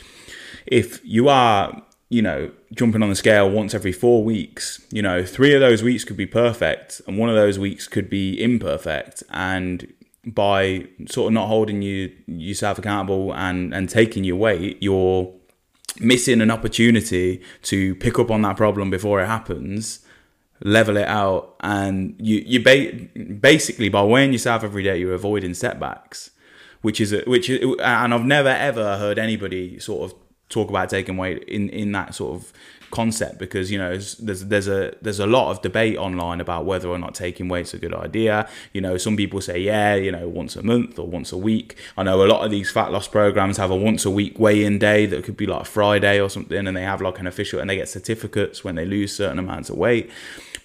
if 0.66 1.00
you 1.06 1.30
are 1.30 1.82
you 2.10 2.22
know 2.22 2.52
jumping 2.74 3.04
on 3.04 3.10
the 3.10 3.16
scale 3.16 3.50
once 3.50 3.74
every 3.74 3.92
four 3.92 4.24
weeks 4.24 4.86
you 4.92 5.02
know 5.02 5.24
three 5.24 5.54
of 5.54 5.62
those 5.62 5.82
weeks 5.84 6.04
could 6.04 6.18
be 6.18 6.26
perfect 6.26 7.02
and 7.08 7.18
one 7.18 7.30
of 7.30 7.36
those 7.36 7.58
weeks 7.58 7.88
could 7.88 8.10
be 8.10 8.42
imperfect 8.42 9.24
and 9.30 9.92
by 10.26 10.88
sort 11.08 11.28
of 11.28 11.34
not 11.34 11.48
holding 11.48 11.82
you 11.82 12.12
yourself 12.28 12.78
accountable 12.78 13.34
and 13.34 13.74
and 13.74 13.90
taking 13.90 14.24
your 14.24 14.36
weight, 14.36 14.78
you're 14.82 15.32
missing 16.00 16.42
an 16.42 16.52
opportunity 16.52 17.42
to 17.64 17.96
pick 17.96 18.20
up 18.20 18.32
on 18.32 18.42
that 18.42 18.58
problem 18.58 18.90
before 18.90 19.22
it 19.22 19.28
happens, 19.28 20.00
level 20.64 20.98
it 20.98 21.08
out, 21.08 21.56
and 21.62 22.16
you 22.20 22.44
you 22.46 22.64
ba- 22.64 22.92
basically 23.40 23.90
by 23.90 24.04
weighing 24.04 24.32
yourself 24.34 24.64
every 24.64 24.84
day, 24.84 24.98
you're 24.98 25.14
avoiding 25.14 25.54
setbacks, 25.54 26.32
which 26.82 27.00
is 27.00 27.14
a, 27.14 27.20
which 27.28 27.50
and 27.50 28.14
I've 28.14 28.26
never 28.26 28.50
ever 28.50 28.98
heard 28.98 29.20
anybody 29.20 29.80
sort 29.80 30.12
of 30.12 30.18
talk 30.50 30.70
about 30.70 30.90
taking 30.90 31.18
weight 31.18 31.44
in 31.44 31.70
in 31.70 31.92
that 31.94 32.16
sort 32.16 32.36
of 32.36 32.54
concept 32.92 33.38
because 33.38 33.72
you 33.72 33.78
know 33.78 33.98
there's 33.98 34.42
there's 34.42 34.68
a 34.68 34.94
there's 35.02 35.20
a 35.20 35.26
lot 35.26 35.52
of 35.52 35.62
debate 35.62 35.98
online 35.98 36.42
about 36.42 36.66
whether 36.66 36.88
or 36.88 36.98
not 36.98 37.16
taking 37.16 37.48
weight's 37.48 37.74
a 37.74 37.78
good 37.78 37.94
idea. 37.94 38.48
You 38.74 38.82
know 38.82 38.98
some 38.98 39.18
people 39.18 39.42
say 39.42 39.60
yeah 39.60 39.96
you 39.96 40.12
know 40.12 40.28
once 40.28 40.56
a 40.56 40.64
month 40.64 41.00
or 41.00 41.08
once 41.08 41.32
a 41.32 41.38
week. 41.38 41.78
I 41.98 42.04
know 42.04 42.24
a 42.24 42.28
lot 42.28 42.44
of 42.46 42.52
these 42.52 42.72
fat 42.72 42.92
loss 42.92 43.08
programs 43.08 43.58
have 43.58 43.72
a 43.72 43.76
once 43.76 44.06
a 44.06 44.12
week 44.12 44.40
weigh-in 44.40 44.80
day 44.80 45.06
that 45.06 45.24
could 45.24 45.38
be 45.38 45.46
like 45.46 45.66
friday 45.66 46.20
or 46.20 46.30
something 46.30 46.68
and 46.68 46.76
they 46.76 46.84
have 46.84 47.02
like 47.02 47.20
an 47.20 47.28
official 47.28 47.60
and 47.60 47.70
they 47.70 47.76
get 47.76 47.90
certificates 47.90 48.64
when 48.64 48.76
they 48.76 48.86
lose 48.86 49.16
certain 49.16 49.40
amounts 49.40 49.70
of 49.70 49.78
weight. 49.78 50.10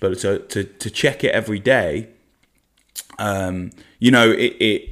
But 0.01 0.19
to 0.21 0.39
to, 0.39 0.65
to 0.65 0.91
check 0.91 1.25
it 1.25 1.33
every 1.35 1.59
day 1.59 2.09
um 3.19 3.71
you 3.99 4.11
know 4.11 4.31
it, 4.31 4.57
it 4.61 4.89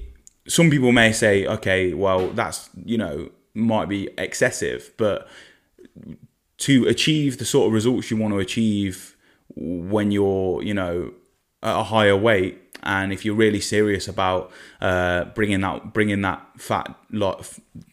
some 0.47 0.70
people 0.70 0.93
may 0.93 1.12
say 1.12 1.47
okay 1.47 1.95
well 1.95 2.29
that's 2.31 2.70
you 2.85 2.99
know 2.99 3.31
might 3.59 3.89
be 3.89 4.09
excessive, 4.16 4.93
but 4.97 5.29
to 6.59 6.87
achieve 6.87 7.39
the 7.39 7.45
sort 7.45 7.69
of 7.69 7.73
results 7.73 8.11
you 8.11 8.17
want 8.17 8.35
to 8.35 8.39
achieve 8.39 9.17
when 9.55 10.11
you're, 10.11 10.63
you 10.63 10.75
know, 10.75 11.13
at 11.63 11.77
a 11.77 11.83
higher 11.85 12.17
weight, 12.17 12.61
and 12.85 13.13
if 13.13 13.25
you're 13.25 13.35
really 13.35 13.61
serious 13.61 14.07
about 14.07 14.53
uh, 14.81 15.25
bringing 15.27 15.61
that 15.63 15.93
bringing 15.93 16.21
that 16.23 16.47
fat 16.57 16.95
lot 17.11 17.45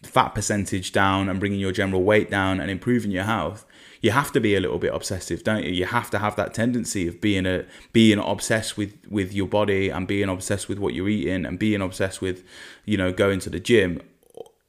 fat 0.03 0.29
percentage 0.35 0.91
down 0.91 1.27
and 1.27 1.39
bringing 1.39 1.59
your 1.59 1.71
general 1.71 2.03
weight 2.03 2.29
down 2.29 2.59
and 2.59 2.69
improving 2.69 3.09
your 3.09 3.23
health, 3.23 3.65
you 4.01 4.11
have 4.11 4.31
to 4.31 4.39
be 4.39 4.55
a 4.55 4.59
little 4.59 4.77
bit 4.77 4.93
obsessive, 4.93 5.43
don't 5.43 5.63
you? 5.63 5.71
You 5.71 5.85
have 5.85 6.11
to 6.11 6.19
have 6.19 6.35
that 6.35 6.53
tendency 6.53 7.07
of 7.07 7.19
being 7.19 7.47
a 7.47 7.65
being 7.93 8.19
obsessed 8.19 8.77
with 8.77 8.93
with 9.09 9.33
your 9.33 9.47
body 9.47 9.89
and 9.89 10.07
being 10.07 10.29
obsessed 10.29 10.69
with 10.69 10.77
what 10.77 10.93
you're 10.93 11.09
eating 11.09 11.45
and 11.45 11.57
being 11.57 11.81
obsessed 11.81 12.21
with, 12.21 12.43
you 12.85 12.97
know, 12.97 13.11
going 13.11 13.39
to 13.39 13.49
the 13.49 13.59
gym 13.59 14.01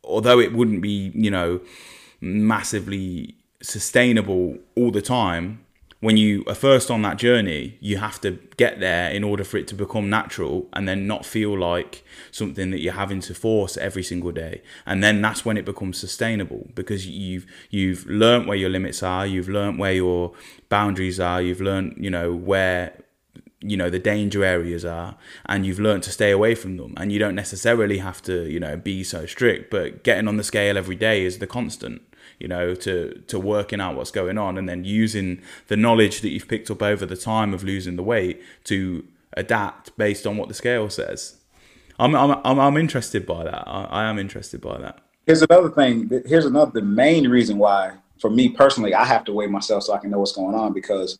although 0.07 0.39
it 0.39 0.53
wouldn't 0.53 0.81
be, 0.81 1.11
you 1.15 1.31
know, 1.31 1.61
massively 2.21 3.35
sustainable 3.63 4.59
all 4.75 4.91
the 4.91 5.03
time, 5.03 5.67
when 6.01 6.17
you 6.17 6.45
are 6.47 6.55
first 6.55 6.91
on 6.91 7.03
that 7.03 7.17
journey, 7.17 7.79
you 7.81 7.97
have 7.97 8.21
to 8.21 8.39
get 8.57 8.81
there 8.81 9.11
in 9.11 9.25
order 9.25 9.45
for 9.45 9.57
it 9.57 9.67
to 9.69 9.75
become 9.75 10.11
natural 10.11 10.69
and 10.75 10.87
then 10.87 11.07
not 11.07 11.25
feel 11.25 11.59
like 11.59 12.05
something 12.31 12.71
that 12.71 12.81
you're 12.81 12.93
having 12.93 13.21
to 13.21 13.35
force 13.35 13.77
every 13.79 14.03
single 14.03 14.31
day. 14.31 14.63
And 14.85 15.03
then 15.03 15.23
that's 15.23 15.45
when 15.45 15.57
it 15.57 15.65
becomes 15.65 15.99
sustainable 15.99 16.69
because 16.75 17.07
you've 17.07 17.47
you've 17.71 18.07
learned 18.07 18.47
where 18.47 18.57
your 18.57 18.69
limits 18.69 19.03
are, 19.03 19.27
you've 19.27 19.49
learned 19.49 19.79
where 19.79 19.93
your 19.93 20.33
boundaries 20.69 21.19
are, 21.19 21.41
you've 21.41 21.63
learned, 21.63 21.97
you 21.99 22.11
know, 22.11 22.33
where 22.33 22.93
you 23.61 23.77
know 23.77 23.89
the 23.89 23.99
danger 23.99 24.45
areas 24.45 24.85
are 24.85 25.17
and 25.47 25.65
you've 25.65 25.81
learned 25.81 26.03
to 26.03 26.13
stay 26.13 26.31
away 26.31 26.55
from 26.55 26.77
them 26.77 26.93
and 26.99 27.11
you 27.11 27.19
don't 27.19 27.35
necessarily 27.35 27.99
have 27.99 28.21
to 28.21 28.45
you 28.51 28.61
know 28.61 28.77
be 28.77 29.03
so 29.03 29.25
strict 29.25 29.71
but 29.71 30.05
getting 30.05 30.29
on 30.29 30.37
the 30.37 30.45
scale 30.45 30.77
every 30.77 30.95
day 30.95 31.25
is 31.25 31.39
the 31.39 31.47
constant 31.47 32.03
you 32.39 32.49
know 32.49 32.75
to 32.75 33.23
to 33.27 33.39
working 33.39 33.81
out 33.81 33.97
what's 33.97 34.11
going 34.11 34.39
on 34.39 34.59
and 34.59 34.69
then 34.69 34.85
using 34.85 35.43
the 35.69 35.77
knowledge 35.77 36.21
that 36.21 36.31
you've 36.31 36.49
picked 36.49 36.71
up 36.71 36.83
over 36.83 37.07
the 37.07 37.17
time 37.17 37.55
of 37.55 37.65
losing 37.65 37.97
the 37.97 38.03
weight 38.03 38.43
to 38.65 39.07
adapt 39.35 39.97
based 39.97 40.27
on 40.27 40.37
what 40.37 40.49
the 40.49 40.55
scale 40.55 40.89
says. 40.91 41.37
I'm 41.99 42.15
i'm 42.15 42.41
i'm, 42.45 42.59
I'm 42.61 42.77
interested 42.77 43.27
by 43.27 43.45
that. 43.45 43.65
I, 43.67 43.85
I 43.85 44.05
am 44.05 44.19
interested 44.19 44.61
by 44.61 44.79
that. 44.79 45.01
Here's 45.27 45.43
another 45.43 45.71
thing. 45.71 46.11
Here's 46.27 46.47
another 46.47 46.71
the 46.73 46.83
main 46.83 47.29
reason 47.29 47.59
why 47.59 47.93
for 48.21 48.31
me 48.31 48.49
personally 48.49 48.95
i 48.95 49.05
have 49.05 49.25
to 49.25 49.33
weigh 49.33 49.47
myself 49.47 49.83
so 49.83 49.93
i 49.93 49.99
can 49.99 50.11
know 50.11 50.19
what's 50.19 50.33
going 50.33 50.55
on 50.55 50.73
because 50.73 51.19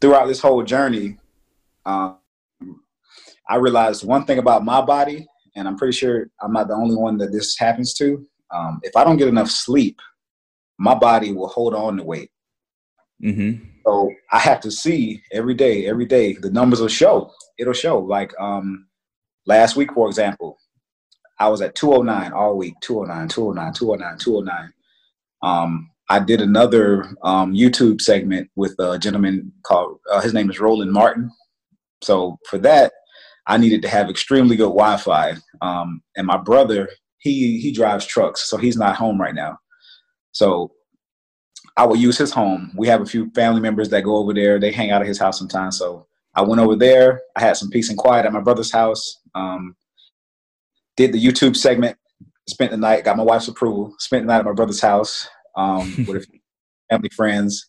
throughout 0.00 0.26
this 0.26 0.40
whole 0.40 0.64
journey 0.64 1.16
um, 1.86 2.18
I 3.48 3.56
realized 3.56 4.06
one 4.06 4.24
thing 4.24 4.38
about 4.38 4.64
my 4.64 4.80
body, 4.82 5.26
and 5.56 5.66
I'm 5.66 5.76
pretty 5.76 5.96
sure 5.96 6.28
I'm 6.42 6.52
not 6.52 6.68
the 6.68 6.74
only 6.74 6.96
one 6.96 7.16
that 7.18 7.32
this 7.32 7.56
happens 7.58 7.94
to. 7.94 8.26
Um, 8.50 8.80
if 8.82 8.94
I 8.94 9.04
don't 9.04 9.16
get 9.16 9.28
enough 9.28 9.50
sleep, 9.50 10.00
my 10.78 10.94
body 10.94 11.32
will 11.32 11.48
hold 11.48 11.74
on 11.74 11.96
to 11.96 12.04
weight. 12.04 12.30
Mm-hmm. 13.22 13.64
So 13.84 14.12
I 14.32 14.38
have 14.38 14.60
to 14.60 14.70
see 14.70 15.22
every 15.32 15.54
day, 15.54 15.86
every 15.86 16.06
day, 16.06 16.34
the 16.34 16.50
numbers 16.50 16.80
will 16.80 16.88
show. 16.88 17.32
It'll 17.58 17.72
show. 17.72 17.98
Like 17.98 18.32
um, 18.38 18.86
last 19.46 19.76
week, 19.76 19.92
for 19.92 20.08
example, 20.08 20.58
I 21.40 21.48
was 21.48 21.60
at 21.62 21.74
209 21.74 22.32
all 22.32 22.56
week 22.56 22.74
209, 22.82 23.28
209, 23.28 23.72
209, 23.72 24.18
209. 24.18 24.72
Um, 25.42 25.90
I 26.10 26.20
did 26.20 26.40
another 26.40 27.04
um, 27.22 27.54
YouTube 27.54 28.00
segment 28.00 28.50
with 28.56 28.74
a 28.78 28.98
gentleman 28.98 29.52
called, 29.64 29.98
uh, 30.10 30.20
his 30.20 30.34
name 30.34 30.50
is 30.50 30.60
Roland 30.60 30.92
Martin. 30.92 31.30
So 32.02 32.38
for 32.48 32.58
that, 32.58 32.92
I 33.46 33.56
needed 33.56 33.82
to 33.82 33.88
have 33.88 34.10
extremely 34.10 34.56
good 34.56 34.64
Wi-Fi. 34.64 35.34
Um, 35.60 36.02
and 36.16 36.26
my 36.26 36.36
brother, 36.36 36.88
he 37.18 37.58
he 37.60 37.72
drives 37.72 38.06
trucks, 38.06 38.48
so 38.48 38.56
he's 38.56 38.76
not 38.76 38.96
home 38.96 39.20
right 39.20 39.34
now. 39.34 39.58
So 40.38 40.70
I 41.76 41.84
will 41.84 41.96
use 41.96 42.16
his 42.16 42.32
home. 42.32 42.72
We 42.76 42.86
have 42.86 43.00
a 43.00 43.06
few 43.06 43.28
family 43.30 43.60
members 43.60 43.88
that 43.88 44.04
go 44.04 44.16
over 44.16 44.32
there. 44.32 44.60
They 44.60 44.70
hang 44.70 44.92
out 44.92 45.00
at 45.00 45.08
his 45.08 45.18
house 45.18 45.36
sometimes. 45.36 45.76
So 45.76 46.06
I 46.32 46.42
went 46.42 46.60
over 46.60 46.76
there. 46.76 47.22
I 47.34 47.40
had 47.40 47.56
some 47.56 47.70
peace 47.70 47.88
and 47.88 47.98
quiet 47.98 48.24
at 48.24 48.32
my 48.32 48.40
brother's 48.40 48.70
house. 48.70 49.18
Um, 49.34 49.74
did 50.96 51.12
the 51.12 51.24
YouTube 51.24 51.56
segment. 51.56 51.96
Spent 52.48 52.70
the 52.70 52.76
night. 52.76 53.04
Got 53.04 53.16
my 53.16 53.24
wife's 53.24 53.48
approval. 53.48 53.96
Spent 53.98 54.22
the 54.22 54.32
night 54.32 54.38
at 54.38 54.44
my 54.44 54.52
brother's 54.52 54.80
house 54.80 55.28
um, 55.56 55.92
with 56.06 56.18
a 56.18 56.20
few 56.20 56.38
family 56.88 57.10
friends. 57.16 57.68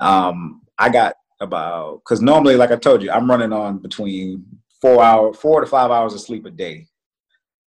Um, 0.00 0.62
I 0.78 0.88
got 0.88 1.14
about 1.40 1.98
because 1.98 2.20
normally, 2.20 2.56
like 2.56 2.72
I 2.72 2.76
told 2.76 3.04
you, 3.04 3.12
I'm 3.12 3.30
running 3.30 3.52
on 3.52 3.78
between 3.78 4.44
four 4.80 5.00
hour, 5.00 5.32
four 5.32 5.60
to 5.60 5.66
five 5.68 5.92
hours 5.92 6.12
of 6.12 6.20
sleep 6.20 6.44
a 6.44 6.50
day. 6.50 6.88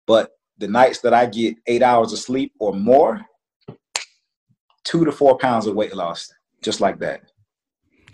But 0.08 0.32
the 0.58 0.66
nights 0.66 0.98
that 1.02 1.14
I 1.14 1.26
get 1.26 1.54
eight 1.68 1.82
hours 1.82 2.12
of 2.12 2.18
sleep 2.18 2.52
or 2.58 2.74
more, 2.74 3.24
two 4.84 5.04
to 5.04 5.12
four 5.12 5.38
pounds 5.38 5.66
of 5.66 5.74
weight 5.74 5.94
loss, 5.94 6.32
just 6.62 6.80
like 6.80 6.98
that. 7.00 7.22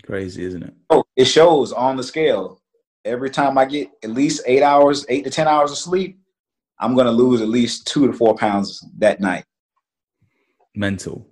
Crazy, 0.05 0.43
isn't 0.43 0.63
it? 0.63 0.73
Oh, 0.89 1.03
it 1.15 1.25
shows 1.25 1.71
on 1.71 1.95
the 1.95 2.03
scale. 2.03 2.61
Every 3.05 3.29
time 3.29 3.57
I 3.57 3.65
get 3.65 3.89
at 4.03 4.11
least 4.11 4.41
eight 4.45 4.63
hours, 4.63 5.05
eight 5.09 5.23
to 5.23 5.29
ten 5.29 5.47
hours 5.47 5.71
of 5.71 5.77
sleep, 5.77 6.19
I'm 6.79 6.95
gonna 6.95 7.11
lose 7.11 7.41
at 7.41 7.49
least 7.49 7.87
two 7.87 8.07
to 8.07 8.13
four 8.13 8.35
pounds 8.35 8.85
that 8.97 9.19
night. 9.19 9.45
Mental. 10.75 11.27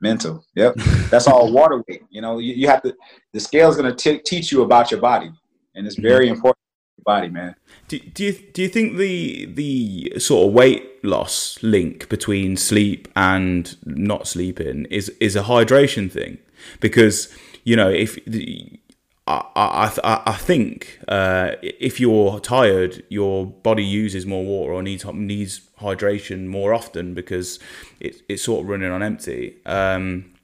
Mental. 0.00 0.44
Yep. 0.54 0.74
That's 1.10 1.26
all 1.26 1.52
water 1.52 1.82
weight. 1.88 2.02
You 2.10 2.20
know, 2.20 2.38
you, 2.38 2.54
you 2.54 2.68
have 2.68 2.82
to, 2.82 2.94
the 3.32 3.40
scale 3.40 3.70
is 3.70 3.76
going 3.76 3.94
to 3.94 4.18
teach 4.18 4.52
you 4.52 4.62
about 4.62 4.90
your 4.90 5.00
body. 5.00 5.32
And 5.74 5.86
it's 5.86 5.96
very 5.96 6.26
mm-hmm. 6.26 6.34
important 6.34 6.58
body, 7.04 7.28
man. 7.28 7.54
Do, 7.88 8.00
you 8.24 8.32
do 8.32 8.62
you 8.62 8.68
think 8.68 8.96
the 8.96 9.46
the 9.46 10.18
sort 10.18 10.48
of 10.48 10.54
weight 10.54 11.04
loss 11.04 11.58
link 11.62 12.08
between 12.08 12.56
sleep 12.56 13.08
and 13.14 13.76
not 13.84 14.26
sleeping 14.26 14.86
is 14.90 15.10
is 15.20 15.36
a 15.36 15.42
hydration 15.42 16.10
thing? 16.10 16.38
Because 16.80 17.28
you 17.64 17.76
know 17.76 17.90
if 17.90 18.24
the, 18.24 18.80
I, 19.26 19.90
I, 20.04 20.22
I 20.26 20.32
think 20.34 20.98
uh, 21.08 21.52
if 21.62 21.98
you're 21.98 22.40
tired, 22.40 23.02
your 23.08 23.46
body 23.46 23.84
uses 23.84 24.26
more 24.26 24.44
water 24.44 24.72
or 24.72 24.82
needs 24.82 25.04
needs 25.04 25.60
hydration 25.80 26.46
more 26.46 26.74
often 26.74 27.14
because 27.14 27.58
it, 28.00 28.22
it's 28.28 28.42
sort 28.42 28.62
of 28.62 28.68
running 28.68 28.90
on 28.90 29.02
empty. 29.02 29.56
Um, 29.64 30.34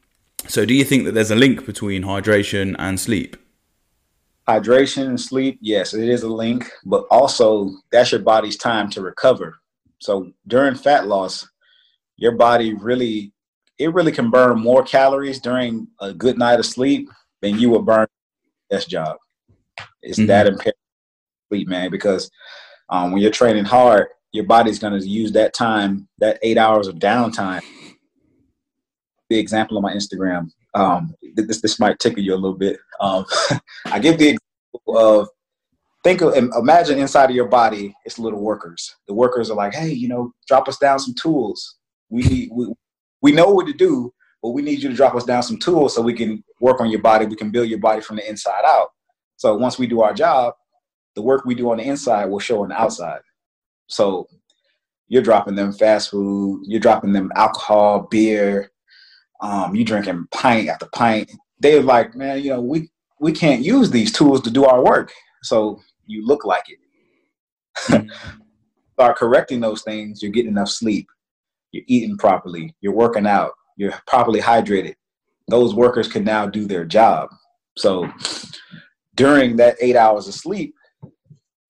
so, 0.49 0.65
do 0.65 0.75
you 0.75 0.85
think 0.85 1.05
that 1.05 1.13
there's 1.13 1.31
a 1.31 1.37
link 1.37 1.67
between 1.67 2.05
hydration 2.05 2.75
and 2.79 2.99
sleep? 2.99 3.37
Hydration 4.51 5.07
and 5.07 5.21
sleep, 5.21 5.59
yes, 5.61 5.95
it 5.95 6.09
is 6.09 6.25
a 6.25 6.29
link, 6.29 6.69
but 6.85 7.05
also 7.09 7.71
that's 7.93 8.11
your 8.11 8.21
body's 8.21 8.57
time 8.57 8.91
to 8.91 9.01
recover. 9.01 9.61
So 10.01 10.33
during 10.49 10.75
fat 10.75 11.07
loss, 11.07 11.49
your 12.17 12.33
body 12.33 12.75
really 12.75 13.33
it 13.79 13.95
really 13.95 14.11
can 14.11 14.29
burn 14.29 14.61
more 14.61 14.83
calories 14.83 15.41
during 15.41 15.87
a 16.01 16.13
good 16.13 16.37
night 16.37 16.59
of 16.59 16.67
sleep 16.67 17.09
than 17.43 17.61
you 17.61 17.71
would 17.71 17.87
burn 17.87 18.09
best 18.69 18.91
job. 18.91 19.17
It's 20.03 20.19
mm-hmm. 20.19 20.27
that 20.27 20.49
imperative 20.49 20.75
sleep, 21.49 21.69
man, 21.69 21.91
because 21.93 22.29
um, 22.89 23.13
when 23.13 23.23
you're 23.23 23.31
training 23.31 23.65
hard, 23.65 24.09
your 24.33 24.45
body's 24.45 24.81
going 24.81 24.99
to 25.01 25.07
use 25.07 25.31
that 25.33 25.55
time, 25.55 26.09
that 26.19 26.41
eight 26.43 26.59
hours 26.59 26.89
of 26.89 26.97
downtime. 26.97 27.63
The 29.29 29.39
example 29.39 29.77
on 29.77 29.83
my 29.85 29.95
Instagram, 29.95 30.51
um, 30.75 31.15
this 31.35 31.61
this 31.61 31.81
might 31.81 31.99
tickle 31.99 32.23
you 32.23 32.35
a 32.35 32.37
little 32.37 32.57
bit. 32.57 32.79
Um, 33.01 33.25
I 33.87 33.99
give 33.99 34.19
the 34.19 34.37
example 34.37 34.99
of 34.99 35.29
think 36.05 36.21
of 36.21 36.35
imagine 36.35 36.99
inside 36.99 37.31
of 37.31 37.37
your 37.37 37.49
body 37.49 37.95
it's 38.05 38.19
little 38.19 38.41
workers. 38.41 38.95
The 39.09 39.15
workers 39.15 39.51
are 39.51 39.57
like, 39.57 39.75
hey, 39.75 39.91
you 39.91 40.09
know, 40.09 40.33
drop 40.47 40.69
us 40.69 40.79
down 40.79 40.99
some 40.99 41.15
tools. 41.15 41.77
We 42.09 42.51
we, 42.53 42.73
we 43.23 43.33
know 43.33 43.51
what 43.51 43.67
to 43.67 43.73
do, 43.73 44.13
but 44.43 44.51
we 44.51 44.63
need 44.63 44.83
you 44.83 44.89
to 44.89 44.97
drop 44.97 45.15
us 45.15 45.25
down 45.25 45.43
some 45.43 45.59
tools 45.59 45.95
so 45.95 46.03
we 46.03 46.15
can 46.15 46.43
work 46.61 46.81
on 46.81 46.91
your 46.91 47.03
body. 47.03 47.27
We 47.27 47.37
can 47.37 47.51
build 47.51 47.69
your 47.69 47.81
body 47.81 48.01
from 48.01 48.17
the 48.17 48.29
inside 48.29 48.65
out. 48.65 48.89
So 49.37 49.57
once 49.57 49.79
we 49.79 49.87
do 49.87 50.03
our 50.03 50.15
job, 50.15 50.55
the 51.15 51.23
work 51.23 51.45
we 51.45 51.55
do 51.55 51.71
on 51.71 51.79
the 51.79 51.85
inside 51.85 52.27
will 52.27 52.39
show 52.39 52.63
on 52.63 52.69
the 52.69 52.81
outside. 52.81 53.21
So 53.89 54.29
you're 55.09 55.23
dropping 55.23 55.57
them 55.57 55.73
fast 55.73 56.11
food, 56.11 56.63
you're 56.67 56.81
dropping 56.81 57.13
them 57.13 57.33
alcohol, 57.35 58.07
beer, 58.11 58.70
um, 59.43 59.75
you 59.75 59.85
drinking 59.85 60.27
pint 60.33 60.69
after 60.69 60.87
pint. 60.95 61.31
They're 61.61 61.83
like, 61.83 62.15
man, 62.15 62.43
you 62.43 62.51
know, 62.51 62.61
we 62.61 62.91
we 63.21 63.33
can't 63.33 63.63
use 63.63 63.91
these 63.91 64.13
tools 64.13 64.41
to 64.43 64.51
do 64.51 64.65
our 64.65 64.83
work. 64.85 65.13
So 65.43 65.81
you 66.07 66.27
look 66.27 66.45
like 66.45 66.65
it. 66.69 66.79
Mm-hmm. 67.93 68.09
Start 68.95 69.17
correcting 69.17 69.61
those 69.61 69.83
things. 69.83 70.23
You're 70.23 70.33
getting 70.33 70.53
enough 70.53 70.69
sleep. 70.71 71.09
you're 71.73 71.85
eating 71.87 72.17
properly, 72.17 72.75
you're 72.81 72.95
working 72.95 73.27
out, 73.27 73.53
you're 73.77 73.95
properly 74.07 74.41
hydrated. 74.41 74.95
Those 75.49 75.75
workers 75.75 76.09
can 76.09 76.25
now 76.25 76.47
do 76.47 76.67
their 76.67 76.85
job. 76.85 77.31
So 77.77 78.09
during 79.15 79.57
that 79.57 79.77
eight 79.81 79.97
hours 79.97 80.29
of 80.29 80.35
sleep, 80.35 80.75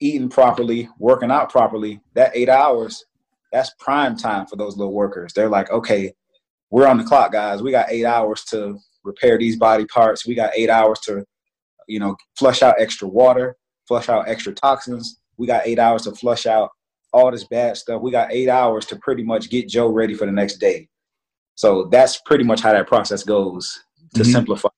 eating 0.01 0.29
properly, 0.29 0.89
working 0.99 1.31
out 1.31 1.51
properly, 1.51 2.01
that 2.15 2.33
eight 2.35 2.49
hours, 2.49 3.05
that's 3.53 3.73
prime 3.79 4.17
time 4.17 4.47
for 4.47 4.57
those 4.57 4.77
little 4.77 4.95
workers. 4.95 5.33
They're 5.35 5.49
like, 5.49 5.71
okay, 5.71 6.13
we're 6.71 6.87
on 6.87 6.99
the 6.99 7.05
clock, 7.05 7.33
guys. 7.33 7.63
We 7.63 7.71
got 7.71 7.91
eight 7.91 8.05
hours 8.05 8.45
to 8.47 8.79
repair 9.05 9.39
these 9.39 9.57
body 9.57 9.85
parts. 9.87 10.27
We 10.27 10.35
got 10.35 10.53
eight 10.55 10.71
hours 10.71 11.01
to, 11.01 11.25
you 11.89 11.99
know, 11.99 12.17
flush 12.39 12.63
out 12.63 12.77
extra 12.79 13.09
water, 13.09 13.57
flush 13.89 14.09
out 14.09 14.29
extra 14.29 14.55
toxins. 14.55 15.21
We 15.37 15.47
got 15.47 15.67
eight 15.67 15.79
hours 15.79 16.03
to 16.03 16.13
flush 16.13 16.47
out 16.47 16.71
all 17.13 17.31
this 17.31 17.45
bad 17.45 17.77
stuff. 17.77 18.03
We 18.03 18.11
got 18.11 18.33
eight 18.33 18.49
hours 18.49 18.87
to 18.87 18.97
pretty 18.97 19.25
much 19.25 19.51
get 19.51 19.69
Joe 19.69 19.89
ready 19.89 20.15
for 20.15 20.27
the 20.27 20.33
next 20.33 20.59
day. 20.59 20.89
So 21.57 21.89
that's 21.91 22.21
pretty 22.25 22.45
much 22.45 22.61
how 22.61 22.73
that 22.73 22.87
process 22.87 23.25
goes 23.25 23.83
to 24.15 24.23
mm-hmm. 24.23 24.33
simplify, 24.33 24.69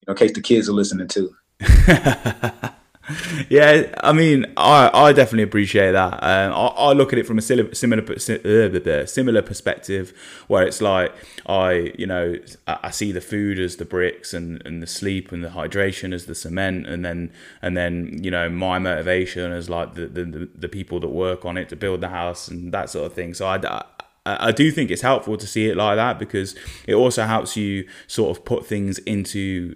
you 0.00 0.06
know, 0.06 0.12
in 0.12 0.16
case 0.16 0.32
the 0.32 0.40
kids 0.40 0.68
are 0.68 0.72
listening 0.72 1.08
too. 1.08 1.34
yeah, 3.48 3.94
I 4.02 4.12
mean, 4.12 4.46
I, 4.56 4.90
I 4.92 5.12
definitely 5.12 5.44
appreciate 5.44 5.92
that. 5.92 6.14
Um, 6.22 6.52
I, 6.52 6.66
I, 6.66 6.92
look 6.92 7.12
at 7.12 7.18
it 7.18 7.26
from 7.26 7.38
a 7.38 7.42
similar 7.42 7.74
similar 7.74 9.06
similar 9.06 9.42
perspective, 9.42 10.12
where 10.46 10.66
it's 10.66 10.80
like 10.80 11.14
I, 11.46 11.92
you 11.98 12.06
know, 12.06 12.36
I, 12.66 12.90
see 12.90 13.12
the 13.12 13.20
food 13.20 13.58
as 13.58 13.76
the 13.76 13.84
bricks 13.84 14.34
and, 14.34 14.62
and 14.66 14.82
the 14.82 14.86
sleep 14.86 15.32
and 15.32 15.42
the 15.42 15.48
hydration 15.48 16.12
as 16.12 16.26
the 16.26 16.34
cement, 16.34 16.86
and 16.86 17.04
then 17.04 17.32
and 17.62 17.76
then 17.76 18.22
you 18.22 18.30
know 18.30 18.48
my 18.48 18.78
motivation 18.78 19.52
as 19.52 19.70
like 19.70 19.94
the 19.94 20.06
the, 20.06 20.48
the 20.54 20.68
people 20.68 21.00
that 21.00 21.08
work 21.08 21.44
on 21.44 21.56
it 21.56 21.68
to 21.70 21.76
build 21.76 22.00
the 22.00 22.08
house 22.08 22.48
and 22.48 22.72
that 22.72 22.90
sort 22.90 23.06
of 23.06 23.14
thing. 23.14 23.32
So 23.32 23.46
I, 23.46 23.84
I 24.26 24.52
do 24.52 24.70
think 24.70 24.90
it's 24.90 25.02
helpful 25.02 25.36
to 25.38 25.46
see 25.46 25.68
it 25.68 25.76
like 25.76 25.96
that 25.96 26.18
because 26.18 26.54
it 26.86 26.94
also 26.94 27.24
helps 27.24 27.56
you 27.56 27.88
sort 28.06 28.36
of 28.36 28.44
put 28.44 28.66
things 28.66 28.98
into 28.98 29.74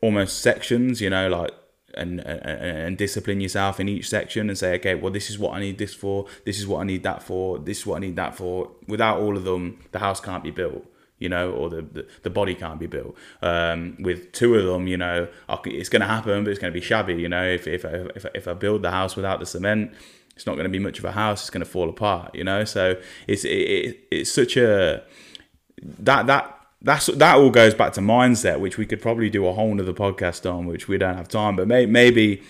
almost 0.00 0.40
sections, 0.40 1.00
you 1.00 1.10
know, 1.10 1.28
like 1.28 1.50
and, 1.98 2.20
and, 2.20 2.40
and 2.40 2.98
discipline 2.98 3.40
yourself 3.40 3.80
in 3.80 3.88
each 3.88 4.08
section 4.08 4.48
and 4.48 4.56
say, 4.56 4.74
okay, 4.76 4.94
well, 4.94 5.12
this 5.12 5.30
is 5.30 5.38
what 5.38 5.54
I 5.54 5.60
need 5.60 5.78
this 5.78 5.94
for, 5.94 6.26
this 6.44 6.58
is 6.58 6.66
what 6.66 6.80
I 6.80 6.84
need 6.84 7.02
that 7.02 7.22
for, 7.22 7.58
this 7.58 7.78
is 7.78 7.86
what 7.86 7.96
I 7.96 8.00
need 8.00 8.16
that 8.16 8.34
for. 8.34 8.70
Without 8.86 9.20
all 9.20 9.36
of 9.36 9.44
them, 9.44 9.80
the 9.92 9.98
house 9.98 10.20
can't 10.20 10.42
be 10.42 10.50
built, 10.50 10.84
you 11.18 11.28
know, 11.28 11.50
or 11.50 11.68
the, 11.70 11.82
the, 11.82 12.06
the 12.22 12.30
body 12.30 12.54
can't 12.54 12.80
be 12.80 12.86
built. 12.86 13.16
Um, 13.42 13.96
with 14.00 14.32
two 14.32 14.54
of 14.54 14.64
them, 14.64 14.86
you 14.86 14.96
know, 14.96 15.28
it's 15.64 15.88
going 15.88 16.02
to 16.02 16.08
happen, 16.08 16.44
but 16.44 16.50
it's 16.50 16.60
going 16.60 16.72
to 16.72 16.78
be 16.78 16.84
shabby, 16.84 17.14
you 17.14 17.28
know. 17.28 17.44
If, 17.44 17.66
if, 17.66 17.84
if, 17.84 18.26
if 18.34 18.48
I 18.48 18.54
build 18.54 18.82
the 18.82 18.90
house 18.90 19.16
without 19.16 19.40
the 19.40 19.46
cement, 19.46 19.92
it's 20.34 20.46
not 20.46 20.54
going 20.54 20.64
to 20.64 20.70
be 20.70 20.78
much 20.78 20.98
of 20.98 21.04
a 21.04 21.12
house, 21.12 21.42
it's 21.42 21.50
going 21.50 21.64
to 21.64 21.70
fall 21.70 21.88
apart, 21.88 22.34
you 22.34 22.44
know. 22.44 22.64
So 22.64 22.96
it's, 23.26 23.44
it, 23.44 23.48
it, 23.48 23.98
it's 24.10 24.30
such 24.30 24.56
a, 24.56 25.02
that, 25.82 26.26
that, 26.26 26.57
that's 26.82 27.06
that 27.06 27.36
all 27.36 27.50
goes 27.50 27.74
back 27.74 27.92
to 27.94 28.00
mindset, 28.00 28.60
which 28.60 28.78
we 28.78 28.86
could 28.86 29.02
probably 29.02 29.30
do 29.30 29.46
a 29.46 29.52
whole 29.52 29.74
nother 29.74 29.92
podcast 29.92 30.50
on, 30.50 30.66
which 30.66 30.88
we 30.88 30.98
don't 30.98 31.16
have 31.16 31.28
time. 31.28 31.56
But 31.56 31.66
may, 31.66 31.86
maybe 31.86 32.42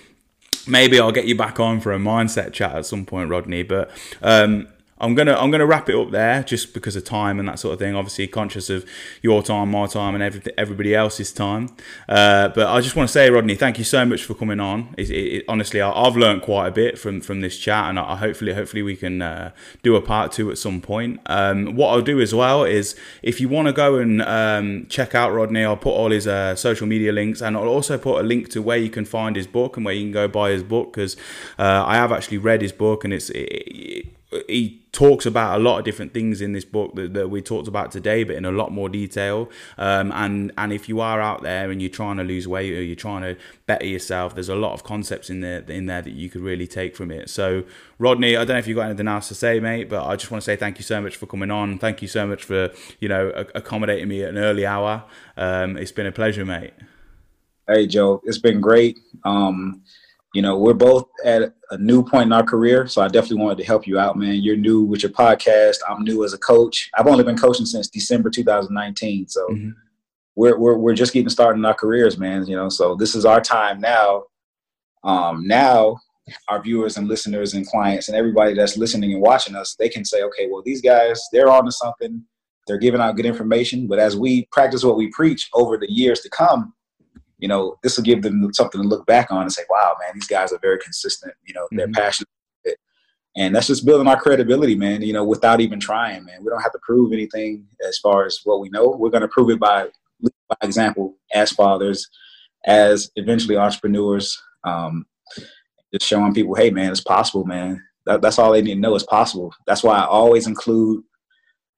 maybe 0.66 1.00
I'll 1.00 1.12
get 1.12 1.26
you 1.26 1.36
back 1.36 1.58
on 1.58 1.80
for 1.80 1.92
a 1.92 1.98
mindset 1.98 2.52
chat 2.52 2.74
at 2.74 2.86
some 2.86 3.06
point, 3.06 3.30
Rodney. 3.30 3.62
But 3.62 3.90
um, 4.22 4.68
I'm 5.00 5.14
gonna 5.14 5.34
I'm 5.34 5.50
gonna 5.50 5.66
wrap 5.66 5.88
it 5.88 5.94
up 5.94 6.10
there 6.10 6.42
just 6.42 6.74
because 6.74 6.96
of 6.96 7.04
time 7.04 7.38
and 7.38 7.48
that 7.48 7.58
sort 7.58 7.74
of 7.74 7.78
thing. 7.78 7.94
Obviously, 7.94 8.26
conscious 8.26 8.68
of 8.70 8.84
your 9.22 9.42
time, 9.42 9.70
my 9.70 9.86
time, 9.86 10.14
and 10.14 10.22
every, 10.22 10.42
everybody 10.56 10.94
else's 10.94 11.32
time. 11.32 11.70
Uh, 12.08 12.48
but 12.48 12.66
I 12.66 12.80
just 12.80 12.96
want 12.96 13.08
to 13.08 13.12
say, 13.12 13.30
Rodney, 13.30 13.54
thank 13.54 13.78
you 13.78 13.84
so 13.84 14.04
much 14.04 14.24
for 14.24 14.34
coming 14.34 14.60
on. 14.60 14.94
It, 14.98 15.10
it, 15.10 15.44
honestly, 15.48 15.80
I, 15.80 16.04
have 16.04 16.16
learned 16.16 16.42
quite 16.42 16.68
a 16.68 16.70
bit 16.70 16.98
from 16.98 17.20
from 17.20 17.40
this 17.40 17.58
chat, 17.58 17.90
and 17.90 17.98
I, 17.98 18.16
hopefully 18.16 18.54
hopefully 18.54 18.82
we 18.82 18.96
can 18.96 19.22
uh, 19.22 19.52
do 19.82 19.94
a 19.96 20.02
part 20.02 20.32
two 20.32 20.50
at 20.50 20.58
some 20.58 20.80
point. 20.80 21.20
Um, 21.26 21.76
what 21.76 21.90
I'll 21.90 22.02
do 22.02 22.20
as 22.20 22.34
well 22.34 22.64
is 22.64 22.96
if 23.22 23.40
you 23.40 23.48
want 23.48 23.68
to 23.68 23.72
go 23.72 23.96
and 23.96 24.22
um, 24.22 24.86
check 24.88 25.14
out 25.14 25.32
Rodney, 25.32 25.64
I'll 25.64 25.76
put 25.76 25.92
all 25.92 26.10
his 26.10 26.26
uh, 26.26 26.56
social 26.56 26.86
media 26.86 27.12
links, 27.12 27.40
and 27.40 27.56
I'll 27.56 27.68
also 27.68 27.98
put 27.98 28.20
a 28.20 28.22
link 28.22 28.48
to 28.50 28.62
where 28.62 28.78
you 28.78 28.90
can 28.90 29.04
find 29.04 29.36
his 29.36 29.46
book 29.46 29.76
and 29.76 29.84
where 29.86 29.94
you 29.94 30.04
can 30.04 30.12
go 30.12 30.26
buy 30.28 30.50
his 30.50 30.62
book 30.62 30.92
because 30.92 31.16
uh, 31.58 31.84
I 31.86 31.94
have 31.94 32.12
actually 32.12 32.38
read 32.38 32.62
his 32.62 32.72
book, 32.72 33.04
and 33.04 33.12
it's 33.12 33.30
it, 33.30 34.17
he 34.46 34.84
talks 34.92 35.24
about 35.24 35.58
a 35.58 35.62
lot 35.62 35.78
of 35.78 35.84
different 35.84 36.12
things 36.12 36.42
in 36.42 36.52
this 36.52 36.64
book 36.64 36.94
that, 36.96 37.14
that, 37.14 37.30
we 37.30 37.40
talked 37.40 37.66
about 37.66 37.90
today, 37.90 38.24
but 38.24 38.36
in 38.36 38.44
a 38.44 38.50
lot 38.50 38.70
more 38.70 38.88
detail. 38.88 39.48
Um, 39.78 40.12
and 40.12 40.52
and 40.58 40.72
if 40.72 40.88
you 40.88 41.00
are 41.00 41.20
out 41.20 41.42
there 41.42 41.70
and 41.70 41.80
you're 41.80 41.90
trying 41.90 42.18
to 42.18 42.24
lose 42.24 42.46
weight 42.46 42.72
or 42.74 42.82
you're 42.82 42.94
trying 42.94 43.22
to 43.22 43.40
better 43.66 43.86
yourself, 43.86 44.34
there's 44.34 44.50
a 44.50 44.54
lot 44.54 44.74
of 44.74 44.84
concepts 44.84 45.30
in 45.30 45.40
there 45.40 45.60
in 45.60 45.86
there 45.86 46.02
that 46.02 46.12
you 46.12 46.28
could 46.28 46.42
really 46.42 46.66
take 46.66 46.94
from 46.94 47.10
it. 47.10 47.30
So, 47.30 47.64
Rodney, 47.98 48.36
I 48.36 48.40
don't 48.40 48.54
know 48.54 48.58
if 48.58 48.66
you've 48.66 48.76
got 48.76 48.86
anything 48.86 49.08
else 49.08 49.28
to 49.28 49.34
say, 49.34 49.60
mate, 49.60 49.88
but 49.88 50.06
I 50.06 50.16
just 50.16 50.30
want 50.30 50.42
to 50.42 50.44
say 50.44 50.56
thank 50.56 50.78
you 50.78 50.84
so 50.84 51.00
much 51.00 51.16
for 51.16 51.26
coming 51.26 51.50
on. 51.50 51.78
Thank 51.78 52.02
you 52.02 52.08
so 52.08 52.26
much 52.26 52.44
for 52.44 52.70
you 53.00 53.08
know 53.08 53.30
accommodating 53.54 54.08
me 54.08 54.22
at 54.22 54.30
an 54.30 54.38
early 54.38 54.66
hour. 54.66 55.04
Um, 55.38 55.78
it's 55.78 55.92
been 55.92 56.06
a 56.06 56.12
pleasure, 56.12 56.44
mate. 56.44 56.74
Hey, 57.66 57.86
Joe, 57.86 58.20
it's 58.24 58.38
been 58.38 58.60
great. 58.60 58.98
Um, 59.24 59.82
you 60.34 60.42
know, 60.42 60.58
we're 60.58 60.74
both 60.74 61.08
at 61.24 61.54
a 61.70 61.78
new 61.78 62.02
point 62.02 62.26
in 62.26 62.32
our 62.32 62.42
career. 62.42 62.86
So 62.86 63.00
I 63.00 63.08
definitely 63.08 63.42
wanted 63.42 63.58
to 63.58 63.64
help 63.64 63.86
you 63.86 63.98
out, 63.98 64.16
man. 64.16 64.36
You're 64.36 64.56
new 64.56 64.82
with 64.82 65.02
your 65.02 65.12
podcast. 65.12 65.76
I'm 65.88 66.04
new 66.04 66.24
as 66.24 66.34
a 66.34 66.38
coach. 66.38 66.90
I've 66.94 67.06
only 67.06 67.24
been 67.24 67.36
coaching 67.36 67.66
since 67.66 67.88
December 67.88 68.28
2019. 68.28 69.28
So 69.28 69.46
mm-hmm. 69.48 69.70
we're, 70.36 70.58
we're, 70.58 70.76
we're 70.76 70.94
just 70.94 71.14
getting 71.14 71.30
started 71.30 71.58
in 71.58 71.64
our 71.64 71.74
careers, 71.74 72.18
man. 72.18 72.46
You 72.46 72.56
know, 72.56 72.68
so 72.68 72.94
this 72.94 73.14
is 73.14 73.24
our 73.24 73.40
time 73.40 73.80
now. 73.80 74.24
Um, 75.02 75.46
now 75.46 75.98
our 76.48 76.62
viewers 76.62 76.98
and 76.98 77.08
listeners 77.08 77.54
and 77.54 77.66
clients 77.66 78.08
and 78.08 78.16
everybody 78.16 78.52
that's 78.52 78.76
listening 78.76 79.12
and 79.12 79.22
watching 79.22 79.54
us, 79.54 79.76
they 79.78 79.88
can 79.88 80.04
say, 80.04 80.22
okay, 80.22 80.48
well, 80.50 80.62
these 80.62 80.82
guys, 80.82 81.22
they're 81.32 81.48
on 81.48 81.64
to 81.64 81.72
something. 81.72 82.22
They're 82.66 82.78
giving 82.78 83.00
out 83.00 83.16
good 83.16 83.24
information. 83.24 83.86
But 83.86 83.98
as 83.98 84.14
we 84.14 84.46
practice 84.52 84.84
what 84.84 84.98
we 84.98 85.10
preach 85.10 85.48
over 85.54 85.78
the 85.78 85.90
years 85.90 86.20
to 86.20 86.28
come, 86.28 86.74
you 87.38 87.48
know, 87.48 87.76
this 87.82 87.96
will 87.96 88.04
give 88.04 88.22
them 88.22 88.52
something 88.52 88.82
to 88.82 88.86
look 88.88 89.06
back 89.06 89.30
on 89.30 89.42
and 89.42 89.52
say, 89.52 89.62
wow, 89.70 89.96
man, 90.00 90.10
these 90.14 90.26
guys 90.26 90.52
are 90.52 90.58
very 90.60 90.78
consistent. 90.78 91.32
You 91.46 91.54
know, 91.54 91.68
they're 91.70 91.86
mm-hmm. 91.86 91.94
passionate. 91.94 92.28
And 93.36 93.54
that's 93.54 93.68
just 93.68 93.86
building 93.86 94.08
our 94.08 94.20
credibility, 94.20 94.74
man, 94.74 95.02
you 95.02 95.12
know, 95.12 95.22
without 95.22 95.60
even 95.60 95.78
trying, 95.78 96.24
man. 96.24 96.42
We 96.42 96.50
don't 96.50 96.62
have 96.62 96.72
to 96.72 96.80
prove 96.82 97.12
anything 97.12 97.66
as 97.86 97.98
far 97.98 98.26
as 98.26 98.40
what 98.42 98.60
we 98.60 98.68
know. 98.70 98.88
We're 98.88 99.10
going 99.10 99.22
to 99.22 99.28
prove 99.28 99.50
it 99.50 99.60
by, 99.60 99.88
by 100.20 100.56
example 100.62 101.16
as 101.32 101.52
fathers, 101.52 102.08
as 102.66 103.10
eventually 103.14 103.56
entrepreneurs, 103.56 104.36
um, 104.64 105.06
just 105.94 106.06
showing 106.06 106.34
people, 106.34 106.56
hey, 106.56 106.70
man, 106.70 106.90
it's 106.90 107.00
possible, 107.00 107.44
man. 107.44 107.80
That, 108.06 108.22
that's 108.22 108.40
all 108.40 108.50
they 108.50 108.62
need 108.62 108.74
to 108.74 108.80
know 108.80 108.96
is 108.96 109.04
possible. 109.04 109.54
That's 109.66 109.84
why 109.84 109.98
I 109.98 110.06
always 110.06 110.48
include 110.48 111.04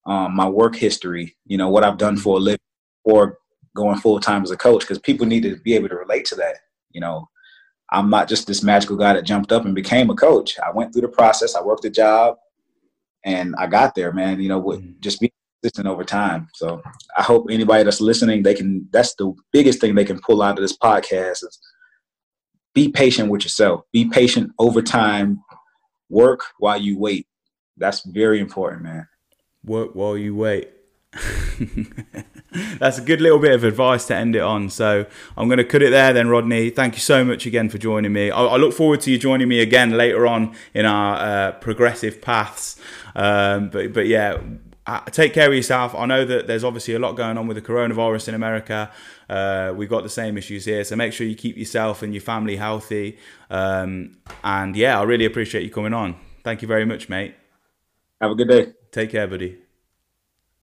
um, 0.06 0.34
my 0.34 0.48
work 0.48 0.74
history, 0.74 1.36
you 1.44 1.58
know, 1.58 1.68
what 1.68 1.84
I've 1.84 1.98
done 1.98 2.16
for 2.16 2.38
a 2.38 2.40
living 2.40 2.58
or 3.04 3.38
going 3.74 3.98
full 3.98 4.20
time 4.20 4.42
as 4.42 4.50
a 4.50 4.56
coach 4.56 4.80
because 4.80 4.98
people 4.98 5.26
need 5.26 5.42
to 5.42 5.56
be 5.56 5.74
able 5.74 5.88
to 5.88 5.96
relate 5.96 6.24
to 6.26 6.34
that. 6.36 6.56
You 6.90 7.00
know, 7.00 7.28
I'm 7.90 8.10
not 8.10 8.28
just 8.28 8.46
this 8.46 8.62
magical 8.62 8.96
guy 8.96 9.12
that 9.14 9.24
jumped 9.24 9.52
up 9.52 9.64
and 9.64 9.74
became 9.74 10.10
a 10.10 10.14
coach. 10.14 10.58
I 10.58 10.70
went 10.70 10.92
through 10.92 11.02
the 11.02 11.08
process. 11.08 11.54
I 11.54 11.62
worked 11.62 11.84
a 11.84 11.90
job, 11.90 12.36
and 13.24 13.54
I 13.58 13.66
got 13.66 13.94
there, 13.94 14.12
man. 14.12 14.40
You 14.40 14.48
know, 14.48 14.58
with 14.58 14.80
mm-hmm. 14.80 15.00
just 15.00 15.20
being 15.20 15.32
consistent 15.62 15.88
over 15.88 16.04
time. 16.04 16.48
So 16.54 16.82
I 17.16 17.22
hope 17.22 17.46
anybody 17.50 17.84
that's 17.84 18.00
listening, 18.00 18.42
they 18.42 18.54
can. 18.54 18.88
That's 18.92 19.14
the 19.14 19.32
biggest 19.52 19.80
thing 19.80 19.94
they 19.94 20.04
can 20.04 20.20
pull 20.20 20.42
out 20.42 20.58
of 20.58 20.62
this 20.62 20.76
podcast 20.76 21.44
is 21.44 21.58
be 22.74 22.90
patient 22.90 23.30
with 23.30 23.42
yourself. 23.42 23.82
Be 23.92 24.08
patient 24.08 24.52
over 24.58 24.82
time. 24.82 25.42
Work 26.08 26.40
while 26.58 26.80
you 26.80 26.98
wait. 26.98 27.26
That's 27.76 28.04
very 28.04 28.40
important, 28.40 28.82
man. 28.82 29.08
Work 29.64 29.94
while 29.94 30.16
you 30.16 30.34
wait. 30.34 30.70
That's 32.78 32.98
a 32.98 33.02
good 33.02 33.20
little 33.20 33.38
bit 33.38 33.52
of 33.52 33.64
advice 33.64 34.06
to 34.06 34.16
end 34.16 34.36
it 34.36 34.42
on. 34.42 34.70
So 34.70 35.06
I'm 35.36 35.48
going 35.48 35.58
to 35.58 35.64
cut 35.64 35.82
it 35.82 35.90
there 35.90 36.12
then, 36.12 36.28
Rodney. 36.28 36.70
Thank 36.70 36.94
you 36.94 37.00
so 37.00 37.24
much 37.24 37.46
again 37.46 37.68
for 37.68 37.78
joining 37.78 38.12
me. 38.12 38.30
I, 38.30 38.44
I 38.44 38.56
look 38.56 38.72
forward 38.72 39.00
to 39.02 39.10
you 39.10 39.18
joining 39.18 39.48
me 39.48 39.60
again 39.60 39.92
later 39.96 40.26
on 40.26 40.54
in 40.74 40.86
our 40.86 41.16
uh, 41.16 41.52
progressive 41.52 42.20
paths. 42.20 42.80
Um, 43.14 43.70
but 43.70 43.92
but 43.92 44.06
yeah. 44.06 44.38
Uh, 44.86 44.98
take 45.04 45.32
care 45.34 45.46
of 45.46 45.54
yourself. 45.54 45.94
I 45.94 46.06
know 46.06 46.24
that 46.24 46.48
there's 46.48 46.64
obviously 46.64 46.94
a 46.94 46.98
lot 46.98 47.12
going 47.12 47.38
on 47.38 47.46
with 47.46 47.54
the 47.54 47.62
coronavirus 47.62 48.28
in 48.28 48.34
America. 48.34 48.90
Uh, 49.28 49.72
we've 49.76 49.90
got 49.90 50.02
the 50.02 50.08
same 50.08 50.36
issues 50.36 50.64
here, 50.64 50.82
so 50.82 50.96
make 50.96 51.12
sure 51.12 51.26
you 51.26 51.36
keep 51.36 51.56
yourself 51.56 52.02
and 52.02 52.12
your 52.12 52.22
family 52.22 52.56
healthy. 52.56 53.18
Um, 53.50 54.16
and 54.42 54.74
yeah, 54.74 54.98
I 54.98 55.04
really 55.04 55.26
appreciate 55.26 55.62
you 55.62 55.70
coming 55.70 55.92
on. 55.92 56.16
Thank 56.42 56.62
you 56.62 56.66
very 56.66 56.86
much, 56.86 57.08
mate. 57.08 57.34
Have 58.20 58.32
a 58.32 58.34
good 58.34 58.48
day. 58.48 58.72
Take 58.90 59.10
care, 59.10 59.28
buddy. 59.28 59.69